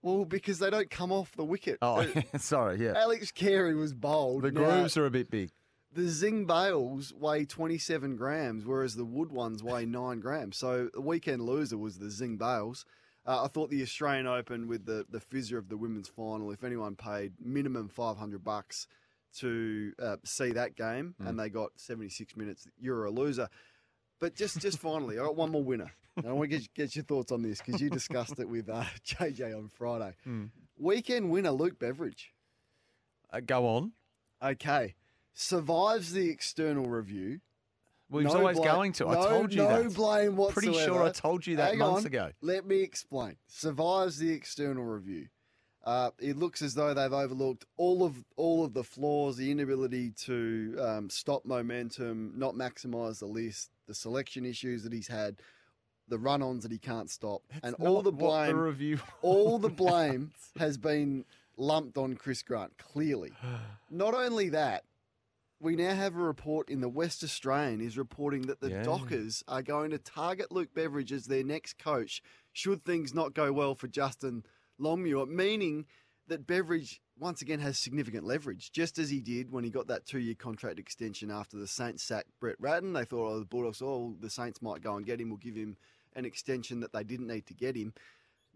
Well, 0.00 0.24
because 0.24 0.58
they 0.58 0.68
don't 0.70 0.90
come 0.90 1.12
off 1.12 1.30
the 1.36 1.44
wicket. 1.44 1.78
Oh, 1.80 2.00
Uh, 2.00 2.22
sorry, 2.38 2.84
yeah. 2.84 2.94
Alex 2.96 3.30
Carey 3.30 3.74
was 3.76 3.92
bold. 3.94 4.42
The 4.42 4.50
Now, 4.50 4.64
grooves 4.64 4.96
are 4.96 5.06
a 5.06 5.10
bit 5.10 5.30
big. 5.30 5.50
the 5.92 6.08
Zing 6.08 6.44
bails 6.46 7.12
weigh 7.16 7.44
27 7.44 8.16
grams, 8.16 8.64
whereas 8.66 8.96
the 8.96 9.04
wood 9.04 9.30
ones 9.30 9.62
weigh 9.62 9.84
9 9.86 10.18
grams. 10.18 10.56
So 10.56 10.88
the 10.92 11.00
weekend 11.00 11.42
loser 11.42 11.78
was 11.78 11.98
the 11.98 12.10
Zing 12.10 12.36
bails. 12.36 12.84
Uh, 13.26 13.44
I 13.44 13.48
thought 13.48 13.70
the 13.70 13.82
Australian 13.82 14.26
Open 14.26 14.66
with 14.66 14.84
the, 14.84 15.06
the 15.08 15.20
fizzer 15.20 15.56
of 15.58 15.68
the 15.68 15.76
women's 15.76 16.08
final, 16.08 16.50
if 16.50 16.64
anyone 16.64 16.96
paid 16.96 17.34
minimum 17.40 17.88
500 17.88 18.42
bucks 18.42 18.86
to 19.38 19.92
uh, 20.00 20.16
see 20.24 20.50
that 20.52 20.74
game 20.76 21.14
Hmm. 21.18 21.26
and 21.28 21.38
they 21.40 21.48
got 21.48 21.70
76 21.76 22.36
minutes, 22.36 22.66
you're 22.80 23.04
a 23.04 23.10
loser. 23.10 23.48
But 24.20 24.34
just 24.34 24.60
just 24.60 24.78
finally, 24.78 25.18
I 25.18 25.22
got 25.24 25.36
one 25.36 25.50
more 25.50 25.62
winner. 25.64 25.92
And 26.16 26.26
I 26.28 26.32
want 26.32 26.50
to 26.50 26.58
get, 26.58 26.74
get 26.74 26.94
your 26.96 27.04
thoughts 27.04 27.32
on 27.32 27.42
this 27.42 27.62
because 27.62 27.80
you 27.80 27.88
discussed 27.90 28.38
it 28.38 28.48
with 28.48 28.68
uh, 28.68 28.84
JJ 29.06 29.56
on 29.56 29.68
Friday. 29.68 30.14
Hmm. 30.24 30.46
Weekend 30.78 31.30
winner, 31.30 31.50
Luke 31.50 31.78
Beveridge. 31.78 32.32
Uh, 33.32 33.40
go 33.40 33.66
on. 33.66 33.92
Okay. 34.42 34.94
Survives 35.32 36.12
the 36.12 36.28
external 36.28 36.84
review. 36.86 37.40
Well, 38.12 38.20
he 38.20 38.26
was 38.26 38.34
always 38.34 38.58
going 38.60 38.92
to. 38.94 39.08
I 39.08 39.14
no- 39.14 39.28
told 39.28 39.54
you 39.54 39.62
no 39.62 39.82
that. 39.84 39.94
blame 39.94 40.36
whatsoever. 40.36 40.72
Pretty 40.72 40.84
sure 40.84 41.02
I 41.02 41.10
told 41.10 41.46
you 41.46 41.56
that 41.56 41.70
Hang 41.70 41.78
months 41.78 42.00
on. 42.02 42.06
ago. 42.06 42.30
Let 42.42 42.66
me 42.66 42.80
explain. 42.82 43.36
Survives 43.46 44.18
the 44.18 44.30
external 44.30 44.84
review. 44.84 45.28
Uh, 45.84 46.10
it 46.20 46.36
looks 46.36 46.62
as 46.62 46.74
though 46.74 46.94
they've 46.94 47.12
overlooked 47.12 47.64
all 47.76 48.04
of 48.04 48.22
all 48.36 48.64
of 48.64 48.74
the 48.74 48.84
flaws, 48.84 49.36
the 49.38 49.50
inability 49.50 50.10
to 50.10 50.76
um, 50.78 51.10
stop 51.10 51.44
momentum, 51.44 52.34
not 52.36 52.54
maximise 52.54 53.18
the 53.18 53.26
list, 53.26 53.70
the 53.88 53.94
selection 53.94 54.44
issues 54.44 54.84
that 54.84 54.92
he's 54.92 55.08
had, 55.08 55.36
the 56.06 56.18
run-ons 56.18 56.62
that 56.62 56.70
he 56.70 56.78
can't 56.78 57.10
stop, 57.10 57.42
and 57.64 57.74
all 57.80 58.00
the 58.02 58.12
blame. 58.12 58.48
the 58.54 58.62
review 58.62 59.00
all 59.22 59.58
the 59.58 59.68
blame 59.84 60.30
has 60.58 60.76
been 60.76 61.24
lumped 61.56 61.96
on 61.98 62.14
Chris 62.14 62.42
Grant. 62.42 62.76
Clearly, 62.78 63.32
not 63.90 64.14
only 64.14 64.50
that, 64.50 64.84
we 65.62 65.76
now 65.76 65.94
have 65.94 66.16
a 66.16 66.18
report 66.18 66.68
in 66.68 66.80
the 66.80 66.88
West 66.88 67.22
Australian 67.22 67.80
is 67.80 67.96
reporting 67.96 68.42
that 68.42 68.60
the 68.60 68.70
Yeah. 68.70 68.82
Dockers 68.82 69.44
are 69.46 69.62
going 69.62 69.92
to 69.92 69.98
target 69.98 70.50
Luke 70.50 70.74
Beveridge 70.74 71.12
as 71.12 71.26
their 71.26 71.44
next 71.44 71.78
coach 71.78 72.20
should 72.52 72.84
things 72.84 73.14
not 73.14 73.32
go 73.32 73.52
well 73.52 73.76
for 73.76 73.86
Justin 73.86 74.44
Longmuir, 74.78 75.26
meaning 75.26 75.86
that 76.26 76.46
Beveridge 76.46 77.00
once 77.16 77.42
again 77.42 77.60
has 77.60 77.78
significant 77.78 78.24
leverage, 78.24 78.72
just 78.72 78.98
as 78.98 79.10
he 79.10 79.20
did 79.20 79.52
when 79.52 79.62
he 79.62 79.70
got 79.70 79.86
that 79.86 80.04
two-year 80.04 80.34
contract 80.34 80.80
extension 80.80 81.30
after 81.30 81.56
the 81.56 81.68
Saints 81.68 82.02
sacked 82.02 82.30
Brett 82.40 82.56
Ratten. 82.58 82.92
They 82.92 83.04
thought, 83.04 83.32
oh, 83.32 83.38
the 83.38 83.44
Bulldogs, 83.44 83.80
oh, 83.80 84.16
the 84.18 84.30
Saints 84.30 84.60
might 84.60 84.82
go 84.82 84.96
and 84.96 85.06
get 85.06 85.20
him. 85.20 85.28
We'll 85.28 85.36
give 85.36 85.54
him 85.54 85.76
an 86.14 86.24
extension 86.24 86.80
that 86.80 86.92
they 86.92 87.04
didn't 87.04 87.28
need 87.28 87.46
to 87.46 87.54
get 87.54 87.76
him. 87.76 87.94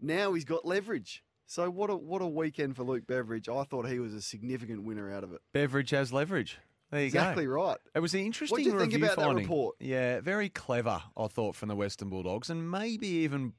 Now 0.01 0.33
he's 0.33 0.45
got 0.45 0.65
leverage. 0.65 1.23
So 1.45 1.69
what 1.69 1.89
a 1.89 1.95
what 1.95 2.21
a 2.21 2.27
weekend 2.27 2.75
for 2.75 2.83
Luke 2.83 3.07
Beveridge. 3.07 3.47
I 3.47 3.63
thought 3.63 3.87
he 3.87 3.99
was 3.99 4.13
a 4.13 4.21
significant 4.21 4.83
winner 4.83 5.09
out 5.09 5.23
of 5.23 5.31
it. 5.31 5.39
Beveridge 5.53 5.91
has 5.91 6.11
leverage. 6.11 6.59
There 6.91 7.03
you 7.03 7.11
go. 7.11 7.19
Exactly 7.19 7.47
right. 7.47 7.77
It 7.93 7.99
was 7.99 8.13
an 8.13 8.21
interesting 8.21 8.53
What 8.55 8.63
do 8.63 8.69
you 8.69 8.77
think 8.79 8.93
review 8.93 9.05
about 9.05 9.17
that 9.17 9.25
finding. 9.25 9.43
report? 9.43 9.75
Yeah, 9.79 10.21
very 10.21 10.49
clever, 10.49 11.01
I 11.17 11.27
thought, 11.27 11.55
from 11.55 11.69
the 11.69 11.75
Western 11.75 12.09
Bulldogs, 12.09 12.49
and 12.49 12.69
maybe 12.71 13.07
even 13.07 13.53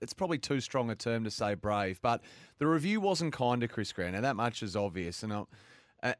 it's 0.00 0.14
probably 0.14 0.38
too 0.38 0.60
strong 0.60 0.90
a 0.90 0.94
term 0.94 1.24
to 1.24 1.30
say 1.30 1.54
brave, 1.54 2.00
but 2.00 2.22
the 2.58 2.66
review 2.66 3.00
wasn't 3.00 3.32
kind 3.32 3.60
to 3.60 3.68
Chris 3.68 3.92
Grant, 3.92 4.14
and 4.14 4.24
that 4.24 4.36
much 4.36 4.62
is 4.62 4.76
obvious. 4.76 5.22
And 5.22 5.32
I, 5.32 5.44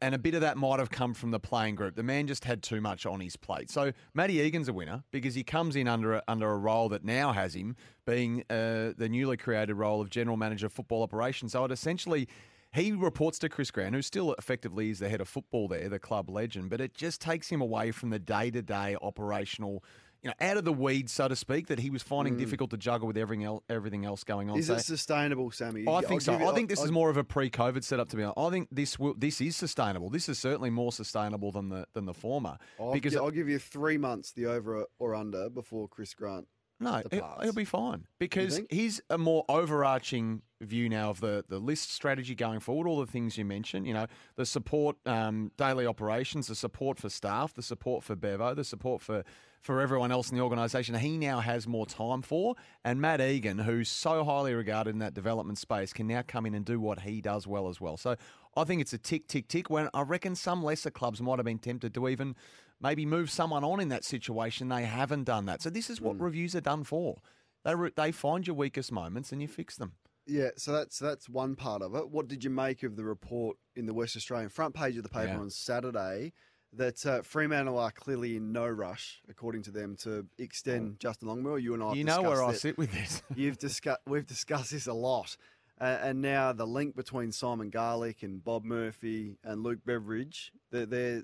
and 0.03 0.15
a 0.15 0.19
bit 0.19 0.35
of 0.35 0.41
that 0.41 0.57
might 0.57 0.81
have 0.81 0.91
come 0.91 1.15
from 1.15 1.31
the 1.31 1.39
playing 1.39 1.77
group. 1.77 1.95
The 1.95 2.03
man 2.03 2.27
just 2.27 2.45
had 2.45 2.63
too 2.63 2.81
much 2.81 3.07
on 3.07 3.21
his 3.21 3.37
plate. 3.37 3.71
So 3.71 3.93
Matty 4.15 4.41
Egan's 4.41 4.69
a 4.69 4.73
winner 4.73 5.05
because 5.13 5.37
he 5.37 5.45
comes 5.45 5.77
in 5.77 5.87
under 5.87 6.15
a, 6.15 6.23
under 6.27 6.51
a 6.51 6.57
role 6.59 6.89
that 6.89 7.05
now 7.05 7.33
has 7.33 7.55
him 7.55 7.77
being 8.05 8.43
uh, 8.51 8.93
the 8.97 9.09
newly 9.09 9.37
created 9.37 9.75
role 9.75 10.01
of 10.01 10.11
general 10.11 10.37
manager 10.37 10.67
of 10.67 10.73
football 10.73 11.03
operations. 11.03 11.53
So 11.53 11.65
it 11.65 11.71
essentially 11.71 12.29
he 12.73 12.93
reports 12.93 13.39
to 13.41 13.49
Chris 13.49 13.71
Grant, 13.71 13.95
who 13.95 14.03
still 14.03 14.35
effectively 14.35 14.91
is 14.91 14.99
the 14.99 15.09
head 15.09 15.21
of 15.21 15.29
football 15.29 15.69
there, 15.69 15.89
the 15.89 15.99
club 15.99 16.29
legend, 16.29 16.71
but 16.71 16.81
it 16.81 16.95
just 16.95 17.21
takes 17.21 17.49
him 17.49 17.61
away 17.61 17.91
from 17.93 18.11
the 18.11 18.19
day 18.19 18.51
to 18.51 18.63
day 18.63 18.97
operational. 19.01 19.83
You 20.21 20.31
know, 20.31 20.35
out 20.41 20.57
of 20.57 20.65
the 20.65 20.73
weeds, 20.73 21.13
so 21.13 21.29
to 21.29 21.37
speak, 21.37 21.69
that 21.69 21.79
he 21.79 21.91
was 21.91 22.03
finding 22.03 22.35
Mm. 22.35 22.39
difficult 22.41 22.71
to 22.71 22.77
juggle 22.77 23.07
with 23.07 23.17
everything 23.17 23.45
else, 23.45 23.63
everything 23.71 24.05
else 24.05 24.25
going 24.25 24.51
on. 24.51 24.59
Is 24.59 24.67
So- 24.67 24.75
it 24.75 24.81
sustainable, 24.81 25.53
Sammy? 25.53 25.87
I 25.87 25.91
I'll 25.93 26.03
think 26.03 26.23
so. 26.23 26.33
give 26.33 26.41
you- 26.41 26.49
I 26.49 26.55
think 26.57 26.69
this 26.69 26.81
I'll- 26.81 26.87
is 26.87 26.91
more 26.91 27.09
of 27.09 27.17
a 27.17 27.23
pre-COVID 27.23 27.85
setup. 27.85 28.09
To 28.09 28.17
be 28.17 28.25
honest, 28.25 28.37
I 28.37 28.51
think 28.51 28.69
this 28.73 28.99
will, 28.99 29.15
this 29.15 29.41
is 29.41 29.55
sustainable. 29.55 30.11
This 30.11 30.29
is 30.29 30.37
certainly 30.37 30.71
more 30.71 30.91
sustainable 30.91 31.53
than 31.53 31.69
the 31.69 31.87
than 31.95 32.05
the 32.07 32.15
former. 32.15 32.59
I'll, 32.81 32.93
because 32.93 33.15
I'll 33.15 33.31
give 33.31 33.49
you 33.49 33.61
three 33.61 33.97
months, 33.97 34.33
the 34.33 34.47
over 34.47 34.87
or 34.99 35.15
under, 35.15 35.49
before 35.49 35.87
Chris 35.87 36.15
Grant. 36.15 36.49
No, 36.81 37.03
it, 37.11 37.25
will 37.41 37.53
be 37.53 37.65
fine 37.65 38.07
because 38.19 38.61
he's 38.71 39.01
a 39.11 39.19
more 39.19 39.45
overarching 39.49 40.43
view 40.61 40.89
now 40.89 41.11
of 41.11 41.21
the 41.21 41.45
the 41.49 41.59
list 41.59 41.93
strategy 41.93 42.35
going 42.35 42.61
forward. 42.61 42.89
All 42.89 43.01
the 43.01 43.11
things 43.11 43.37
you 43.37 43.45
mentioned, 43.45 43.87
you 43.87 43.95
know, 43.95 44.07
the 44.37 44.47
support, 44.47 44.97
um, 45.07 45.51
daily 45.57 45.87
operations, 45.87 46.47
the 46.47 46.55
support 46.55 46.99
for 46.99 47.09
staff, 47.09 47.55
the 47.55 47.63
support 47.63 48.05
for 48.05 48.15
Bevo, 48.15 48.55
the 48.55 48.65
support 48.65 49.03
for 49.03 49.25
for 49.61 49.81
everyone 49.81 50.13
else 50.13 50.31
in 50.31 50.37
the 50.37 50.43
organisation. 50.43 50.95
He 50.95 51.19
now 51.19 51.41
has 51.41 51.67
more 51.67 51.87
time 51.87 52.23
for, 52.23 52.55
and 52.85 53.01
Matt 53.01 53.21
Egan, 53.21 53.59
who's 53.59 53.89
so 53.89 54.25
highly 54.25 54.55
regarded 54.55 54.91
in 54.91 55.01
that 55.01 55.15
development 55.15 55.59
space, 55.59 55.93
can 55.93 56.07
now 56.07 56.23
come 56.27 56.47
in 56.47 56.55
and 56.55 56.65
do 56.65 56.79
what 56.79 57.01
he 57.01 57.21
does 57.21 57.47
well 57.47 57.69
as 57.69 57.81
well. 57.81 57.97
So 57.97 58.15
I 58.59 58.65
think 58.65 58.81
it's 58.81 58.93
a 58.93 58.99
tick, 58.99 59.27
tick, 59.29 59.49
tick. 59.49 59.71
When 59.71 59.89
I 59.95 60.03
reckon 60.03 60.35
some 60.35 60.63
lesser 60.63 60.91
clubs 60.91 61.21
might 61.23 61.39
have 61.39 61.47
been 61.47 61.59
tempted 61.59 61.95
to 61.95 62.09
even 62.09 62.35
maybe 62.81 63.07
move 63.07 63.31
someone 63.31 63.65
on 63.65 63.81
in 63.81 63.89
that 63.89 64.05
situation. 64.05 64.69
They 64.69 64.85
haven't 64.85 65.25
done 65.25 65.47
that. 65.47 65.63
So 65.63 65.71
this 65.71 65.89
is 65.91 66.01
what 66.01 66.21
reviews 66.21 66.55
are 66.55 66.61
done 66.61 66.85
for. 66.85 67.17
They 67.65 67.75
re- 67.75 67.93
they 67.97 68.13
find 68.13 68.47
your 68.47 68.57
weakest 68.57 68.93
moments 68.93 69.33
and 69.33 69.41
you 69.43 69.49
fix 69.49 69.77
them. 69.77 69.93
Yeah, 70.27 70.51
so 70.57 70.73
that's 70.73 70.99
that's 70.99 71.29
one 71.29 71.57
part 71.57 71.83
of 71.83 71.95
it. 71.95 72.11
What 72.11 72.29
did 72.29 72.45
you 72.45 72.51
make 72.51 72.83
of 72.83 72.97
the 72.97 73.05
report 73.05 73.57
in 73.77 73.87
the 73.87 73.95
West 73.95 74.17
Australian 74.17 74.51
front 74.51 74.75
page 74.75 74.97
of 74.97 75.03
the 75.03 75.09
paper 75.09 75.33
Yeah. 75.33 75.39
on 75.39 75.51
Saturday 75.51 76.33
that 76.75 77.05
uh, 77.07 77.23
Fremantle 77.23 77.79
are 77.79 77.91
clearly 77.91 78.37
in 78.37 78.53
no 78.53 78.67
rush, 78.69 79.23
according 79.29 79.63
to 79.63 79.71
them, 79.71 79.97
to 80.01 80.27
extend 80.39 81.01
Justin 81.01 81.29
Longmuir? 81.29 81.59
You 81.59 81.73
and 81.75 81.83
I, 81.83 81.89
have 81.89 81.97
You 81.97 82.05
know 82.05 82.21
where 82.23 82.45
I 82.45 82.51
it. 82.51 82.59
sit 82.61 82.77
with 82.77 82.93
this. 82.93 83.23
You've 83.35 83.57
discussed 83.59 84.01
we've 84.07 84.27
discussed 84.27 84.71
this 84.71 84.87
a 84.87 84.93
lot, 84.93 85.37
uh, 85.81 85.99
and 86.03 86.21
now 86.21 86.53
the 86.53 86.67
link 86.67 86.97
between 86.97 87.33
Simon 87.33 87.71
Garlick 87.71 88.23
and 88.23 88.43
Bob 88.43 88.65
Murphy 88.65 89.39
and 89.45 89.63
Luke 89.63 89.81
Beveridge, 89.85 90.53
they're, 90.71 90.87
they're 90.87 91.23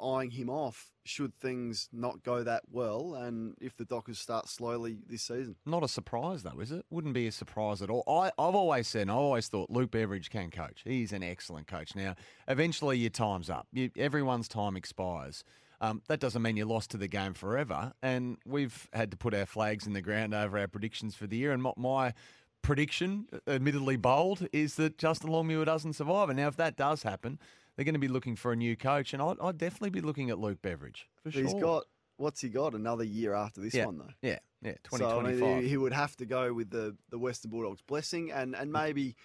eyeing 0.00 0.30
him 0.30 0.50
off. 0.50 0.90
Should 1.04 1.34
things 1.40 1.88
not 1.92 2.22
go 2.22 2.44
that 2.44 2.62
well, 2.70 3.14
and 3.14 3.56
if 3.60 3.76
the 3.76 3.84
Dockers 3.84 4.20
start 4.20 4.48
slowly 4.48 4.98
this 5.08 5.22
season? 5.22 5.56
Not 5.66 5.82
a 5.82 5.88
surprise 5.88 6.44
though, 6.44 6.60
is 6.60 6.70
it? 6.70 6.84
Wouldn't 6.90 7.14
be 7.14 7.26
a 7.26 7.32
surprise 7.32 7.82
at 7.82 7.90
all. 7.90 8.04
I, 8.06 8.28
I've 8.40 8.54
always 8.54 8.86
said, 8.86 9.02
and 9.02 9.10
I 9.10 9.14
always 9.14 9.48
thought 9.48 9.68
Luke 9.68 9.90
Beveridge 9.90 10.30
can 10.30 10.52
coach. 10.52 10.82
He's 10.84 11.12
an 11.12 11.24
excellent 11.24 11.66
coach. 11.66 11.96
Now, 11.96 12.14
eventually 12.46 12.98
your 12.98 13.10
time's 13.10 13.50
up. 13.50 13.66
You, 13.72 13.90
everyone's 13.96 14.46
time 14.46 14.76
expires. 14.76 15.42
Um, 15.80 16.00
that 16.06 16.20
doesn't 16.20 16.40
mean 16.40 16.56
you're 16.56 16.66
lost 16.66 16.92
to 16.92 16.96
the 16.96 17.08
game 17.08 17.34
forever. 17.34 17.92
And 18.00 18.38
we've 18.46 18.88
had 18.92 19.10
to 19.10 19.16
put 19.16 19.34
our 19.34 19.46
flags 19.46 19.84
in 19.84 19.94
the 19.94 20.00
ground 20.00 20.32
over 20.32 20.56
our 20.56 20.68
predictions 20.68 21.16
for 21.16 21.26
the 21.26 21.36
year. 21.36 21.50
And 21.50 21.66
my 21.76 22.14
prediction, 22.62 23.26
uh, 23.32 23.50
admittedly 23.50 23.96
bold, 23.96 24.46
is 24.52 24.76
that 24.76 24.98
Justin 24.98 25.30
Longmuir 25.30 25.64
doesn't 25.64 25.94
survive. 25.94 26.28
And 26.28 26.38
now, 26.38 26.48
if 26.48 26.56
that 26.56 26.76
does 26.76 27.02
happen, 27.02 27.38
they're 27.76 27.84
going 27.84 27.94
to 27.94 28.00
be 28.00 28.08
looking 28.08 28.36
for 28.36 28.52
a 28.52 28.56
new 28.56 28.76
coach. 28.76 29.12
And 29.12 29.22
I'd, 29.22 29.36
I'd 29.40 29.58
definitely 29.58 29.90
be 29.90 30.00
looking 30.00 30.30
at 30.30 30.38
Luke 30.38 30.62
Beveridge 30.62 31.08
for 31.22 31.30
sure. 31.30 31.42
He's 31.42 31.54
got 31.54 31.84
what's 32.16 32.40
he 32.40 32.48
got? 32.48 32.74
Another 32.74 33.04
year 33.04 33.34
after 33.34 33.60
this 33.60 33.74
yeah, 33.74 33.86
one 33.86 33.98
though. 33.98 34.12
Yeah, 34.22 34.38
yeah, 34.62 34.70
I 34.92 34.96
mean, 34.96 35.00
2025. 35.00 35.62
he, 35.62 35.68
he 35.68 35.76
would 35.76 35.92
have 35.92 36.16
to 36.16 36.26
go 36.26 36.54
with 36.54 36.70
the, 36.70 36.96
the 37.10 37.18
Western 37.18 37.50
Bulldogs 37.50 37.82
blessing 37.82 38.30
and, 38.32 38.54
and 38.54 38.70
mm. 38.70 38.80
maybe 38.80 39.16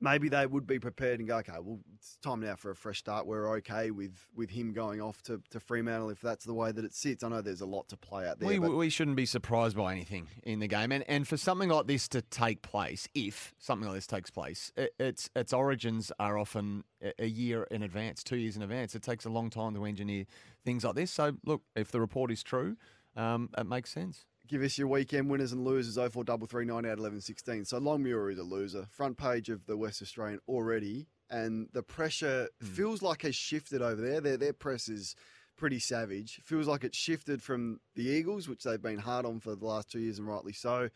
maybe 0.00 0.28
they 0.28 0.46
would 0.46 0.66
be 0.66 0.78
prepared 0.78 1.18
and 1.18 1.28
go, 1.28 1.38
okay, 1.38 1.58
well, 1.60 1.80
it's 1.96 2.16
time 2.18 2.40
now 2.40 2.54
for 2.56 2.70
a 2.70 2.76
fresh 2.76 2.98
start. 2.98 3.26
We're 3.26 3.56
okay 3.56 3.90
with 3.90 4.16
with 4.34 4.50
him 4.50 4.72
going 4.72 5.00
off 5.00 5.22
to, 5.22 5.40
to 5.50 5.60
Fremantle 5.60 6.10
if 6.10 6.20
that's 6.20 6.44
the 6.44 6.54
way 6.54 6.72
that 6.72 6.84
it 6.84 6.94
sits. 6.94 7.24
I 7.24 7.28
know 7.28 7.40
there's 7.40 7.60
a 7.60 7.66
lot 7.66 7.88
to 7.88 7.96
play 7.96 8.28
out 8.28 8.38
there. 8.38 8.48
We, 8.48 8.58
but 8.58 8.76
we 8.76 8.90
shouldn't 8.90 9.16
be 9.16 9.26
surprised 9.26 9.76
by 9.76 9.92
anything 9.92 10.28
in 10.44 10.60
the 10.60 10.68
game, 10.68 10.92
and 10.92 11.04
and 11.08 11.26
for 11.26 11.36
something 11.36 11.68
like 11.68 11.86
this 11.86 12.08
to 12.08 12.22
take 12.22 12.62
place, 12.62 13.08
if 13.14 13.54
something 13.58 13.86
like 13.86 13.96
this 13.96 14.06
takes 14.06 14.30
place, 14.30 14.72
it, 14.76 14.94
its 14.98 15.30
its 15.34 15.52
origins 15.52 16.12
are 16.18 16.38
often 16.38 16.84
a- 17.02 17.24
a 17.24 17.26
year 17.26 17.64
in 17.70 17.82
advance, 17.82 18.22
two 18.22 18.36
years 18.36 18.56
in 18.56 18.62
advance. 18.62 18.94
It 18.94 19.02
takes 19.02 19.24
a 19.24 19.30
long 19.30 19.50
time 19.50 19.74
to 19.74 19.84
engineer 19.84 20.26
things 20.64 20.84
like 20.84 20.94
this. 20.94 21.10
So 21.10 21.36
look, 21.44 21.62
if 21.74 21.90
the 21.90 22.00
report 22.00 22.30
is 22.30 22.42
true, 22.42 22.76
um, 23.16 23.50
it 23.58 23.66
makes 23.66 23.90
sense. 23.90 24.24
Give 24.48 24.62
us 24.62 24.78
your 24.78 24.88
weekend 24.88 25.28
winners 25.30 25.52
and 25.52 25.62
losers 25.62 25.96
0433 25.96 26.70
out 26.90 26.98
11 26.98 27.20
16. 27.20 27.66
So 27.66 27.76
Longmuir 27.76 28.30
is 28.30 28.38
a 28.38 28.42
loser. 28.42 28.86
Front 28.90 29.18
page 29.18 29.50
of 29.50 29.66
the 29.66 29.76
West 29.76 30.00
Australian 30.00 30.40
already. 30.48 31.06
And 31.28 31.68
the 31.74 31.82
pressure 31.82 32.48
hmm. 32.60 32.66
feels 32.66 33.02
like 33.02 33.22
has 33.22 33.34
shifted 33.34 33.82
over 33.82 34.00
there. 34.00 34.22
Their, 34.22 34.38
their 34.38 34.52
press 34.54 34.88
is 34.88 35.14
pretty 35.58 35.78
savage. 35.78 36.40
Feels 36.44 36.66
like 36.66 36.82
it's 36.82 36.96
shifted 36.96 37.42
from 37.42 37.80
the 37.94 38.04
Eagles, 38.04 38.48
which 38.48 38.62
they've 38.62 38.80
been 38.80 38.98
hard 38.98 39.26
on 39.26 39.38
for 39.40 39.54
the 39.54 39.66
last 39.66 39.90
two 39.90 39.98
years, 39.98 40.18
and 40.18 40.26
rightly 40.26 40.54
so. 40.54 40.88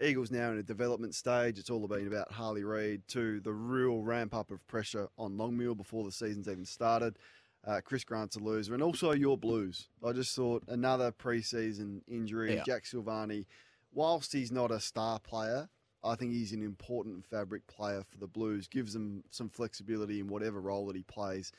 Eagles 0.00 0.30
now 0.30 0.50
in 0.52 0.58
a 0.58 0.62
development 0.62 1.14
stage. 1.14 1.58
It's 1.58 1.68
all 1.68 1.86
been 1.88 2.06
about 2.06 2.30
Harley 2.30 2.64
Reid 2.64 3.02
to 3.08 3.40
the 3.40 3.52
real 3.52 4.02
ramp 4.02 4.34
up 4.34 4.50
of 4.50 4.64
pressure 4.68 5.08
on 5.18 5.36
Longmuir 5.36 5.74
before 5.74 6.04
the 6.04 6.12
season's 6.12 6.48
even 6.48 6.64
started. 6.64 7.18
Uh, 7.66 7.80
Chris 7.84 8.04
Grant's 8.04 8.36
a 8.36 8.40
loser, 8.40 8.72
and 8.72 8.82
also 8.82 9.12
your 9.12 9.36
Blues. 9.36 9.88
I 10.04 10.12
just 10.12 10.34
thought 10.34 10.62
another 10.68 11.12
preseason 11.12 12.00
injury. 12.08 12.54
Yeah. 12.54 12.62
Jack 12.64 12.84
Silvagni, 12.84 13.44
whilst 13.92 14.32
he's 14.32 14.50
not 14.50 14.70
a 14.70 14.80
star 14.80 15.18
player, 15.18 15.68
I 16.02 16.14
think 16.14 16.32
he's 16.32 16.52
an 16.52 16.62
important 16.62 17.26
fabric 17.26 17.66
player 17.66 18.02
for 18.08 18.16
the 18.16 18.26
Blues. 18.26 18.66
Gives 18.66 18.94
them 18.94 19.24
some 19.30 19.50
flexibility 19.50 20.20
in 20.20 20.28
whatever 20.28 20.60
role 20.60 20.86
that 20.86 20.96
he 20.96 21.02
plays. 21.02 21.52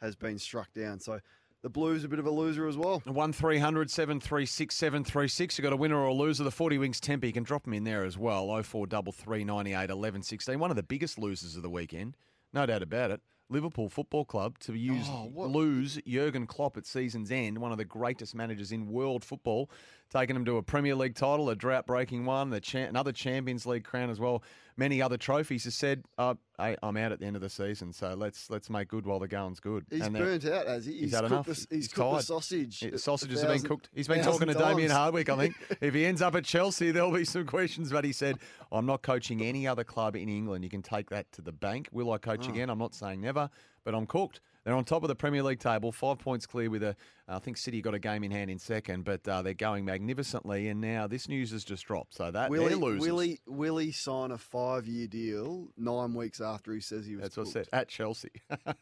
Has 0.00 0.14
been 0.14 0.38
struck 0.38 0.72
down, 0.74 1.00
so 1.00 1.18
the 1.62 1.68
Blues 1.68 2.04
are 2.04 2.06
a 2.06 2.10
bit 2.10 2.20
of 2.20 2.26
a 2.26 2.30
loser 2.30 2.68
as 2.68 2.76
well. 2.76 3.02
One 3.04 3.32
736 3.32 4.74
736 4.74 5.58
You've 5.58 5.64
got 5.64 5.72
a 5.72 5.76
winner 5.76 5.96
or 5.96 6.06
a 6.06 6.14
loser. 6.14 6.44
The 6.44 6.52
40 6.52 6.78
Winks 6.78 7.00
Tempur, 7.00 7.24
you 7.24 7.32
can 7.32 7.42
drop 7.42 7.64
them 7.64 7.74
in 7.74 7.82
there 7.82 8.04
as 8.04 8.16
well. 8.16 8.46
0433 8.46 9.42
98 9.42 9.90
11 9.90 10.22
16. 10.22 10.58
One 10.58 10.70
of 10.70 10.76
the 10.76 10.84
biggest 10.84 11.18
losers 11.18 11.56
of 11.56 11.62
the 11.62 11.70
weekend, 11.70 12.16
no 12.52 12.64
doubt 12.64 12.82
about 12.82 13.10
it. 13.10 13.20
Liverpool 13.50 13.88
Football 13.88 14.24
Club 14.24 14.58
to 14.60 14.74
use 14.74 15.06
Oh, 15.08 15.30
lose 15.34 15.98
Jurgen 16.06 16.46
Klopp 16.46 16.76
at 16.76 16.86
season's 16.86 17.30
end, 17.30 17.58
one 17.58 17.72
of 17.72 17.78
the 17.78 17.84
greatest 17.84 18.34
managers 18.34 18.72
in 18.72 18.88
world 18.88 19.24
football, 19.24 19.70
taking 20.10 20.34
them 20.34 20.44
to 20.46 20.56
a 20.56 20.62
Premier 20.62 20.94
League 20.94 21.14
title, 21.14 21.50
a 21.50 21.56
drought-breaking 21.56 22.24
one, 22.24 22.50
the 22.50 22.60
cha- 22.60 22.78
another 22.78 23.12
Champions 23.12 23.66
League 23.66 23.84
crown 23.84 24.08
as 24.10 24.18
well, 24.18 24.42
many 24.76 25.02
other 25.02 25.16
trophies. 25.16 25.64
Has 25.64 25.74
said, 25.74 26.04
uh, 26.16 26.34
hey, 26.58 26.76
"I'm 26.82 26.96
out 26.96 27.12
at 27.12 27.20
the 27.20 27.26
end 27.26 27.36
of 27.36 27.42
the 27.42 27.50
season, 27.50 27.92
so 27.92 28.14
let's 28.14 28.48
let's 28.48 28.70
make 28.70 28.88
good 28.88 29.04
while 29.06 29.18
the 29.18 29.28
going's 29.28 29.60
good." 29.60 29.84
He's 29.90 30.00
And 30.02 30.14
burnt 30.16 30.44
out, 30.46 30.66
has 30.66 30.86
he? 30.86 30.92
He's, 30.92 31.00
He's 31.00 31.12
had 31.12 31.20
cooked 31.22 31.32
enough. 31.32 31.46
the- 31.46 31.66
he's 31.76 31.88
cooked 31.88 32.16
the 32.16 32.22
sausage 32.22 32.82
Yeah, 32.82 32.88
a 32.88 32.92
The 32.92 32.98
sausages 32.98 33.40
have 33.42 33.50
been 33.52 33.62
cooked. 33.62 33.88
He's 33.94 34.08
been 34.08 34.24
talking 34.24 34.48
to 34.48 34.54
Damien. 34.54 34.90
Hardwick. 34.90 35.28
I 35.28 35.36
think 35.36 35.54
if 35.80 35.94
he 35.94 36.06
ends 36.06 36.22
up 36.22 36.34
at 36.34 36.44
Chelsea, 36.44 36.90
there'll 36.90 37.12
be 37.12 37.24
some 37.24 37.44
questions. 37.46 37.90
But 37.92 38.04
he 38.04 38.12
said, 38.12 38.38
"I'm 38.72 38.86
not 38.86 39.02
coaching 39.02 39.42
any 39.42 39.66
other 39.66 39.84
club 39.84 40.16
in 40.16 40.28
England. 40.28 40.64
You 40.64 40.70
can 40.70 40.82
take 40.82 41.10
that 41.10 41.30
to 41.32 41.42
the 41.42 41.52
bank. 41.52 41.88
Will 41.92 42.10
I 42.12 42.18
coach 42.18 42.46
Oh. 42.48 42.50
again? 42.52 42.70
I'm 42.70 42.78
not 42.78 42.94
saying 42.94 43.20
never, 43.20 43.50
but 43.84 43.94
I'm 43.94 44.06
cooked." 44.06 44.40
They're 44.64 44.74
on 44.74 44.84
top 44.84 45.02
of 45.02 45.08
the 45.08 45.14
Premier 45.14 45.42
League 45.42 45.60
table, 45.60 45.92
five 45.92 46.18
points 46.18 46.46
clear 46.46 46.70
with 46.70 46.82
a. 46.82 46.96
I 47.30 47.38
think 47.38 47.58
City 47.58 47.82
got 47.82 47.92
a 47.92 47.98
game 47.98 48.24
in 48.24 48.30
hand 48.30 48.50
in 48.50 48.58
second, 48.58 49.04
but 49.04 49.26
uh, 49.28 49.42
they're 49.42 49.52
going 49.52 49.84
magnificently. 49.84 50.68
And 50.68 50.80
now 50.80 51.06
this 51.06 51.28
news 51.28 51.50
has 51.50 51.62
just 51.62 51.84
dropped, 51.84 52.14
so 52.14 52.30
that 52.30 52.48
Will 52.48 52.62
they're 52.62 52.70
he, 52.70 52.74
losers. 52.76 53.06
will, 53.06 53.18
he, 53.18 53.38
will 53.46 53.76
he 53.76 53.92
sign 53.92 54.30
a 54.30 54.38
five 54.38 54.86
year 54.86 55.06
deal 55.06 55.68
nine 55.76 56.14
weeks 56.14 56.40
after 56.40 56.72
he 56.72 56.80
says 56.80 57.04
he 57.04 57.16
was 57.16 57.24
That's 57.24 57.36
what 57.36 57.48
I 57.48 57.50
said 57.50 57.68
at 57.72 57.88
Chelsea. 57.88 58.30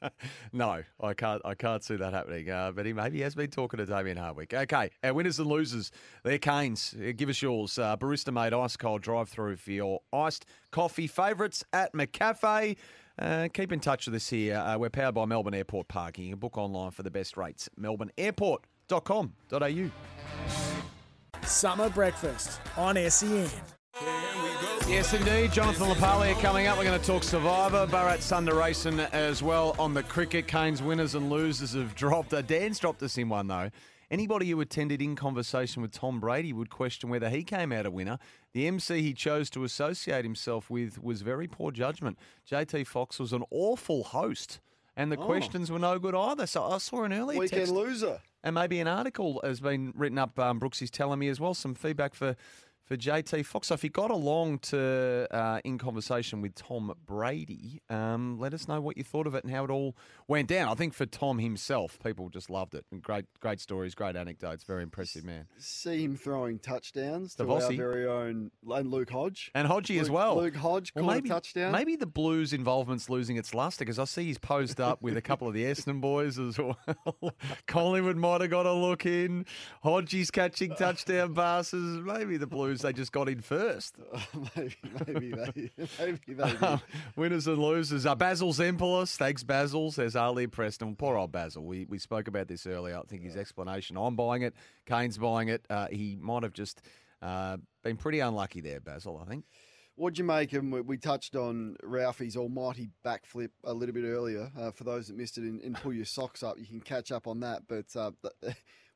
no, 0.53 0.83
I 1.01 1.15
can't. 1.15 1.43
I 1.45 1.55
can't 1.55 1.83
see 1.83 1.97
that 1.97 2.13
happening. 2.13 2.49
Uh, 2.49 2.71
but 2.71 2.87
he 2.87 2.93
maybe 2.93 3.21
has 3.23 3.35
been 3.35 3.51
talking 3.51 3.79
to 3.79 3.87
Damien 3.87 4.17
Hardwick. 4.17 4.55
Okay, 4.55 4.91
our 5.03 5.13
winners 5.13 5.41
and 5.41 5.49
losers. 5.49 5.91
They're 6.23 6.39
Kane's. 6.39 6.95
Uh, 6.97 7.13
Give 7.17 7.29
us 7.29 7.43
yours. 7.43 7.79
Uh, 7.79 7.97
barista 7.97 8.33
made 8.33 8.55
ice 8.55 8.77
cold 8.77 9.03
drive 9.03 9.29
through 9.29 9.57
for 9.57 9.73
your 9.73 10.01
iced 10.13 10.47
coffee 10.71 11.09
favourites 11.09 11.65
at 11.73 11.93
McCafe. 11.95 12.77
Uh, 13.19 13.49
keep 13.53 13.73
in 13.73 13.81
touch 13.81 14.07
with 14.07 14.15
us 14.15 14.29
here. 14.29 14.57
Uh, 14.57 14.77
we're 14.77 14.91
powered 14.91 15.15
by 15.15 15.25
Melbourne 15.25 15.55
Airport 15.55 15.89
Parking. 15.89 16.27
You 16.27 16.33
can 16.33 16.39
book 16.39 16.59
online 16.59 16.91
for 16.91 17.03
the 17.03 17.11
best 17.11 17.37
rates. 17.37 17.69
melbourneairport.com.au. 17.81 19.91
Summer 21.47 21.89
breakfast 21.91 22.61
on 22.77 22.99
E 22.99 23.09
SEN. 23.09 23.49
Yes, 24.89 25.13
indeed. 25.15 25.51
Jonathan 25.53 25.89
LaPaglia 25.89 26.41
coming 26.41 26.67
up. 26.69 26.79
We're 26.79 26.85
going 26.85 27.01
to 27.01 27.07
talk 27.07 27.25
Survivor, 27.25 27.87
Bharat 27.89 28.19
Sundaresan 28.19 29.11
as 29.13 29.43
well 29.43 29.75
on 29.79 29.95
the 29.95 30.03
cricket. 30.05 30.47
Kane's 30.47 30.83
winners 30.83 31.15
and 31.15 31.29
losers 31.31 31.73
have 31.73 31.95
dropped. 31.95 32.33
Uh, 32.33 32.43
Dan's 32.43 32.79
dropped 32.79 33.03
us 33.03 33.19
in 33.19 33.29
one, 33.29 33.49
though. 33.49 33.71
Anybody 34.11 34.49
who 34.51 34.61
attended 34.61 35.03
in 35.03 35.17
conversation 35.17 35.83
with 35.83 35.91
Tom 35.91 36.21
Brady 36.21 36.53
would 36.53 36.71
question 36.71 37.11
whether 37.11 37.29
he 37.29 37.43
came 37.43 37.73
out 37.73 37.87
a 37.87 37.91
winner. 37.91 38.19
The 38.53 38.67
MC 38.69 39.03
he 39.03 39.13
chose 39.13 39.51
to 39.51 39.65
associate 39.65 40.25
himself 40.25 40.71
with 40.71 41.03
was 41.03 41.23
very 41.23 41.49
poor 41.49 41.73
judgment. 41.73 42.17
JT 42.49 42.87
Fox 42.87 43.19
was 43.19 43.33
an 43.33 43.43
awful 43.51 44.05
host, 44.05 44.61
and 44.97 45.11
the 45.11 45.17
Oh. 45.19 45.25
questions 45.27 45.71
were 45.73 45.79
no 45.81 45.99
good 45.99 46.15
either. 46.15 46.47
So 46.47 46.63
I 46.63 46.79
saw 46.79 47.03
an 47.03 47.13
earlier 47.13 47.41
Weekend 47.41 47.63
text. 47.63 47.73
loser. 47.73 48.21
And 48.45 48.55
maybe 48.55 48.79
an 48.79 48.87
article 48.87 49.41
has 49.43 49.59
been 49.59 49.93
written 49.97 50.19
up. 50.19 50.39
Um, 50.39 50.61
Brooks 50.61 50.81
is 50.81 50.91
telling 50.91 51.19
me 51.19 51.27
as 51.29 51.41
well 51.41 51.53
some 51.53 51.75
feedback 51.75 52.15
for 52.15 52.37
for 52.87 52.97
JT 52.97 53.45
Fox. 53.45 53.69
So 53.69 53.75
if 53.75 53.83
you 53.83 53.91
got 53.91 54.11
along 54.11 54.61
to 54.61 55.27
uh, 55.31 55.61
in 55.65 55.77
conversation 55.77 56.41
with 56.41 56.55
Tom 56.55 56.95
Brady, 57.05 57.83
um, 57.91 58.39
let 58.39 58.55
us 58.55 58.69
know 58.69 58.81
what 58.81 58.97
you 58.97 59.03
thought 59.03 59.27
of 59.27 59.35
it 59.35 59.45
and 59.45 59.53
how 59.53 59.65
it 59.65 59.71
all 59.71 59.97
went 60.29 60.49
down. 60.49 60.69
I 60.69 60.75
think 60.75 60.95
for 60.95 61.05
Tom 61.05 61.39
himself, 61.39 61.99
people 62.03 62.29
just 62.29 62.49
loved 62.49 62.75
it. 62.75 62.85
And 62.93 63.03
great, 63.03 63.27
great 63.41 63.61
stories, 63.61 63.95
great 63.95 64.15
anecdotes. 64.15 64.63
Very 64.63 64.85
impressive 64.85 65.25
man. 65.25 65.47
See 65.59 66.05
him 66.05 66.17
throwing 66.17 66.61
touchdowns 66.61 67.35
to 67.37 67.51
our 67.51 67.73
very 67.73 68.07
own 68.07 68.53
and 68.71 68.91
Luke 68.91 69.11
Hodge. 69.11 69.51
And 69.55 69.69
Hodgie 69.69 70.01
as 70.01 70.09
well. 70.09 70.37
Luke 70.37 70.55
Hodge 70.57 70.93
Well, 70.95 71.05
caught 71.05 71.15
maybe, 71.15 71.29
a 71.29 71.33
touchdown. 71.33 71.73
Maybe 71.73 71.97
the 71.97 72.07
Blues 72.07 72.53
involvement's 72.53 73.11
losing 73.11 73.37
its 73.37 73.53
luster 73.53 73.85
because 73.85 73.99
I 73.99 74.05
see 74.05 74.25
he's 74.25 74.39
posed 74.39 74.81
up 74.81 75.03
with 75.03 75.17
a 75.17 75.23
couple 75.23 75.49
of 75.49 75.55
the 75.55 75.65
Essendon 75.65 76.01
boys 76.01 76.39
as 76.39 76.59
well. 76.59 76.79
Collingwood 77.67 78.17
might 78.17 78.43
have 78.43 78.51
got 78.51 78.67
a 78.67 78.73
look 78.73 79.07
in. 79.07 79.45
Hodgie's 79.83 80.31
catching 80.31 80.75
touchdown 80.75 81.35
passes. 81.35 82.01
Maybe 82.01 82.37
the 82.37 82.47
Blues 82.47 82.76
they 82.83 82.93
just 82.93 83.13
got 83.13 83.29
in 83.29 83.41
first. 83.41 83.97
maybe, 84.57 84.77
maybe 85.07 85.31
they, 85.33 85.71
maybe 85.99 86.21
they. 86.35 86.51
did. 86.51 86.63
Um, 86.63 86.81
winners 87.17 87.47
and 87.47 87.59
losers. 87.59 88.07
Uh, 88.07 88.15
Basil 88.15 88.53
Zempilas. 88.53 89.17
Thanks, 89.17 89.43
Basil, 89.43 89.91
says 89.93 90.17
Ali 90.17 90.47
Preston. 90.47 90.97
Poor 90.97 91.17
old 91.17 91.33
Basil. 91.33 91.65
We, 91.65 91.87
we 91.87 91.99
spoke 91.99 92.29
about 92.29 92.49
this 92.49 92.67
earlier. 92.67 92.99
I 92.99 93.03
think 93.03 93.23
his 93.23 93.37
explanation 93.37 93.97
I'm 93.97 94.17
buying 94.17 94.43
it, 94.43 94.55
Kane's 94.87 95.19
buying 95.19 95.49
it. 95.49 95.65
Uh, 95.71 95.89
he 95.91 96.17
might 96.21 96.43
have 96.43 96.53
just 96.53 96.83
uh, 97.23 97.57
been 97.83 97.97
pretty 97.97 98.21
unlucky 98.21 98.61
there, 98.61 98.81
Basil, 98.81 99.21
I 99.25 99.29
think. 99.29 99.45
What'd 99.99 100.19
you 100.19 100.25
make 100.25 100.51
him? 100.51 100.71
We- 100.71 100.83
We 100.83 100.99
touched 100.99 101.37
on 101.37 101.77
Ralphie's 101.83 102.37
almighty 102.37 102.91
backflip 103.05 103.49
a 103.65 103.73
little 103.73 103.95
bit 103.95 104.05
earlier. 104.05 104.51
Uh, 104.59 104.71
for 104.71 104.85
those 104.85 105.07
that 105.09 105.17
missed 105.17 105.39
it, 105.39 105.45
and, 105.45 105.61
and 105.63 105.75
pull 105.75 105.95
your 105.95 106.05
socks 106.05 106.43
up, 106.43 106.59
you 106.59 106.67
can 106.67 106.81
catch 106.83 107.11
up 107.11 107.27
on 107.27 107.41
that. 107.41 107.63
But 107.67 107.87
uh, 107.97 108.11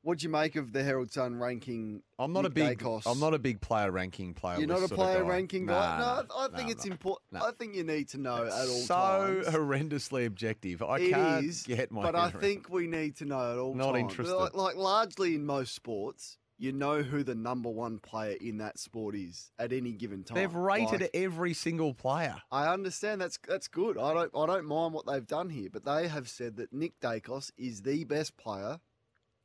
th- 0.01 0.07
what'd 0.07 0.23
you 0.23 0.29
make 0.29 0.57
of 0.57 0.73
the 0.73 0.83
Herald 0.83 1.13
Sun 1.13 1.39
ranking? 1.39 2.03
I'm 2.19 2.33
not 2.33 2.43
Nick 2.43 2.53
a 2.53 2.55
big. 2.55 2.79
Daicos? 2.79 3.03
I'm 3.07 3.21
not 3.21 3.35
a 3.35 3.39
big 3.39 3.61
player 3.61 3.91
ranking 3.91 4.35
player. 4.35 4.59
You're 4.59 4.69
not 4.69 4.83
a 4.83 4.89
player 4.95 5.25
ranking 5.25 5.67
guy. 5.67 5.99
nah, 5.99 6.23
no, 6.23 6.35
I 6.37 6.49
think 6.57 6.69
nah, 6.69 6.73
it's 6.73 6.87
nah. 6.87 6.93
important. 6.93 7.43
I 7.43 7.51
think 7.53 7.75
you 7.75 7.85
need 7.85 8.09
to 8.11 8.19
know 8.19 8.45
at 8.45 8.53
all 8.53 8.67
so 8.67 9.43
times. 9.45 9.47
horrendously 9.49 10.27
objective. 10.27 10.83
I 10.83 10.99
It 10.99 11.11
can't 11.11 11.45
is, 11.45 11.63
get 11.65 11.91
my 11.91 12.03
but 12.03 12.15
I 12.17 12.31
think 12.31 12.69
we 12.71 12.87
need 12.87 13.17
to 13.17 13.25
know 13.25 13.53
at 13.53 13.59
all 13.59 13.75
Not 13.75 13.93
times. 13.93 14.11
interested. 14.13 14.35
Like, 14.35 14.55
like 14.55 14.77
largely 14.77 15.35
in 15.35 15.45
most 15.47 15.75
sports, 15.75 16.39
you 16.59 16.73
know 16.73 17.03
who 17.03 17.23
the 17.23 17.35
number 17.35 17.71
one 17.71 17.99
player 17.99 18.37
in 18.39 18.59
that 18.59 18.79
sport 18.79 19.15
is 19.15 19.51
at 19.59 19.73
any 19.73 19.93
given 19.93 20.23
time. 20.25 20.35
They've 20.37 20.55
rated 20.55 21.01
Like, 21.01 21.11
every 21.15 21.55
single 21.55 21.95
player. 21.95 22.37
I 22.53 22.69
understand 22.71 23.21
that's 23.23 23.39
that's 23.49 23.67
good. 23.67 23.97
I 23.97 24.13
don't 24.13 24.31
I 24.37 24.45
don't 24.47 24.67
mind 24.67 24.93
what 24.93 25.07
they've 25.07 25.27
done 25.27 25.49
here, 25.49 25.71
but 25.73 25.87
they 25.87 26.07
have 26.09 26.29
said 26.29 26.57
that 26.57 26.71
Nick 26.71 27.01
Daicos 27.01 27.51
is 27.57 27.81
the 27.81 28.05
best 28.05 28.37
player 28.37 28.79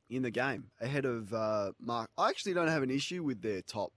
in 0.09 0.21
the 0.21 0.31
game 0.31 0.65
ahead 0.79 1.05
of 1.05 1.33
uh, 1.33 1.71
Mark. 1.79 2.09
I 2.17 2.29
actually 2.29 2.53
don't 2.53 2.67
have 2.67 2.83
an 2.83 2.91
issue 2.91 3.23
with 3.23 3.41
their 3.41 3.61
top 3.61 3.91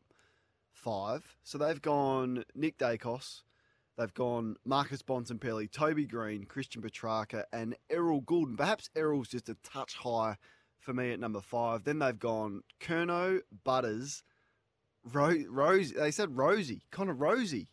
five. 0.73 1.37
So 1.43 1.59
they've 1.59 1.81
gone 1.81 2.45
Nick 2.55 2.79
Daicos, 2.79 3.43
they've 3.97 4.15
gone 4.15 4.57
Marcus 4.65 5.03
Bontempelli, 5.03 5.71
Toby 5.71 6.07
Greene, 6.07 6.45
Christian 6.45 6.83
Petracca, 6.83 7.45
and 7.53 7.77
Errol 7.91 8.23
Gulden. 8.23 8.57
Perhaps 8.57 8.91
Errol's 8.97 9.29
just 9.29 9.49
a 9.49 9.57
touch 9.63 9.95
high 9.97 10.37
for 10.81 10.95
me 10.95 11.13
at 11.13 11.21
number 11.21 11.41
five. 11.41 11.85
Then 11.85 11.99
they've 11.99 12.19
gone 12.19 12.63
Kerno, 12.81 13.41
Butters, 13.65 14.23
Ro- 15.13 15.45
Rose. 15.49 15.93
They 15.93 16.11
said 16.11 16.31
Rozee, 16.31 16.83
kind 16.91 17.11
of 17.11 17.19
Rozee. 17.19 17.69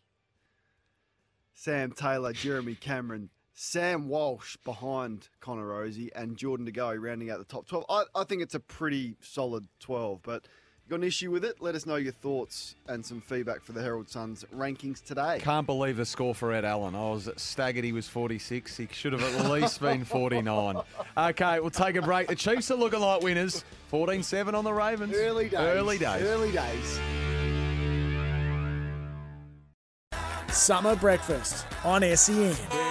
Sam 1.54 1.94
Taylor, 1.94 2.34
Jeremy 2.34 2.76
Cameron, 2.76 3.30
Sam 3.56 4.10
Walsh 4.10 4.58
behind 4.58 5.30
Connor 5.40 5.66
Rozee, 5.66 6.10
and 6.14 6.36
Jordan 6.36 6.66
De 6.66 6.74
Goey 6.74 7.02
rounding 7.02 7.32
out 7.32 7.40
the 7.40 7.46
top 7.46 7.66
12. 7.66 7.86
I, 7.90 8.04
I 8.14 8.26
think 8.26 8.42
it's 8.42 8.54
a 8.54 8.60
pretty 8.60 9.16
solid 9.22 9.66
12, 9.80 10.20
but 10.24 10.46
got 10.90 10.98
an 10.98 11.06
issue 11.06 11.32
with 11.32 11.46
it? 11.46 11.62
Let 11.62 11.74
us 11.74 11.86
know 11.86 11.96
your 11.96 12.12
thoughts 12.12 12.76
and 12.88 13.04
some 13.04 13.22
feedback 13.22 13.64
for 13.64 13.72
the 13.72 13.82
Herald 13.82 14.10
Sun's 14.10 14.44
rankings 14.54 15.02
today. 15.02 15.40
Can't 15.42 15.66
believe 15.66 15.96
the 15.96 16.06
score 16.06 16.36
for 16.36 16.52
Ed 16.52 16.66
Allen. 16.66 16.96
I 16.96 17.10
was 17.10 17.30
staggered 17.38 17.86
he 17.86 17.94
was 17.94 18.10
46. 18.10 18.76
He 18.76 18.90
should 18.92 19.14
have 19.14 19.24
at 19.24 19.50
least 19.50 19.80
been 19.80 20.04
49. 20.04 20.82
Okay, 21.18 21.60
we'll 21.62 21.70
take 21.70 21.96
a 21.96 22.02
break. 22.02 22.28
The 22.28 22.36
Chiefs 22.36 22.70
are 22.72 22.76
looking 22.76 23.00
like 23.00 23.22
winners. 23.22 23.64
14 23.88 24.22
7 24.22 24.54
on 24.54 24.66
the 24.66 24.74
Ravens. 24.74 25.16
Early 25.16 25.46
days. 25.46 25.60
Early 25.60 25.98
days. 25.98 26.24
Early 26.24 26.52
days. 26.52 27.00
Summer 30.52 30.98
breakfast 30.98 31.66
on 31.86 32.02
SEN. 32.16 32.85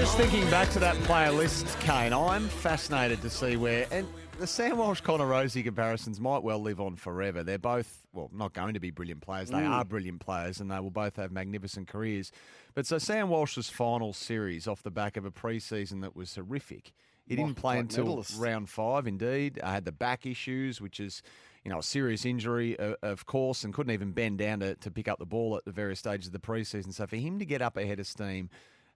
Just 0.00 0.16
thinking 0.16 0.48
back 0.48 0.70
to 0.70 0.78
that 0.78 0.96
player 1.02 1.30
list, 1.30 1.78
Kane, 1.80 2.14
I'm 2.14 2.48
fascinated 2.48 3.20
to 3.20 3.28
see 3.28 3.56
where. 3.56 3.86
And 3.90 4.08
the 4.38 4.46
Sam 4.46 4.78
Walsh 4.78 5.02
Connor 5.02 5.26
Rozee 5.26 5.62
comparisons 5.62 6.18
might 6.18 6.42
well 6.42 6.58
live 6.58 6.80
on 6.80 6.96
forever. 6.96 7.42
They're 7.42 7.58
both, 7.58 8.06
well, 8.14 8.30
not 8.32 8.54
going 8.54 8.72
to 8.72 8.80
be 8.80 8.90
brilliant 8.90 9.20
players. 9.20 9.50
They 9.50 9.58
Mm. 9.58 9.68
are 9.68 9.84
brilliant 9.84 10.20
players 10.20 10.58
and 10.58 10.70
they 10.70 10.80
will 10.80 10.90
both 10.90 11.16
have 11.16 11.32
magnificent 11.32 11.86
careers. 11.86 12.32
But 12.72 12.86
so 12.86 12.96
Sam 12.96 13.28
Walsh's 13.28 13.68
final 13.68 14.14
series 14.14 14.66
off 14.66 14.82
the 14.82 14.90
back 14.90 15.18
of 15.18 15.26
a 15.26 15.30
preseason 15.30 16.00
that 16.00 16.16
was 16.16 16.34
horrific. 16.34 16.92
He 17.26 17.36
didn't 17.36 17.56
play 17.56 17.74
Black 17.74 17.80
until 17.82 18.04
medalist. 18.06 18.38
round 18.40 18.70
five, 18.70 19.06
indeed. 19.06 19.60
I 19.62 19.72
had 19.72 19.84
the 19.84 19.92
back 19.92 20.24
issues, 20.24 20.80
which 20.80 20.98
is, 20.98 21.22
you 21.62 21.70
know, 21.70 21.80
a 21.80 21.82
serious 21.82 22.24
injury, 22.24 22.78
uh, 22.80 22.94
of 23.02 23.26
course, 23.26 23.64
and 23.64 23.74
couldn't 23.74 23.92
even 23.92 24.12
bend 24.12 24.38
down 24.38 24.60
to, 24.60 24.76
to 24.76 24.90
pick 24.90 25.08
up 25.08 25.18
the 25.18 25.26
ball 25.26 25.58
at 25.58 25.66
the 25.66 25.72
various 25.72 25.98
stages 25.98 26.28
of 26.28 26.32
the 26.32 26.38
preseason. 26.40 26.94
So 26.94 27.06
for 27.06 27.16
him 27.16 27.38
to 27.38 27.44
get 27.44 27.60
up 27.60 27.76
ahead 27.76 28.00
of 28.00 28.06
steam 28.06 28.48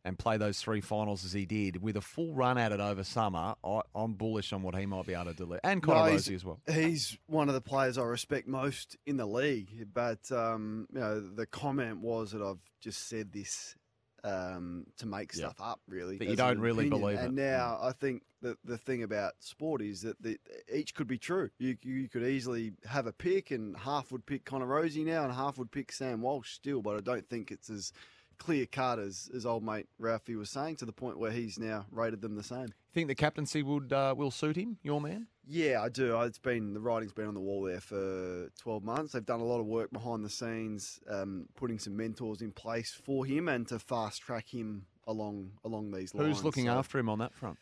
and 0.04 0.18
play 0.18 0.36
those 0.36 0.60
three 0.60 0.80
finals 0.80 1.24
as 1.24 1.32
he 1.32 1.46
did 1.46 1.80
with 1.82 1.96
a 1.96 2.00
full 2.00 2.34
run 2.34 2.58
at 2.58 2.72
it 2.72 2.80
over 2.80 3.02
summer, 3.04 3.54
I, 3.64 3.80
I'm 3.94 4.14
bullish 4.14 4.52
on 4.52 4.62
what 4.62 4.74
he 4.76 4.84
might 4.86 5.06
be 5.06 5.14
able 5.14 5.26
to 5.26 5.32
deliver. 5.34 5.60
And 5.64 5.82
Connor 5.82 6.10
No, 6.10 6.16
Rozee 6.16 6.34
as 6.34 6.44
well. 6.44 6.60
He's 6.70 7.16
one 7.26 7.48
of 7.48 7.54
the 7.54 7.60
players 7.60 7.96
I 7.96 8.02
respect 8.02 8.46
most 8.46 8.96
in 9.06 9.16
the 9.16 9.26
league. 9.26 9.88
But 9.92 10.30
um, 10.30 10.86
you 10.92 11.00
know, 11.00 11.20
the 11.20 11.46
comment 11.46 12.00
was 12.00 12.32
that 12.32 12.42
I've 12.42 12.60
just 12.80 13.08
said 13.08 13.32
this 13.32 13.76
um, 14.22 14.86
to 14.98 15.06
make 15.06 15.32
Yeah. 15.34 15.46
stuff 15.50 15.60
up, 15.60 15.80
really. 15.88 16.18
But 16.18 16.28
you 16.28 16.36
don't 16.36 16.58
really 16.58 16.86
opinion. 16.86 17.00
believe 17.00 17.18
And 17.18 17.24
it. 17.24 17.28
And 17.28 17.36
now 17.36 17.78
I 17.82 17.92
think 17.92 18.22
that 18.42 18.58
the 18.64 18.76
thing 18.78 19.02
about 19.02 19.32
sport 19.40 19.80
is 19.80 20.02
that 20.02 20.20
the, 20.22 20.38
each 20.72 20.94
could 20.94 21.06
be 21.06 21.18
true. 21.18 21.48
You 21.58 21.76
you 21.82 22.08
could 22.08 22.22
easily 22.24 22.72
have 22.86 23.06
a 23.06 23.12
pick, 23.12 23.50
and 23.50 23.74
half 23.76 24.12
would 24.12 24.26
pick 24.26 24.44
Connor 24.44 24.66
Rozee 24.66 25.04
now, 25.04 25.24
and 25.24 25.32
half 25.32 25.56
would 25.58 25.70
pick 25.72 25.92
Sam 25.92 26.20
Walsh 26.20 26.52
still. 26.52 26.82
But 26.82 26.96
I 26.96 27.00
don't 27.00 27.28
think 27.28 27.50
it's 27.50 27.70
as 27.70 27.92
clear 28.38 28.66
cut 28.66 28.98
as, 28.98 29.30
as 29.34 29.46
old 29.46 29.64
mate 29.64 29.86
Ralphie 29.98 30.36
was 30.36 30.50
saying 30.50 30.76
to 30.76 30.84
the 30.84 30.92
point 30.92 31.18
where 31.18 31.30
he's 31.30 31.58
now 31.58 31.86
rated 31.90 32.20
them 32.20 32.36
the 32.36 32.42
same. 32.42 32.66
You 32.66 32.92
think 32.92 33.08
the 33.08 33.14
captaincy 33.14 33.62
would 33.62 33.92
uh, 33.92 34.14
will 34.16 34.30
suit 34.30 34.56
him, 34.56 34.78
your 34.82 35.00
man? 35.00 35.26
Yeah, 35.46 35.82
I 35.82 35.88
do. 35.88 36.18
It's 36.22 36.38
been 36.38 36.72
the 36.74 36.80
writing's 36.80 37.12
been 37.12 37.26
on 37.26 37.34
the 37.34 37.40
wall 37.40 37.62
there 37.62 37.80
for 37.80 38.48
twelve 38.60 38.82
months. 38.84 39.12
They've 39.12 39.24
done 39.26 39.40
a 39.40 39.44
lot 39.44 39.60
of 39.60 39.66
work 39.66 39.90
behind 39.92 40.24
the 40.24 40.30
scenes, 40.30 41.00
um, 41.10 41.46
putting 41.56 41.78
some 41.78 41.96
mentors 41.96 42.40
in 42.40 42.52
place 42.52 42.92
for 42.92 43.26
him 43.26 43.48
and 43.48 43.66
to 43.68 43.78
fast 43.78 44.22
track 44.22 44.48
him 44.48 44.86
along 45.06 45.50
along 45.64 45.90
these 45.90 46.14
lines. 46.14 46.28
Who's 46.36 46.44
looking 46.44 46.66
So, 46.66 46.72
after 46.72 46.98
him 46.98 47.08
on 47.08 47.18
that 47.18 47.34
front? 47.34 47.58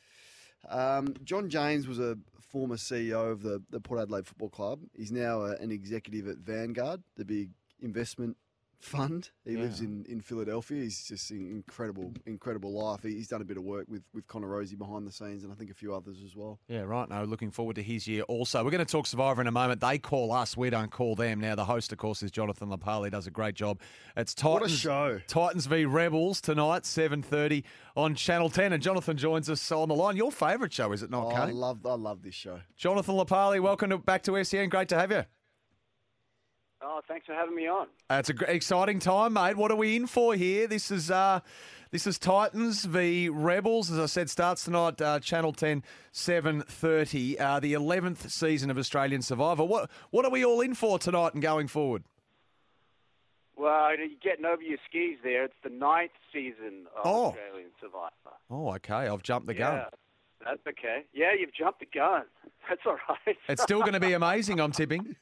Um, 0.68 1.14
John 1.24 1.48
James 1.48 1.88
was 1.88 1.98
a 1.98 2.16
former 2.40 2.76
CEO 2.76 3.32
of 3.32 3.42
the, 3.42 3.62
the 3.70 3.80
Port 3.80 4.00
Adelaide 4.00 4.26
Football 4.26 4.50
Club. 4.50 4.80
He's 4.96 5.10
now 5.10 5.40
a, 5.42 5.56
an 5.56 5.72
executive 5.72 6.28
at 6.28 6.36
Vanguard, 6.36 7.02
the 7.16 7.24
big 7.24 7.50
investment 7.80 8.36
fund. 8.82 9.30
He 9.44 9.56
lives 9.56 9.80
in, 9.80 10.04
in 10.08 10.20
Philadelphia. 10.20 10.82
He's 10.82 11.04
just 11.04 11.30
an 11.30 11.48
incredible, 11.50 12.12
incredible 12.26 12.72
life. 12.72 13.02
He, 13.02 13.14
he's 13.14 13.28
done 13.28 13.40
a 13.40 13.44
bit 13.44 13.56
of 13.56 13.62
work 13.62 13.86
with, 13.88 14.02
with 14.12 14.26
Connor 14.26 14.48
Rozee 14.48 14.76
behind 14.76 15.06
the 15.06 15.12
scenes 15.12 15.44
and 15.44 15.52
I 15.52 15.56
think 15.56 15.70
a 15.70 15.74
few 15.74 15.94
others 15.94 16.18
as 16.24 16.34
well. 16.36 16.58
Yeah, 16.68 16.80
right. 16.80 17.08
No, 17.08 17.24
looking 17.24 17.50
forward 17.50 17.76
to 17.76 17.82
his 17.82 18.06
year 18.08 18.22
also. 18.22 18.64
We're 18.64 18.70
going 18.70 18.84
to 18.84 18.90
talk 18.90 19.06
Survivor 19.06 19.40
in 19.40 19.46
a 19.46 19.52
moment. 19.52 19.80
They 19.80 19.98
call 19.98 20.32
us, 20.32 20.56
we 20.56 20.68
don't 20.70 20.90
call 20.90 21.14
them. 21.14 21.40
Now, 21.40 21.54
the 21.54 21.64
host, 21.64 21.92
of 21.92 21.98
course, 21.98 22.22
is 22.22 22.30
Jonathan 22.30 22.68
LaPaglia. 22.70 23.10
Does 23.10 23.26
a 23.26 23.30
great 23.30 23.54
job. 23.54 23.80
It's 24.16 24.34
Titans, 24.34 24.60
What 24.60 24.70
a 24.70 24.74
show. 24.74 25.20
Titans 25.28 25.66
v 25.66 25.84
Rebels 25.84 26.40
tonight, 26.40 26.82
7.30 26.82 27.62
on 27.96 28.14
Channel 28.14 28.50
10. 28.50 28.72
And 28.72 28.82
Jonathan 28.82 29.16
joins 29.16 29.48
us 29.48 29.70
on 29.70 29.88
the 29.88 29.94
line. 29.94 30.16
Your 30.16 30.32
favourite 30.32 30.72
show, 30.72 30.92
is 30.92 31.02
it 31.02 31.10
not, 31.10 31.26
Oh, 31.26 31.30
I 31.30 31.50
love, 31.50 31.86
I 31.86 31.94
love 31.94 32.22
this 32.22 32.34
show. 32.34 32.60
Jonathan 32.76 33.14
LaPaglia, 33.14 33.60
welcome 33.60 33.90
to, 33.90 33.98
back 33.98 34.22
to 34.24 34.42
SEN. 34.44 34.68
Great 34.68 34.88
to 34.88 34.98
have 34.98 35.10
you. 35.12 35.24
Oh, 36.84 37.00
thanks 37.06 37.26
for 37.26 37.32
having 37.34 37.54
me 37.54 37.68
on. 37.68 37.86
It's 38.10 38.28
a 38.28 38.34
gr- 38.34 38.44
exciting 38.46 38.98
time, 38.98 39.34
mate. 39.34 39.56
What 39.56 39.70
are 39.70 39.76
we 39.76 39.94
in 39.96 40.06
for 40.06 40.34
here? 40.34 40.66
This 40.66 40.90
is 40.90 41.10
uh, 41.10 41.40
this 41.92 42.06
is 42.06 42.18
Titans 42.18 42.84
v 42.84 43.28
Rebels. 43.28 43.90
As 43.90 43.98
I 43.98 44.06
said, 44.06 44.28
starts 44.28 44.64
tonight, 44.64 45.00
uh, 45.00 45.20
Channel 45.20 45.52
10, 45.52 45.84
7.30. 46.12 47.40
Uh, 47.40 47.60
the 47.60 47.74
11th 47.74 48.30
season 48.30 48.70
of 48.70 48.78
Australian 48.78 49.22
Survivor. 49.22 49.64
What, 49.64 49.90
what 50.10 50.24
are 50.24 50.30
we 50.30 50.44
all 50.44 50.60
in 50.60 50.74
for 50.74 50.98
tonight 50.98 51.34
and 51.34 51.42
going 51.42 51.68
forward? 51.68 52.02
Well, 53.56 53.96
you're 53.96 54.08
getting 54.22 54.44
over 54.46 54.62
your 54.62 54.78
skis 54.88 55.18
there. 55.22 55.44
It's 55.44 55.54
the 55.62 55.70
ninth 55.70 56.10
season 56.32 56.86
of 56.96 57.02
Oh. 57.04 57.26
Australian 57.28 57.70
Survivor. 57.80 58.36
Oh, 58.50 58.74
okay. 58.74 59.06
I've 59.06 59.22
jumped 59.22 59.46
the 59.46 59.54
gun. 59.54 59.84
That's 60.44 60.66
okay. 60.66 61.04
Yeah, 61.12 61.32
you've 61.38 61.54
jumped 61.54 61.78
the 61.78 61.86
gun. 61.86 62.22
That's 62.68 62.80
all 62.86 62.96
right. 63.08 63.36
It's 63.48 63.62
still 63.62 63.80
going 63.80 63.92
to 63.92 64.00
be 64.00 64.12
amazing, 64.14 64.58
I'm 64.58 64.72
tipping. 64.72 65.14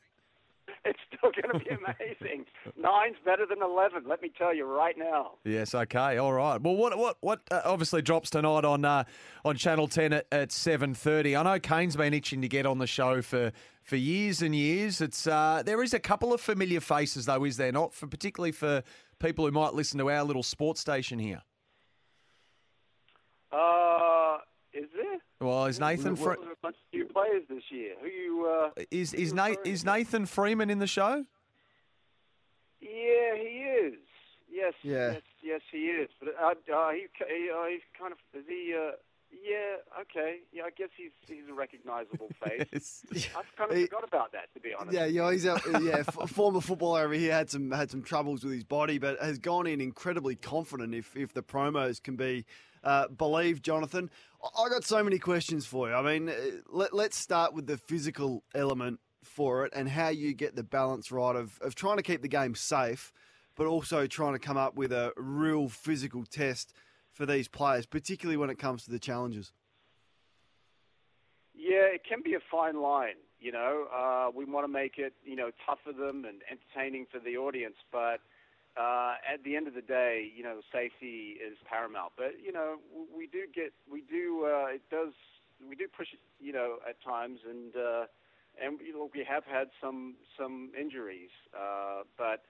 it's 0.84 0.98
still 1.06 1.30
going 1.30 1.52
to 1.52 1.64
be 1.64 1.70
amazing. 1.70 2.46
Nine's 2.76 3.16
better 3.24 3.44
than 3.46 3.62
11, 3.62 4.04
let 4.06 4.22
me 4.22 4.32
tell 4.36 4.54
you 4.54 4.64
right 4.64 4.96
now. 4.96 5.32
Yes, 5.44 5.74
okay, 5.74 6.16
all 6.16 6.32
right. 6.32 6.60
Well, 6.60 6.74
what 6.74 6.96
what 6.96 7.16
what 7.20 7.40
uh, 7.50 7.60
obviously 7.64 8.02
drops 8.02 8.30
tonight 8.30 8.64
on 8.64 8.84
uh, 8.84 9.04
on 9.44 9.56
Channel 9.56 9.88
Ten 9.88 10.12
at, 10.12 10.26
at 10.32 10.52
seven 10.52 10.94
thirty. 10.94 11.36
I 11.36 11.42
know 11.42 11.58
Kane's 11.58 11.96
been 11.96 12.14
itching 12.14 12.42
to 12.42 12.48
get 12.48 12.66
on 12.66 12.78
the 12.78 12.86
show 12.86 13.22
for 13.22 13.52
for 13.82 13.96
years 13.96 14.42
and 14.42 14.54
years. 14.54 15.00
It's 15.00 15.26
uh, 15.26 15.62
there 15.64 15.82
is 15.82 15.94
a 15.94 16.00
couple 16.00 16.32
of 16.32 16.40
familiar 16.40 16.80
faces 16.80 17.26
though, 17.26 17.44
is 17.44 17.56
there 17.56 17.72
not? 17.72 17.92
For 17.92 18.06
particularly 18.06 18.52
for 18.52 18.82
people 19.18 19.44
who 19.44 19.52
might 19.52 19.74
listen 19.74 19.98
to 19.98 20.10
our 20.10 20.24
little 20.24 20.42
sports 20.42 20.80
station 20.80 21.18
here. 21.18 21.42
Uh, 23.52 24.38
is 24.72 24.86
there? 24.94 25.09
Well, 25.40 25.64
is 25.66 25.80
Nathan 25.80 26.16
Fre- 26.16 26.32
a 26.32 26.36
bunch 26.62 26.76
of 26.76 26.92
new 26.92 27.06
players 27.06 27.44
this 27.48 27.62
year. 27.70 27.94
Who 28.02 28.06
you? 28.08 28.46
Uh, 28.46 28.82
is 28.90 29.14
is 29.14 29.32
Nate 29.32 29.58
is 29.64 29.84
Nathan 29.84 30.26
Freeman 30.26 30.68
in 30.68 30.78
the 30.78 30.86
show? 30.86 31.24
yeah, 32.80 33.34
he 33.36 33.64
is. 33.86 33.94
Yes, 34.52 34.74
Yeah. 34.82 35.12
yes, 35.12 35.22
yes, 35.42 35.60
he 35.72 35.78
is. 35.86 36.08
But 36.18 36.34
uh, 36.40 36.48
uh, 36.76 36.90
he, 36.90 37.06
he, 37.26 37.50
uh, 37.50 37.66
he's 37.70 37.80
kind 37.98 38.12
of 38.12 38.18
is 38.38 38.44
he? 38.48 38.74
Uh, 38.76 38.92
yeah, 39.32 39.76
okay. 40.02 40.38
Yeah, 40.52 40.64
I 40.64 40.70
guess 40.76 40.88
he's 40.96 41.12
he's 41.26 41.48
a 41.48 41.54
recognizable 41.54 42.28
face. 42.44 43.02
I've 43.34 43.56
kind 43.56 43.70
of 43.70 43.76
He- 43.78 43.84
forgot 43.86 44.04
about 44.06 44.32
that, 44.32 44.52
to 44.54 44.60
be 44.60 44.74
honest. 44.78 44.92
Yeah, 44.94 45.06
yeah, 45.06 45.32
he's 45.32 45.46
a 45.46 45.58
yeah 45.82 46.02
f- 46.06 46.28
former 46.30 46.60
footballer. 46.60 47.02
over 47.04 47.14
here 47.14 47.32
had 47.32 47.48
some 47.48 47.70
had 47.70 47.90
some 47.90 48.02
troubles 48.02 48.44
with 48.44 48.52
his 48.52 48.64
body, 48.64 48.98
but 48.98 49.18
has 49.22 49.38
gone 49.38 49.66
in 49.66 49.80
incredibly 49.80 50.34
confident. 50.34 50.94
If 50.94 51.16
if 51.16 51.32
the 51.32 51.42
promos 51.42 52.02
can 52.02 52.16
be 52.16 52.44
uh, 52.82 53.08
believed, 53.08 53.64
Jonathan, 53.64 54.10
I 54.42 54.68
got 54.68 54.84
so 54.84 55.02
many 55.02 55.18
questions 55.18 55.66
for 55.66 55.88
you. 55.88 55.94
I 55.94 56.02
mean, 56.02 56.28
uh, 56.28 56.34
let, 56.68 56.94
let's 56.94 57.16
start 57.16 57.54
with 57.54 57.66
the 57.66 57.76
physical 57.76 58.42
element 58.54 59.00
for 59.22 59.66
it 59.66 59.72
and 59.76 59.88
how 59.88 60.08
you 60.08 60.32
get 60.32 60.56
the 60.56 60.62
balance 60.62 61.12
right 61.12 61.36
of 61.36 61.58
of 61.60 61.74
trying 61.74 61.98
to 61.98 62.02
keep 62.02 62.22
the 62.22 62.28
game 62.28 62.54
safe, 62.54 63.12
but 63.54 63.66
also 63.66 64.06
trying 64.06 64.32
to 64.32 64.38
come 64.38 64.56
up 64.56 64.76
with 64.76 64.92
a 64.92 65.12
real 65.16 65.68
physical 65.68 66.24
test 66.24 66.72
for 67.12 67.26
these 67.26 67.48
players, 67.48 67.86
particularly 67.86 68.36
when 68.36 68.50
it 68.50 68.58
comes 68.58 68.84
to 68.84 68.90
the 68.90 68.98
challenges. 68.98 69.52
Yeah, 71.54 71.92
it 71.92 72.02
can 72.08 72.22
be 72.24 72.34
a 72.34 72.40
fine 72.50 72.80
line. 72.80 73.16
You 73.38 73.52
know, 73.52 73.86
uh, 73.94 74.30
we 74.34 74.44
want 74.44 74.64
to 74.64 74.72
make 74.72 74.98
it, 74.98 75.14
you 75.24 75.36
know, 75.36 75.50
tough 75.66 75.78
for 75.84 75.92
them 75.92 76.24
and 76.24 76.42
entertaining 76.50 77.06
for 77.10 77.18
the 77.18 77.36
audience, 77.36 77.76
but 77.90 78.20
uh, 78.76 79.14
at 79.32 79.42
the 79.44 79.56
end 79.56 79.66
of 79.66 79.74
the 79.74 79.82
day, 79.82 80.30
you 80.34 80.42
know, 80.42 80.60
safety 80.72 81.36
is 81.40 81.56
paramount. 81.68 82.12
But 82.16 82.34
you 82.44 82.52
know, 82.52 82.76
we 83.16 83.26
do 83.26 83.44
get, 83.52 83.72
we 83.90 84.02
do, 84.02 84.46
uh, 84.46 84.74
it 84.74 84.82
does, 84.90 85.12
we 85.68 85.74
do 85.74 85.86
push 85.88 86.08
it, 86.12 86.20
you 86.44 86.52
know, 86.52 86.76
at 86.88 87.02
times, 87.02 87.40
and 87.48 87.74
uh, 87.76 88.04
and 88.62 88.78
you 88.80 88.92
know, 88.92 89.10
we 89.12 89.24
have 89.24 89.44
had 89.44 89.68
some 89.80 90.16
some 90.38 90.70
injuries, 90.78 91.30
uh, 91.54 92.02
but 92.16 92.42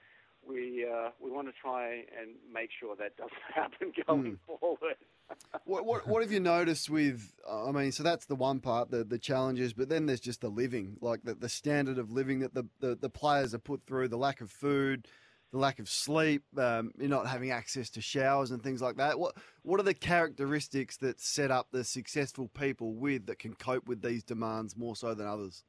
we 0.46 0.86
uh, 0.86 1.10
we 1.20 1.30
want 1.30 1.48
to 1.48 1.54
try 1.60 2.04
and 2.18 2.30
make 2.52 2.70
sure 2.78 2.96
that 2.96 3.16
doesn't 3.16 3.32
happen 3.54 3.92
going 4.06 4.38
forward. 4.46 4.96
what, 5.64 5.84
what 5.84 6.06
what 6.06 6.22
have 6.22 6.32
you 6.32 6.40
noticed 6.40 6.90
with? 6.90 7.32
I 7.48 7.70
mean, 7.72 7.92
so 7.92 8.02
that's 8.02 8.26
the 8.26 8.36
one 8.36 8.60
part, 8.60 8.90
the 8.90 9.04
the 9.04 9.18
challenges, 9.18 9.72
but 9.72 9.88
then 9.88 10.06
there's 10.06 10.20
just 10.20 10.40
the 10.40 10.48
living, 10.48 10.96
like 11.00 11.22
the, 11.24 11.34
the 11.34 11.48
standard 11.48 11.98
of 11.98 12.10
living 12.10 12.40
that 12.40 12.54
the, 12.54 12.64
the, 12.80 12.94
the 12.94 13.10
players 13.10 13.54
are 13.54 13.58
put 13.58 13.86
through, 13.86 14.08
the 14.08 14.18
lack 14.18 14.40
of 14.40 14.50
food, 14.50 15.06
the 15.52 15.58
lack 15.58 15.78
of 15.78 15.88
sleep, 15.88 16.42
um, 16.58 16.92
you're 16.98 17.08
not 17.08 17.26
having 17.26 17.50
access 17.50 17.90
to 17.90 18.00
showers 18.00 18.50
and 18.50 18.62
things 18.62 18.80
like 18.80 18.96
that. 18.96 19.18
What 19.18 19.36
what 19.62 19.80
are 19.80 19.84
the 19.84 19.94
characteristics 19.94 20.96
that 20.98 21.20
set 21.20 21.50
up 21.50 21.68
the 21.72 21.84
successful 21.84 22.48
people 22.48 22.94
with 22.94 23.26
that 23.26 23.38
can 23.38 23.54
cope 23.54 23.86
with 23.86 24.02
these 24.02 24.22
demands 24.22 24.76
more 24.76 24.96
so 24.96 25.14
than 25.14 25.26
others? 25.26 25.64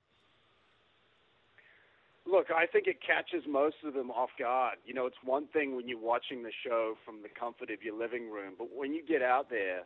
Look, 2.25 2.47
I 2.55 2.65
think 2.65 2.87
it 2.87 2.97
catches 3.05 3.43
most 3.49 3.77
of 3.83 3.93
them 3.93 4.11
off 4.11 4.29
guard. 4.37 4.77
You 4.85 4.93
know, 4.93 5.05
it's 5.05 5.17
one 5.23 5.47
thing 5.47 5.75
when 5.75 5.87
you're 5.87 5.99
watching 5.99 6.43
the 6.43 6.51
show 6.63 6.95
from 7.03 7.23
the 7.23 7.29
comfort 7.29 7.71
of 7.71 7.83
your 7.83 7.97
living 7.97 8.29
room, 8.29 8.53
but 8.57 8.67
when 8.73 8.93
you 8.93 9.03
get 9.05 9.21
out 9.21 9.49
there 9.49 9.83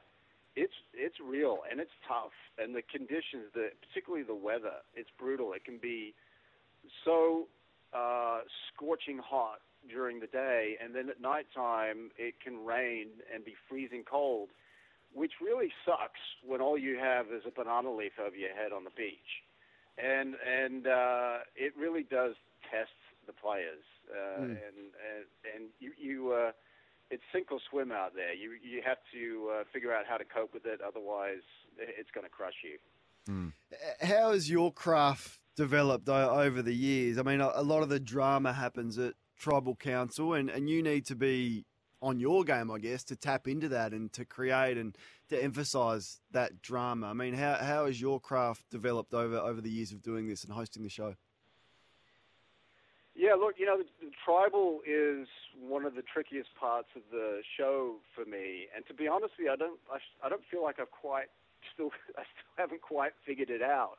it's 0.56 0.74
it's 0.94 1.16
real 1.20 1.60
and 1.70 1.80
it's 1.80 1.92
tough, 2.08 2.32
and 2.58 2.74
the 2.74 2.82
conditions, 2.82 3.52
the 3.54 3.70
particularly 3.88 4.24
the 4.24 4.36
weather, 4.36 4.84
it's 4.96 5.10
brutal. 5.20 5.54
It 5.54 5.66
can 5.66 5.78
be 5.78 6.14
so 7.04 7.48
uh, 7.94 8.40
scorching 8.72 9.20
hot 9.20 9.60
during 9.90 10.20
the 10.20 10.28
day, 10.28 10.78
and 10.84 10.94
then 10.96 11.10
at 11.10 11.22
nighttime 11.22 12.12
it 12.18 12.36
can 12.44 12.64
rain 12.66 13.08
and 13.34 13.44
be 13.46 13.56
freezing 13.70 14.04
cold, 14.04 14.50
which 15.14 15.34
really 15.42 15.72
sucks 15.86 16.20
when 16.46 16.62
all 16.62 16.78
you 16.78 16.98
have 16.98 17.28
is 17.28 17.44
a 17.48 17.52
banana 17.52 17.94
leaf 17.94 18.14
over 18.20 18.36
your 18.36 18.54
head 18.54 18.72
on 18.72 18.84
the 18.84 18.92
beach, 18.96 19.44
and 19.98 20.36
and 20.46 20.88
uh, 20.88 21.38
it 21.56 21.74
really 21.78 22.04
does 22.04 22.36
test 22.70 22.92
the 23.28 23.34
players, 23.34 23.84
uh, 24.12 24.42
Mm. 24.42 24.44
and 24.44 24.78
and 25.08 25.26
and 25.56 25.64
you 25.80 25.92
you. 25.98 26.32
Uh, 26.34 26.52
it's 27.12 27.22
sink 27.32 27.52
or 27.52 27.60
swim 27.70 27.92
out 27.92 28.16
there. 28.16 28.34
You 28.34 28.54
you 28.64 28.82
have 28.84 28.98
to 29.14 29.52
uh, 29.60 29.64
figure 29.72 29.94
out 29.94 30.06
how 30.10 30.18
to 30.18 30.26
cope 30.26 30.54
with 30.56 30.66
it. 30.66 30.82
Otherwise, 30.82 31.44
it's 31.78 32.10
going 32.12 32.24
to 32.26 32.32
crush 32.32 32.56
you. 32.64 33.52
How 34.02 34.32
has 34.32 34.50
your 34.50 34.72
craft 34.74 35.40
developed 35.56 36.10
over 36.10 36.62
the 36.62 36.74
years? 36.74 37.18
I 37.20 37.22
mean, 37.24 37.42
a, 37.42 37.52
a 37.56 37.64
lot 37.64 37.84
of 37.84 37.90
the 37.90 38.00
drama 38.00 38.54
happens 38.54 38.98
at 38.98 39.14
tribal 39.38 39.76
council, 39.76 40.34
and, 40.34 40.50
and 40.50 40.70
you 40.70 40.82
need 40.82 41.06
to 41.08 41.16
be 41.16 41.66
on 42.02 42.20
your 42.20 42.44
game, 42.44 42.70
I 42.70 42.80
guess, 42.80 43.04
to 43.06 43.16
tap 43.16 43.48
into 43.48 43.70
that 43.70 43.92
and 43.92 44.12
to 44.14 44.26
create 44.26 44.78
and 44.78 44.96
to 45.30 45.42
emphasise 45.42 46.20
that 46.32 46.62
drama. 46.62 47.08
I 47.08 47.14
mean, 47.14 47.34
how, 47.34 47.56
how 47.56 47.86
has 47.86 48.00
your 48.00 48.20
craft 48.20 48.70
developed 48.70 49.14
over, 49.14 49.38
over 49.38 49.62
the 49.62 49.70
years 49.70 49.92
of 49.92 50.04
doing 50.04 50.28
this 50.28 50.44
and 50.44 50.54
hosting 50.54 50.84
the 50.84 50.90
show? 50.90 51.16
Yeah, 53.16 53.34
look, 53.34 53.56
you 53.58 53.66
know, 53.66 53.78
the, 53.78 53.86
the 54.02 54.12
tribal 54.26 54.82
is 54.86 55.28
one 55.58 55.86
of 55.86 55.96
the 55.96 56.02
trickiest 56.02 56.50
parts 56.60 56.90
of 56.96 57.02
the 57.12 57.42
show 57.58 57.96
for 58.14 58.26
me, 58.30 58.68
and 58.76 58.86
to 58.88 58.94
be 58.94 59.08
honest 59.08 59.34
with 59.40 59.46
you, 59.46 59.52
I 59.52 59.56
don't, 59.56 59.80
I, 59.90 59.98
I 60.26 60.30
don't 60.30 60.44
feel 60.52 60.62
like 60.62 60.80
I've 60.80 60.92
quite 60.92 61.28
still, 61.74 61.92
I 62.18 62.24
still 62.24 62.54
haven't 62.58 62.82
quite 62.82 63.14
figured 63.26 63.50
it 63.50 63.62
out. 63.62 63.98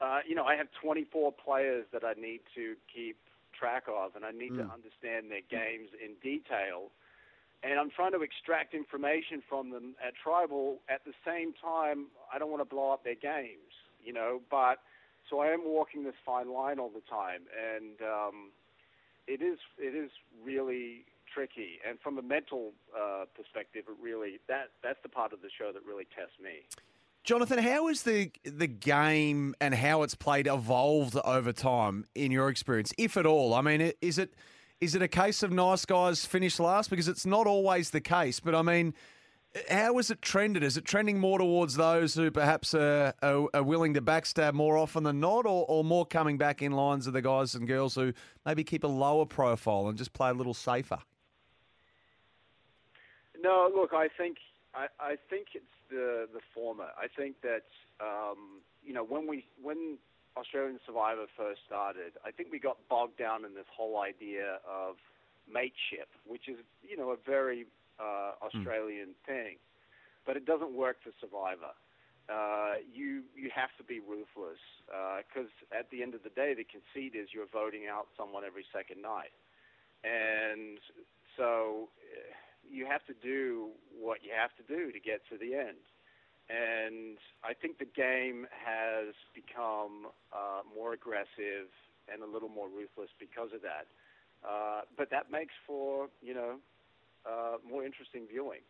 Uh, 0.00 0.20
you 0.26 0.34
know, 0.34 0.44
I 0.44 0.54
have 0.56 0.68
24 0.80 1.32
players 1.32 1.84
that 1.92 2.04
I 2.04 2.14
need 2.14 2.40
to 2.54 2.74
keep 2.92 3.16
track 3.58 3.84
of, 3.88 4.16
and 4.16 4.24
I 4.24 4.30
need 4.30 4.54
to 4.56 4.64
Mm. 4.64 4.72
understand 4.72 5.30
their 5.30 5.40
games 5.42 5.90
in 5.94 6.14
detail. 6.16 6.90
And 7.62 7.80
I'm 7.80 7.90
trying 7.90 8.12
to 8.12 8.20
extract 8.22 8.74
information 8.74 9.40
from 9.48 9.70
them 9.70 9.96
at 10.02 10.14
tribal. 10.16 10.82
At 10.88 11.04
the 11.04 11.14
same 11.24 11.54
time, 11.54 12.10
I 12.30 12.38
don't 12.38 12.50
want 12.50 12.60
to 12.60 12.68
blow 12.68 12.90
up 12.92 13.04
their 13.04 13.14
games, 13.14 13.72
you 14.04 14.12
know. 14.12 14.42
But 14.50 14.82
so 15.30 15.38
I 15.40 15.48
am 15.48 15.64
walking 15.64 16.04
this 16.04 16.14
fine 16.26 16.52
line 16.52 16.78
all 16.78 16.90
the 16.90 17.00
time, 17.08 17.46
and 17.56 18.02
um, 18.02 18.50
it 19.26 19.40
is 19.40 19.58
it 19.78 19.94
is 19.94 20.10
really 20.44 21.06
tricky. 21.32 21.80
And 21.88 21.98
from 22.00 22.18
a 22.18 22.22
mental 22.22 22.72
uh, 22.94 23.24
perspective, 23.34 23.84
it 23.88 23.96
really 24.00 24.40
that 24.46 24.70
that's 24.82 25.00
the 25.02 25.08
part 25.08 25.32
of 25.32 25.40
the 25.40 25.48
show 25.48 25.72
that 25.72 25.82
really 25.86 26.06
tests 26.14 26.38
me. 26.42 26.68
Jonathan, 27.24 27.58
how 27.58 27.88
has 27.88 28.02
the 28.02 28.30
the 28.44 28.66
game 28.66 29.54
and 29.58 29.74
how 29.74 30.02
it's 30.02 30.14
played 30.14 30.46
evolved 30.46 31.16
over 31.24 31.52
time 31.54 32.04
in 32.14 32.30
your 32.30 32.50
experience, 32.50 32.92
if 32.98 33.16
at 33.16 33.24
all? 33.24 33.54
I 33.54 33.62
mean, 33.62 33.92
is 34.02 34.18
it 34.18 34.34
is 34.82 34.94
it 34.94 35.00
a 35.00 35.08
case 35.08 35.42
of 35.42 35.50
nice 35.50 35.86
guys 35.86 36.26
finish 36.26 36.60
last 36.60 36.90
because 36.90 37.08
it's 37.08 37.24
not 37.24 37.46
always 37.46 37.88
the 37.88 38.02
case? 38.02 38.40
But 38.40 38.54
I 38.54 38.60
mean, 38.60 38.92
how 39.70 39.96
is 39.96 40.10
it 40.10 40.20
trended? 40.20 40.62
Is 40.62 40.76
it 40.76 40.84
trending 40.84 41.18
more 41.18 41.38
towards 41.38 41.76
those 41.76 42.14
who 42.14 42.30
perhaps 42.30 42.74
are, 42.74 43.14
are, 43.22 43.48
are 43.54 43.62
willing 43.62 43.94
to 43.94 44.02
backstab 44.02 44.52
more 44.52 44.76
often 44.76 45.04
than 45.04 45.18
not, 45.18 45.46
or, 45.46 45.64
or 45.66 45.82
more 45.82 46.04
coming 46.04 46.36
back 46.36 46.60
in 46.60 46.72
lines 46.72 47.06
of 47.06 47.14
the 47.14 47.22
guys 47.22 47.54
and 47.54 47.66
girls 47.66 47.94
who 47.94 48.12
maybe 48.44 48.64
keep 48.64 48.84
a 48.84 48.88
lower 48.88 49.24
profile 49.24 49.88
and 49.88 49.96
just 49.96 50.12
play 50.12 50.28
a 50.28 50.34
little 50.34 50.52
safer? 50.52 50.98
No, 53.40 53.70
look, 53.74 53.94
I 53.94 54.08
think 54.08 54.36
I, 54.74 54.88
I 55.00 55.16
think 55.30 55.48
it's 55.54 55.64
the 55.94 56.26
the 56.32 56.40
former. 56.54 56.90
I 56.98 57.06
think 57.06 57.40
that 57.42 57.70
um, 58.00 58.60
you 58.82 58.92
know 58.92 59.04
when 59.04 59.26
we 59.26 59.46
when 59.62 59.98
Australian 60.36 60.80
Survivor 60.84 61.26
first 61.36 61.60
started, 61.66 62.18
I 62.26 62.30
think 62.32 62.50
we 62.50 62.58
got 62.58 62.76
bogged 62.90 63.18
down 63.18 63.44
in 63.44 63.54
this 63.54 63.70
whole 63.70 64.02
idea 64.02 64.58
of 64.66 64.96
mateship, 65.46 66.10
which 66.26 66.48
is 66.48 66.58
you 66.82 66.96
know 66.96 67.10
a 67.10 67.16
very 67.24 67.66
uh, 68.00 68.32
Australian 68.42 69.14
thing, 69.26 69.56
but 70.26 70.36
it 70.36 70.44
doesn't 70.44 70.74
work 70.74 70.96
for 71.02 71.12
Survivor. 71.20 71.72
Uh, 72.26 72.80
you 72.92 73.22
you 73.36 73.50
have 73.54 73.70
to 73.78 73.84
be 73.84 74.00
ruthless 74.00 74.58
because 75.28 75.50
at 75.70 75.90
the 75.90 76.02
end 76.02 76.14
of 76.14 76.22
the 76.24 76.34
day, 76.34 76.54
the 76.54 76.66
conceit 76.66 77.14
is 77.14 77.28
you're 77.32 77.50
voting 77.52 77.86
out 77.86 78.08
someone 78.18 78.42
every 78.44 78.64
second 78.72 79.02
night, 79.02 79.32
and 80.02 80.78
so 81.36 81.88
eh, 82.00 82.32
you 82.70 82.86
have 82.86 83.04
to 83.06 83.14
do 83.22 83.68
what 83.98 84.18
you 84.22 84.30
have 84.36 84.50
to 84.56 84.62
do 84.62 84.92
to 84.92 85.00
get 85.00 85.22
to 85.30 85.38
the 85.38 85.54
end. 85.54 85.84
And 86.48 87.16
I 87.42 87.54
think 87.54 87.78
the 87.78 87.86
game 87.86 88.46
has 88.52 89.14
become 89.34 90.08
uh, 90.32 90.60
more 90.74 90.92
aggressive 90.92 91.72
and 92.12 92.22
a 92.22 92.26
little 92.26 92.50
more 92.50 92.68
ruthless 92.68 93.08
because 93.18 93.50
of 93.54 93.62
that. 93.62 93.86
Uh, 94.46 94.82
but 94.96 95.10
that 95.10 95.30
makes 95.30 95.54
for 95.66 96.08
you 96.22 96.34
know 96.34 96.56
uh, 97.26 97.56
more 97.66 97.84
interesting 97.84 98.26
viewing. 98.30 98.60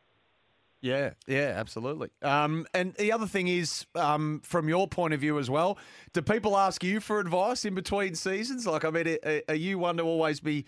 Yeah, 0.81 1.15
yeah, 1.27 1.55
absolutely. 1.57 2.11
Um, 2.21 2.67
and 2.75 2.93
the 2.95 3.11
other 3.11 3.27
thing 3.27 3.49
is, 3.49 3.87
um, 3.95 4.43
from 4.45 4.69
your 4.69 4.87
point 4.87 5.15
of 5.15 5.21
view 5.21 5.39
as 5.39 5.49
well, 5.49 5.79
do 6.13 6.21
people 6.21 6.59
ask 6.59 6.85
you 6.85 7.01
for 7.01 7.21
advice 7.21 7.65
in 7.65 7.75
between 7.75 8.15
seasons? 8.15 8.67
Like, 8.67 8.85
I 8.85 8.91
mean, 8.91 9.17
are, 9.25 9.41
are 9.49 9.55
you 9.55 9.79
one 9.79 9.97
to 9.97 10.03
always 10.03 10.41
be 10.41 10.67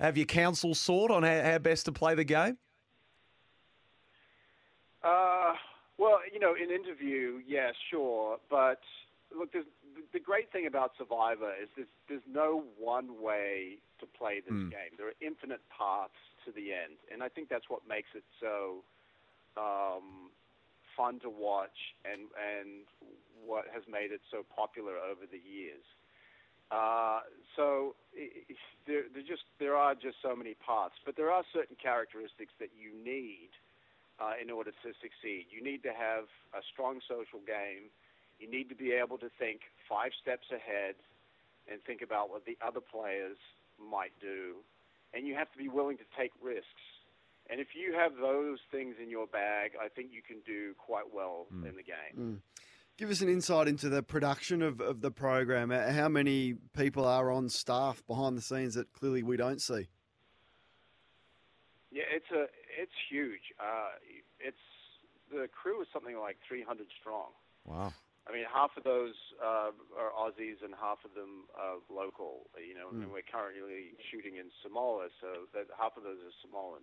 have 0.00 0.16
your 0.16 0.26
counsel 0.26 0.74
sought 0.74 1.10
on 1.10 1.22
how, 1.22 1.42
how 1.42 1.58
best 1.58 1.84
to 1.86 1.92
play 1.92 2.14
the 2.14 2.24
game? 2.24 2.58
Uh, 5.02 5.54
well, 5.98 6.18
you 6.32 6.40
know, 6.40 6.54
in 6.54 6.70
interview, 6.70 7.40
yeah, 7.46 7.70
sure. 7.90 8.38
But 8.50 8.80
look, 9.36 9.52
there's, 9.52 9.66
the 10.12 10.20
great 10.20 10.50
thing 10.52 10.66
about 10.66 10.92
Survivor 10.98 11.52
is 11.60 11.68
there's, 11.76 11.88
there's 12.08 12.26
no 12.28 12.64
one 12.78 13.20
way 13.22 13.78
to 14.00 14.06
play 14.06 14.40
this 14.40 14.54
Hmm. 14.54 14.68
game. 14.70 14.94
There 14.96 15.08
are 15.08 15.18
infinite 15.20 15.60
paths 15.76 16.18
to 16.46 16.52
the 16.52 16.72
end, 16.72 16.98
and 17.12 17.22
I 17.22 17.28
think 17.28 17.48
that's 17.48 17.68
what 17.68 17.82
makes 17.88 18.08
it 18.14 18.24
so 18.40 18.82
um, 19.56 20.30
fun 20.96 21.18
to 21.20 21.30
watch, 21.30 21.94
and 22.04 22.30
and 22.38 22.86
what 23.44 23.66
has 23.72 23.82
made 23.90 24.12
it 24.12 24.20
so 24.30 24.44
popular 24.54 24.96
over 24.98 25.26
the 25.30 25.38
years. 25.38 25.82
Uh, 26.70 27.20
so 27.56 27.94
i 28.16 28.28
i 28.50 28.54
there, 28.86 29.04
there 29.12 29.22
just 29.22 29.44
there 29.60 29.76
are 29.76 29.94
just 29.94 30.16
so 30.22 30.34
many 30.34 30.54
paths, 30.64 30.96
but 31.04 31.16
there 31.16 31.30
are 31.30 31.44
certain 31.52 31.76
characteristics 31.76 32.52
that 32.58 32.70
you 32.72 32.92
need 32.96 33.52
uh, 34.20 34.32
in 34.40 34.50
order 34.50 34.70
to 34.70 34.88
succeed. 35.00 35.46
You 35.50 35.62
need 35.62 35.82
to 35.82 35.92
have 35.92 36.24
a 36.56 36.62
strong 36.72 37.00
social 37.06 37.40
game. 37.44 37.92
You 38.40 38.50
need 38.50 38.68
to 38.70 38.74
be 38.74 38.92
able 38.92 39.18
to 39.18 39.28
think 39.38 39.60
five 39.88 40.12
steps 40.20 40.48
ahead 40.50 40.94
and 41.70 41.82
think 41.84 42.02
about 42.02 42.30
what 42.30 42.46
the 42.46 42.56
other 42.64 42.80
players 42.80 43.36
might 43.76 44.12
do. 44.20 44.64
And 45.12 45.26
you 45.26 45.34
have 45.34 45.50
to 45.52 45.58
be 45.58 45.68
willing 45.68 45.98
to 45.98 46.08
take 46.16 46.32
risks. 46.42 46.84
And 47.50 47.60
if 47.60 47.68
you 47.74 47.94
have 47.94 48.16
those 48.16 48.58
things 48.70 48.96
in 49.02 49.10
your 49.10 49.26
bag, 49.26 49.72
I 49.80 49.88
think 49.88 50.12
you 50.12 50.20
can 50.20 50.40
do 50.46 50.74
quite 50.76 51.12
well 51.12 51.46
in 51.64 51.76
the 51.76 51.82
game. 51.82 52.16
Mm. 52.16 52.38
Give 52.98 53.10
us 53.10 53.20
an 53.20 53.28
insight 53.28 53.68
into 53.68 53.88
the 53.88 54.02
production 54.02 54.60
of, 54.60 54.80
of 54.80 55.00
the 55.02 55.12
program. 55.12 55.70
Uh, 55.70 55.92
How 55.92 56.08
many 56.08 56.54
people 56.76 57.06
are 57.06 57.30
on 57.30 57.48
staff 57.48 58.02
behind 58.08 58.36
the 58.36 58.42
scenes 58.42 58.74
that 58.74 58.92
clearly 58.92 59.22
we 59.22 59.36
don't 59.36 59.62
see? 59.62 59.86
Yeah, 61.92 62.02
it's 62.10 62.26
a 62.34 62.50
it's 62.74 62.92
huge. 63.08 63.54
Uh, 63.62 63.94
it's 64.40 64.58
the 65.30 65.46
crew 65.46 65.80
is 65.80 65.86
something 65.92 66.18
like 66.18 66.38
300 66.48 66.86
strong. 67.00 67.30
Wow. 67.64 67.92
I 68.28 68.32
mean, 68.34 68.44
half 68.52 68.76
of 68.76 68.82
those 68.84 69.14
uh, 69.40 69.70
are 69.96 70.10
Aussies 70.18 70.60
and 70.60 70.74
half 70.74 70.98
of 71.06 71.14
them 71.14 71.46
are 71.56 71.78
local. 71.88 72.50
You 72.58 72.74
know, 72.74 72.90
and 72.90 73.06
Mm. 73.06 73.12
we're 73.14 73.22
currently 73.30 73.94
shooting 74.10 74.36
in 74.42 74.50
Samoa, 74.60 75.06
so 75.22 75.46
that 75.54 75.70
half 75.78 75.96
of 75.96 76.02
those 76.02 76.18
are 76.18 76.34
Samoan. 76.42 76.82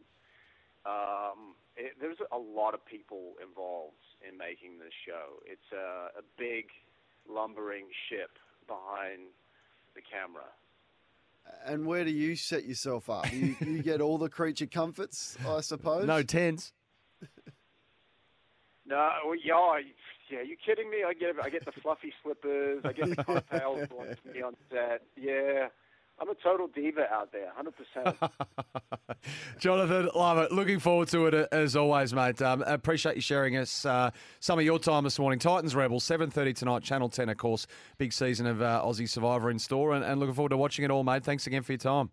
Um, 0.85 1.55
it, 1.75 1.93
there's 1.99 2.17
a 2.31 2.37
lot 2.37 2.73
of 2.73 2.85
people 2.85 3.33
involved 3.41 3.95
in 4.27 4.37
making 4.37 4.79
this 4.79 4.93
show. 5.05 5.41
It's 5.45 5.71
a, 5.73 6.19
a 6.19 6.23
big, 6.37 6.65
lumbering 7.27 7.85
ship 8.09 8.31
behind 8.67 9.29
the 9.95 10.01
camera. 10.01 10.45
And 11.65 11.85
where 11.85 12.03
do 12.03 12.11
you 12.11 12.35
set 12.35 12.65
yourself 12.65 13.09
up? 13.09 13.31
You, 13.31 13.55
you 13.61 13.83
get 13.83 14.01
all 14.01 14.17
the 14.17 14.29
creature 14.29 14.65
comforts, 14.65 15.37
I 15.47 15.61
suppose? 15.61 16.05
No 16.05 16.23
tents. 16.23 16.73
No, 18.87 19.09
well, 19.25 19.35
yeah, 19.35 19.79
yeah. 20.29 20.41
You 20.43 20.55
kidding 20.63 20.89
me? 20.91 20.97
I 21.05 21.13
get 21.13 21.35
I 21.41 21.49
get 21.49 21.65
the 21.65 21.71
fluffy 21.71 22.13
slippers. 22.21 22.81
I 22.85 22.93
get 22.93 23.09
the 23.09 23.23
cocktails 23.23 23.87
brought 23.89 24.17
to 24.23 24.41
on 24.41 24.55
set. 24.71 25.01
Yeah, 25.17 25.69
I'm 26.19 26.29
a 26.29 26.35
total 26.35 26.67
diva 26.67 27.11
out 27.11 27.31
there, 27.31 27.51
hundred 27.55 27.73
percent. 27.75 28.17
Jonathan, 29.59 30.09
love 30.15 30.37
it. 30.37 30.51
Looking 30.51 30.79
forward 30.79 31.09
to 31.09 31.25
it 31.27 31.49
as 31.51 31.75
always, 31.75 32.13
mate. 32.13 32.41
Um, 32.41 32.61
appreciate 32.61 33.15
you 33.15 33.21
sharing 33.21 33.57
us 33.57 33.85
uh, 33.85 34.11
some 34.39 34.57
of 34.57 34.65
your 34.65 34.79
time 34.79 35.03
this 35.03 35.19
morning. 35.19 35.39
Titans 35.39 35.75
Rebels, 35.75 36.03
seven 36.03 36.29
thirty 36.29 36.53
tonight, 36.53 36.83
Channel 36.83 37.09
Ten, 37.09 37.29
of 37.29 37.37
course. 37.37 37.67
Big 37.97 38.13
season 38.13 38.47
of 38.47 38.61
uh, 38.61 38.81
Aussie 38.85 39.09
Survivor 39.09 39.49
in 39.49 39.59
store, 39.59 39.93
and, 39.93 40.05
and 40.05 40.19
looking 40.19 40.35
forward 40.35 40.49
to 40.49 40.57
watching 40.57 40.85
it 40.85 40.91
all, 40.91 41.03
mate. 41.03 41.23
Thanks 41.23 41.47
again 41.47 41.63
for 41.63 41.73
your 41.73 41.79
time. 41.79 42.09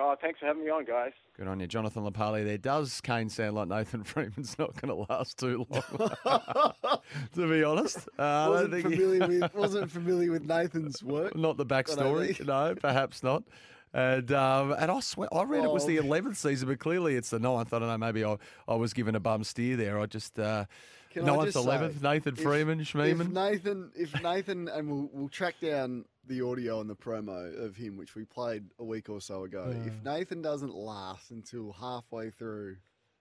Oh, 0.00 0.14
thanks 0.20 0.38
for 0.38 0.46
having 0.46 0.64
me 0.64 0.70
on, 0.70 0.84
guys. 0.84 1.12
Good 1.36 1.48
on 1.48 1.58
you, 1.58 1.66
Jonathan 1.66 2.04
LaPaglia. 2.04 2.44
There 2.44 2.56
does 2.58 3.00
Kane 3.00 3.28
sound 3.28 3.56
like 3.56 3.68
Nathan 3.68 4.04
Freeman's 4.04 4.56
not 4.58 4.80
going 4.80 4.94
to 4.94 5.12
last 5.12 5.38
too 5.38 5.66
long. 5.68 5.82
to 7.34 7.48
be 7.48 7.64
honest, 7.64 8.08
uh, 8.18 8.22
I 8.22 8.44
don't 8.44 8.50
wasn't 8.54 8.72
think 8.74 8.88
he- 8.88 8.94
familiar 8.96 9.26
with 9.40 9.54
wasn't 9.54 9.90
familiar 9.90 10.30
with 10.32 10.44
Nathan's 10.44 11.02
work. 11.02 11.36
not 11.36 11.56
the 11.56 11.64
I 11.64 11.82
don't 11.82 11.84
backstory. 11.98 12.46
No, 12.46 12.74
perhaps 12.80 13.22
not. 13.22 13.42
And 13.94 14.30
um, 14.32 14.72
and 14.78 14.90
I 14.90 15.00
swear 15.00 15.28
I 15.34 15.42
read 15.44 15.64
it 15.64 15.70
was 15.70 15.86
the 15.86 15.98
Oh. 15.98 16.02
eleventh 16.04 16.36
season, 16.36 16.68
but 16.68 16.78
clearly 16.78 17.16
it's 17.16 17.30
the 17.30 17.38
ninth. 17.38 17.72
I 17.72 17.78
don't 17.78 17.88
know. 17.88 17.98
Maybe 17.98 18.24
I, 18.24 18.36
I 18.68 18.74
was 18.74 18.92
given 18.92 19.14
a 19.14 19.20
bum 19.20 19.44
steer 19.44 19.76
there. 19.76 19.98
I 19.98 20.04
just 20.06 20.38
uh, 20.38 20.66
Can 21.10 21.24
ninth, 21.24 21.56
eleventh. 21.56 22.02
Nathan 22.02 22.34
if- 22.36 22.42
Freeman, 22.42 22.80
If 22.80 22.92
Schmeeman. 22.92 23.32
Nathan, 23.32 23.90
if 23.96 24.22
Nathan, 24.22 24.68
and 24.68 24.90
we'll, 24.90 25.08
we'll 25.12 25.28
track 25.30 25.54
down 25.62 26.04
the 26.28 26.42
audio 26.42 26.80
and 26.80 26.88
the 26.88 26.96
promo 26.96 27.58
of 27.64 27.76
him, 27.76 27.96
which 27.96 28.14
we 28.14 28.24
played 28.24 28.64
a 28.78 28.84
week 28.84 29.08
or 29.08 29.20
so 29.20 29.44
ago. 29.44 29.74
If 29.86 30.04
Nathan 30.04 30.42
doesn't 30.42 30.74
last 30.74 31.30
until 31.30 31.72
halfway 31.72 32.30
through 32.30 32.76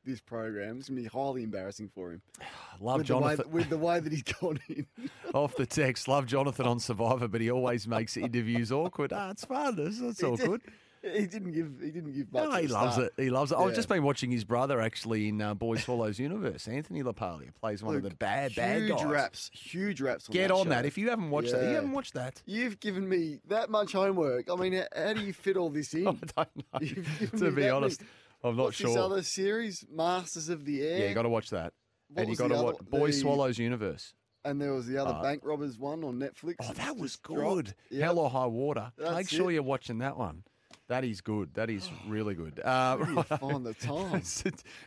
this 0.05 0.21
program, 0.21 0.77
it's 0.79 0.89
gonna 0.89 1.01
be 1.01 1.07
highly 1.07 1.43
embarrassing 1.43 1.89
for 1.93 2.11
him. 2.11 2.21
Love 2.79 2.99
with 2.99 3.07
the 3.07 3.17
way, 3.17 3.21
Jonathan. 3.21 3.45
with 3.51 3.69
the 3.69 3.77
way 3.77 3.99
that 3.99 4.11
he's 4.11 4.23
gone 4.23 4.59
in. 4.69 4.85
Off 5.33 5.55
the 5.55 5.65
text, 5.65 6.07
love 6.07 6.25
Jonathan 6.27 6.67
on 6.67 6.79
Survivor, 6.79 7.27
but 7.27 7.41
he 7.41 7.49
always 7.51 7.87
makes 7.87 8.15
interviews 8.17 8.71
awkward. 8.71 9.11
Ah, 9.11 9.31
it's 9.31 9.45
fun. 9.45 9.75
It's, 9.79 9.99
it's 9.99 10.23
all 10.23 10.37
good. 10.37 10.61
He 11.01 11.25
didn't 11.27 11.51
give. 11.53 11.79
He 11.81 11.91
didn't 11.91 12.13
give 12.13 12.31
much. 12.33 12.49
No, 12.49 12.55
he 12.57 12.67
loves 12.67 12.95
start. 12.95 13.11
it. 13.17 13.23
He 13.23 13.29
loves 13.29 13.51
it. 13.51 13.57
I've 13.57 13.73
just 13.75 13.87
been 13.89 14.03
watching 14.03 14.31
his 14.31 14.43
brother 14.43 14.81
actually 14.81 15.29
in 15.29 15.41
uh, 15.41 15.53
Boy 15.53 15.77
Swallows 15.77 16.19
Universe. 16.19 16.67
Anthony 16.67 17.03
LaPaglia 17.03 17.53
plays 17.59 17.83
one 17.83 17.95
of 17.95 18.03
the 18.03 18.09
bad, 18.11 18.55
bad 18.55 18.81
huge 18.81 18.97
guys. 18.97 19.05
raps, 19.05 19.51
huge 19.53 20.01
raps. 20.01 20.27
On 20.29 20.33
Get 20.33 20.47
that 20.49 20.53
on 20.53 20.63
show. 20.65 20.69
that. 20.69 20.85
If 20.85 20.97
you 20.97 21.09
haven't 21.09 21.29
watched 21.29 21.51
that, 21.51 21.63
you 21.63 21.75
haven't 21.75 21.91
watched 21.91 22.13
that. 22.15 22.41
You've 22.45 22.79
given 22.79 23.07
me 23.07 23.39
that 23.47 23.69
much 23.69 23.93
homework. 23.93 24.49
I 24.51 24.55
mean, 24.55 24.83
how, 24.95 25.13
do 25.13 25.21
you 25.21 25.33
fit 25.33 25.57
all 25.57 25.69
this 25.69 25.93
in? 25.95 26.07
I 26.07 26.11
don't 26.11 26.65
know. 26.73 27.37
To 27.39 27.51
be 27.51 27.69
honest, 27.69 28.01
many- 28.01 28.11
I'm 28.43 28.55
not 28.55 28.63
What's 28.65 28.77
sure. 28.77 28.87
This 28.89 28.97
other 28.97 29.23
series, 29.23 29.85
Masters 29.91 30.49
of 30.49 30.65
the 30.65 30.81
Air. 30.81 30.99
Yeah, 30.99 31.07
you 31.09 31.15
got 31.15 31.23
to 31.23 31.29
watch 31.29 31.49
that. 31.51 31.73
What 32.09 32.21
and 32.21 32.29
you 32.29 32.35
got 32.35 32.47
to 32.49 32.61
watch 32.61 32.77
Boy 32.89 33.07
the- 33.07 33.13
Swallows 33.13 33.57
Universe. 33.57 34.13
And 34.45 34.61
there 34.61 34.71
was 34.73 34.85
the 34.87 34.97
other 34.97 35.13
Uh, 35.15 35.21
bank 35.21 35.41
robbers 35.43 35.77
one 35.77 36.05
on 36.05 36.19
Netflix. 36.19 36.55
Oh, 36.61 36.71
that 36.73 36.95
was 36.95 37.17
good. 37.17 37.73
Yep. 37.89 38.01
Hell 38.01 38.19
or 38.19 38.29
High 38.29 38.45
Water. 38.45 38.93
That's 38.97 39.15
Make 39.15 39.29
sure 39.29 39.49
it. 39.51 39.55
you're 39.55 39.63
watching 39.63 39.97
that 39.97 40.15
one. 40.17 40.43
That 40.89 41.03
is 41.03 41.19
good. 41.21 41.53
That 41.55 41.69
is 41.69 41.89
really 42.07 42.33
good. 42.33 42.59
Uh, 42.63 42.97
Where 42.97 43.07
do 43.07 43.23
find 43.23 43.65
the 43.65 43.73
time? 43.73 44.21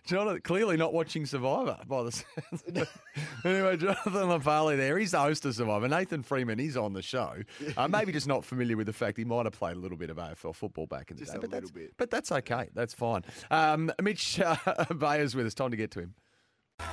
Jonathan, 0.07 0.41
clearly 0.43 0.77
not 0.77 0.93
watching 0.95 1.27
Survivor 1.27 1.79
by 1.87 2.03
the 2.05 2.13
sounds. 2.13 2.65
anyway, 3.45 3.77
Jonathan 3.77 4.13
LaPaglia 4.13 4.77
there. 4.77 4.99
He's 4.99 5.11
the 5.11 5.21
host 5.21 5.45
of 5.45 5.55
Survivor. 5.55 5.89
Nathan 5.89 6.23
Freeman, 6.23 6.59
he's 6.59 6.77
on 6.77 6.93
the 6.95 7.03
show. 7.03 7.35
Uh, 7.77 7.89
maybe 7.91 8.13
just 8.13 8.27
not 8.27 8.45
familiar 8.45 8.77
with 8.77 8.87
the 8.87 8.93
fact 8.93 9.19
he 9.19 9.25
might 9.25 9.47
have 9.47 9.53
played 9.53 9.77
a 9.77 9.81
little 9.81 9.99
bit 9.99 10.11
of 10.11 10.17
AFL 10.17 10.55
football 10.55 10.87
back 10.87 11.11
in 11.11 11.17
the 11.17 11.21
Just 11.21 11.33
day. 11.33 11.39
a 11.39 11.41
but 11.41 11.51
little 11.51 11.61
that's, 11.69 11.71
bit. 11.71 11.95
But 11.97 12.11
that's 12.11 12.33
okay. 12.33 12.69
That's 12.75 12.95
fine. 12.95 13.23
Um, 13.51 13.93
Mitch 14.03 14.41
uh, 14.45 14.57
Bayer's 14.97 15.35
with 15.35 15.47
us. 15.47 15.55
Time 15.55 15.71
to 15.71 15.77
get 15.77 15.91
to 15.93 16.01
him. 16.01 16.15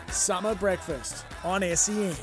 Summer 0.10 0.54
breakfast 0.54 1.26
on 1.46 1.62
SEN. 1.76 2.14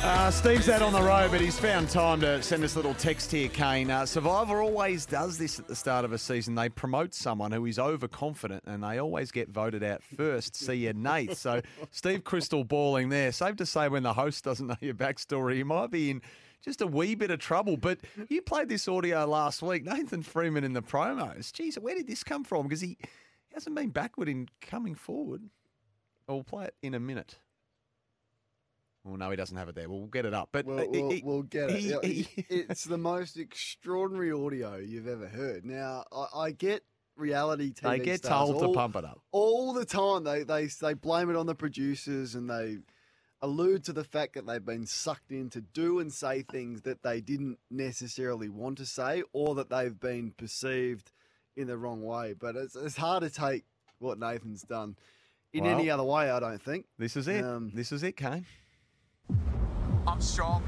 Uh, 0.00 0.30
Steve's 0.30 0.68
out 0.68 0.80
on 0.80 0.92
the 0.92 1.02
road, 1.02 1.30
but 1.30 1.40
he's 1.40 1.58
found 1.58 1.90
time 1.90 2.20
to 2.20 2.42
send 2.42 2.62
us 2.62 2.74
a 2.74 2.76
little 2.76 2.94
text 2.94 3.32
here, 3.32 3.48
Kane. 3.48 3.90
Uh, 3.90 4.06
Survivor 4.06 4.62
always 4.62 5.04
does 5.04 5.38
this 5.38 5.58
at 5.58 5.66
the 5.66 5.74
start 5.74 6.04
of 6.04 6.12
a 6.12 6.18
season. 6.18 6.54
They 6.54 6.68
promote 6.68 7.14
someone 7.14 7.50
who 7.50 7.66
is 7.66 7.78
overconfident, 7.78 8.62
and 8.66 8.82
they 8.84 8.98
always 8.98 9.32
get 9.32 9.48
voted 9.48 9.82
out 9.82 10.02
first. 10.02 10.54
See 10.54 10.86
you, 10.86 10.92
Nate. 10.92 11.36
So 11.36 11.62
Steve 11.90 12.24
Crystal 12.24 12.62
balling 12.64 13.08
there. 13.08 13.32
Safe 13.32 13.56
to 13.56 13.66
say, 13.66 13.88
when 13.88 14.02
the 14.04 14.12
host 14.12 14.44
doesn't 14.44 14.66
know 14.66 14.76
your 14.80 14.94
backstory, 14.94 15.56
you 15.58 15.64
might 15.64 15.90
be 15.90 16.10
in 16.10 16.22
just 16.64 16.80
a 16.80 16.86
wee 16.86 17.14
bit 17.14 17.30
of 17.30 17.40
trouble. 17.40 17.76
But 17.76 17.98
you 18.28 18.40
played 18.40 18.68
this 18.68 18.86
audio 18.86 19.26
last 19.26 19.62
week, 19.62 19.84
Nathan 19.84 20.22
Freeman 20.22 20.62
in 20.64 20.74
the 20.74 20.82
promos. 20.82 21.52
Geez, 21.52 21.78
where 21.78 21.94
did 21.94 22.06
this 22.06 22.22
come 22.22 22.44
from? 22.44 22.64
Because 22.68 22.80
he 22.80 22.96
hasn't 23.52 23.74
been 23.74 23.90
backward 23.90 24.28
in 24.28 24.48
coming 24.60 24.94
forward. 24.94 25.42
We'll 26.28 26.44
play 26.44 26.66
it 26.66 26.74
in 26.82 26.94
a 26.94 27.00
minute. 27.00 27.38
Well, 29.08 29.16
no, 29.18 29.30
he 29.30 29.36
doesn't 29.36 29.56
have 29.56 29.68
it 29.68 29.74
there. 29.74 29.88
Well, 29.88 29.98
we'll 29.98 30.08
get 30.08 30.26
it 30.26 30.34
up. 30.34 30.50
But 30.52 30.66
We'll, 30.66 30.88
we'll, 30.90 31.10
he- 31.10 31.22
we'll 31.24 31.42
get 31.42 31.70
it. 31.70 32.04
he- 32.04 32.28
it's 32.48 32.84
the 32.84 32.98
most 32.98 33.36
extraordinary 33.36 34.30
audio 34.32 34.76
you've 34.76 35.08
ever 35.08 35.26
heard. 35.28 35.64
Now, 35.64 36.04
I, 36.12 36.26
I 36.38 36.50
get 36.52 36.82
reality 37.16 37.72
TV 37.72 37.82
They 37.90 37.98
get 37.98 38.22
told 38.22 38.60
to 38.60 38.72
pump 38.72 38.96
it 38.96 39.04
up. 39.04 39.20
all 39.32 39.72
the 39.72 39.84
time. 39.84 40.24
They 40.24 40.42
they 40.44 40.66
they 40.66 40.94
blame 40.94 41.30
it 41.30 41.36
on 41.36 41.46
the 41.46 41.54
producers 41.54 42.34
and 42.34 42.48
they 42.48 42.78
allude 43.40 43.84
to 43.84 43.92
the 43.92 44.04
fact 44.04 44.34
that 44.34 44.46
they've 44.46 44.64
been 44.64 44.84
sucked 44.86 45.30
in 45.30 45.48
to 45.50 45.60
do 45.60 46.00
and 46.00 46.12
say 46.12 46.42
things 46.42 46.82
that 46.82 47.02
they 47.04 47.20
didn't 47.20 47.56
necessarily 47.70 48.48
want 48.48 48.76
to 48.78 48.84
say 48.86 49.22
or 49.32 49.54
that 49.54 49.70
they've 49.70 49.98
been 50.00 50.32
perceived 50.36 51.12
in 51.56 51.66
the 51.68 51.76
wrong 51.78 52.02
way. 52.04 52.34
But 52.38 52.56
it's 52.56 52.76
it's 52.76 52.96
hard 52.96 53.22
to 53.22 53.30
take 53.30 53.64
what 54.00 54.18
Nathan's 54.18 54.62
done 54.62 54.96
in 55.52 55.64
Well, 55.64 55.78
any 55.78 55.90
other 55.90 56.04
way. 56.04 56.30
I 56.30 56.38
don't 56.40 56.60
think. 56.62 56.86
This 56.98 57.16
is 57.16 57.26
it. 57.26 57.44
Um, 57.44 57.72
this 57.74 57.90
is 57.90 58.02
it, 58.02 58.16
Kane. 58.16 58.44
I'm 60.08 60.22
strong, 60.22 60.62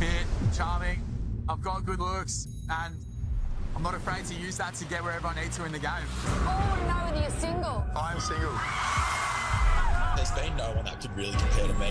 fit, 0.00 0.26
charming. 0.52 1.00
I've 1.48 1.62
got 1.62 1.86
good 1.86 2.00
looks, 2.00 2.48
and 2.68 2.96
I'm 3.76 3.82
not 3.84 3.94
afraid 3.94 4.24
to 4.24 4.34
use 4.34 4.56
that 4.56 4.74
to 4.74 4.84
get 4.86 5.04
wherever 5.04 5.28
I 5.28 5.40
need 5.40 5.52
to 5.52 5.64
in 5.64 5.70
the 5.70 5.78
game. 5.78 5.92
Oh, 6.24 6.84
no, 6.88 6.94
whether 7.04 7.20
you're 7.20 7.30
single. 7.38 7.84
I'm 7.94 8.18
single. 8.18 8.50
There's 10.16 10.32
been 10.32 10.56
no 10.56 10.74
one 10.74 10.84
that 10.84 11.00
could 11.00 11.16
really 11.16 11.30
compare 11.30 11.68
to 11.68 11.74
me. 11.74 11.90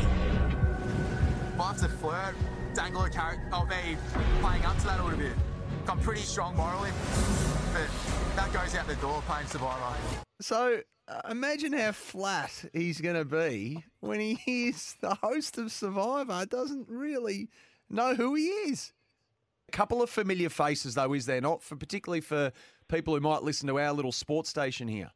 If 1.54 1.62
I 1.62 1.68
have 1.68 1.80
to 1.80 1.88
flirt, 1.88 2.36
dangle 2.74 3.04
a 3.04 3.10
carrot, 3.10 3.40
oh, 3.54 3.60
I'll 3.60 3.66
be 3.66 3.98
playing 4.42 4.66
up 4.66 4.78
to 4.80 4.84
that 4.88 5.00
a 5.00 5.04
little 5.04 5.18
bit. 5.18 5.32
I'm 5.88 6.00
pretty 6.00 6.24
strong 6.24 6.58
morally, 6.58 6.92
but 7.72 7.88
that 8.36 8.52
goes 8.52 8.76
out 8.76 8.86
the 8.88 8.96
door 8.96 9.24
playing 9.28 9.48
Survivor. 9.48 9.96
So 10.42 10.82
uh, 11.08 11.22
imagine 11.30 11.74
how 11.74 11.92
flat 11.92 12.66
he's 12.74 13.00
going 13.00 13.16
to 13.16 13.26
be 13.26 13.84
when 14.00 14.20
he 14.20 14.34
hears 14.46 14.96
the 15.02 15.16
host 15.16 15.58
of 15.58 15.72
Survivor 15.72 16.46
doesn't 16.46 16.88
really 16.90 17.50
know 17.90 18.16
who 18.16 18.36
he 18.36 18.48
is. 18.48 18.94
A 19.70 19.72
couple 19.72 20.02
of 20.02 20.10
familiar 20.10 20.50
faces, 20.50 20.96
though, 20.96 21.14
is 21.14 21.26
there 21.26 21.40
not? 21.42 21.64
For 21.64 21.76
particularly 21.76 22.22
for 22.22 22.52
people 22.90 23.14
who 23.14 23.22
might 23.22 23.44
listen 23.44 23.68
to 23.68 23.80
our 23.80 23.94
little 23.94 24.12
sports 24.12 24.50
station 24.50 24.88
here. 24.88 25.12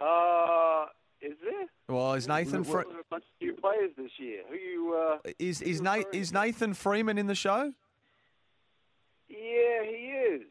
Uh, 0.00 0.86
is 1.20 1.34
there? 1.44 1.66
Well, 1.88 2.14
is 2.14 2.26
Nathan 2.26 2.64
Fre- 2.64 2.82
there 2.88 3.00
a 3.00 3.04
bunch 3.10 3.24
of 3.24 3.42
new 3.46 3.52
players 3.52 3.90
this 3.96 4.10
year. 4.18 4.42
Who 4.48 4.56
you? 4.56 4.94
Uh, 4.94 5.30
is 5.38 5.60
is 5.60 5.80
Nate 5.82 6.06
is 6.12 6.32
Nathan 6.32 6.74
Freeman 6.74 7.18
in 7.18 7.26
the 7.26 7.34
show? 7.34 7.72
yeah, 9.28 9.84
he 9.84 10.12
is. 10.34 10.42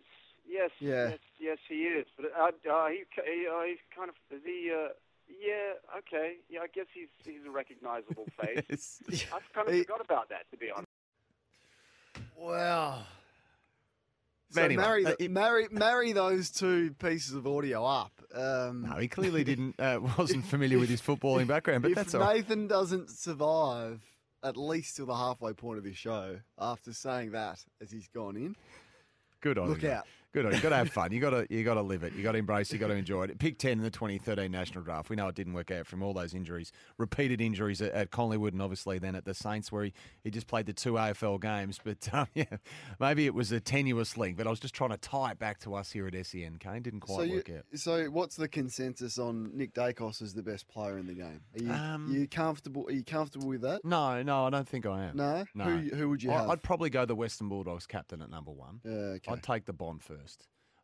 Yes. 0.48 0.70
Yeah. 0.80 1.10
Yes, 1.10 1.20
yes, 1.40 1.58
he 1.68 1.84
is. 1.86 2.06
But 2.18 2.28
uh, 2.38 2.52
uh, 2.72 2.88
he, 2.90 3.04
he 3.26 3.48
uh, 3.48 3.64
he's 3.64 3.78
kind 3.96 4.10
of 4.10 4.16
is 4.36 4.42
he? 4.46 4.72
Uh, 4.74 4.90
yeah. 5.30 5.98
Okay. 6.00 6.36
Yeah, 6.50 6.62
I 6.62 6.68
guess 6.74 6.86
he's 6.94 7.10
he's 7.24 7.46
a 7.48 7.52
recognizable 7.52 8.26
face. 8.42 9.00
I've 9.34 9.54
kind 9.54 9.68
of 9.68 9.74
He- 9.74 9.84
forgot 9.84 10.02
about 10.04 10.30
that, 10.30 10.50
to 10.52 10.58
be 10.58 10.70
honest. 10.72 10.88
Wow. 12.38 13.04
So 14.52 14.64
anyway, 14.64 14.82
marry, 14.82 15.06
uh, 15.06 15.14
the- 15.20 15.28
marry, 15.28 15.68
marry 15.70 16.12
those 16.12 16.50
two 16.50 16.94
pieces 16.98 17.36
of 17.36 17.46
audio 17.46 17.86
up. 17.86 18.12
Um, 18.34 18.82
No, 18.90 18.96
he 18.98 19.08
clearly 19.08 19.44
didn't 19.52 19.80
uh, 19.80 20.00
wasn't 20.18 20.46
familiar 20.46 20.80
with 20.80 20.90
his 20.90 21.02
footballing 21.02 21.46
background, 21.48 21.84
but 21.84 21.92
if 21.92 21.96
that's 21.96 22.16
all. 22.16 22.22
right. 22.22 22.38
Nathan 22.38 22.68
doesn't 22.68 23.12
survive 23.12 24.02
at 24.42 24.58
least 24.58 24.96
till 24.96 25.06
the 25.06 25.16
halfway 25.16 25.54
point 25.54 25.78
of 25.78 25.84
this 25.84 25.98
show 25.98 26.38
after 26.58 26.94
saying 26.94 27.32
that 27.32 27.60
as 27.82 27.92
he's 27.92 28.08
gone 28.08 28.36
in, 28.38 28.56
Good 29.42 29.58
on 29.60 29.70
Look 29.70 29.84
you. 29.84 29.90
mate. 29.90 29.96
out. 29.96 30.08
Good 30.32 30.46
you. 30.54 30.60
Got 30.62 30.70
to 30.70 30.76
have 30.76 30.90
fun. 30.92 31.12
You 31.12 31.20
got 31.20 31.32
to 31.32 31.48
you 31.50 31.64
got 31.64 31.74
to 31.74 31.82
live 31.82 32.04
it. 32.04 32.14
You 32.14 32.22
got 32.22 32.34
to 32.34 32.38
embrace. 32.38 32.70
it. 32.70 32.74
You 32.74 32.80
got 32.80 32.88
to 32.90 32.94
enjoy 32.94 33.24
it. 33.24 33.40
Pick 33.40 33.58
ten 33.58 33.74
in 33.74 33.82
the 33.82 33.90
2013 33.90 34.52
national 34.52 34.84
draft. 34.84 35.10
We 35.10 35.16
know 35.16 35.28
it 35.28 35.34
didn't 35.34 35.54
work 35.54 35.72
out 35.72 35.88
from 35.88 36.04
all 36.04 36.14
those 36.14 36.36
injuries, 36.36 36.72
repeated 37.00 37.42
injuries 37.42 37.82
at, 37.82 37.94
at 37.94 38.12
Collingwood, 38.12 38.54
and 38.54 38.62
obviously 38.62 39.00
then 39.00 39.16
at 39.16 39.26
the 39.26 39.34
Saints, 39.34 39.72
where 39.72 39.86
he, 39.86 39.94
he 40.24 40.30
just 40.30 40.46
played 40.46 40.68
the 40.68 40.74
two 40.74 40.94
AFL 40.94 41.42
games. 41.42 41.80
But 41.84 42.08
um, 42.14 42.28
yeah, 42.36 42.44
maybe 43.00 43.26
it 43.26 43.34
was 43.34 43.52
a 43.52 43.60
tenuous 43.60 44.18
link. 44.18 44.38
But 44.38 44.46
I 44.46 44.52
was 44.52 44.60
just 44.60 44.76
trying 44.76 44.92
to 44.92 44.98
tie 44.98 45.32
it 45.32 45.40
back 45.40 45.60
to 45.62 45.74
us 45.74 45.92
here 45.92 46.06
at 46.06 46.14
SEN. 46.28 46.58
Kane 46.60 46.84
didn't 46.84 47.00
quite 47.00 47.16
so 47.16 47.22
you, 47.24 47.36
work 47.38 47.50
out. 47.50 47.64
so 47.80 48.06
what's 48.06 48.36
the 48.36 48.48
consensus 48.48 49.18
on 49.18 49.50
Nick 49.58 49.74
Daicos 49.74 50.22
as 50.22 50.36
the 50.36 50.44
best 50.44 50.68
player 50.68 51.00
in 51.00 51.08
the 51.08 51.16
game? 51.16 51.42
Are 51.58 51.64
you, 51.64 51.72
Um, 51.72 52.08
you 52.12 52.28
comfortable? 52.28 52.86
Are 52.88 52.92
you 52.92 53.04
comfortable 53.04 53.48
with 53.48 53.62
that? 53.62 53.84
No, 53.84 54.22
no, 54.22 54.46
I 54.46 54.52
don't 54.52 54.68
think 54.68 54.86
I 54.86 55.06
am. 55.06 55.18
No? 55.18 55.46
no. 55.56 55.64
Who- 55.66 55.96
who 55.96 56.10
would 56.10 56.22
you 56.22 56.32
I- 56.32 56.42
have? 56.42 56.50
I'd 56.52 56.62
probably 56.62 56.92
go 56.92 57.06
the 57.06 57.16
Western 57.16 57.50
Bulldogs 57.50 57.88
captain 57.88 58.22
at 58.22 58.30
number 58.30 58.52
one. 58.52 58.80
Yeah, 58.84 58.92
okay. 58.92 59.32
I'd 59.32 59.42
take 59.42 59.66
the 59.66 59.74
Bont 59.74 60.04
first. 60.04 60.19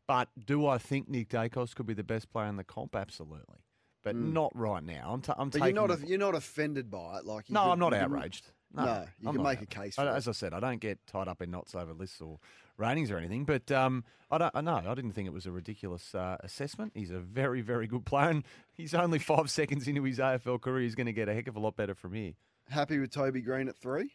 But 0.07 0.29
do 0.45 0.67
I 0.67 0.77
think 0.77 1.09
Nick 1.09 1.29
Daicos 1.29 1.73
could 1.73 1.85
be 1.87 1.93
the 1.95 2.03
best 2.03 2.29
player 2.29 2.47
in 2.47 2.57
the 2.57 2.63
comp? 2.63 2.95
Absolutely. 2.95 3.57
But 4.03 4.15
Mm. 4.15 4.33
not 4.33 4.51
right 4.55 4.83
now. 4.83 5.09
I'm, 5.13 5.21
t- 5.21 5.33
I'm 5.35 5.49
But 5.49 5.59
taking. 5.61 5.75
you're 5.75 5.87
not 5.87 6.07
you're 6.07 6.19
not 6.19 6.35
offended 6.35 6.91
by 6.91 7.17
it, 7.17 7.25
like 7.25 7.49
no, 7.49 7.63
could- 7.63 7.71
I'm 7.71 7.79
not 7.79 7.93
outraged. 7.95 8.51
No, 8.71 8.85
No, 8.85 9.05
you 9.19 9.29
I'm 9.29 9.35
can 9.35 9.43
make 9.43 9.57
a 9.59 9.61
outraged. 9.63 9.71
case 9.71 9.99
I- 9.99 10.03
it. 10.05 10.15
As 10.15 10.27
I 10.27 10.31
said, 10.33 10.53
I 10.53 10.59
don't 10.59 10.79
get 10.79 10.99
tied 11.07 11.27
up 11.27 11.41
in 11.41 11.49
knots 11.49 11.73
over 11.73 11.91
lists 11.93 12.21
or 12.21 12.39
ratings 12.77 13.09
or 13.09 13.17
anything. 13.17 13.45
But 13.45 13.71
um, 13.71 14.03
I 14.29 14.37
don't. 14.37 14.51
I 14.55 14.61
know. 14.61 14.75
I 14.75 14.93
didn't 14.93 15.13
think 15.13 15.25
it 15.27 15.33
was 15.33 15.47
a 15.47 15.51
ridiculous 15.51 16.13
uh, 16.13 16.37
assessment. 16.41 16.91
He's 16.93 17.09
a 17.09 17.19
very, 17.19 17.61
very 17.61 17.87
good 17.87 18.05
player, 18.05 18.29
and 18.29 18.43
he's 18.73 18.93
only 18.93 19.17
five 19.17 19.49
seconds 19.59 19.87
into 19.87 20.03
his 20.03 20.19
AFL 20.19 20.61
career. 20.61 20.81
He's 20.81 20.93
going 20.95 21.07
to 21.07 21.13
get 21.13 21.27
a 21.27 21.33
heck 21.33 21.47
of 21.47 21.55
a 21.55 21.59
lot 21.59 21.75
better 21.75 21.95
from 21.95 22.13
here. 22.13 22.33
Happy 22.69 22.99
with 22.99 23.09
Toby 23.11 23.41
Greene 23.41 23.69
at 23.69 23.75
three? 23.77 24.11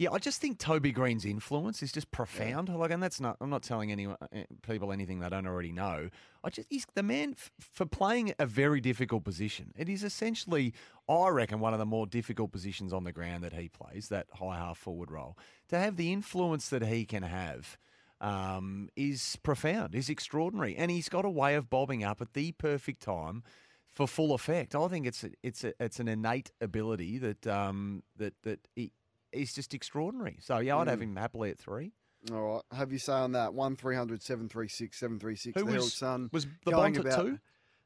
Yeah, 0.00 0.12
I 0.12 0.18
just 0.18 0.40
think 0.40 0.58
Toby 0.58 0.92
Greene's 0.92 1.26
influence 1.26 1.82
is 1.82 1.92
just 1.92 2.10
profound. 2.10 2.70
Like, 2.70 2.90
and 2.90 3.02
that's 3.02 3.20
not. 3.20 3.36
I'm 3.38 3.50
not 3.50 3.62
telling 3.62 3.92
anyone 3.92 4.16
eh, 4.32 4.44
people 4.62 4.92
anything 4.92 5.20
they 5.20 5.28
don't 5.28 5.46
already 5.46 5.72
know. 5.72 6.08
I 6.42 6.48
just 6.48 6.68
he's 6.70 6.86
the 6.94 7.02
man 7.02 7.34
f- 7.36 7.50
for 7.58 7.84
playing 7.84 8.32
a 8.38 8.46
very 8.46 8.80
difficult 8.80 9.24
position. 9.24 9.74
It 9.76 9.90
is 9.90 10.02
essentially, 10.02 10.72
I 11.06 11.28
reckon, 11.28 11.60
one 11.60 11.74
of 11.74 11.78
the 11.78 11.84
more 11.84 12.06
difficult 12.06 12.50
positions 12.50 12.94
on 12.94 13.04
the 13.04 13.12
ground 13.12 13.44
that 13.44 13.52
he 13.52 13.68
plays. 13.68 14.08
That 14.08 14.26
high 14.32 14.56
half 14.56 14.78
forward 14.78 15.10
role 15.10 15.36
to 15.68 15.78
have 15.78 15.98
the 15.98 16.14
influence 16.14 16.70
that 16.70 16.82
he 16.82 17.04
can 17.04 17.22
have. 17.22 17.76
Um, 18.22 18.88
is 18.96 19.36
profound, 19.42 19.94
is 19.94 20.10
extraordinary, 20.10 20.76
and 20.76 20.90
he's 20.90 21.08
got 21.08 21.24
a 21.24 21.30
way 21.30 21.54
of 21.54 21.70
bobbing 21.70 22.04
up 22.04 22.20
at 22.20 22.34
the 22.34 22.52
perfect 22.52 23.00
time 23.02 23.42
for 23.86 24.06
full 24.06 24.34
effect. 24.34 24.74
I 24.74 24.88
think 24.88 25.06
it's 25.06 25.24
a, 25.24 25.30
it's 25.42 25.64
a, 25.64 25.72
it's 25.80 26.00
an 26.00 26.08
innate 26.08 26.52
ability 26.60 27.16
that 27.18 27.46
um, 27.46 28.02
that 28.16 28.34
that 28.42 28.68
he, 28.76 28.92
he's 29.32 29.52
just 29.54 29.74
extraordinary. 29.74 30.38
So 30.40 30.58
yeah, 30.58 30.76
I'd 30.78 30.88
have 30.88 30.98
Mm. 30.98 31.02
him 31.02 31.16
happily 31.16 31.50
at 31.50 31.58
three. 31.58 31.92
All 32.30 32.54
right. 32.54 32.62
Have 32.76 32.92
you 32.92 32.98
say 32.98 33.12
on 33.14 33.32
that? 33.32 33.54
1300 33.54 34.22
736 34.22 34.98
736. 34.98 35.54
Who 35.58 35.64
the 35.64 35.70
Herald 35.70 35.84
was- 35.86 35.94
Sun. 35.94 36.28
was 36.32 36.46
the 36.64 36.70
Bont 36.72 36.98
at 36.98 37.06
about- 37.06 37.24
two? 37.24 37.38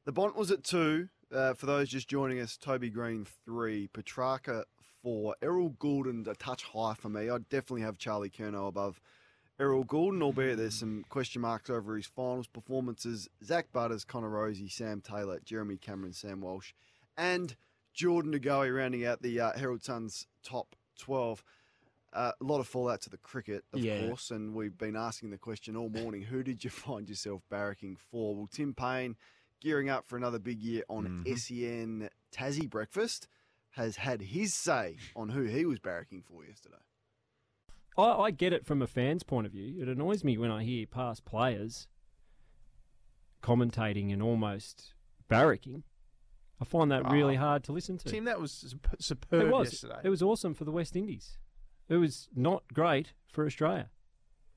The 0.05 0.13
Bont 0.13 0.37
was 0.37 0.51
at 0.51 0.65
two. 0.65 1.09
Uh, 1.33 1.55
for 1.55 1.67
those 1.67 1.89
just 1.89 2.09
joining 2.09 2.39
us, 2.41 2.57
Toby 2.57 2.91
Greene 2.91 3.27
three, 3.45 3.89
Petracca 3.89 4.65
four, 5.03 5.35
Errol 5.43 5.71
Gulden 5.71 6.27
a 6.29 6.35
touch 6.35 6.63
high 6.65 6.95
for 6.95 7.09
me. 7.09 7.29
I'd 7.31 7.49
definitely 7.49 7.83
have 7.83 7.99
Charlie 7.99 8.31
Curnow 8.31 8.69
above 8.69 9.01
Errol 9.59 9.85
Gulden, 9.85 10.23
albeit 10.23 10.57
there's 10.59 10.75
some 10.75 11.05
question 11.09 11.41
marks 11.43 11.71
over 11.71 11.97
his 11.97 12.07
finals 12.07 12.47
performances. 12.49 13.29
Zach 13.45 13.71
Butters, 13.73 14.05
Connor 14.05 14.31
Rozee, 14.31 14.69
Sam 14.71 15.01
Taylor, 15.01 15.41
Jeremy 15.45 15.77
Cameron, 15.77 16.13
Sam 16.13 16.41
Walsh, 16.41 16.73
and 17.17 17.55
Jordan 17.93 18.33
De 18.33 18.41
Goey 18.41 18.71
rounding 18.75 19.05
out 19.05 19.23
the 19.23 19.39
uh, 19.41 19.53
Herald 19.57 19.83
Sun's 19.85 20.27
top 20.43 20.75
12. 20.99 21.45
Uh, 22.13 22.31
a 22.41 22.45
lot 22.45 22.61
of 22.61 22.69
fallout 22.69 23.01
to 23.03 23.11
the 23.11 23.17
cricket, 23.19 23.65
of 23.73 23.81
Yeah. 23.81 23.99
course, 24.07 24.31
and 24.31 24.55
we've 24.55 24.79
been 24.79 24.95
asking 24.95 25.31
the 25.31 25.39
question 25.39 25.77
all 25.77 25.89
morning 25.89 26.23
who 26.23 26.43
did 26.45 26.63
you 26.63 26.71
find 26.71 27.09
yourself 27.09 27.43
barracking 27.51 27.97
for? 27.99 28.37
Well, 28.37 28.49
Tim 28.53 28.73
Paine, 28.73 29.17
gearing 29.61 29.91
up 29.91 30.07
for 30.07 30.17
another 30.17 30.39
big 30.39 30.63
year 30.63 30.85
on 30.89 31.25
Mm-hmm. 31.25 31.35
SEN 31.35 32.09
Tassie 32.33 32.71
Breakfast, 32.71 33.27
has 33.71 33.97
had 33.97 34.21
his 34.23 34.55
say 34.55 34.97
on 35.17 35.31
who 35.31 35.43
he 35.43 35.65
was 35.67 35.81
barracking 35.81 36.23
for 36.25 36.45
yesterday. 36.45 36.77
I, 37.99 38.03
I 38.13 38.31
get 38.31 38.53
it 38.53 38.65
from 38.65 38.81
a 38.83 38.87
fan's 38.87 39.25
point 39.25 39.47
of 39.47 39.53
view. 39.53 39.83
It 39.83 39.89
annoys 39.89 40.23
me 40.23 40.39
when 40.39 40.53
I 40.53 40.63
hear 40.63 40.87
past 40.87 41.25
players 41.25 41.89
commentating 43.43 44.13
and 44.13 44.23
almost 44.23 44.95
barracking. 45.29 45.83
I 46.65 46.67
find 46.71 46.91
that 46.91 47.11
really 47.11 47.35
hard 47.35 47.63
to 47.65 47.73
listen 47.73 47.99
to. 47.99 48.09
Tim, 48.09 48.25
that 48.25 48.41
was 48.41 48.75
superb 48.99 49.43
it 49.43 49.51
was. 49.51 49.73
yesterday. 49.73 50.01
It 50.03 50.09
was 50.09 50.23
awesome 50.23 50.55
for 50.55 50.65
the 50.65 50.73
West 50.73 50.97
Indies. 50.97 51.37
It 51.91 51.97
was 51.97 52.29
not 52.35 52.63
great 52.73 53.13
for 53.31 53.45
Australia. 53.45 53.91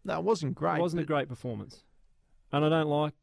No, 0.05 0.19
it 0.19 0.23
wasn't 0.23 0.55
great. 0.55 0.77
It 0.77 0.81
wasn't 0.81 1.01
a 1.01 1.05
great 1.05 1.27
performance, 1.27 1.83
and 2.53 2.63
I 2.63 2.69
don't 2.69 2.87
like. 2.87 3.13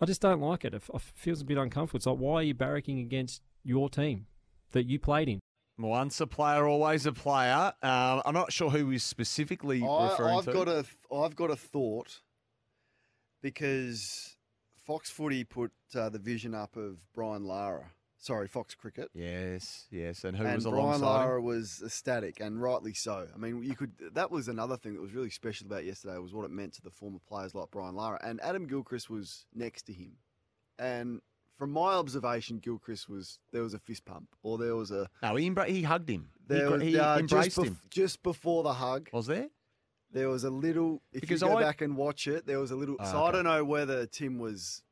I 0.00 0.04
just 0.04 0.20
don't 0.20 0.40
like 0.40 0.64
it. 0.64 0.74
It 0.74 0.82
feels 1.14 1.40
a 1.40 1.44
bit 1.44 1.58
uncomfortable. 1.58 1.96
It's 1.96 2.06
like 2.06 2.18
why 2.18 2.34
are 2.34 2.42
you 2.42 2.54
barracking 2.54 3.00
against 3.00 3.42
your 3.64 3.88
team 3.88 4.26
that 4.70 4.86
you 4.86 5.00
played 5.00 5.28
in? 5.28 5.40
Once 5.78 6.20
a 6.20 6.26
player, 6.26 6.68
always 6.68 7.06
a 7.06 7.12
player. 7.12 7.72
Um, 7.82 8.22
I'm 8.24 8.34
not 8.34 8.52
sure 8.52 8.70
who 8.70 8.90
he's 8.90 9.02
specifically 9.02 9.82
I, 9.82 10.10
referring 10.10 10.38
I've 10.38 10.44
to. 10.44 10.52
got 10.52 10.68
a 10.68 10.84
I've 11.12 11.34
got 11.34 11.50
a 11.50 11.56
thought 11.56 12.20
because 13.42 14.36
Fox 14.84 15.10
Footy 15.10 15.44
put 15.44 15.72
uh, 15.94 16.08
the 16.08 16.18
vision 16.18 16.54
up 16.54 16.76
of 16.76 16.98
Brian 17.14 17.44
Lara. 17.44 17.90
Sorry, 18.18 18.46
Fox 18.46 18.74
Cricket. 18.76 19.10
Yes, 19.14 19.86
yes, 19.90 20.22
and 20.22 20.36
who 20.36 20.44
and 20.44 20.54
was 20.54 20.64
Brian 20.64 20.76
alongside 20.78 21.00
Brian 21.00 21.18
Lara 21.26 21.38
him? 21.40 21.44
was 21.44 21.82
ecstatic, 21.84 22.38
and 22.40 22.62
rightly 22.62 22.94
so. 22.94 23.26
I 23.34 23.36
mean, 23.36 23.62
you 23.64 23.74
could. 23.74 23.92
That 24.12 24.30
was 24.30 24.46
another 24.46 24.76
thing 24.76 24.94
that 24.94 25.00
was 25.02 25.12
really 25.12 25.30
special 25.30 25.66
about 25.66 25.84
yesterday 25.84 26.16
was 26.18 26.32
what 26.32 26.44
it 26.44 26.52
meant 26.52 26.72
to 26.74 26.82
the 26.82 26.90
former 26.90 27.18
players 27.26 27.52
like 27.54 27.70
Brian 27.72 27.96
Lara, 27.96 28.20
and 28.22 28.40
Adam 28.40 28.66
Gilchrist 28.68 29.10
was 29.10 29.46
next 29.54 29.82
to 29.86 29.92
him, 29.92 30.12
and 30.78 31.20
from 31.58 31.72
my 31.72 31.94
observation, 31.94 32.58
Gilchrist 32.58 33.08
was 33.08 33.40
there 33.52 33.62
was 33.62 33.74
a 33.74 33.78
fist 33.80 34.04
pump 34.04 34.28
or 34.44 34.56
there 34.56 34.74
was 34.76 34.90
a 34.92 35.08
No, 35.22 35.34
he, 35.36 35.48
embra- 35.50 35.68
he 35.68 35.82
hugged 35.82 36.08
him. 36.08 36.28
He 36.48 36.54
there 36.54 36.66
gr- 36.68 36.72
was, 36.74 36.82
he, 36.82 36.98
uh, 36.98 37.18
embraced 37.18 37.44
just, 37.56 37.58
bef- 37.58 37.64
him. 37.66 37.78
just 37.90 38.22
before 38.22 38.62
the 38.62 38.72
hug. 38.72 39.08
Was 39.12 39.26
there? 39.26 39.48
There 40.12 40.28
was 40.28 40.44
a 40.44 40.50
little. 40.50 41.02
If 41.12 41.22
Because 41.22 41.40
you 41.42 41.48
go 41.48 41.56
I- 41.58 41.62
back 41.62 41.80
and 41.80 41.96
watch 41.96 42.26
it, 42.26 42.46
there 42.46 42.60
was 42.60 42.70
a 42.70 42.76
little. 42.76 42.96
Ah, 43.00 43.10
so 43.10 43.24
I 43.24 43.32
don't 43.32 43.44
know 43.44 43.64
whether 43.64 44.06
Tim 44.06 44.38
was. 44.38 44.82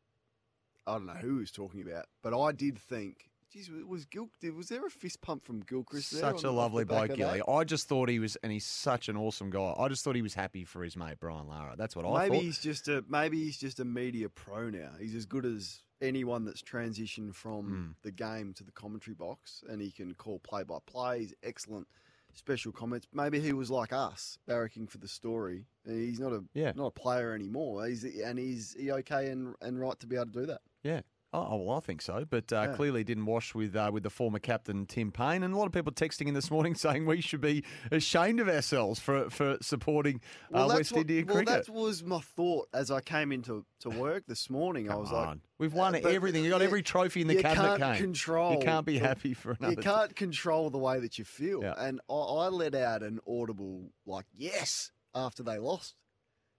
I 0.86 0.94
don't 0.94 1.06
know 1.06 1.12
who 1.14 1.34
he 1.34 1.40
was 1.40 1.50
talking 1.52 1.82
about, 1.82 2.06
but 2.22 2.38
I 2.38 2.52
did 2.52 2.78
think. 2.78 3.26
Geez, 3.52 3.68
was 3.86 4.04
Gil? 4.04 4.28
Was 4.56 4.68
there 4.68 4.86
a 4.86 4.90
fist 4.90 5.20
pump 5.20 5.44
from 5.44 5.60
Gilchrist? 5.60 6.12
there 6.12 6.20
Such 6.20 6.44
a 6.44 6.50
lovely 6.52 6.84
bloke, 6.84 7.14
Gilly. 7.16 7.42
I 7.48 7.64
just 7.64 7.88
thought 7.88 8.08
he 8.08 8.20
was, 8.20 8.36
and 8.44 8.52
he's 8.52 8.64
such 8.64 9.08
an 9.08 9.16
awesome 9.16 9.50
guy. 9.50 9.74
I 9.76 9.88
just 9.88 10.04
thought 10.04 10.14
he 10.14 10.22
was 10.22 10.34
happy 10.34 10.64
for 10.64 10.84
his 10.84 10.96
mate 10.96 11.18
Brian 11.18 11.48
Lara. 11.48 11.74
That's 11.76 11.96
what 11.96 12.04
I 12.04 12.08
thought. 12.08 12.18
Maybe 12.30 12.44
he's 12.44 12.60
just 12.60 12.86
a 12.88 13.04
maybe 13.08 13.40
he's 13.42 13.58
just 13.58 13.80
a 13.80 13.84
media 13.84 14.28
pro 14.28 14.70
now. 14.70 14.92
He's 15.00 15.16
as 15.16 15.26
good 15.26 15.44
as 15.44 15.82
anyone 16.00 16.44
that's 16.44 16.62
transitioned 16.62 17.34
from 17.34 17.66
Hmm. 17.66 17.90
the 18.02 18.12
game 18.12 18.54
to 18.54 18.64
the 18.64 18.72
commentary 18.72 19.14
box, 19.14 19.62
and 19.68 19.82
he 19.82 19.90
can 19.90 20.14
call 20.14 20.38
play 20.38 20.62
by 20.62 20.78
play. 20.86 21.18
He's 21.20 21.34
excellent 21.42 21.88
special 22.34 22.72
comments. 22.72 23.06
Maybe 23.12 23.40
he 23.40 23.52
was 23.52 23.70
like 23.70 23.92
us, 23.92 24.38
barracking 24.48 24.88
for 24.90 24.98
the 24.98 25.08
story. 25.08 25.66
He's 25.86 26.20
not 26.20 26.32
a 26.32 26.44
Yeah. 26.54 26.72
not 26.74 26.86
a 26.86 26.90
player 26.90 27.34
anymore. 27.34 27.86
He's 27.86 28.04
and 28.04 28.38
he's 28.38 28.74
he 28.78 28.90
okay 28.92 29.28
and 29.30 29.54
and 29.60 29.80
right 29.80 29.98
to 30.00 30.06
be 30.06 30.16
able 30.16 30.26
to 30.26 30.32
do 30.32 30.46
that. 30.46 30.60
Yeah. 30.82 31.00
Oh, 31.32 31.56
well, 31.58 31.76
I 31.76 31.80
think 31.80 32.02
so, 32.02 32.24
but 32.28 32.52
uh, 32.52 32.66
Yeah. 32.68 32.74
clearly 32.74 33.04
didn't 33.04 33.26
wash 33.26 33.54
with 33.54 33.76
uh, 33.76 33.88
with 33.92 34.02
the 34.02 34.10
former 34.10 34.40
captain 34.40 34.84
Tim 34.84 35.12
Paine, 35.12 35.44
and 35.44 35.54
a 35.54 35.56
lot 35.56 35.66
of 35.66 35.72
people 35.72 35.92
texting 35.92 36.26
in 36.26 36.34
this 36.34 36.50
morning 36.50 36.74
saying 36.74 37.06
we 37.06 37.20
should 37.20 37.40
be 37.40 37.62
ashamed 37.92 38.40
of 38.40 38.48
ourselves 38.48 38.98
for 38.98 39.30
for 39.30 39.56
supporting 39.62 40.20
uh, 40.52 40.66
West 40.68 40.90
what, 40.90 41.02
Indian 41.02 41.26
well, 41.26 41.36
cricket. 41.36 41.66
that 41.66 41.72
was 41.72 42.02
my 42.02 42.18
thought 42.18 42.68
as 42.74 42.90
I 42.90 43.00
came 43.00 43.30
into 43.30 43.64
to 43.80 43.90
work 43.90 44.24
this 44.26 44.50
morning. 44.50 44.90
I 44.90 44.96
was 44.96 45.12
like. 45.12 45.38
We've 45.58 45.74
won 45.74 45.92
but 45.92 46.06
everything. 46.06 46.42
You 46.42 46.50
got 46.50 46.62
you- 46.62 46.66
every 46.66 46.82
trophy 46.82 47.20
in 47.20 47.28
the 47.28 47.34
you 47.34 47.42
cabinet 47.42 47.78
can't 47.78 47.98
control. 47.98 48.54
You 48.54 48.58
can't 48.60 48.86
be 48.86 48.98
happy 48.98 49.34
for 49.34 49.52
another. 49.52 49.74
You 49.74 49.76
can't 49.76 50.16
control 50.16 50.70
the 50.70 50.78
way 50.78 50.98
that 51.00 51.18
you 51.18 51.24
feel. 51.24 51.62
And 51.62 52.00
I, 52.08 52.14
I 52.14 52.48
let 52.48 52.74
out 52.74 53.02
an 53.02 53.20
audible 53.28 53.90
like 54.06 54.24
yes 54.34 54.90
after 55.14 55.42
they 55.42 55.58
lost. 55.58 55.94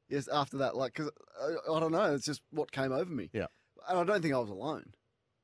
Yes, 0.08 0.28
after 0.28 0.58
that, 0.58 0.76
like 0.78 0.94
because 0.94 1.10
I, 1.42 1.74
I 1.74 1.80
don't 1.80 1.92
know, 1.94 2.14
it's 2.14 2.26
just 2.26 2.42
what 2.52 2.72
came 2.72 2.92
over 2.92 3.12
me. 3.12 3.30
Yeah, 3.34 3.48
and 3.90 4.00
I 4.00 4.04
don't 4.04 4.22
think 4.22 4.34
I 4.34 4.40
was 4.40 4.50
alone. 4.50 4.94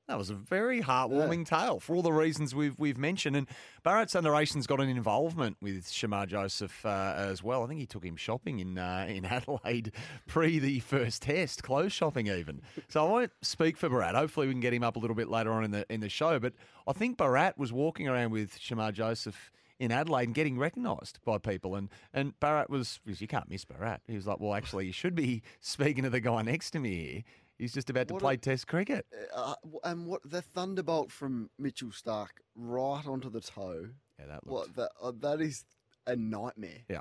That 0.08 0.18
was 0.18 0.30
a 0.30 0.36
very 0.36 0.82
heartwarming 0.82 1.46
tale 1.46 1.82
for 1.82 1.94
all 1.94 2.02
the 2.02 2.14
reasons 2.14 2.56
we've 2.56 2.80
we've 2.80 2.98
mentioned. 2.98 3.36
And 3.36 3.46
Bharat's 3.86 4.16
under 4.16 4.32
18's 4.32 4.66
got 4.66 4.80
an 4.80 4.88
involvement 4.88 5.58
with 5.62 5.86
Shamar 5.88 6.28
Joseph 6.28 6.86
uh, 6.86 7.14
as 7.18 7.44
well. 7.44 7.64
I 7.64 7.68
think 7.68 7.82
he 7.82 7.86
took 7.86 8.06
him 8.06 8.16
shopping 8.16 8.60
in 8.60 8.78
uh, 8.78 9.06
in 9.10 9.26
Adelaide 9.26 9.92
pre 10.26 10.60
the 10.60 10.80
first 10.80 11.24
test, 11.24 11.62
clothes 11.62 11.92
shopping 11.92 12.28
even. 12.28 12.62
So 12.88 13.06
I 13.06 13.12
won't 13.12 13.32
speak 13.42 13.76
for 13.76 13.90
Bharat. 13.90 14.16
Hopefully 14.16 14.48
we 14.48 14.54
can 14.54 14.62
get 14.62 14.74
him 14.74 14.84
up 14.84 14.96
a 14.96 15.00
little 15.00 15.16
bit 15.16 15.28
later 15.28 15.52
on 15.52 15.66
in 15.66 15.72
the 15.72 15.86
in 15.90 16.00
the 16.00 16.10
show. 16.10 16.40
But 16.40 16.54
I 16.88 16.94
think 16.94 17.18
Bharat 17.18 17.58
was 17.58 17.74
walking 17.74 18.08
around 18.08 18.32
with 18.32 18.58
Shamar 18.58 18.94
Joseph 18.94 19.52
in 19.78 19.92
Adelaide 19.92 20.28
and 20.28 20.34
getting 20.34 20.58
recognised 20.58 21.20
by 21.26 21.38
people. 21.38 21.76
And 21.76 21.90
and 22.14 22.40
Bharat 22.40 22.70
was 22.70 23.02
you 23.04 23.28
can't 23.28 23.50
miss 23.50 23.66
Bharat. 23.66 24.00
He 24.08 24.16
was 24.16 24.26
like, 24.26 24.40
well, 24.40 24.54
actually, 24.54 24.86
you 24.86 24.94
should 24.94 25.16
be 25.16 25.42
speaking 25.60 26.06
to 26.06 26.10
the 26.10 26.22
guy 26.22 26.42
next 26.44 26.72
to 26.72 26.80
me 26.80 26.96
here. 26.96 27.24
He's 27.58 27.74
just 27.74 27.90
about 27.90 28.08
to 28.10 28.14
What 28.14 28.22
play 28.22 28.34
a- 28.36 28.38
Test 28.38 28.68
cricket. 28.68 29.06
Uh, 29.34 29.56
and 29.84 30.06
what 30.06 30.22
the 30.30 30.42
thunderbolt 30.42 31.12
from 31.12 31.50
Mitchell 31.58 31.90
Starc 31.90 32.30
right 32.56 33.06
onto 33.08 33.30
the 33.30 33.42
toe. 33.42 33.90
Yeah, 34.20 34.26
that 34.28 34.46
what 34.46 34.76
that 34.76 34.92
uh, 35.02 35.12
that 35.20 35.42
is 35.42 35.66
a 36.06 36.16
nightmare. 36.16 36.82
Yeah, 36.90 37.00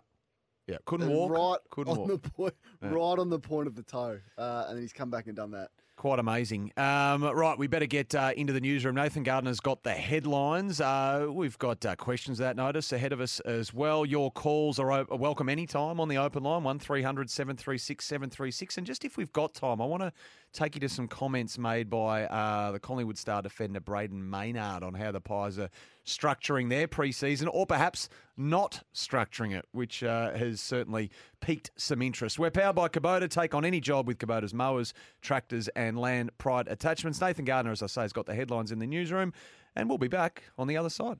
yeah, 0.67 0.79
couldn't 0.87 1.09
Uh, 1.09 1.13
walk. 1.15 1.31
Right 1.33 1.59
couldn't 1.71 1.93
on 1.93 1.99
walk. 2.09 2.09
the 2.09 2.19
point, 2.31 2.55
Yeah. 2.83 2.89
right 2.91 3.19
on 3.19 3.29
the 3.31 3.39
point 3.39 3.67
of 3.69 3.75
the 3.75 3.83
toe, 3.83 4.19
uh, 4.39 4.65
and 4.69 4.77
then 4.77 4.83
he's 4.83 4.93
come 4.93 5.11
back 5.11 5.27
and 5.27 5.37
done 5.37 5.51
that. 5.53 5.71
Quite 5.97 6.19
amazing. 6.19 6.73
Um, 6.77 7.25
right, 7.25 7.57
we 7.59 7.69
better 7.69 7.87
get 7.87 8.15
uh, 8.15 8.31
into 8.37 8.53
the 8.53 8.61
newsroom. 8.61 8.97
Nathan 8.97 9.23
Gardner's 9.23 9.61
got 9.61 9.83
the 9.83 9.93
headlines. 9.95 10.79
Uh, 10.79 11.29
we've 11.33 11.57
got 11.57 11.87
uh, 11.87 11.97
questions 11.97 12.37
that 12.37 12.55
notice 12.55 12.93
ahead 12.93 13.15
of 13.15 13.21
us 13.23 13.41
as 13.41 13.73
well. 13.73 14.05
Your 14.05 14.31
calls 14.31 14.79
are 14.79 14.93
op- 14.93 15.11
welcome 15.19 15.49
anytime 15.49 15.99
on 15.99 16.09
the 16.09 16.19
open 16.19 16.43
line, 16.43 16.63
1300 16.65 17.31
736 17.31 18.05
736. 18.05 18.77
And 18.77 18.87
just 18.87 19.07
if 19.07 19.17
we've 19.17 19.33
got 19.33 19.55
time, 19.55 19.81
I 19.81 19.87
want 19.87 20.03
to 20.03 20.13
take 20.57 20.75
you 20.75 20.81
to 20.81 20.89
some 20.89 21.07
comments 21.07 21.59
made 21.59 21.91
by 21.91 22.25
uh, 22.25 22.73
the 22.73 22.81
Collingwood 22.81 23.19
star 23.19 23.43
defender 23.43 23.79
Brayden 23.79 24.23
Maynard 24.23 24.83
on 24.83 24.95
how 24.95 25.13
the 25.13 25.21
Pies 25.21 25.59
are 25.59 25.69
structuring 26.07 26.71
their 26.71 26.89
preseason 26.89 27.49
or 27.53 27.67
perhaps 27.67 28.09
not 28.37 28.83
structuring 28.95 29.57
it, 29.57 29.67
which 29.73 30.03
uh, 30.03 30.33
has 30.33 30.61
certainly 30.61 31.11
piqued 31.41 31.71
some 31.77 32.01
interest. 32.01 32.39
We're 32.39 32.51
powered 32.51 32.77
by 32.77 32.89
Kubota. 32.89 33.29
Take 33.29 33.55
on 33.55 33.65
any 33.65 33.81
job 33.81 34.07
with 34.07 34.19
Kubota's 34.19 34.55
mowers, 34.55 34.95
tractors, 35.21 35.69
and 35.77 35.99
land 35.99 36.31
pride 36.39 36.69
attachments. 36.69 37.21
Nathan 37.21 37.45
Gardner, 37.45 37.73
as 37.73 37.83
I 37.83 37.87
say, 37.87 38.03
has 38.03 38.13
got 38.13 38.27
the 38.27 38.35
headlines 38.35 38.73
in 38.73 38.79
the 38.79 38.87
newsroom, 38.87 39.33
and 39.75 39.89
we'll 39.89 39.99
be 39.99 40.09
back 40.09 40.45
on 40.57 40.69
the 40.69 40.77
other 40.77 40.91
side. 40.91 41.19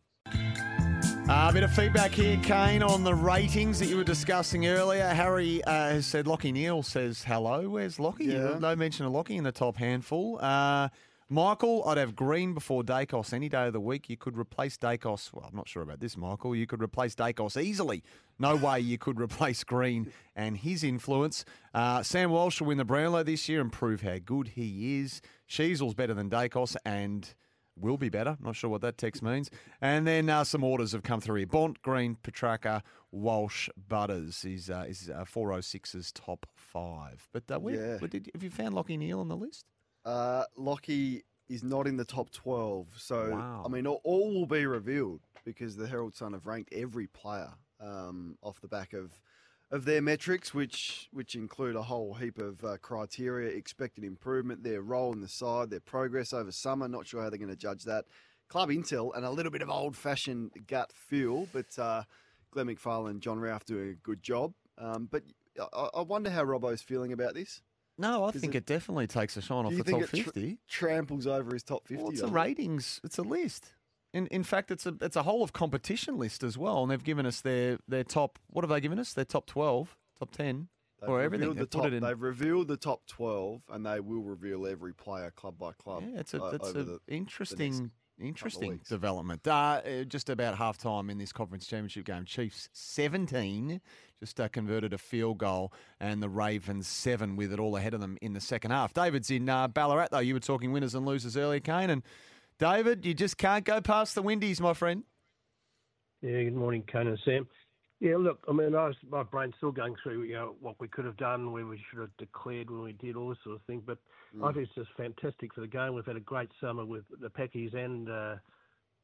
Uh, 1.29 1.49
a 1.51 1.53
bit 1.53 1.65
of 1.65 1.73
feedback 1.75 2.13
here, 2.13 2.39
Kane, 2.45 2.85
on 2.85 3.03
the 3.03 3.13
ratings 3.13 3.81
that 3.81 3.87
you 3.87 3.97
were 3.97 4.05
discussing 4.05 4.69
earlier. 4.69 5.09
Harry 5.09 5.63
uh, 5.65 5.71
has 5.91 6.07
said 6.07 6.27
Lachie 6.27 6.53
Neale 6.53 6.85
says 6.85 7.25
hello. 7.25 7.69
Where's 7.69 7.99
Lockie? 7.99 8.27
Yeah. 8.27 8.59
No 8.61 8.77
mention 8.77 9.07
of 9.07 9.13
Lockie 9.13 9.37
in 9.37 9.43
the 9.43 9.51
top 9.51 9.77
handful. 9.77 10.39
Uh, 10.41 10.89
Michael, 11.29 11.83
I'd 11.89 11.99
have 11.99 12.15
Greene 12.15 12.55
before 12.55 12.85
Daicos 12.85 13.33
any 13.33 13.49
day 13.49 13.67
of 13.67 13.73
the 13.73 13.81
week. 13.81 14.09
You 14.09 14.17
could 14.17 14.39
replace 14.39 14.77
Daicos. 14.77 15.33
Well, 15.33 15.45
I'm 15.51 15.57
not 15.57 15.67
sure 15.67 15.83
about 15.83 15.99
this, 15.99 16.17
Michael. 16.17 16.55
You 16.55 16.69
could 16.69 16.81
replace 16.81 17.17
Daicos 17.17 17.61
easily. 17.61 18.05
No 18.39 18.55
way 18.55 18.79
you 18.79 18.97
could 18.97 19.21
replace 19.21 19.65
Greene 19.65 20.13
and 20.37 20.57
his 20.57 20.85
influence. 20.85 21.45
Uh, 21.75 22.05
Sam 22.05 22.31
Walsh 22.31 22.61
will 22.61 22.69
win 22.69 22.79
the 22.79 22.85
Brownlow 22.85 23.25
this 23.25 23.49
year 23.49 23.61
and 23.61 23.73
prove 23.73 24.03
how 24.03 24.19
good 24.25 24.49
he 24.55 25.01
is. 25.01 25.21
Sheezel's 25.49 25.95
better 25.95 26.15
than 26.15 26.31
Daicos 26.31 26.77
and 26.85 27.35
will 27.79 27.97
be 27.97 28.09
better. 28.09 28.37
Not 28.41 28.57
sure 28.57 28.71
what 28.71 28.81
that 28.83 28.99
text 28.99 29.23
means. 29.23 29.51
And 29.81 30.07
then 30.07 30.29
uh, 30.31 30.45
some 30.45 30.65
orders 30.65 30.93
have 30.93 31.03
come 31.03 31.21
through 31.21 31.37
here. 31.37 31.47
Bont, 31.47 31.83
Greene, 31.83 32.17
Petracca, 32.23 32.83
Walsh, 33.13 33.69
Butters 33.89 34.45
is 34.45 34.71
uh, 34.71 34.85
is 34.89 35.11
uh, 35.11 35.25
406's 35.25 36.13
top 36.13 36.47
five. 36.55 37.29
But 37.33 37.45
uh, 37.51 37.59
where, 37.59 37.75
Yeah. 37.75 37.99
where 37.99 38.09
did, 38.09 38.31
have 38.35 38.43
you 38.43 38.51
found 38.51 38.75
Lachie 38.75 38.99
Neale 38.99 39.21
on 39.21 39.29
the 39.29 39.37
list? 39.37 39.65
Uh, 40.05 40.45
Lockie 40.57 41.25
is 41.49 41.63
not 41.63 41.87
in 41.87 41.97
the 41.97 42.05
top 42.05 42.31
12. 42.31 42.89
So, 42.97 43.31
Wow. 43.31 43.63
I 43.65 43.69
mean, 43.69 43.87
all, 43.87 44.01
all 44.05 44.35
will 44.35 44.47
be 44.47 44.67
revealed 44.67 45.21
because 45.45 45.77
the 45.77 45.87
Herald 45.87 46.15
Sun 46.15 46.33
have 46.33 46.47
ranked 46.47 46.73
every 46.73 47.07
player 47.07 47.51
um, 47.81 48.37
off 48.43 48.61
the 48.61 48.69
back 48.69 48.93
of 48.93 49.13
of 49.71 49.85
their 49.85 50.01
metrics, 50.03 50.55
which 50.55 51.09
which 51.13 51.35
include 51.35 51.77
a 51.77 51.83
whole 51.83 52.15
heap 52.15 52.39
of 52.39 52.65
uh, 52.65 52.77
criteria, 52.81 53.49
expected 53.57 54.05
improvement, 54.05 54.63
their 54.63 54.81
role 54.83 55.13
in 55.13 55.21
the 55.21 55.29
side, 55.29 55.71
their 55.71 55.81
progress 55.81 56.33
over 56.33 56.53
summer. 56.53 56.89
Not 56.89 57.07
sure 57.07 57.23
how 57.23 57.31
they're 57.31 57.39
going 57.39 57.51
to 57.51 57.57
judge 57.57 57.85
that. 57.85 58.05
Club 58.49 58.69
intel 58.69 59.11
and 59.17 59.25
a 59.25 59.31
little 59.31 59.51
bit 59.51 59.63
of 59.63 59.69
old 59.71 59.97
fashioned 59.97 60.53
gut 60.69 60.93
feel, 60.95 61.49
but 61.53 61.77
uh, 61.79 62.05
Glenn 62.53 62.67
McFarlane 62.69 63.11
and 63.11 63.21
John 63.21 63.41
Ralph 63.41 63.65
doing 63.65 63.89
a 63.91 63.95
good 63.95 64.23
job. 64.23 64.53
Um, 64.79 65.09
but 65.11 65.25
I, 65.73 65.89
I 65.97 66.03
wonder 66.03 66.31
how 66.31 66.45
Robbo's 66.45 66.81
feeling 66.83 67.13
about 67.13 67.35
this. 67.35 67.61
No, 67.99 68.25
I 68.25 68.31
think 68.31 68.55
it- 68.55 68.59
it, 68.59 68.67
definitely 68.67 69.07
takes 69.07 69.37
a 69.37 69.41
shine 69.43 69.65
off 69.65 69.75
the 69.75 69.83
think 69.83 70.03
top 70.05 70.15
it 70.15 70.19
tr- 70.19 70.31
50. 70.31 70.59
tramples 70.69 71.27
over 71.27 71.55
his 71.55 71.63
top 71.65 71.89
50? 71.89 72.03
Well, 72.03 72.13
it's 72.13 72.21
a 72.21 72.27
ratings. 72.29 73.01
It's 73.03 73.19
a 73.19 73.23
list. 73.23 73.73
In 74.17 74.27
in 74.29 74.43
fact, 74.45 74.71
it's 74.71 74.87
a 74.87 74.95
it's 75.01 75.17
a 75.17 75.23
whole 75.25 75.43
of 75.43 75.53
competition 75.53 76.19
list 76.19 76.43
as 76.43 76.57
well, 76.57 76.83
and 76.83 76.91
they've 76.91 77.05
given 77.05 77.27
us 77.27 77.41
their 77.43 77.79
their 77.87 78.05
top. 78.05 78.39
What 78.49 78.63
have 78.65 78.71
they 78.71 78.81
given 78.81 78.99
us? 78.99 79.13
Their 79.13 79.25
top 79.27 79.47
twelve, 79.47 79.97
top 80.19 80.31
ten, 80.31 80.69
They've 81.01 81.11
or 81.11 81.21
everything. 81.21 81.49
They've 81.51 81.59
The 81.59 81.67
top, 81.67 81.87
in. 81.93 82.03
They've 82.03 82.21
revealed 82.21 82.69
the 82.69 82.79
top 82.79 83.07
12, 83.07 83.61
and 83.69 83.85
they 83.85 84.01
will 84.01 84.23
reveal 84.23 84.67
every 84.67 84.95
player 84.95 85.31
club 85.31 85.59
by 85.59 85.73
club. 85.73 86.03
Yeah, 86.07 86.21
it's 86.21 86.33
a 86.33 86.43
o- 86.43 86.51
that's 86.51 86.69
over 86.71 86.81
a 86.81 86.85
the- 86.85 87.01
the 87.07 87.15
interesting 87.15 87.91
interesting 88.19 88.81
development. 88.89 89.47
Uh, 89.47 89.83
uh, 89.85 90.05
just 90.05 90.31
about 90.31 90.57
half 90.57 90.79
time 90.79 91.11
in 91.11 91.19
this 91.19 91.33
conference 91.33 91.67
championship 91.67 92.07
game, 92.07 92.25
Chiefs 92.25 92.71
seventeen 92.73 93.83
just 94.19 94.41
uh, 94.41 94.49
converted 94.49 94.95
a 94.95 94.99
field 94.99 95.37
goal, 95.37 95.71
and 96.01 96.23
the 96.23 96.29
Ravens 96.31 96.87
seven 96.87 97.37
with 97.37 97.53
it 97.53 97.61
all 97.61 97.77
ahead 97.77 97.93
of 97.93 98.01
them 98.01 98.17
in 98.23 98.33
the 98.33 98.41
second 98.41 98.71
half. 98.71 98.95
David's 98.95 99.31
in 99.31 99.47
uh, 99.51 99.69
Ballarat 99.69 100.09
though. 100.11 100.21
You 100.21 100.33
were 100.33 100.41
talking 100.41 100.73
winners 100.73 100.95
and 100.95 101.05
losers 101.05 101.37
earlier, 101.37 101.61
Kane, 101.61 101.91
and 101.91 102.03
David, 102.59 103.05
you 103.05 103.15
just 103.15 103.37
can't 103.37 103.65
go 103.65 103.81
past 103.81 104.15
the 104.15 104.23
Windies, 104.23 104.61
my 104.61 104.73
friend. 104.73 105.03
Yeah, 106.23 106.43
good 106.45 106.55
morning, 106.55 106.83
and 106.95 107.19
Sam. 107.25 107.47
Yeah, 108.01 108.17
look, 108.17 108.43
I 108.49 108.53
mean, 108.53 108.75
I 108.75 108.87
was, 108.89 108.97
my 109.09 109.23
brain's 109.23 109.55
still 109.57 109.73
going 109.73 109.95
through, 110.03 110.23
you 110.25 110.35
know, 110.35 110.55
what 110.61 110.77
we 110.81 110.89
could 110.89 111.05
have 111.05 111.17
done, 111.17 111.53
where 111.53 111.67
we 111.67 111.83
should 111.91 111.99
have 112.01 112.15
declared 112.19 112.71
when 112.71 112.83
we 112.83 112.93
did, 112.93 113.17
all 113.17 113.29
this 113.31 113.39
sort 113.45 113.57
of 113.57 113.63
thing. 113.63 113.83
But 113.85 113.99
I 114.35 114.37
Mm. 114.37 114.55
think 114.55 114.67
it's 114.67 114.75
just 114.75 114.91
fantastic 114.97 115.55
for 115.55 115.61
the 115.63 115.67
game. 115.67 115.95
We've 115.95 116.05
had 116.05 116.17
a 116.17 116.21
great 116.21 116.51
summer 116.61 116.85
with 116.85 117.05
the 117.21 117.31
Packies 117.31 117.75
and 117.75 118.09
uh, 118.11 118.37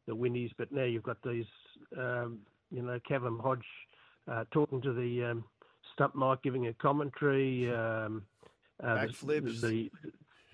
the 0.06 0.14
Windies, 0.14 0.50
but 0.58 0.72
now 0.72 0.84
you've 0.84 1.02
got 1.02 1.22
these, 1.22 1.46
um, 1.96 2.40
you 2.70 2.82
know, 2.82 2.98
Kavem 3.08 3.40
Hodge 3.40 3.66
uh, 4.28 4.44
talking 4.50 4.80
to 4.82 4.92
the 4.92 5.24
um, 5.24 5.44
stump 5.94 6.14
mic, 6.14 6.42
giving 6.42 6.66
a 6.66 6.74
commentary. 6.74 7.72
Um, 7.74 8.24
uh, 8.82 9.06
the- 9.06 9.12
Backflips. 9.12 9.60
The, 9.60 9.90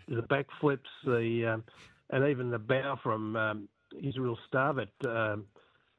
the 0.08 0.22
backflips, 0.22 0.78
the 1.04 1.46
um, 1.54 1.64
and 2.10 2.28
even 2.28 2.50
the 2.50 2.58
bow 2.58 2.98
from 3.02 3.36
um, 3.36 3.68
Israel 4.02 4.38
Starbutt, 4.48 4.88
um, 5.04 5.44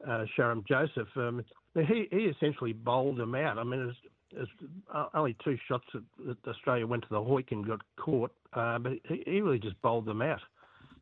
uh, 0.06 0.24
Shamar 0.36 0.66
Joseph. 0.66 1.08
Um, 1.16 1.44
he 1.74 2.08
he 2.10 2.24
essentially 2.24 2.72
bowled 2.72 3.16
them 3.16 3.34
out. 3.34 3.58
I 3.58 3.64
mean, 3.64 3.88
it's, 3.88 3.98
it's 4.32 4.50
uh, 4.92 5.06
only 5.14 5.36
two 5.44 5.56
shots 5.68 5.84
that, 5.92 6.36
Australia 6.46 6.86
went 6.86 7.02
to 7.02 7.08
the 7.10 7.20
hoik 7.20 7.52
and 7.52 7.66
got 7.66 7.80
caught, 7.96 8.32
uh, 8.54 8.78
but 8.78 8.92
he, 9.08 9.22
he 9.26 9.40
really 9.40 9.58
just 9.58 9.80
bowled 9.82 10.06
them 10.06 10.22
out. 10.22 10.40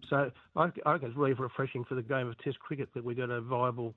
So 0.08 0.30
I, 0.56 0.64
I 0.64 0.92
think 0.92 1.02
it's 1.02 1.16
really 1.16 1.34
refreshing 1.34 1.84
for 1.84 1.94
the 1.94 2.02
game 2.02 2.28
of 2.28 2.38
Test 2.38 2.58
cricket 2.60 2.88
that 2.94 3.04
we 3.04 3.14
got 3.14 3.30
a 3.30 3.40
viable 3.40 3.94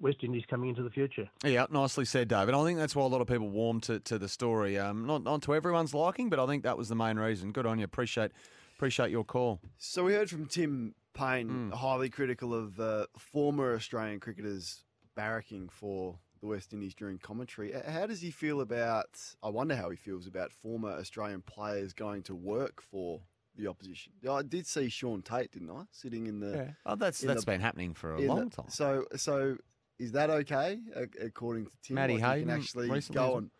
West 0.00 0.18
Indies 0.22 0.44
coming 0.48 0.70
into 0.70 0.82
the 0.82 0.90
future. 0.90 1.28
Yeah, 1.44 1.66
nicely 1.70 2.04
said, 2.04 2.28
David. 2.28 2.54
I 2.54 2.64
think 2.64 2.78
that's 2.78 2.96
why 2.96 3.04
a 3.04 3.08
lot 3.08 3.20
of 3.20 3.26
people 3.26 3.48
warm 3.48 3.80
to, 3.82 4.00
to 4.00 4.18
the 4.18 4.28
story. 4.28 4.78
Um, 4.78 5.06
not 5.06 5.22
not 5.22 5.42
to 5.42 5.54
everyone's 5.54 5.94
liking, 5.94 6.28
but 6.30 6.38
I 6.38 6.46
think 6.46 6.64
that 6.64 6.76
was 6.76 6.88
the 6.88 6.96
main 6.96 7.16
reason. 7.16 7.52
Good 7.52 7.66
on 7.66 7.78
you. 7.78 7.84
Appreciate 7.84 8.32
appreciate 8.76 9.10
your 9.10 9.24
call. 9.24 9.60
So 9.78 10.04
we 10.04 10.12
heard 10.14 10.30
from 10.30 10.46
Tim 10.46 10.94
Paine, 11.14 11.48
Mm. 11.70 11.74
highly 11.74 12.10
critical 12.10 12.52
of 12.54 12.78
uh, 12.80 13.06
former 13.18 13.74
Australian 13.74 14.20
cricketers 14.20 14.82
barracking 15.16 15.70
for 15.70 16.18
the 16.40 16.46
West 16.48 16.72
Indies 16.72 16.94
during 16.94 17.18
commentary. 17.18 17.72
How 17.72 18.06
does 18.06 18.20
he 18.20 18.30
feel 18.30 18.60
about? 18.60 19.18
I 19.42 19.48
wonder 19.48 19.76
how 19.76 19.90
he 19.90 19.96
feels 19.96 20.26
about 20.26 20.52
former 20.52 20.90
Australian 20.90 21.42
players 21.42 21.92
going 21.92 22.22
to 22.24 22.34
work 22.34 22.82
for 22.82 23.20
the 23.56 23.68
opposition. 23.68 24.12
I 24.28 24.42
did 24.42 24.66
see 24.66 24.88
Shaun 24.88 25.22
Tait, 25.22 25.52
didn't 25.52 25.70
I, 25.70 25.84
sitting 25.92 26.26
in 26.26 26.40
the? 26.40 26.50
Yeah. 26.56 26.70
Oh, 26.84 26.96
that's 26.96 27.20
that's 27.20 27.44
the- 27.44 27.52
been 27.52 27.60
happening 27.60 27.94
for 27.94 28.14
a 28.14 28.18
in 28.18 28.26
the- 28.26 28.34
long 28.34 28.50
time. 28.50 28.66
So 28.68 29.06
so 29.16 29.56
is 30.00 30.10
that 30.12 30.28
okay 30.28 30.80
according 31.22 31.66
to 31.66 31.72
Tim? 31.80 31.94
Matty 31.94 32.14
Like, 32.14 32.22
Hayden 32.24 32.48
can 32.48 32.58
actually 32.58 32.90
recently 32.90 33.20
go 33.20 33.36
and 33.38 33.50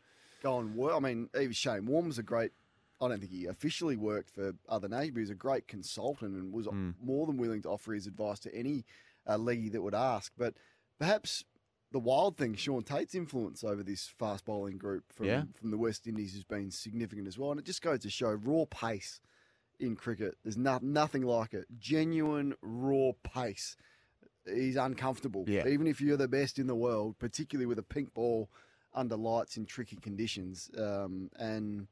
go 0.43 0.59
and 0.59 0.75
work. 0.75 0.95
I 0.95 0.99
mean, 0.99 1.31
even 1.39 1.53
Shane 1.53 1.87
Warne 1.87 2.09
was 2.09 2.19
a 2.19 2.25
great. 2.25 2.51
I 3.01 3.09
don't 3.09 3.19
think 3.21 3.33
he 3.33 3.47
officially 3.47 3.97
worked 3.97 4.31
for 4.31 4.55
other 4.69 4.89
nations, 4.89 5.11
but 5.13 5.19
he 5.19 5.23
was 5.23 5.31
a 5.31 5.35
great 5.35 5.67
consultant 5.69 6.35
and 6.35 6.53
was 6.53 6.67
Hmm. 6.67 6.91
more 7.03 7.27
than 7.27 7.37
willing 7.37 7.63
to 7.63 7.69
offer 7.71 7.93
his 7.93 8.07
advice 8.07 8.39
to 8.41 8.55
any 8.55 8.85
uh, 9.29 9.37
league 9.37 9.73
that 9.73 9.83
would 9.83 9.95
ask. 9.95 10.33
But 10.37 10.55
perhaps 10.99 11.45
the 11.91 11.99
wild 11.99 12.37
thing, 12.37 12.55
Shaun 12.55 12.83
Tait's 12.83 13.15
influence 13.15 13.65
over 13.65 13.83
this 13.83 14.07
fast 14.07 14.45
bowling 14.45 14.79
group 14.79 15.13
from 15.13 15.27
Yeah. 15.27 15.45
from 15.55 15.71
the 15.71 15.79
West 15.79 16.07
Indies 16.07 16.35
has 16.35 16.45
been 16.45 16.71
significant 16.71 17.27
as 17.27 17.39
well, 17.39 17.51
and 17.51 17.59
it 17.61 17.67
just 17.67 17.83
goes 17.83 18.01
to 18.01 18.11
show 18.11 18.33
raw 18.33 18.65
pace 18.71 19.21
in 19.81 19.97
cricket. 19.97 20.37
There's 20.45 20.57
no, 20.57 20.79
nothing 20.83 21.23
like 21.23 21.53
it. 21.55 21.67
Genuine 21.79 22.55
raw 22.63 23.11
pace. 23.23 23.77
He's 24.47 24.77
uncomfortable. 24.77 25.45
Yeah. 25.49 25.67
Even 25.67 25.87
if 25.87 26.01
you're 26.01 26.17
the 26.19 26.29
best 26.29 26.59
in 26.59 26.67
the 26.67 26.75
world, 26.77 27.19
particularly 27.19 27.67
with 27.67 27.79
a 27.79 27.83
pink 27.83 28.13
ball 28.15 28.51
under 28.93 29.17
lights 29.17 29.57
in 29.57 29.65
tricky 29.67 29.97
conditions. 29.97 30.71
Um, 30.77 31.31
and, 31.39 31.89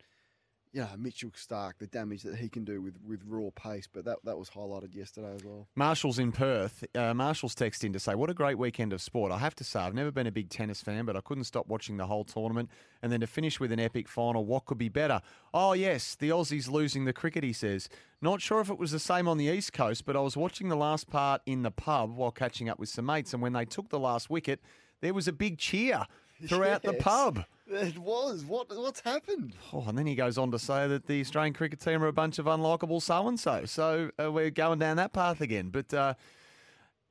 you 0.73 0.81
know, 0.81 0.89
Mitchell 0.97 1.31
Starc, 1.31 1.73
the 1.79 1.87
damage 1.87 2.23
that 2.23 2.37
he 2.37 2.49
can 2.49 2.65
do 2.65 2.81
with, 2.81 2.95
with 3.07 3.21
raw 3.27 3.51
pace. 3.55 3.87
But 3.93 4.07
that, 4.07 4.19
that 4.25 4.39
was 4.39 4.49
highlighted 4.49 4.95
yesterday 4.95 5.35
as 5.35 5.45
well. 5.45 5.69
Marshall's 5.75 6.19
in 6.19 6.33
Perth. 6.33 6.85
Uh, 6.95 7.13
Marshall's 7.13 7.55
text 7.55 7.85
in 7.85 7.93
to 7.93 8.01
say, 8.01 8.15
What 8.15 8.31
a 8.31 8.35
great 8.35 8.57
weekend 8.57 8.93
of 8.95 9.03
sport. 9.03 9.33
I 9.33 9.39
have 9.39 9.55
to 9.57 9.65
say, 9.65 9.81
I've 9.81 9.95
never 9.95 10.11
been 10.11 10.27
a 10.27 10.33
big 10.33 10.49
tennis 10.49 10.81
fan, 10.81 11.05
but 11.05 11.15
I 11.15 11.21
couldn't 11.21 11.45
stop 11.45 11.67
watching 11.69 11.99
the 11.99 12.07
whole 12.07 12.25
tournament. 12.25 12.71
And 13.03 13.13
then 13.13 13.21
to 13.21 13.27
finish 13.27 13.61
with 13.61 13.71
an 13.71 13.81
epic 13.81 14.09
final, 14.09 14.47
what 14.47 14.65
could 14.65 14.79
be 14.79 14.89
better? 14.89 15.21
Oh, 15.53 15.75
yes, 15.75 16.15
the 16.15 16.31
Aussies 16.31 16.71
losing 16.71 17.05
the 17.05 17.13
cricket, 17.13 17.45
he 17.45 17.53
says. 17.53 17.89
Not 18.23 18.41
sure 18.41 18.61
if 18.61 18.71
it 18.71 18.79
was 18.79 18.93
the 18.93 18.99
same 18.99 19.29
on 19.29 19.37
the 19.37 19.47
East 19.47 19.73
Coast, 19.73 20.07
but 20.07 20.17
I 20.17 20.21
was 20.21 20.37
watching 20.37 20.69
the 20.69 20.77
last 20.77 21.11
part 21.11 21.43
in 21.45 21.63
the 21.63 21.71
pub 21.71 22.17
while 22.17 22.31
catching 22.31 22.69
up 22.69 22.79
with 22.79 22.89
some 22.89 23.07
mates. 23.07 23.35
And 23.35 23.43
when 23.43 23.53
they 23.53 23.65
took 23.65 23.91
the 23.91 23.99
last 23.99 24.31
wicket, 24.31 24.61
there 25.03 25.13
was 25.13 25.29
a 25.29 25.33
big 25.33 25.59
cheer 25.59 26.07
throughout 26.49 26.83
the 26.83 26.95
pub. 26.95 27.45
It 27.67 27.97
was. 27.99 28.45
What 28.45 28.69
What's 28.77 29.01
happened? 29.01 29.55
Oh, 29.73 29.85
and 29.89 29.97
then 29.97 30.07
he 30.07 30.15
goes 30.15 30.37
on 30.37 30.51
to 30.51 30.59
say 30.59 30.87
that 30.89 31.07
the 31.07 31.21
Australian 31.21 31.55
cricket 31.55 31.81
team 31.81 32.03
are 32.03 32.09
a 32.09 32.13
bunch 32.13 32.39
of 32.39 32.47
unlikable 32.47 33.01
so 33.01 33.27
and 33.29 33.39
so. 33.41 33.65
So 33.65 34.11
uh, 34.23 34.31
we're 34.31 34.51
going 34.51 34.79
down 34.79 34.97
that 34.99 35.13
path 35.13 35.41
again. 35.41 35.71
But 35.71 35.95
uh, 35.95 36.15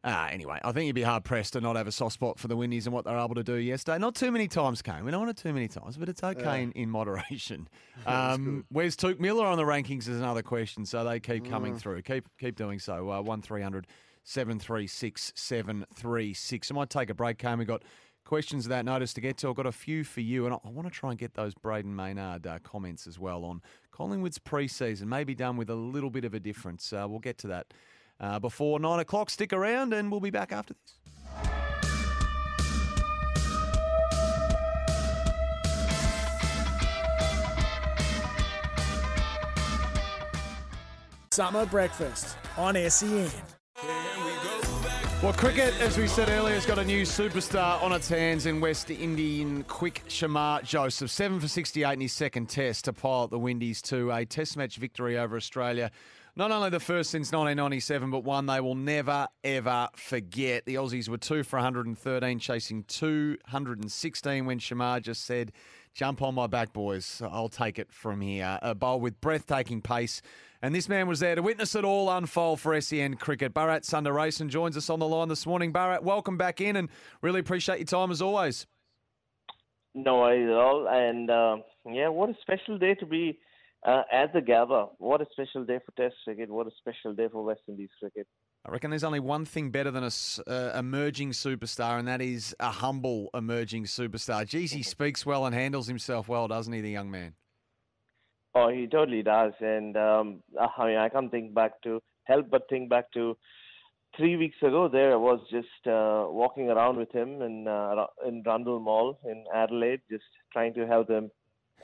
ah, 0.04 0.28
anyway, 0.28 0.60
I 0.64 0.72
think 0.72 0.86
you'd 0.88 0.94
be 0.96 1.02
hard 1.02 1.24
pressed 1.24 1.54
to 1.54 1.62
not 1.62 1.78
have 1.78 1.88
a 1.88 1.92
soft 1.92 2.14
spot 2.14 2.38
for 2.38 2.48
the 2.48 2.56
Windies 2.56 2.86
and 2.86 2.94
what 2.94 3.06
they're 3.06 3.18
able 3.18 3.34
to 3.36 3.44
do 3.44 3.56
yesterday. 3.56 3.98
Not 3.98 4.14
too 4.14 4.32
many 4.32 4.48
times, 4.48 4.82
Kane. 4.84 5.04
We 5.04 5.10
don't 5.12 5.22
want 5.26 5.32
it 5.32 5.42
too 5.42 5.54
many 5.54 5.68
times, 5.68 5.98
but 5.98 6.10
it's 6.10 6.24
okay 6.24 6.42
Yeah. 6.44 6.54
in, 6.56 6.72
in 6.74 6.90
moderation. 6.90 7.68
Um, 8.06 8.66
where's 8.70 8.96
Touk 8.96 9.20
Miller 9.20 9.46
on 9.46 9.58
the 9.58 9.64
rankings 9.64 10.02
is 10.10 10.20
another 10.20 10.42
question. 10.42 10.86
So 10.88 11.04
they 11.04 11.20
keep 11.20 11.48
coming 11.48 11.76
Mm. 11.76 11.80
through. 11.80 12.02
Keep 12.02 12.28
keep 12.40 12.56
doing 12.56 12.80
so. 12.80 13.12
Uh, 13.12 13.22
one 13.22 13.42
three 13.44 13.62
hundred. 13.62 13.86
736 14.24 15.34
736. 15.36 16.72
I 16.72 16.76
might 16.76 16.90
take 16.90 17.10
a 17.10 17.14
break, 17.14 17.38
Kane. 17.40 17.58
We've 17.58 17.68
got 17.68 17.84
questions 18.32 18.70
that 18.70 18.86
notice 18.86 19.14
to 19.14 19.20
get 19.20 19.36
to. 19.36 19.50
I've 19.50 19.58
got 19.58 19.66
a 19.66 19.74
few 19.74 20.06
for 20.06 20.22
you, 20.22 20.46
and 20.46 20.54
I, 20.54 20.58
I 20.64 20.70
want 20.70 20.88
to 20.88 20.90
try 20.90 21.10
and 21.10 21.20
get 21.20 21.34
those 21.34 21.54
Brayden 21.54 21.94
Maynard 21.94 22.48
uh, 22.48 22.60
comments 22.60 23.06
as 23.06 23.20
well 23.20 23.44
on 23.44 23.62
Collingwood's 23.92 24.40
preseason, 24.40 25.08
maybe 25.08 25.36
done 25.36 25.58
with 25.58 25.70
a 25.70 25.76
little 25.76 26.10
bit 26.10 26.24
of 26.24 26.34
a 26.34 26.40
difference. 26.40 26.94
Uh, 26.94 27.06
we'll 27.10 27.20
get 27.20 27.38
to 27.40 27.48
that 27.48 27.74
uh, 28.22 28.40
before 28.40 28.80
nine 28.80 29.02
o'clock. 29.02 29.30
Stick 29.30 29.52
around, 29.52 29.94
and 29.94 30.10
we'll 30.10 30.22
be 30.22 30.30
back 30.30 30.54
after 30.54 30.74
this. 30.74 30.94
Summer 41.32 41.66
breakfast 41.66 42.38
on 42.56 42.76
SEN. 42.90 43.30
Well, 45.24 45.34
cricket, 45.34 45.80
as 45.80 46.00
we 46.00 46.08
said 46.08 46.30
earlier, 46.30 46.56
has 46.56 46.66
got 46.66 46.80
a 46.80 46.84
new 46.84 47.04
superstar 47.04 47.80
on 47.84 47.92
its 47.92 48.10
hands 48.10 48.48
in 48.48 48.60
West 48.60 48.90
Indian 48.90 49.64
quick 49.66 50.02
Shamar 50.08 50.64
Joseph. 50.64 51.12
Seven 51.12 51.40
for 51.40 51.48
68 51.48 51.94
in 51.94 52.02
his 52.02 52.12
second 52.12 52.50
test 52.50 52.86
to 52.86 52.94
pilot 52.94 53.30
the 53.30 53.38
Windies 53.38 53.84
to 53.84 54.10
a 54.10 54.26
test 54.26 54.58
match 54.58 54.78
victory 54.78 55.20
over 55.20 55.38
Australia. 55.38 55.92
Not 56.36 56.50
only 56.50 56.72
the 56.72 56.80
first 56.80 57.12
since 57.12 57.32
1997, 57.32 58.10
but 58.10 58.24
one 58.24 58.48
they 58.48 58.60
will 58.62 58.74
never, 58.74 59.28
ever 59.44 59.90
forget. 59.96 60.66
The 60.66 60.76
Aussies 60.76 61.08
were 61.08 61.20
two 61.20 61.44
for 61.44 61.58
113, 61.58 62.40
chasing 62.40 62.84
216 62.86 64.46
when 64.48 64.58
Shamar 64.58 65.04
just 65.04 65.24
said, 65.26 65.52
Jump 65.94 66.24
on 66.24 66.34
my 66.34 66.48
back, 66.48 66.74
boys. 66.74 67.22
I'll 67.24 67.50
take 67.50 67.78
it 67.78 67.92
from 67.92 68.22
here. 68.22 68.58
A 68.64 68.74
bowl 68.74 69.00
with 69.00 69.22
breathtaking 69.22 69.82
pace. 69.82 70.24
And 70.64 70.76
this 70.76 70.88
man 70.88 71.08
was 71.08 71.20
there 71.20 71.34
to 71.34 71.42
witness 71.42 71.74
it 71.76 71.84
all 71.84 72.10
unfold 72.12 72.60
for 72.60 72.80
SEN 72.80 73.16
cricket. 73.16 73.54
Bharat 73.54 73.82
Sundaresan 73.82 74.48
joins 74.50 74.78
us 74.78 74.92
on 74.92 75.00
the 75.00 75.08
line 75.08 75.28
this 75.28 75.48
morning. 75.48 75.74
Bharat, 75.74 76.04
welcome 76.04 76.38
back 76.38 76.62
in 76.62 76.76
and 76.76 76.90
really 77.24 77.40
appreciate 77.40 77.80
your 77.80 77.86
time 77.86 78.12
as 78.12 78.22
always. 78.22 78.68
No 79.96 80.20
worries 80.20 80.48
at 80.48 80.56
all. 80.56 80.88
And 80.88 81.30
uh, 81.32 81.58
yeah, 81.92 82.10
what 82.10 82.30
a 82.30 82.36
special 82.42 82.78
day 82.78 82.94
to 82.96 83.06
be 83.08 83.40
uh, 83.88 84.04
at 84.12 84.34
the 84.34 84.40
Gabba. 84.40 84.90
What 85.00 85.22
a 85.22 85.26
special 85.32 85.66
day 85.66 85.80
for 85.84 85.92
Test 86.00 86.16
cricket. 86.24 86.50
What 86.50 86.68
a 86.68 86.72
special 86.78 87.14
day 87.16 87.28
for 87.32 87.44
West 87.44 87.62
Indies 87.68 87.90
cricket. 88.00 88.28
I 88.64 88.70
reckon 88.70 88.92
there's 88.92 89.04
only 89.04 89.20
one 89.20 89.46
thing 89.46 89.72
better 89.72 89.90
than 89.90 90.04
a 90.04 90.08
s- 90.08 90.40
uh, 90.46 90.74
emerging 90.78 91.32
superstar, 91.32 91.98
and 91.98 92.08
that 92.08 92.22
is 92.22 92.56
a 92.60 92.70
humble 92.70 93.32
emerging 93.34 93.86
superstar. 93.86 94.46
Geez, 94.46 94.72
he 94.72 94.84
speaks 94.96 95.26
well 95.26 95.48
and 95.48 95.56
handles 95.56 95.88
himself 95.88 96.28
well, 96.28 96.48
doesn't 96.48 96.72
he, 96.72 96.82
the 96.82 96.92
young 96.92 97.10
man? 97.10 97.34
Oh, 98.54 98.70
he 98.70 98.88
totally 98.88 99.24
does. 99.24 99.54
And 99.60 99.96
um, 99.98 100.44
I 100.60 100.86
mean, 100.86 100.98
I 100.98 101.10
can't 101.10 101.32
think 101.32 101.54
back 101.54 101.82
to 101.84 102.02
help 102.26 102.50
but 102.50 102.68
think 102.70 102.90
back 102.90 103.12
to 103.14 103.38
three 104.18 104.36
weeks 104.36 104.58
ago. 104.62 104.90
There 104.90 105.14
I 105.14 105.16
was 105.16 105.40
just 105.50 105.88
uh, 105.88 106.26
walking 106.30 106.70
around 106.70 106.98
with 106.98 107.12
him 107.12 107.42
in 107.42 107.68
uh, 107.68 108.08
in 108.28 108.44
Rundle 108.46 108.80
Mall 108.80 109.20
in 109.26 109.46
Adelaide, 109.54 110.02
just 110.10 110.26
trying 110.52 110.74
to 110.74 110.86
help 110.86 111.10
him 111.10 111.32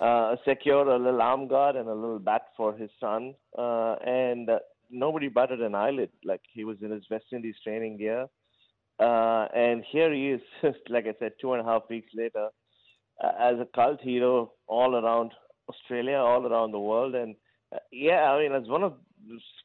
uh, 0.02 0.35
secure 0.45 0.88
a 0.88 0.98
little 0.99 1.22
arm 1.22 1.48
guard 1.48 1.76
and 1.76 1.88
a 1.88 1.94
little 1.94 2.19
bat 2.19 2.44
for 2.56 2.73
his 2.76 2.89
son. 2.99 3.34
Uh, 3.57 3.95
and 4.06 4.49
uh, 4.49 4.60
nobody 4.89 5.30
batted 5.30 5.61
an 5.61 5.76
eyelid. 5.76 6.10
Like 6.23 6.41
he 6.53 6.64
was 6.65 6.77
in 6.81 6.91
his 6.91 7.03
West 7.10 7.26
Indies 7.31 7.56
training 7.64 7.98
gear. 7.98 8.27
Uh, 8.99 9.48
and 9.56 9.84
here 9.91 10.11
he 10.11 10.31
is, 10.31 10.41
like 10.89 11.06
I 11.06 11.14
said, 11.19 11.34
two 11.39 11.53
and 11.53 11.61
a 11.61 11.64
half 11.64 11.84
weeks 11.89 12.10
later, 12.15 12.49
uh, 13.23 13.31
as 13.39 13.56
a 13.60 13.68
cult 13.76 14.02
hero 14.02 14.53
all 14.68 14.95
around 14.95 15.31
Australia, 15.69 16.18
all 16.18 16.45
around 16.45 16.72
the 16.72 16.80
world. 16.80 17.15
And 17.15 17.35
uh, 17.73 17.80
yeah, 17.91 18.31
I 18.31 18.39
mean, 18.39 18.52
it's 18.53 18.69
one 18.69 18.84
of 18.84 18.94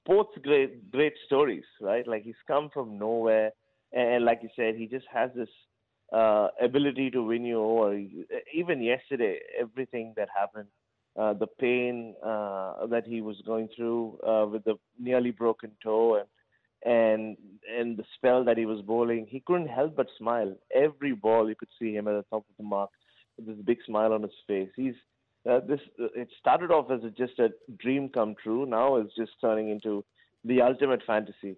sports 0.00 0.32
great 0.42 0.90
great 0.90 1.14
stories, 1.26 1.64
right? 1.80 2.06
Like 2.06 2.22
he's 2.22 2.34
come 2.46 2.70
from 2.72 2.98
nowhere, 2.98 3.50
and, 3.92 4.08
and 4.14 4.24
like 4.24 4.40
you 4.42 4.48
said, 4.56 4.74
he 4.76 4.86
just 4.86 5.06
has 5.12 5.30
this 5.34 5.48
uh, 6.12 6.48
ability 6.60 7.10
to 7.10 7.22
win 7.22 7.44
you 7.44 7.60
over. 7.60 7.98
Even 8.52 8.82
yesterday, 8.82 9.38
everything 9.58 10.14
that 10.16 10.28
happened, 10.36 10.68
uh, 11.18 11.32
the 11.34 11.46
pain 11.46 12.14
uh, 12.24 12.86
that 12.86 13.04
he 13.06 13.20
was 13.20 13.36
going 13.46 13.68
through 13.74 14.18
uh, 14.26 14.46
with 14.46 14.64
the 14.64 14.74
nearly 14.98 15.30
broken 15.30 15.70
toe 15.82 16.16
and 16.16 16.26
and 16.84 17.36
and 17.78 17.96
the 17.96 18.04
spell 18.16 18.44
that 18.44 18.58
he 18.58 18.66
was 18.66 18.80
bowling, 18.82 19.26
he 19.28 19.40
couldn't 19.46 19.68
help 19.68 19.94
but 19.94 20.08
smile. 20.18 20.52
Every 20.74 21.12
ball, 21.12 21.48
you 21.48 21.54
could 21.54 21.68
see 21.78 21.94
him 21.94 22.08
at 22.08 22.12
the 22.12 22.24
top 22.30 22.44
of 22.48 22.56
the 22.58 22.64
mark 22.64 22.90
with 23.36 23.46
this 23.46 23.64
big 23.64 23.78
smile 23.86 24.12
on 24.12 24.22
his 24.22 24.32
face. 24.46 24.70
He's 24.74 24.94
uh, 25.48 25.60
this. 25.60 25.80
Uh, 26.00 26.06
it 26.14 26.28
started 26.38 26.70
off 26.70 26.90
as 26.90 27.02
a, 27.04 27.10
just 27.10 27.38
a 27.38 27.50
dream 27.78 28.08
come 28.08 28.34
true. 28.42 28.66
Now 28.66 28.96
it's 28.96 29.14
just 29.14 29.32
turning 29.40 29.70
into 29.70 30.04
the 30.44 30.60
ultimate 30.62 31.02
fantasy. 31.06 31.56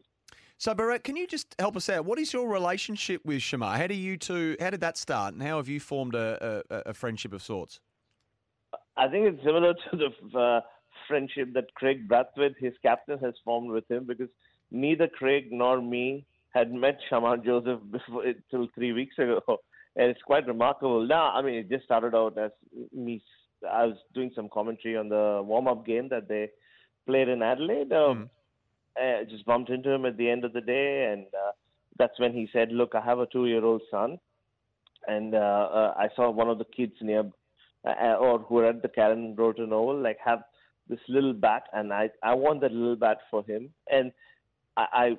So, 0.57 0.75
Bharat, 0.75 1.03
can 1.03 1.17
you 1.17 1.27
just 1.27 1.55
help 1.59 1.77
us 1.77 1.89
out? 1.89 2.05
What 2.05 2.19
is 2.19 2.33
your 2.33 2.49
relationship 2.49 3.25
with 3.25 3.41
Shamar? 3.41 3.77
How 3.77 3.87
do 3.87 3.95
you 3.95 4.17
two? 4.17 4.57
How 4.61 4.71
did 4.71 4.81
that 4.81 4.97
start, 4.97 5.35
and 5.35 5.43
how 5.43 5.57
have 5.57 5.69
you 5.69 5.81
formed 5.81 6.15
a, 6.15 6.63
a, 6.71 6.91
a 6.91 6.95
friendship 6.95 7.33
of 7.33 7.43
sorts? 7.43 7.81
I 8.97 9.09
think 9.09 9.27
it's 9.27 9.45
similar 9.45 9.75
to 9.91 9.97
the 9.97 10.39
uh, 10.39 10.61
friendship 11.09 11.53
that 11.55 11.75
Kraigg 11.75 12.09
Brathwaite, 12.09 12.57
his 12.59 12.75
captain, 12.83 13.19
has 13.19 13.35
formed 13.45 13.71
with 13.71 13.91
him 13.91 14.05
because 14.07 14.29
neither 14.71 15.09
Kraigg 15.09 15.51
nor 15.51 15.81
me 15.81 16.25
had 16.51 16.73
met 16.73 16.99
Shamar 17.11 17.45
Joseph 17.45 17.81
before 17.91 18.25
till 18.51 18.69
three 18.75 18.93
weeks 18.93 19.19
ago, 19.19 19.41
and 19.97 20.11
it's 20.11 20.23
quite 20.23 20.47
remarkable. 20.47 21.07
Now, 21.07 21.33
I 21.33 21.43
mean, 21.43 21.55
it 21.55 21.69
just 21.69 21.85
started 21.85 22.15
out 22.15 22.39
as 22.39 22.53
me. 22.93 23.23
I 23.71 23.87
was 23.87 23.97
doing 24.15 24.31
some 24.35 24.49
commentary 24.49 24.97
on 24.97 25.09
the 25.09 25.43
warm-up 25.45 25.87
game 25.87 26.09
that 26.11 26.29
they 26.29 26.51
played 27.07 27.29
in 27.29 27.43
Adelaide. 27.43 27.93
Um, 27.93 28.31
I 28.97 29.25
just 29.29 29.45
bumped 29.45 29.71
into 29.71 29.91
him 29.91 30.07
at 30.07 30.17
the 30.17 30.31
end 30.31 30.45
of 30.45 30.53
the 30.53 30.61
day, 30.61 31.13
and 31.13 31.27
uh, 31.27 31.53
that's 31.99 32.19
when 32.19 32.33
he 32.33 32.49
said, 32.53 32.71
"Look, 32.73 32.95
I 32.95 33.01
have 33.01 33.19
a 33.19 33.27
two-year-old 33.27 33.83
son, 33.91 34.19
and 35.07 35.35
uh, 35.35 35.39
uh, 35.39 35.95
I 35.97 36.09
saw 36.15 36.31
one 36.31 36.49
of 36.49 36.59
the 36.59 36.65
kids 36.65 36.95
near, 37.01 37.25
uh, 37.87 38.15
or 38.15 38.39
who 38.39 38.59
are 38.59 38.67
at 38.67 38.83
the 38.83 38.89
Karen 38.89 39.35
Rolton 39.37 39.73
Oval, 39.73 40.01
like 40.01 40.19
have 40.25 40.43
this 40.89 41.01
little 41.09 41.33
bat, 41.33 41.65
and 41.73 41.93
I 41.93 42.11
I 42.23 42.35
want 42.35 42.61
that 42.61 42.73
little 42.73 42.97
bat 42.97 43.19
for 43.31 43.45
him." 43.45 43.71
And 43.91 44.13
I, 44.77 44.87
I 44.93 45.17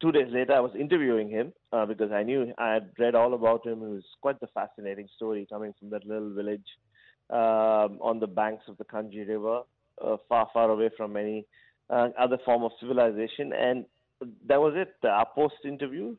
two 0.00 0.12
days 0.12 0.28
later, 0.30 0.52
I 0.52 0.60
was 0.60 0.72
interviewing 0.78 1.28
him 1.28 1.52
uh, 1.72 1.86
because 1.86 2.12
I 2.12 2.22
knew 2.22 2.52
I 2.58 2.72
had 2.72 2.90
read 2.98 3.14
all 3.14 3.34
about 3.34 3.66
him. 3.66 3.82
It 3.82 3.88
was 3.88 4.04
quite 4.20 4.40
the 4.40 4.48
fascinating 4.48 5.08
story 5.16 5.46
coming 5.50 5.74
from 5.78 5.90
that 5.90 6.06
little 6.06 6.32
village 6.32 6.66
on 7.30 8.20
the 8.20 8.26
banks 8.26 8.64
of 8.68 8.76
the 8.78 8.84
Canje 8.84 9.26
River, 9.26 9.62
uh, 10.02 10.16
far, 10.28 10.48
far 10.52 10.70
away 10.70 10.90
from 10.96 11.16
any 11.16 11.46
uh, 11.90 12.08
other 12.18 12.38
form 12.44 12.62
of 12.64 12.72
civilization. 12.80 13.52
And 13.52 13.84
that 14.46 14.60
was 14.60 14.74
it. 14.76 14.94
Our 15.06 15.26
post 15.34 15.54
interview, 15.64 16.16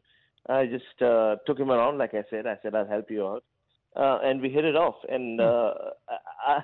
I 0.48 0.65
just 0.65 1.02
uh, 1.02 1.38
took 1.45 1.60
him 1.60 1.72
around, 1.72 1.98
like 1.98 2.14
I 2.14 2.23
said. 2.30 2.45
I 2.48 2.57
said, 2.61 2.76
I'll 2.76 2.88
help 2.88 3.10
you 3.10 3.26
out. 3.26 3.44
Uh, 3.95 4.19
and 4.23 4.41
we 4.41 4.49
hit 4.49 4.65
it 4.65 4.76
off. 4.76 4.95
And 5.10 5.40
uh, 5.40 5.73
I, 6.48 6.60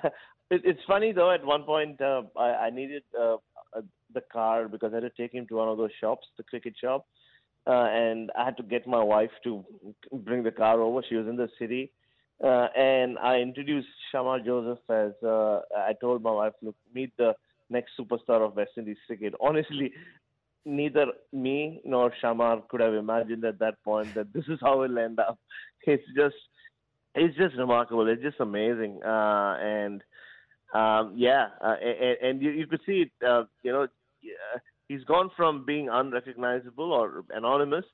it, 0.50 0.62
it's 0.64 0.80
funny, 0.86 1.12
though, 1.12 1.32
at 1.32 1.44
one 1.44 1.64
point, 1.64 2.00
uh, 2.00 2.22
I, 2.38 2.66
I 2.66 2.70
needed 2.70 3.02
uh, 3.18 3.36
uh, 3.76 3.82
the 4.14 4.20
car 4.32 4.68
because 4.68 4.92
I 4.92 4.96
had 4.96 5.02
to 5.02 5.10
take 5.10 5.32
him 5.32 5.46
to 5.48 5.56
one 5.56 5.68
of 5.68 5.78
those 5.78 5.90
shops, 6.00 6.26
the 6.36 6.42
cricket 6.42 6.74
shop. 6.80 7.06
Uh, 7.66 7.86
and 7.90 8.30
I 8.36 8.44
had 8.44 8.56
to 8.56 8.62
get 8.64 8.88
my 8.88 9.02
wife 9.02 9.30
to 9.44 9.64
bring 10.12 10.42
the 10.42 10.50
car 10.50 10.80
over. 10.80 11.02
She 11.08 11.14
was 11.14 11.28
in 11.28 11.36
the 11.36 11.48
city. 11.58 11.92
Uh, 12.42 12.66
and 12.76 13.18
I 13.18 13.38
introduced 13.38 13.88
Shamar 14.12 14.44
Joseph 14.44 14.80
as 14.88 15.12
uh, 15.22 15.60
I 15.76 15.92
told 16.00 16.22
my 16.22 16.32
wife, 16.32 16.54
look, 16.60 16.74
meet 16.92 17.16
the 17.16 17.34
next 17.70 17.92
superstar 17.98 18.44
of 18.44 18.56
West 18.56 18.72
Indies 18.76 18.96
cricket. 19.06 19.34
Honestly, 19.40 19.92
neither 20.64 21.06
me 21.32 21.80
nor 21.84 22.12
Shamar 22.22 22.66
could 22.68 22.80
have 22.80 22.94
imagined 22.94 23.44
at 23.44 23.60
that 23.60 23.82
point 23.84 24.14
that 24.14 24.32
this 24.32 24.44
is 24.48 24.58
how 24.60 24.82
it'll 24.82 24.98
end 24.98 25.20
up. 25.20 25.38
It's 25.84 26.04
just, 26.16 26.36
it's 27.16 27.36
just 27.36 27.56
remarkable. 27.56 28.08
It's 28.08 28.22
just 28.22 28.38
amazing. 28.38 29.00
Uh, 29.04 29.56
and 29.60 30.02
um, 30.72 31.14
yeah, 31.16 31.48
uh, 31.60 31.74
and, 31.82 32.16
and 32.22 32.42
you, 32.42 32.50
you 32.50 32.66
could 32.68 32.80
see 32.86 33.02
it. 33.06 33.26
Uh, 33.26 33.44
you 33.64 33.72
know, 33.72 33.88
he's 34.88 35.02
gone 35.04 35.30
from 35.36 35.64
being 35.66 35.88
unrecognizable 35.88 36.92
or 36.92 37.24
anonymous 37.30 37.84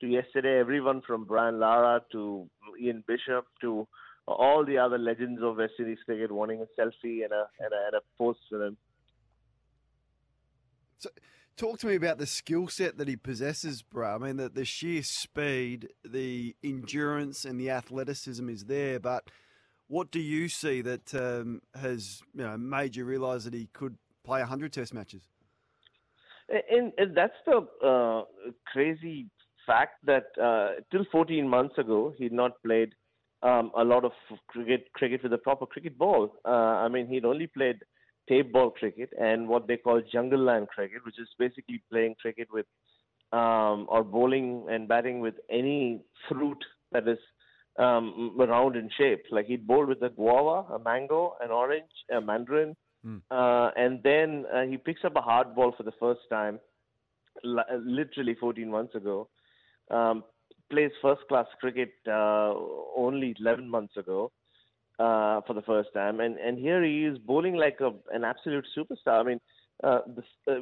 to 0.00 0.06
yesterday. 0.06 0.58
Everyone 0.58 1.02
from 1.06 1.24
Brian 1.24 1.58
Lara 1.58 2.02
to 2.12 2.48
Ian 2.80 3.04
Bishop 3.06 3.46
to 3.60 3.86
all 4.26 4.64
the 4.64 4.78
other 4.78 4.98
legends 4.98 5.40
of 5.42 5.56
West 5.56 5.74
Indies 5.78 5.98
cricket 6.04 6.32
wanting 6.32 6.60
a 6.60 6.80
selfie 6.80 7.24
and 7.24 7.32
a 7.32 7.46
and 7.60 7.72
a, 7.72 7.86
and 7.86 7.94
a 7.94 8.00
post 8.18 8.40
with 8.50 8.62
him. 8.62 8.76
So, 10.98 11.10
talk 11.56 11.78
to 11.80 11.86
me 11.86 11.94
about 11.94 12.18
the 12.18 12.26
skill 12.26 12.68
set 12.68 12.98
that 12.98 13.08
he 13.08 13.16
possesses, 13.16 13.82
bro. 13.82 14.14
I 14.14 14.18
mean, 14.18 14.36
the, 14.36 14.48
the 14.48 14.64
sheer 14.64 15.02
speed, 15.02 15.90
the 16.04 16.56
endurance, 16.64 17.44
and 17.44 17.60
the 17.60 17.70
athleticism 17.70 18.48
is 18.48 18.64
there. 18.64 18.98
But 18.98 19.30
what 19.88 20.10
do 20.10 20.20
you 20.20 20.48
see 20.48 20.82
that 20.82 21.14
um, 21.14 21.62
has 21.74 22.22
you 22.34 22.42
know 22.42 22.56
made 22.56 22.96
you 22.96 23.04
realise 23.04 23.44
that 23.44 23.54
he 23.54 23.68
could 23.72 23.96
play 24.24 24.42
hundred 24.42 24.72
Test 24.72 24.92
matches? 24.92 25.22
And, 26.48 26.92
and 26.96 27.16
that's 27.16 27.34
the 27.44 27.66
uh, 27.84 28.22
crazy 28.72 29.26
fact 29.66 29.94
that 30.04 30.26
uh, 30.40 30.80
till 30.90 31.04
14 31.10 31.48
months 31.48 31.76
ago 31.78 32.14
he'd 32.16 32.32
not 32.32 32.52
played 32.64 32.92
um, 33.42 33.70
a 33.76 33.84
lot 33.84 34.04
of 34.04 34.12
cricket 34.48 34.86
cricket 34.94 35.22
with 35.22 35.32
a 35.32 35.38
proper 35.38 35.66
cricket 35.66 35.96
ball. 35.98 36.32
Uh, 36.44 36.48
I 36.84 36.88
mean, 36.88 37.06
he'd 37.06 37.24
only 37.24 37.46
played 37.46 37.78
tape 38.28 38.52
ball 38.52 38.70
cricket 38.70 39.10
and 39.20 39.48
what 39.48 39.68
they 39.68 39.76
call 39.76 40.02
jungle 40.12 40.40
land 40.40 40.68
cricket, 40.68 41.04
which 41.04 41.18
is 41.18 41.28
basically 41.38 41.82
playing 41.90 42.14
cricket 42.20 42.48
with 42.52 42.66
um, 43.32 43.86
or 43.88 44.02
bowling 44.04 44.66
and 44.70 44.88
batting 44.88 45.20
with 45.20 45.34
any 45.50 46.00
fruit 46.28 46.58
that 46.92 47.06
is 47.06 47.18
um, 47.78 48.34
round 48.38 48.76
in 48.76 48.88
shape. 48.96 49.24
Like 49.30 49.46
he'd 49.46 49.66
bowl 49.66 49.86
with 49.86 50.02
a 50.02 50.08
guava, 50.08 50.72
a 50.74 50.78
mango, 50.78 51.36
an 51.42 51.50
orange, 51.50 51.90
a 52.10 52.20
mandarin, 52.20 52.74
uh, 53.30 53.70
and 53.76 54.02
then 54.02 54.44
uh, 54.52 54.62
he 54.62 54.76
picks 54.76 55.04
up 55.04 55.14
a 55.16 55.20
hard 55.20 55.54
ball 55.54 55.72
for 55.76 55.82
the 55.82 55.92
first 56.00 56.20
time, 56.30 56.58
li- 57.44 57.62
literally 57.84 58.34
14 58.40 58.70
months 58.70 58.94
ago. 58.94 59.28
Um, 59.90 60.24
plays 60.70 60.90
first 61.00 61.22
class 61.28 61.46
cricket 61.60 61.92
uh, 62.08 62.52
only 62.96 63.36
11 63.38 63.68
months 63.68 63.96
ago 63.96 64.32
uh, 64.98 65.40
for 65.46 65.54
the 65.54 65.62
first 65.62 65.90
time, 65.94 66.20
and 66.20 66.36
and 66.38 66.58
here 66.58 66.82
he 66.82 67.04
is 67.04 67.18
bowling 67.18 67.54
like 67.54 67.78
a, 67.80 67.92
an 68.12 68.24
absolute 68.24 68.66
superstar. 68.76 69.20
I 69.20 69.22
mean, 69.22 69.40
uh, 69.84 70.00
the, 70.16 70.52
uh, 70.52 70.60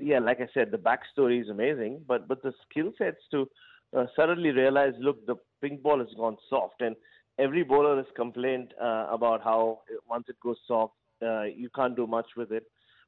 yeah, 0.00 0.20
like 0.20 0.40
I 0.40 0.48
said, 0.54 0.70
the 0.70 0.78
backstory 0.78 1.42
is 1.42 1.48
amazing, 1.48 2.02
but 2.06 2.28
but 2.28 2.42
the 2.42 2.52
skill 2.68 2.92
sets 2.96 3.20
to 3.32 3.48
uh, 3.96 4.06
suddenly 4.14 4.50
realize, 4.50 4.94
look, 4.98 5.26
the 5.26 5.36
pink 5.60 5.82
ball 5.82 5.98
has 5.98 6.08
gone 6.16 6.36
soft, 6.48 6.80
and 6.80 6.96
every 7.38 7.62
bowler 7.62 7.96
has 7.96 8.06
complained 8.14 8.72
uh, 8.80 9.06
about 9.10 9.42
how 9.42 9.80
once 10.08 10.26
it 10.28 10.36
goes 10.40 10.56
soft, 10.66 10.94
uh, 11.22 11.42
you 11.42 11.68
can't 11.74 11.96
do 11.96 12.06
much 12.06 12.26
with 12.36 12.52
it. 12.52 12.64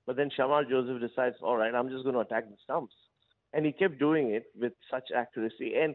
But 0.07 0.17
then 0.17 0.31
Shamar 0.37 0.69
Joseph 0.69 1.01
decides, 1.01 1.37
all 1.43 1.57
right, 1.57 1.75
I'm 1.75 1.91
just 1.91 2.03
going 2.03 2.15
to 2.15 2.21
attack 2.21 2.49
the 2.49 2.57
stumps, 2.65 2.95
and 3.53 3.65
he 3.65 3.73
kept 3.73 3.99
doing 3.99 4.31
it 4.31 4.47
with 4.59 4.73
such 4.91 5.09
accuracy. 5.15 5.75
And 5.77 5.95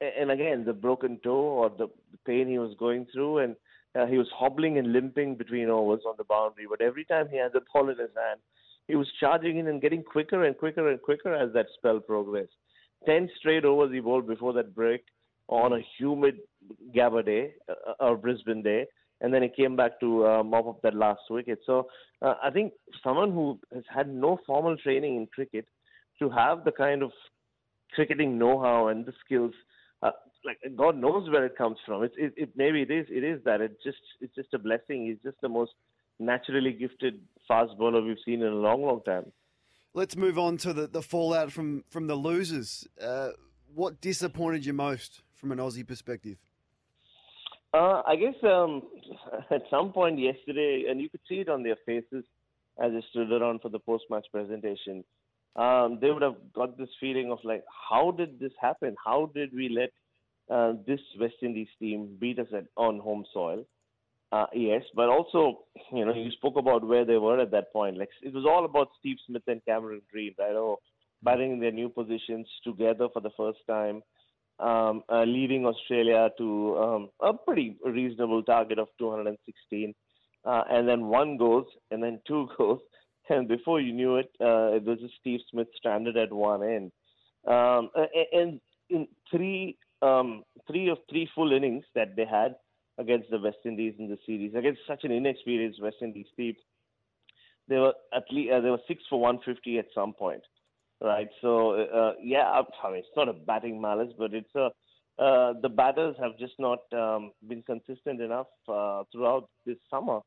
and 0.00 0.30
again, 0.30 0.64
the 0.64 0.74
broken 0.74 1.18
toe 1.24 1.30
or 1.30 1.70
the, 1.70 1.86
the 2.12 2.18
pain 2.26 2.48
he 2.48 2.58
was 2.58 2.74
going 2.78 3.06
through, 3.12 3.38
and 3.38 3.56
uh, 3.98 4.06
he 4.06 4.18
was 4.18 4.28
hobbling 4.36 4.76
and 4.78 4.92
limping 4.92 5.36
between 5.36 5.70
overs 5.70 6.02
on 6.06 6.14
the 6.18 6.24
boundary. 6.24 6.66
But 6.68 6.82
every 6.82 7.04
time 7.04 7.28
he 7.30 7.38
had 7.38 7.52
the 7.54 7.62
ball 7.72 7.88
in 7.88 7.98
his 7.98 8.10
hand, 8.14 8.40
he 8.88 8.94
was 8.94 9.08
charging 9.18 9.56
in 9.58 9.68
and 9.68 9.80
getting 9.80 10.02
quicker 10.02 10.44
and 10.44 10.56
quicker 10.56 10.90
and 10.90 11.00
quicker 11.00 11.34
as 11.34 11.52
that 11.54 11.66
spell 11.78 12.00
progressed. 12.00 12.52
Ten 13.06 13.28
straight 13.38 13.64
overs 13.64 13.92
he 13.92 14.00
bowled 14.00 14.26
before 14.26 14.52
that 14.54 14.74
break 14.74 15.02
on 15.48 15.72
a 15.72 15.80
humid 15.98 16.38
Gabba 16.94 17.24
day 17.24 17.54
uh, 17.68 17.92
or 18.00 18.16
Brisbane 18.16 18.62
day, 18.62 18.86
and 19.20 19.32
then 19.32 19.42
he 19.42 19.48
came 19.48 19.76
back 19.76 19.98
to 20.00 20.26
uh, 20.26 20.42
mop 20.42 20.66
up 20.66 20.82
that 20.82 20.94
last 20.94 21.20
wicket. 21.30 21.60
So 21.64 21.88
uh, 22.20 22.34
I 22.42 22.50
think 22.50 22.72
someone 23.02 23.32
who 23.32 23.58
has 23.72 23.84
had 23.88 24.12
no 24.12 24.38
formal 24.46 24.76
training 24.76 25.16
in 25.16 25.26
cricket 25.26 25.66
to 26.18 26.30
have 26.30 26.64
the 26.64 26.72
kind 26.72 27.02
of 27.02 27.12
cricketing 27.94 28.38
know-how 28.38 28.88
and 28.88 29.06
the 29.06 29.12
skills, 29.24 29.52
uh, 30.02 30.10
like 30.44 30.58
God 30.76 30.96
knows 30.96 31.28
where 31.30 31.44
it 31.44 31.56
comes 31.56 31.78
from. 31.86 32.04
It, 32.04 32.12
it, 32.16 32.34
it 32.36 32.50
maybe 32.56 32.82
it 32.82 32.90
is 32.90 33.06
it 33.08 33.24
is 33.24 33.42
that 33.44 33.60
it 33.60 33.76
just 33.82 33.98
it's 34.20 34.34
just 34.34 34.54
a 34.54 34.58
blessing. 34.58 35.06
He's 35.06 35.18
just 35.24 35.40
the 35.40 35.48
most 35.48 35.72
naturally 36.18 36.72
gifted 36.72 37.20
fast 37.46 37.76
bowler 37.78 38.02
we've 38.02 38.16
seen 38.24 38.42
in 38.42 38.52
a 38.52 38.56
long, 38.56 38.82
long 38.82 39.02
time. 39.04 39.32
Let's 39.94 40.16
move 40.16 40.38
on 40.38 40.56
to 40.58 40.72
the, 40.72 40.86
the 40.86 41.02
fallout 41.02 41.52
from 41.52 41.84
from 41.88 42.06
the 42.06 42.14
losers. 42.14 42.86
Uh, 43.00 43.30
what 43.74 44.00
disappointed 44.00 44.64
you 44.64 44.72
most 44.72 45.22
from 45.34 45.52
an 45.52 45.58
Aussie 45.58 45.86
perspective? 45.86 46.38
Uh, 47.74 48.02
I 48.06 48.16
guess 48.16 48.34
um, 48.42 48.82
at 49.50 49.62
some 49.70 49.92
point 49.92 50.18
yesterday, 50.18 50.84
and 50.88 51.00
you 51.00 51.10
could 51.10 51.20
see 51.28 51.36
it 51.36 51.48
on 51.48 51.62
their 51.62 51.76
faces 51.84 52.24
as 52.78 52.92
they 52.92 53.04
stood 53.10 53.32
around 53.32 53.60
for 53.60 53.68
the 53.68 53.78
post-match 53.78 54.26
presentation. 54.32 55.04
Um, 55.56 55.98
they 56.00 56.10
would 56.10 56.22
have 56.22 56.36
got 56.54 56.76
this 56.76 56.88
feeling 57.00 57.32
of 57.32 57.38
like, 57.42 57.64
how 57.90 58.10
did 58.10 58.38
this 58.38 58.52
happen? 58.60 58.94
How 59.02 59.30
did 59.34 59.54
we 59.54 59.68
let 59.68 59.90
uh, 60.54 60.74
this 60.86 61.00
West 61.18 61.36
Indies 61.42 61.68
team 61.78 62.16
beat 62.20 62.38
us 62.38 62.48
at, 62.54 62.66
on 62.76 62.98
home 62.98 63.24
soil? 63.32 63.64
Uh, 64.32 64.46
yes, 64.52 64.82
but 64.94 65.08
also, 65.08 65.60
you 65.92 66.04
know, 66.04 66.12
you 66.12 66.30
spoke 66.32 66.56
about 66.56 66.86
where 66.86 67.04
they 67.04 67.16
were 67.16 67.40
at 67.40 67.52
that 67.52 67.72
point. 67.72 67.96
Like 67.96 68.10
it 68.22 68.34
was 68.34 68.44
all 68.44 68.64
about 68.64 68.88
Steve 68.98 69.16
Smith 69.26 69.42
and 69.46 69.64
Cameron 69.64 70.02
Green, 70.10 70.34
right? 70.38 70.54
Oh, 70.54 70.78
batting 71.22 71.52
in 71.52 71.60
their 71.60 71.72
new 71.72 71.88
positions 71.88 72.46
together 72.64 73.08
for 73.12 73.20
the 73.20 73.30
first 73.36 73.58
time, 73.66 74.02
um, 74.58 75.02
uh, 75.08 75.24
leading 75.24 75.64
Australia 75.64 76.28
to 76.38 76.76
um, 76.78 77.10
a 77.22 77.32
pretty 77.32 77.76
reasonable 77.84 78.42
target 78.42 78.78
of 78.78 78.88
216, 78.98 79.94
uh, 80.44 80.62
and 80.70 80.88
then 80.88 81.06
one 81.06 81.36
goes, 81.36 81.64
and 81.90 82.02
then 82.02 82.20
two 82.26 82.48
goes, 82.58 82.80
and 83.28 83.48
before 83.56 83.80
you 83.80 83.92
knew 83.92 84.16
it, 84.16 84.30
uh, 84.40 84.72
it 84.76 84.84
was 84.84 84.98
just 85.00 85.14
Steve 85.20 85.40
Smith 85.50 85.68
stranded 85.76 86.16
at 86.16 86.32
one 86.32 86.62
end. 86.62 86.92
Um, 87.46 87.90
and 88.32 88.60
in 88.90 89.08
three, 89.30 89.76
um, 90.02 90.42
three 90.66 90.88
of 90.88 90.98
three 91.08 91.28
full 91.34 91.52
innings 91.52 91.84
that 91.94 92.16
they 92.16 92.24
had 92.24 92.56
against 92.98 93.30
the 93.30 93.38
West 93.38 93.58
Indies 93.64 93.94
in 93.98 94.08
the 94.08 94.18
series, 94.26 94.54
against 94.54 94.80
such 94.86 95.04
an 95.04 95.12
inexperienced 95.12 95.82
West 95.82 95.96
Indies 96.00 96.26
team, 96.36 96.54
they 97.68 97.76
were 97.76 97.94
at 98.14 98.24
least 98.30 98.52
uh, 98.52 98.60
they 98.60 98.70
were 98.70 98.80
six 98.86 99.02
for 99.10 99.20
150 99.20 99.78
at 99.78 99.86
some 99.94 100.12
point, 100.12 100.42
right? 101.00 101.28
So 101.40 101.72
uh, 101.72 102.12
yeah, 102.22 102.62
I 102.82 102.90
mean 102.90 102.98
it's 102.98 103.08
not 103.16 103.28
a 103.28 103.32
batting 103.32 103.80
malice, 103.80 104.12
but 104.16 104.34
it's 104.34 104.54
a 104.54 104.70
uh, 105.18 105.54
the 105.62 105.68
batters 105.68 106.14
have 106.20 106.38
just 106.38 106.52
not 106.58 106.80
um, 106.92 107.32
been 107.48 107.62
consistent 107.62 108.20
enough 108.20 108.48
uh, 108.68 109.02
throughout 109.10 109.48
this 109.64 109.78
summer. 109.90 110.20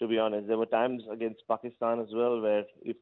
To 0.00 0.08
be 0.08 0.18
honest, 0.18 0.48
there 0.48 0.56
were 0.58 0.66
times 0.66 1.02
against 1.12 1.42
Pakistan 1.48 2.00
as 2.00 2.08
well 2.14 2.40
where 2.40 2.64
if 2.82 2.96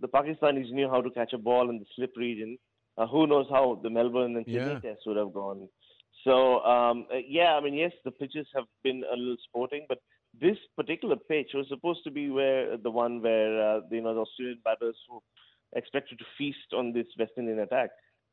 the 0.00 0.08
Pakistanis 0.08 0.70
knew 0.70 0.88
how 0.88 1.00
to 1.00 1.10
catch 1.10 1.32
a 1.32 1.38
ball 1.38 1.70
in 1.70 1.78
the 1.78 1.86
slip 1.96 2.12
region, 2.16 2.58
uh, 2.98 3.06
who 3.06 3.26
knows 3.26 3.46
how 3.50 3.80
the 3.82 3.90
Melbourne 3.90 4.36
and 4.36 4.44
Sydney 4.46 4.74
Yeah. 4.74 4.80
tests 4.80 5.06
would 5.06 5.16
have 5.16 5.32
gone. 5.32 5.68
So 6.24 6.60
um, 6.64 7.06
uh, 7.12 7.16
yeah, 7.38 7.54
I 7.56 7.60
mean 7.60 7.74
yes, 7.74 7.92
the 8.04 8.10
pitches 8.10 8.46
have 8.54 8.64
been 8.84 9.02
a 9.12 9.16
little 9.16 9.36
sporting, 9.48 9.86
but 9.88 9.98
this 10.40 10.58
particular 10.76 11.16
pitch 11.16 11.50
was 11.54 11.66
supposed 11.68 12.04
to 12.04 12.10
be 12.10 12.30
where 12.30 12.76
the 12.76 12.90
one 12.90 13.22
where 13.22 13.52
uh, 13.68 13.80
you 13.90 14.02
know 14.02 14.14
the 14.14 14.20
Australian 14.20 14.60
batters 14.64 14.96
were 15.10 15.20
expected 15.74 16.18
to 16.18 16.24
feast 16.36 16.68
on 16.76 16.92
this 16.92 17.06
West 17.18 17.32
Indian 17.38 17.60
attack 17.60 17.90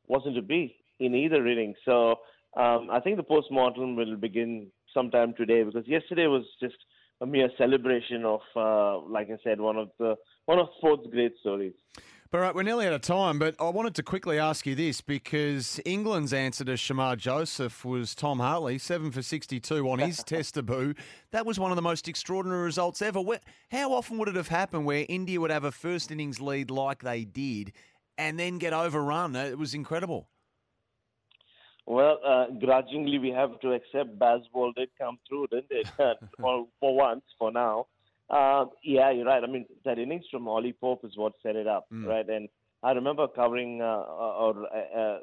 wasn't 0.08 0.34
to 0.34 0.42
be 0.42 0.76
in 0.98 1.14
either 1.14 1.46
inning. 1.46 1.74
So 1.84 2.16
um, 2.56 2.88
I 2.90 3.00
think 3.02 3.16
the 3.16 3.22
post-mortem 3.22 3.96
will 3.96 4.16
begin 4.16 4.70
sometime 4.92 5.34
today 5.36 5.62
because 5.62 5.86
yesterday 5.86 6.26
was 6.26 6.44
just 6.60 6.76
a 7.20 7.26
mere 7.26 7.50
celebration 7.58 8.24
of, 8.24 8.40
uh, 8.56 8.98
like 9.00 9.28
I 9.30 9.36
said, 9.44 9.60
one 9.60 9.76
of 9.76 9.90
the 9.98 10.16
one 10.46 10.58
of 10.58 10.68
sports' 10.78 11.06
great 11.10 11.32
stories. 11.40 11.74
All 12.32 12.38
right, 12.38 12.54
we're 12.54 12.62
nearly 12.62 12.86
out 12.86 12.92
of 12.92 13.00
time, 13.00 13.40
but 13.40 13.56
I 13.58 13.68
wanted 13.70 13.96
to 13.96 14.04
quickly 14.04 14.38
ask 14.38 14.64
you 14.64 14.76
this 14.76 15.00
because 15.00 15.80
England's 15.84 16.32
answer 16.32 16.64
to 16.64 16.74
Shamar 16.74 17.16
Joseph 17.18 17.84
was 17.84 18.14
Tom 18.14 18.38
Hartley, 18.38 18.78
seven 18.78 19.10
for 19.10 19.20
62 19.20 19.90
on 19.90 19.98
his 19.98 20.22
test 20.24 20.54
debut. 20.54 20.94
That 21.32 21.44
was 21.44 21.58
one 21.58 21.72
of 21.72 21.76
the 21.76 21.82
most 21.82 22.06
extraordinary 22.06 22.62
results 22.62 23.02
ever. 23.02 23.20
How 23.72 23.92
often 23.92 24.16
would 24.18 24.28
it 24.28 24.36
have 24.36 24.46
happened 24.46 24.86
where 24.86 25.04
India 25.08 25.40
would 25.40 25.50
have 25.50 25.64
a 25.64 25.72
first 25.72 26.12
innings 26.12 26.40
lead 26.40 26.70
like 26.70 27.02
they 27.02 27.24
did 27.24 27.72
and 28.16 28.38
then 28.38 28.58
get 28.58 28.72
overrun? 28.72 29.34
It 29.34 29.58
was 29.58 29.74
incredible. 29.74 30.28
Well, 31.96 32.18
uh, 32.32 32.46
grudgingly, 32.64 33.18
we 33.18 33.30
have 33.30 33.58
to 33.62 33.72
accept 33.72 34.16
Bazball 34.16 34.72
did 34.76 34.90
come 34.96 35.18
through, 35.28 35.48
didn't 35.48 35.72
it? 35.72 35.86
for, 36.40 36.66
for 36.78 36.94
once, 36.96 37.24
for 37.38 37.50
now. 37.50 37.86
Uh, 38.38 38.66
yeah, 38.84 39.10
you're 39.10 39.26
right. 39.26 39.42
I 39.42 39.48
mean, 39.48 39.66
that 39.84 39.98
innings 39.98 40.24
from 40.30 40.46
Ollie 40.46 40.72
Pope 40.80 41.04
is 41.04 41.16
what 41.16 41.32
set 41.42 41.56
it 41.56 41.66
up, 41.66 41.86
Mm. 41.92 42.06
right? 42.06 42.28
And 42.28 42.48
I 42.84 42.92
remember 42.92 43.26
covering 43.26 43.82
uh, 43.82 44.04
or 44.44 44.52
uh, 44.72 44.98
uh, 45.00 45.18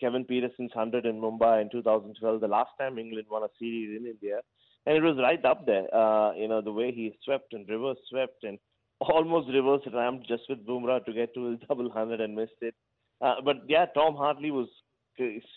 Kevin 0.00 0.24
Pietersen's 0.24 0.74
100 0.74 1.06
in 1.06 1.20
Mumbai 1.20 1.62
in 1.62 1.70
2012, 1.70 2.40
the 2.40 2.48
last 2.48 2.70
time 2.80 2.98
England 2.98 3.28
won 3.30 3.44
a 3.44 3.48
series 3.60 3.90
in 4.00 4.04
India. 4.06 4.40
And 4.86 4.96
it 4.96 5.02
was 5.02 5.16
right 5.22 5.44
up 5.44 5.66
there. 5.66 5.86
Uh, 5.94 6.32
you 6.34 6.48
know, 6.48 6.60
the 6.60 6.72
way 6.72 6.90
he 6.90 7.16
swept 7.24 7.52
and 7.52 7.68
reverse 7.68 7.98
swept 8.10 8.42
and 8.42 8.58
almost 9.00 9.48
reverse 9.54 9.82
ramped 9.94 10.26
just 10.26 10.42
with 10.48 10.66
Bumrah 10.66 11.04
to 11.04 11.12
get 11.12 11.32
to 11.34 11.50
his 11.50 11.60
double 11.68 11.90
hundred 11.90 12.20
and 12.20 12.34
missed 12.34 12.60
it. 12.60 12.74
Uh, 13.20 13.36
but 13.44 13.56
yeah, 13.68 13.86
Tom 13.94 14.16
Hartley 14.16 14.50
was 14.50 14.68
uh, 14.68 14.87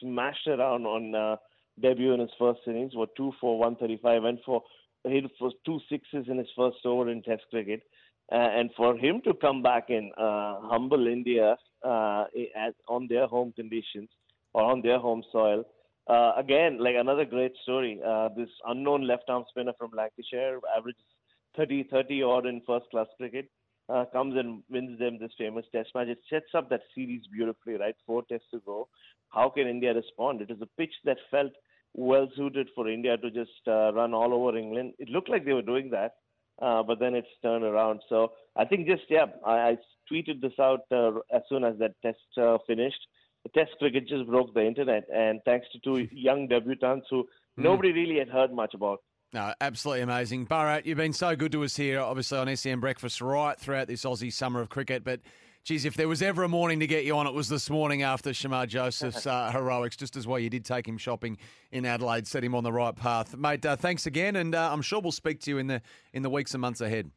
smashed 0.01 0.47
around 0.47 0.85
on 0.85 1.15
uh, 1.15 1.35
debut 1.81 2.13
in 2.13 2.19
his 2.19 2.29
first 2.37 2.61
innings. 2.67 2.95
What 2.95 3.15
two 3.15 3.33
for 3.39 3.57
135 3.59 4.23
went 4.23 4.39
for 4.45 4.61
hit 5.03 5.25
for 5.39 5.51
two 5.65 5.79
sixes 5.89 6.25
in 6.27 6.37
his 6.37 6.47
first 6.55 6.77
over 6.85 7.09
in 7.09 7.23
Test 7.23 7.43
cricket, 7.49 7.81
uh, 8.31 8.35
and 8.35 8.69
for 8.77 8.95
him 8.97 9.21
to 9.23 9.33
come 9.33 9.61
back 9.61 9.89
and 9.89 10.11
uh, 10.17 10.59
humble 10.61 11.07
India 11.07 11.57
uh, 11.83 12.25
on 12.87 13.07
their 13.09 13.27
home 13.27 13.51
conditions 13.55 14.09
or 14.53 14.63
on 14.63 14.81
their 14.81 14.99
home 14.99 15.23
soil. 15.31 15.63
Uh, 16.07 16.33
again, 16.37 16.77
like 16.79 16.95
another 16.97 17.25
great 17.25 17.53
story. 17.63 17.99
Uh, 18.05 18.29
this 18.35 18.49
unknown 18.67 19.07
left-arm 19.07 19.45
spinner 19.49 19.73
from 19.77 19.91
Lancashire 19.95 20.59
averages 20.75 21.01
30, 21.55 21.83
30 21.91 22.23
odd 22.23 22.45
in 22.45 22.61
first-class 22.65 23.07
cricket. 23.17 23.49
Uh, 23.91 24.05
comes 24.05 24.35
and 24.37 24.63
wins 24.69 24.97
them 24.99 25.17
this 25.19 25.31
famous 25.37 25.65
test 25.73 25.89
match. 25.93 26.07
It 26.07 26.19
sets 26.29 26.53
up 26.55 26.69
that 26.69 26.81
series 26.95 27.23
beautifully, 27.31 27.73
right? 27.73 27.95
Four 28.05 28.23
tests 28.29 28.47
to 28.51 28.61
go. 28.65 28.87
How 29.29 29.49
can 29.49 29.67
India 29.67 29.93
respond? 29.93 30.41
It 30.41 30.49
is 30.49 30.61
a 30.61 30.69
pitch 30.77 30.93
that 31.03 31.17
felt 31.29 31.51
well 31.93 32.29
suited 32.35 32.69
for 32.73 32.89
India 32.89 33.17
to 33.17 33.31
just 33.31 33.67
uh, 33.67 33.91
run 33.93 34.13
all 34.13 34.33
over 34.33 34.57
England. 34.57 34.93
It 34.99 35.09
looked 35.09 35.29
like 35.29 35.45
they 35.45 35.53
were 35.53 35.61
doing 35.61 35.89
that, 35.89 36.13
uh, 36.61 36.83
but 36.83 36.99
then 36.99 37.15
it's 37.15 37.27
turned 37.41 37.63
around. 37.63 38.01
So 38.07 38.31
I 38.55 38.65
think 38.65 38.87
just 38.87 39.03
yeah, 39.09 39.25
I, 39.45 39.51
I 39.51 39.77
tweeted 40.11 40.41
this 40.41 40.57
out 40.59 40.81
uh, 40.91 41.19
as 41.33 41.41
soon 41.49 41.63
as 41.63 41.77
that 41.79 41.95
test 42.01 42.19
uh, 42.37 42.57
finished. 42.67 42.99
The 43.43 43.49
test 43.49 43.71
cricket 43.79 44.07
just 44.07 44.27
broke 44.27 44.53
the 44.53 44.65
internet, 44.65 45.03
and 45.13 45.41
thanks 45.45 45.67
to 45.73 45.79
two 45.79 46.07
young 46.13 46.47
debutants 46.47 47.03
who 47.09 47.27
nobody 47.57 47.91
really 47.91 48.19
had 48.19 48.29
heard 48.29 48.53
much 48.53 48.73
about. 48.73 48.99
No, 49.33 49.53
absolutely 49.61 50.01
amazing. 50.01 50.45
Bharat, 50.45 50.85
you've 50.85 50.97
been 50.97 51.13
so 51.13 51.37
good 51.37 51.53
to 51.53 51.63
us 51.63 51.77
here, 51.77 52.01
obviously 52.01 52.37
on 52.37 52.53
SEN 52.55 52.81
Breakfast 52.81 53.21
right 53.21 53.57
throughout 53.57 53.87
this 53.87 54.03
Aussie 54.03 54.31
summer 54.31 54.59
of 54.59 54.67
cricket. 54.67 55.05
But, 55.05 55.21
geez, 55.63 55.85
if 55.85 55.95
there 55.95 56.09
was 56.09 56.21
ever 56.21 56.43
a 56.43 56.49
morning 56.49 56.81
to 56.81 56.87
get 56.87 57.05
you 57.05 57.15
on, 57.15 57.27
it 57.27 57.33
was 57.33 57.47
this 57.47 57.69
morning 57.69 58.03
after 58.03 58.31
Shamar 58.31 58.67
Joseph's 58.67 59.25
uh, 59.25 59.49
heroics, 59.53 59.95
just 59.95 60.17
as 60.17 60.27
well 60.27 60.37
you 60.37 60.49
did 60.49 60.65
take 60.65 60.85
him 60.85 60.97
shopping 60.97 61.37
in 61.71 61.85
Adelaide, 61.85 62.27
set 62.27 62.43
him 62.43 62.53
on 62.53 62.65
the 62.65 62.73
right 62.73 62.95
path. 62.95 63.37
Mate, 63.37 63.65
uh, 63.65 63.77
thanks 63.77 64.05
again, 64.05 64.35
and 64.35 64.53
uh, 64.53 64.69
I'm 64.69 64.81
sure 64.81 64.99
we'll 64.99 65.13
speak 65.13 65.39
to 65.41 65.51
you 65.51 65.59
in 65.59 65.67
the 65.67 65.81
in 66.11 66.23
the 66.23 66.29
weeks 66.29 66.53
and 66.53 66.59
months 66.59 66.81
ahead. 66.81 67.09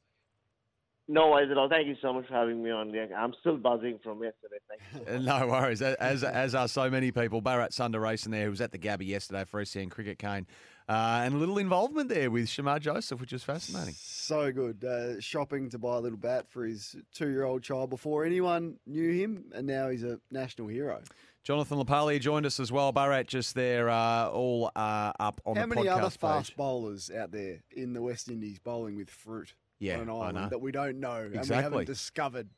No 1.07 1.29
worries 1.31 1.51
at 1.51 1.59
all. 1.59 1.69
Thank 1.69 1.87
you 1.87 1.97
so 2.01 2.15
much 2.15 2.27
for 2.29 2.35
having 2.35 2.63
me 2.63 2.71
on. 2.71 2.95
I'm 3.15 3.35
still 3.41 3.59
buzzing 3.59 3.99
from 4.03 4.23
yesterday. 4.23 4.57
Thank 4.69 5.09
you. 5.09 5.19
No 5.27 5.49
worries. 5.49 5.83
As 5.83 6.25
as 6.25 6.55
are 6.55 6.69
so 6.69 6.89
many 6.89 7.11
people. 7.11 7.43
Bharat 7.43 7.73
Sundaresan 7.73 8.31
there, 8.31 8.45
who 8.45 8.51
was 8.51 8.63
at 8.63 8.73
the 8.73 8.79
Gabba 8.79 9.07
yesterday 9.07 9.45
for 9.45 9.63
SEN 9.65 9.91
Cricket 9.91 10.19
Kane, 10.19 10.47
uh, 10.89 11.23
and 11.25 11.35
a 11.35 11.39
little 11.39 11.59
involvement 11.59 12.09
there 12.09 12.31
with 12.31 12.47
Shamar 12.47 12.81
Joseph, 12.81 13.21
which 13.21 13.33
is 13.33 13.43
fascinating. 13.43 13.95
So 13.99 14.53
good. 14.53 14.85
Uh, 14.85 15.21
shopping 15.21 15.71
to 15.71 15.79
buy 15.79 15.97
a 15.97 16.01
little 16.01 16.19
bat 16.19 16.47
for 16.51 16.65
his 16.65 16.97
two-year-old 17.15 17.63
child 17.63 17.91
before 17.91 18.25
anyone 18.25 18.77
knew 18.87 19.13
him, 19.13 19.45
and 19.55 19.67
now 19.67 19.89
he's 19.89 20.03
a 20.05 20.21
national 20.31 20.69
hero. 20.69 21.01
Jonathan 21.43 21.79
LaPaglia 21.79 22.19
joined 22.21 22.47
us 22.47 22.59
as 22.59 22.73
well. 22.73 22.91
Bharat 22.93 23.27
just 23.27 23.55
there, 23.55 23.91
uh, 23.91 24.29
all 24.29 24.71
uh, 24.75 25.13
up 25.21 25.41
on 25.45 25.57
How 25.57 25.63
the 25.67 25.67
podcast. 25.67 25.75
How 25.77 25.81
many 25.83 25.89
other 25.89 26.11
fast 26.11 26.51
page. 26.53 26.57
bowlers 26.57 27.11
out 27.11 27.33
there 27.33 27.59
in 27.71 27.93
the 27.93 28.01
West 28.01 28.29
Indies 28.31 28.59
bowling 28.59 28.97
with 28.97 29.11
fruit 29.11 29.55
Yeah, 29.79 29.97
on 29.97 30.01
an 30.03 30.09
I 30.09 30.13
island 30.13 30.35
know. 30.37 30.49
that 30.49 30.61
we 30.63 30.73
don't 30.73 31.01
know 31.01 31.17
and 31.17 31.33
we 31.49 31.55
haven't 31.55 31.85
discovered? 31.85 32.49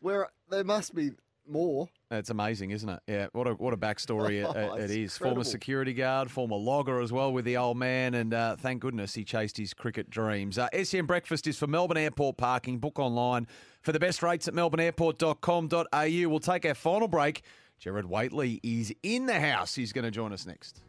Where 0.00 0.28
there 0.48 0.64
must 0.64 0.92
be 0.94 1.10
more. 1.48 1.88
It's 2.10 2.30
amazing, 2.30 2.70
isn't 2.70 2.88
it? 2.88 3.00
Yeah, 3.06 3.26
what 3.32 3.46
a 3.46 3.52
what 3.54 3.72
a 3.72 3.76
backstory 3.76 4.44
it, 4.44 4.56
it- 4.84 4.90
it 4.90 4.90
is. 4.90 5.16
Former 5.16 5.44
security 5.44 5.92
guard, 5.92 6.30
former 6.30 6.56
logger 6.56 7.00
as 7.00 7.12
well 7.12 7.32
with 7.32 7.44
the 7.44 7.56
old 7.56 7.76
man, 7.76 8.14
and 8.14 8.32
uh, 8.34 8.56
thank 8.56 8.80
goodness 8.82 9.14
he 9.14 9.24
chased 9.24 9.56
his 9.56 9.72
cricket 9.74 10.10
dreams. 10.10 10.58
Uh, 10.58 10.68
SEN 10.82 11.06
Breakfast 11.06 11.46
is 11.46 11.56
for 11.58 11.66
Melbourne 11.66 11.96
Airport 11.96 12.36
parking. 12.36 12.78
Book 12.78 12.98
online 12.98 13.46
for 13.82 13.92
the 13.92 14.00
best 14.00 14.22
rates 14.22 14.48
at 14.48 14.54
melbourneairport.com.au. 14.54 16.28
We'll 16.28 16.40
take 16.40 16.64
our 16.66 16.74
final 16.74 17.08
break. 17.08 17.42
Gerard 17.78 18.06
Whateley 18.06 18.60
is 18.62 18.92
in 19.02 19.26
the 19.26 19.40
house. 19.40 19.74
He's 19.74 19.92
going 19.92 20.04
to 20.04 20.10
join 20.10 20.32
us 20.32 20.46
next. 20.46 20.82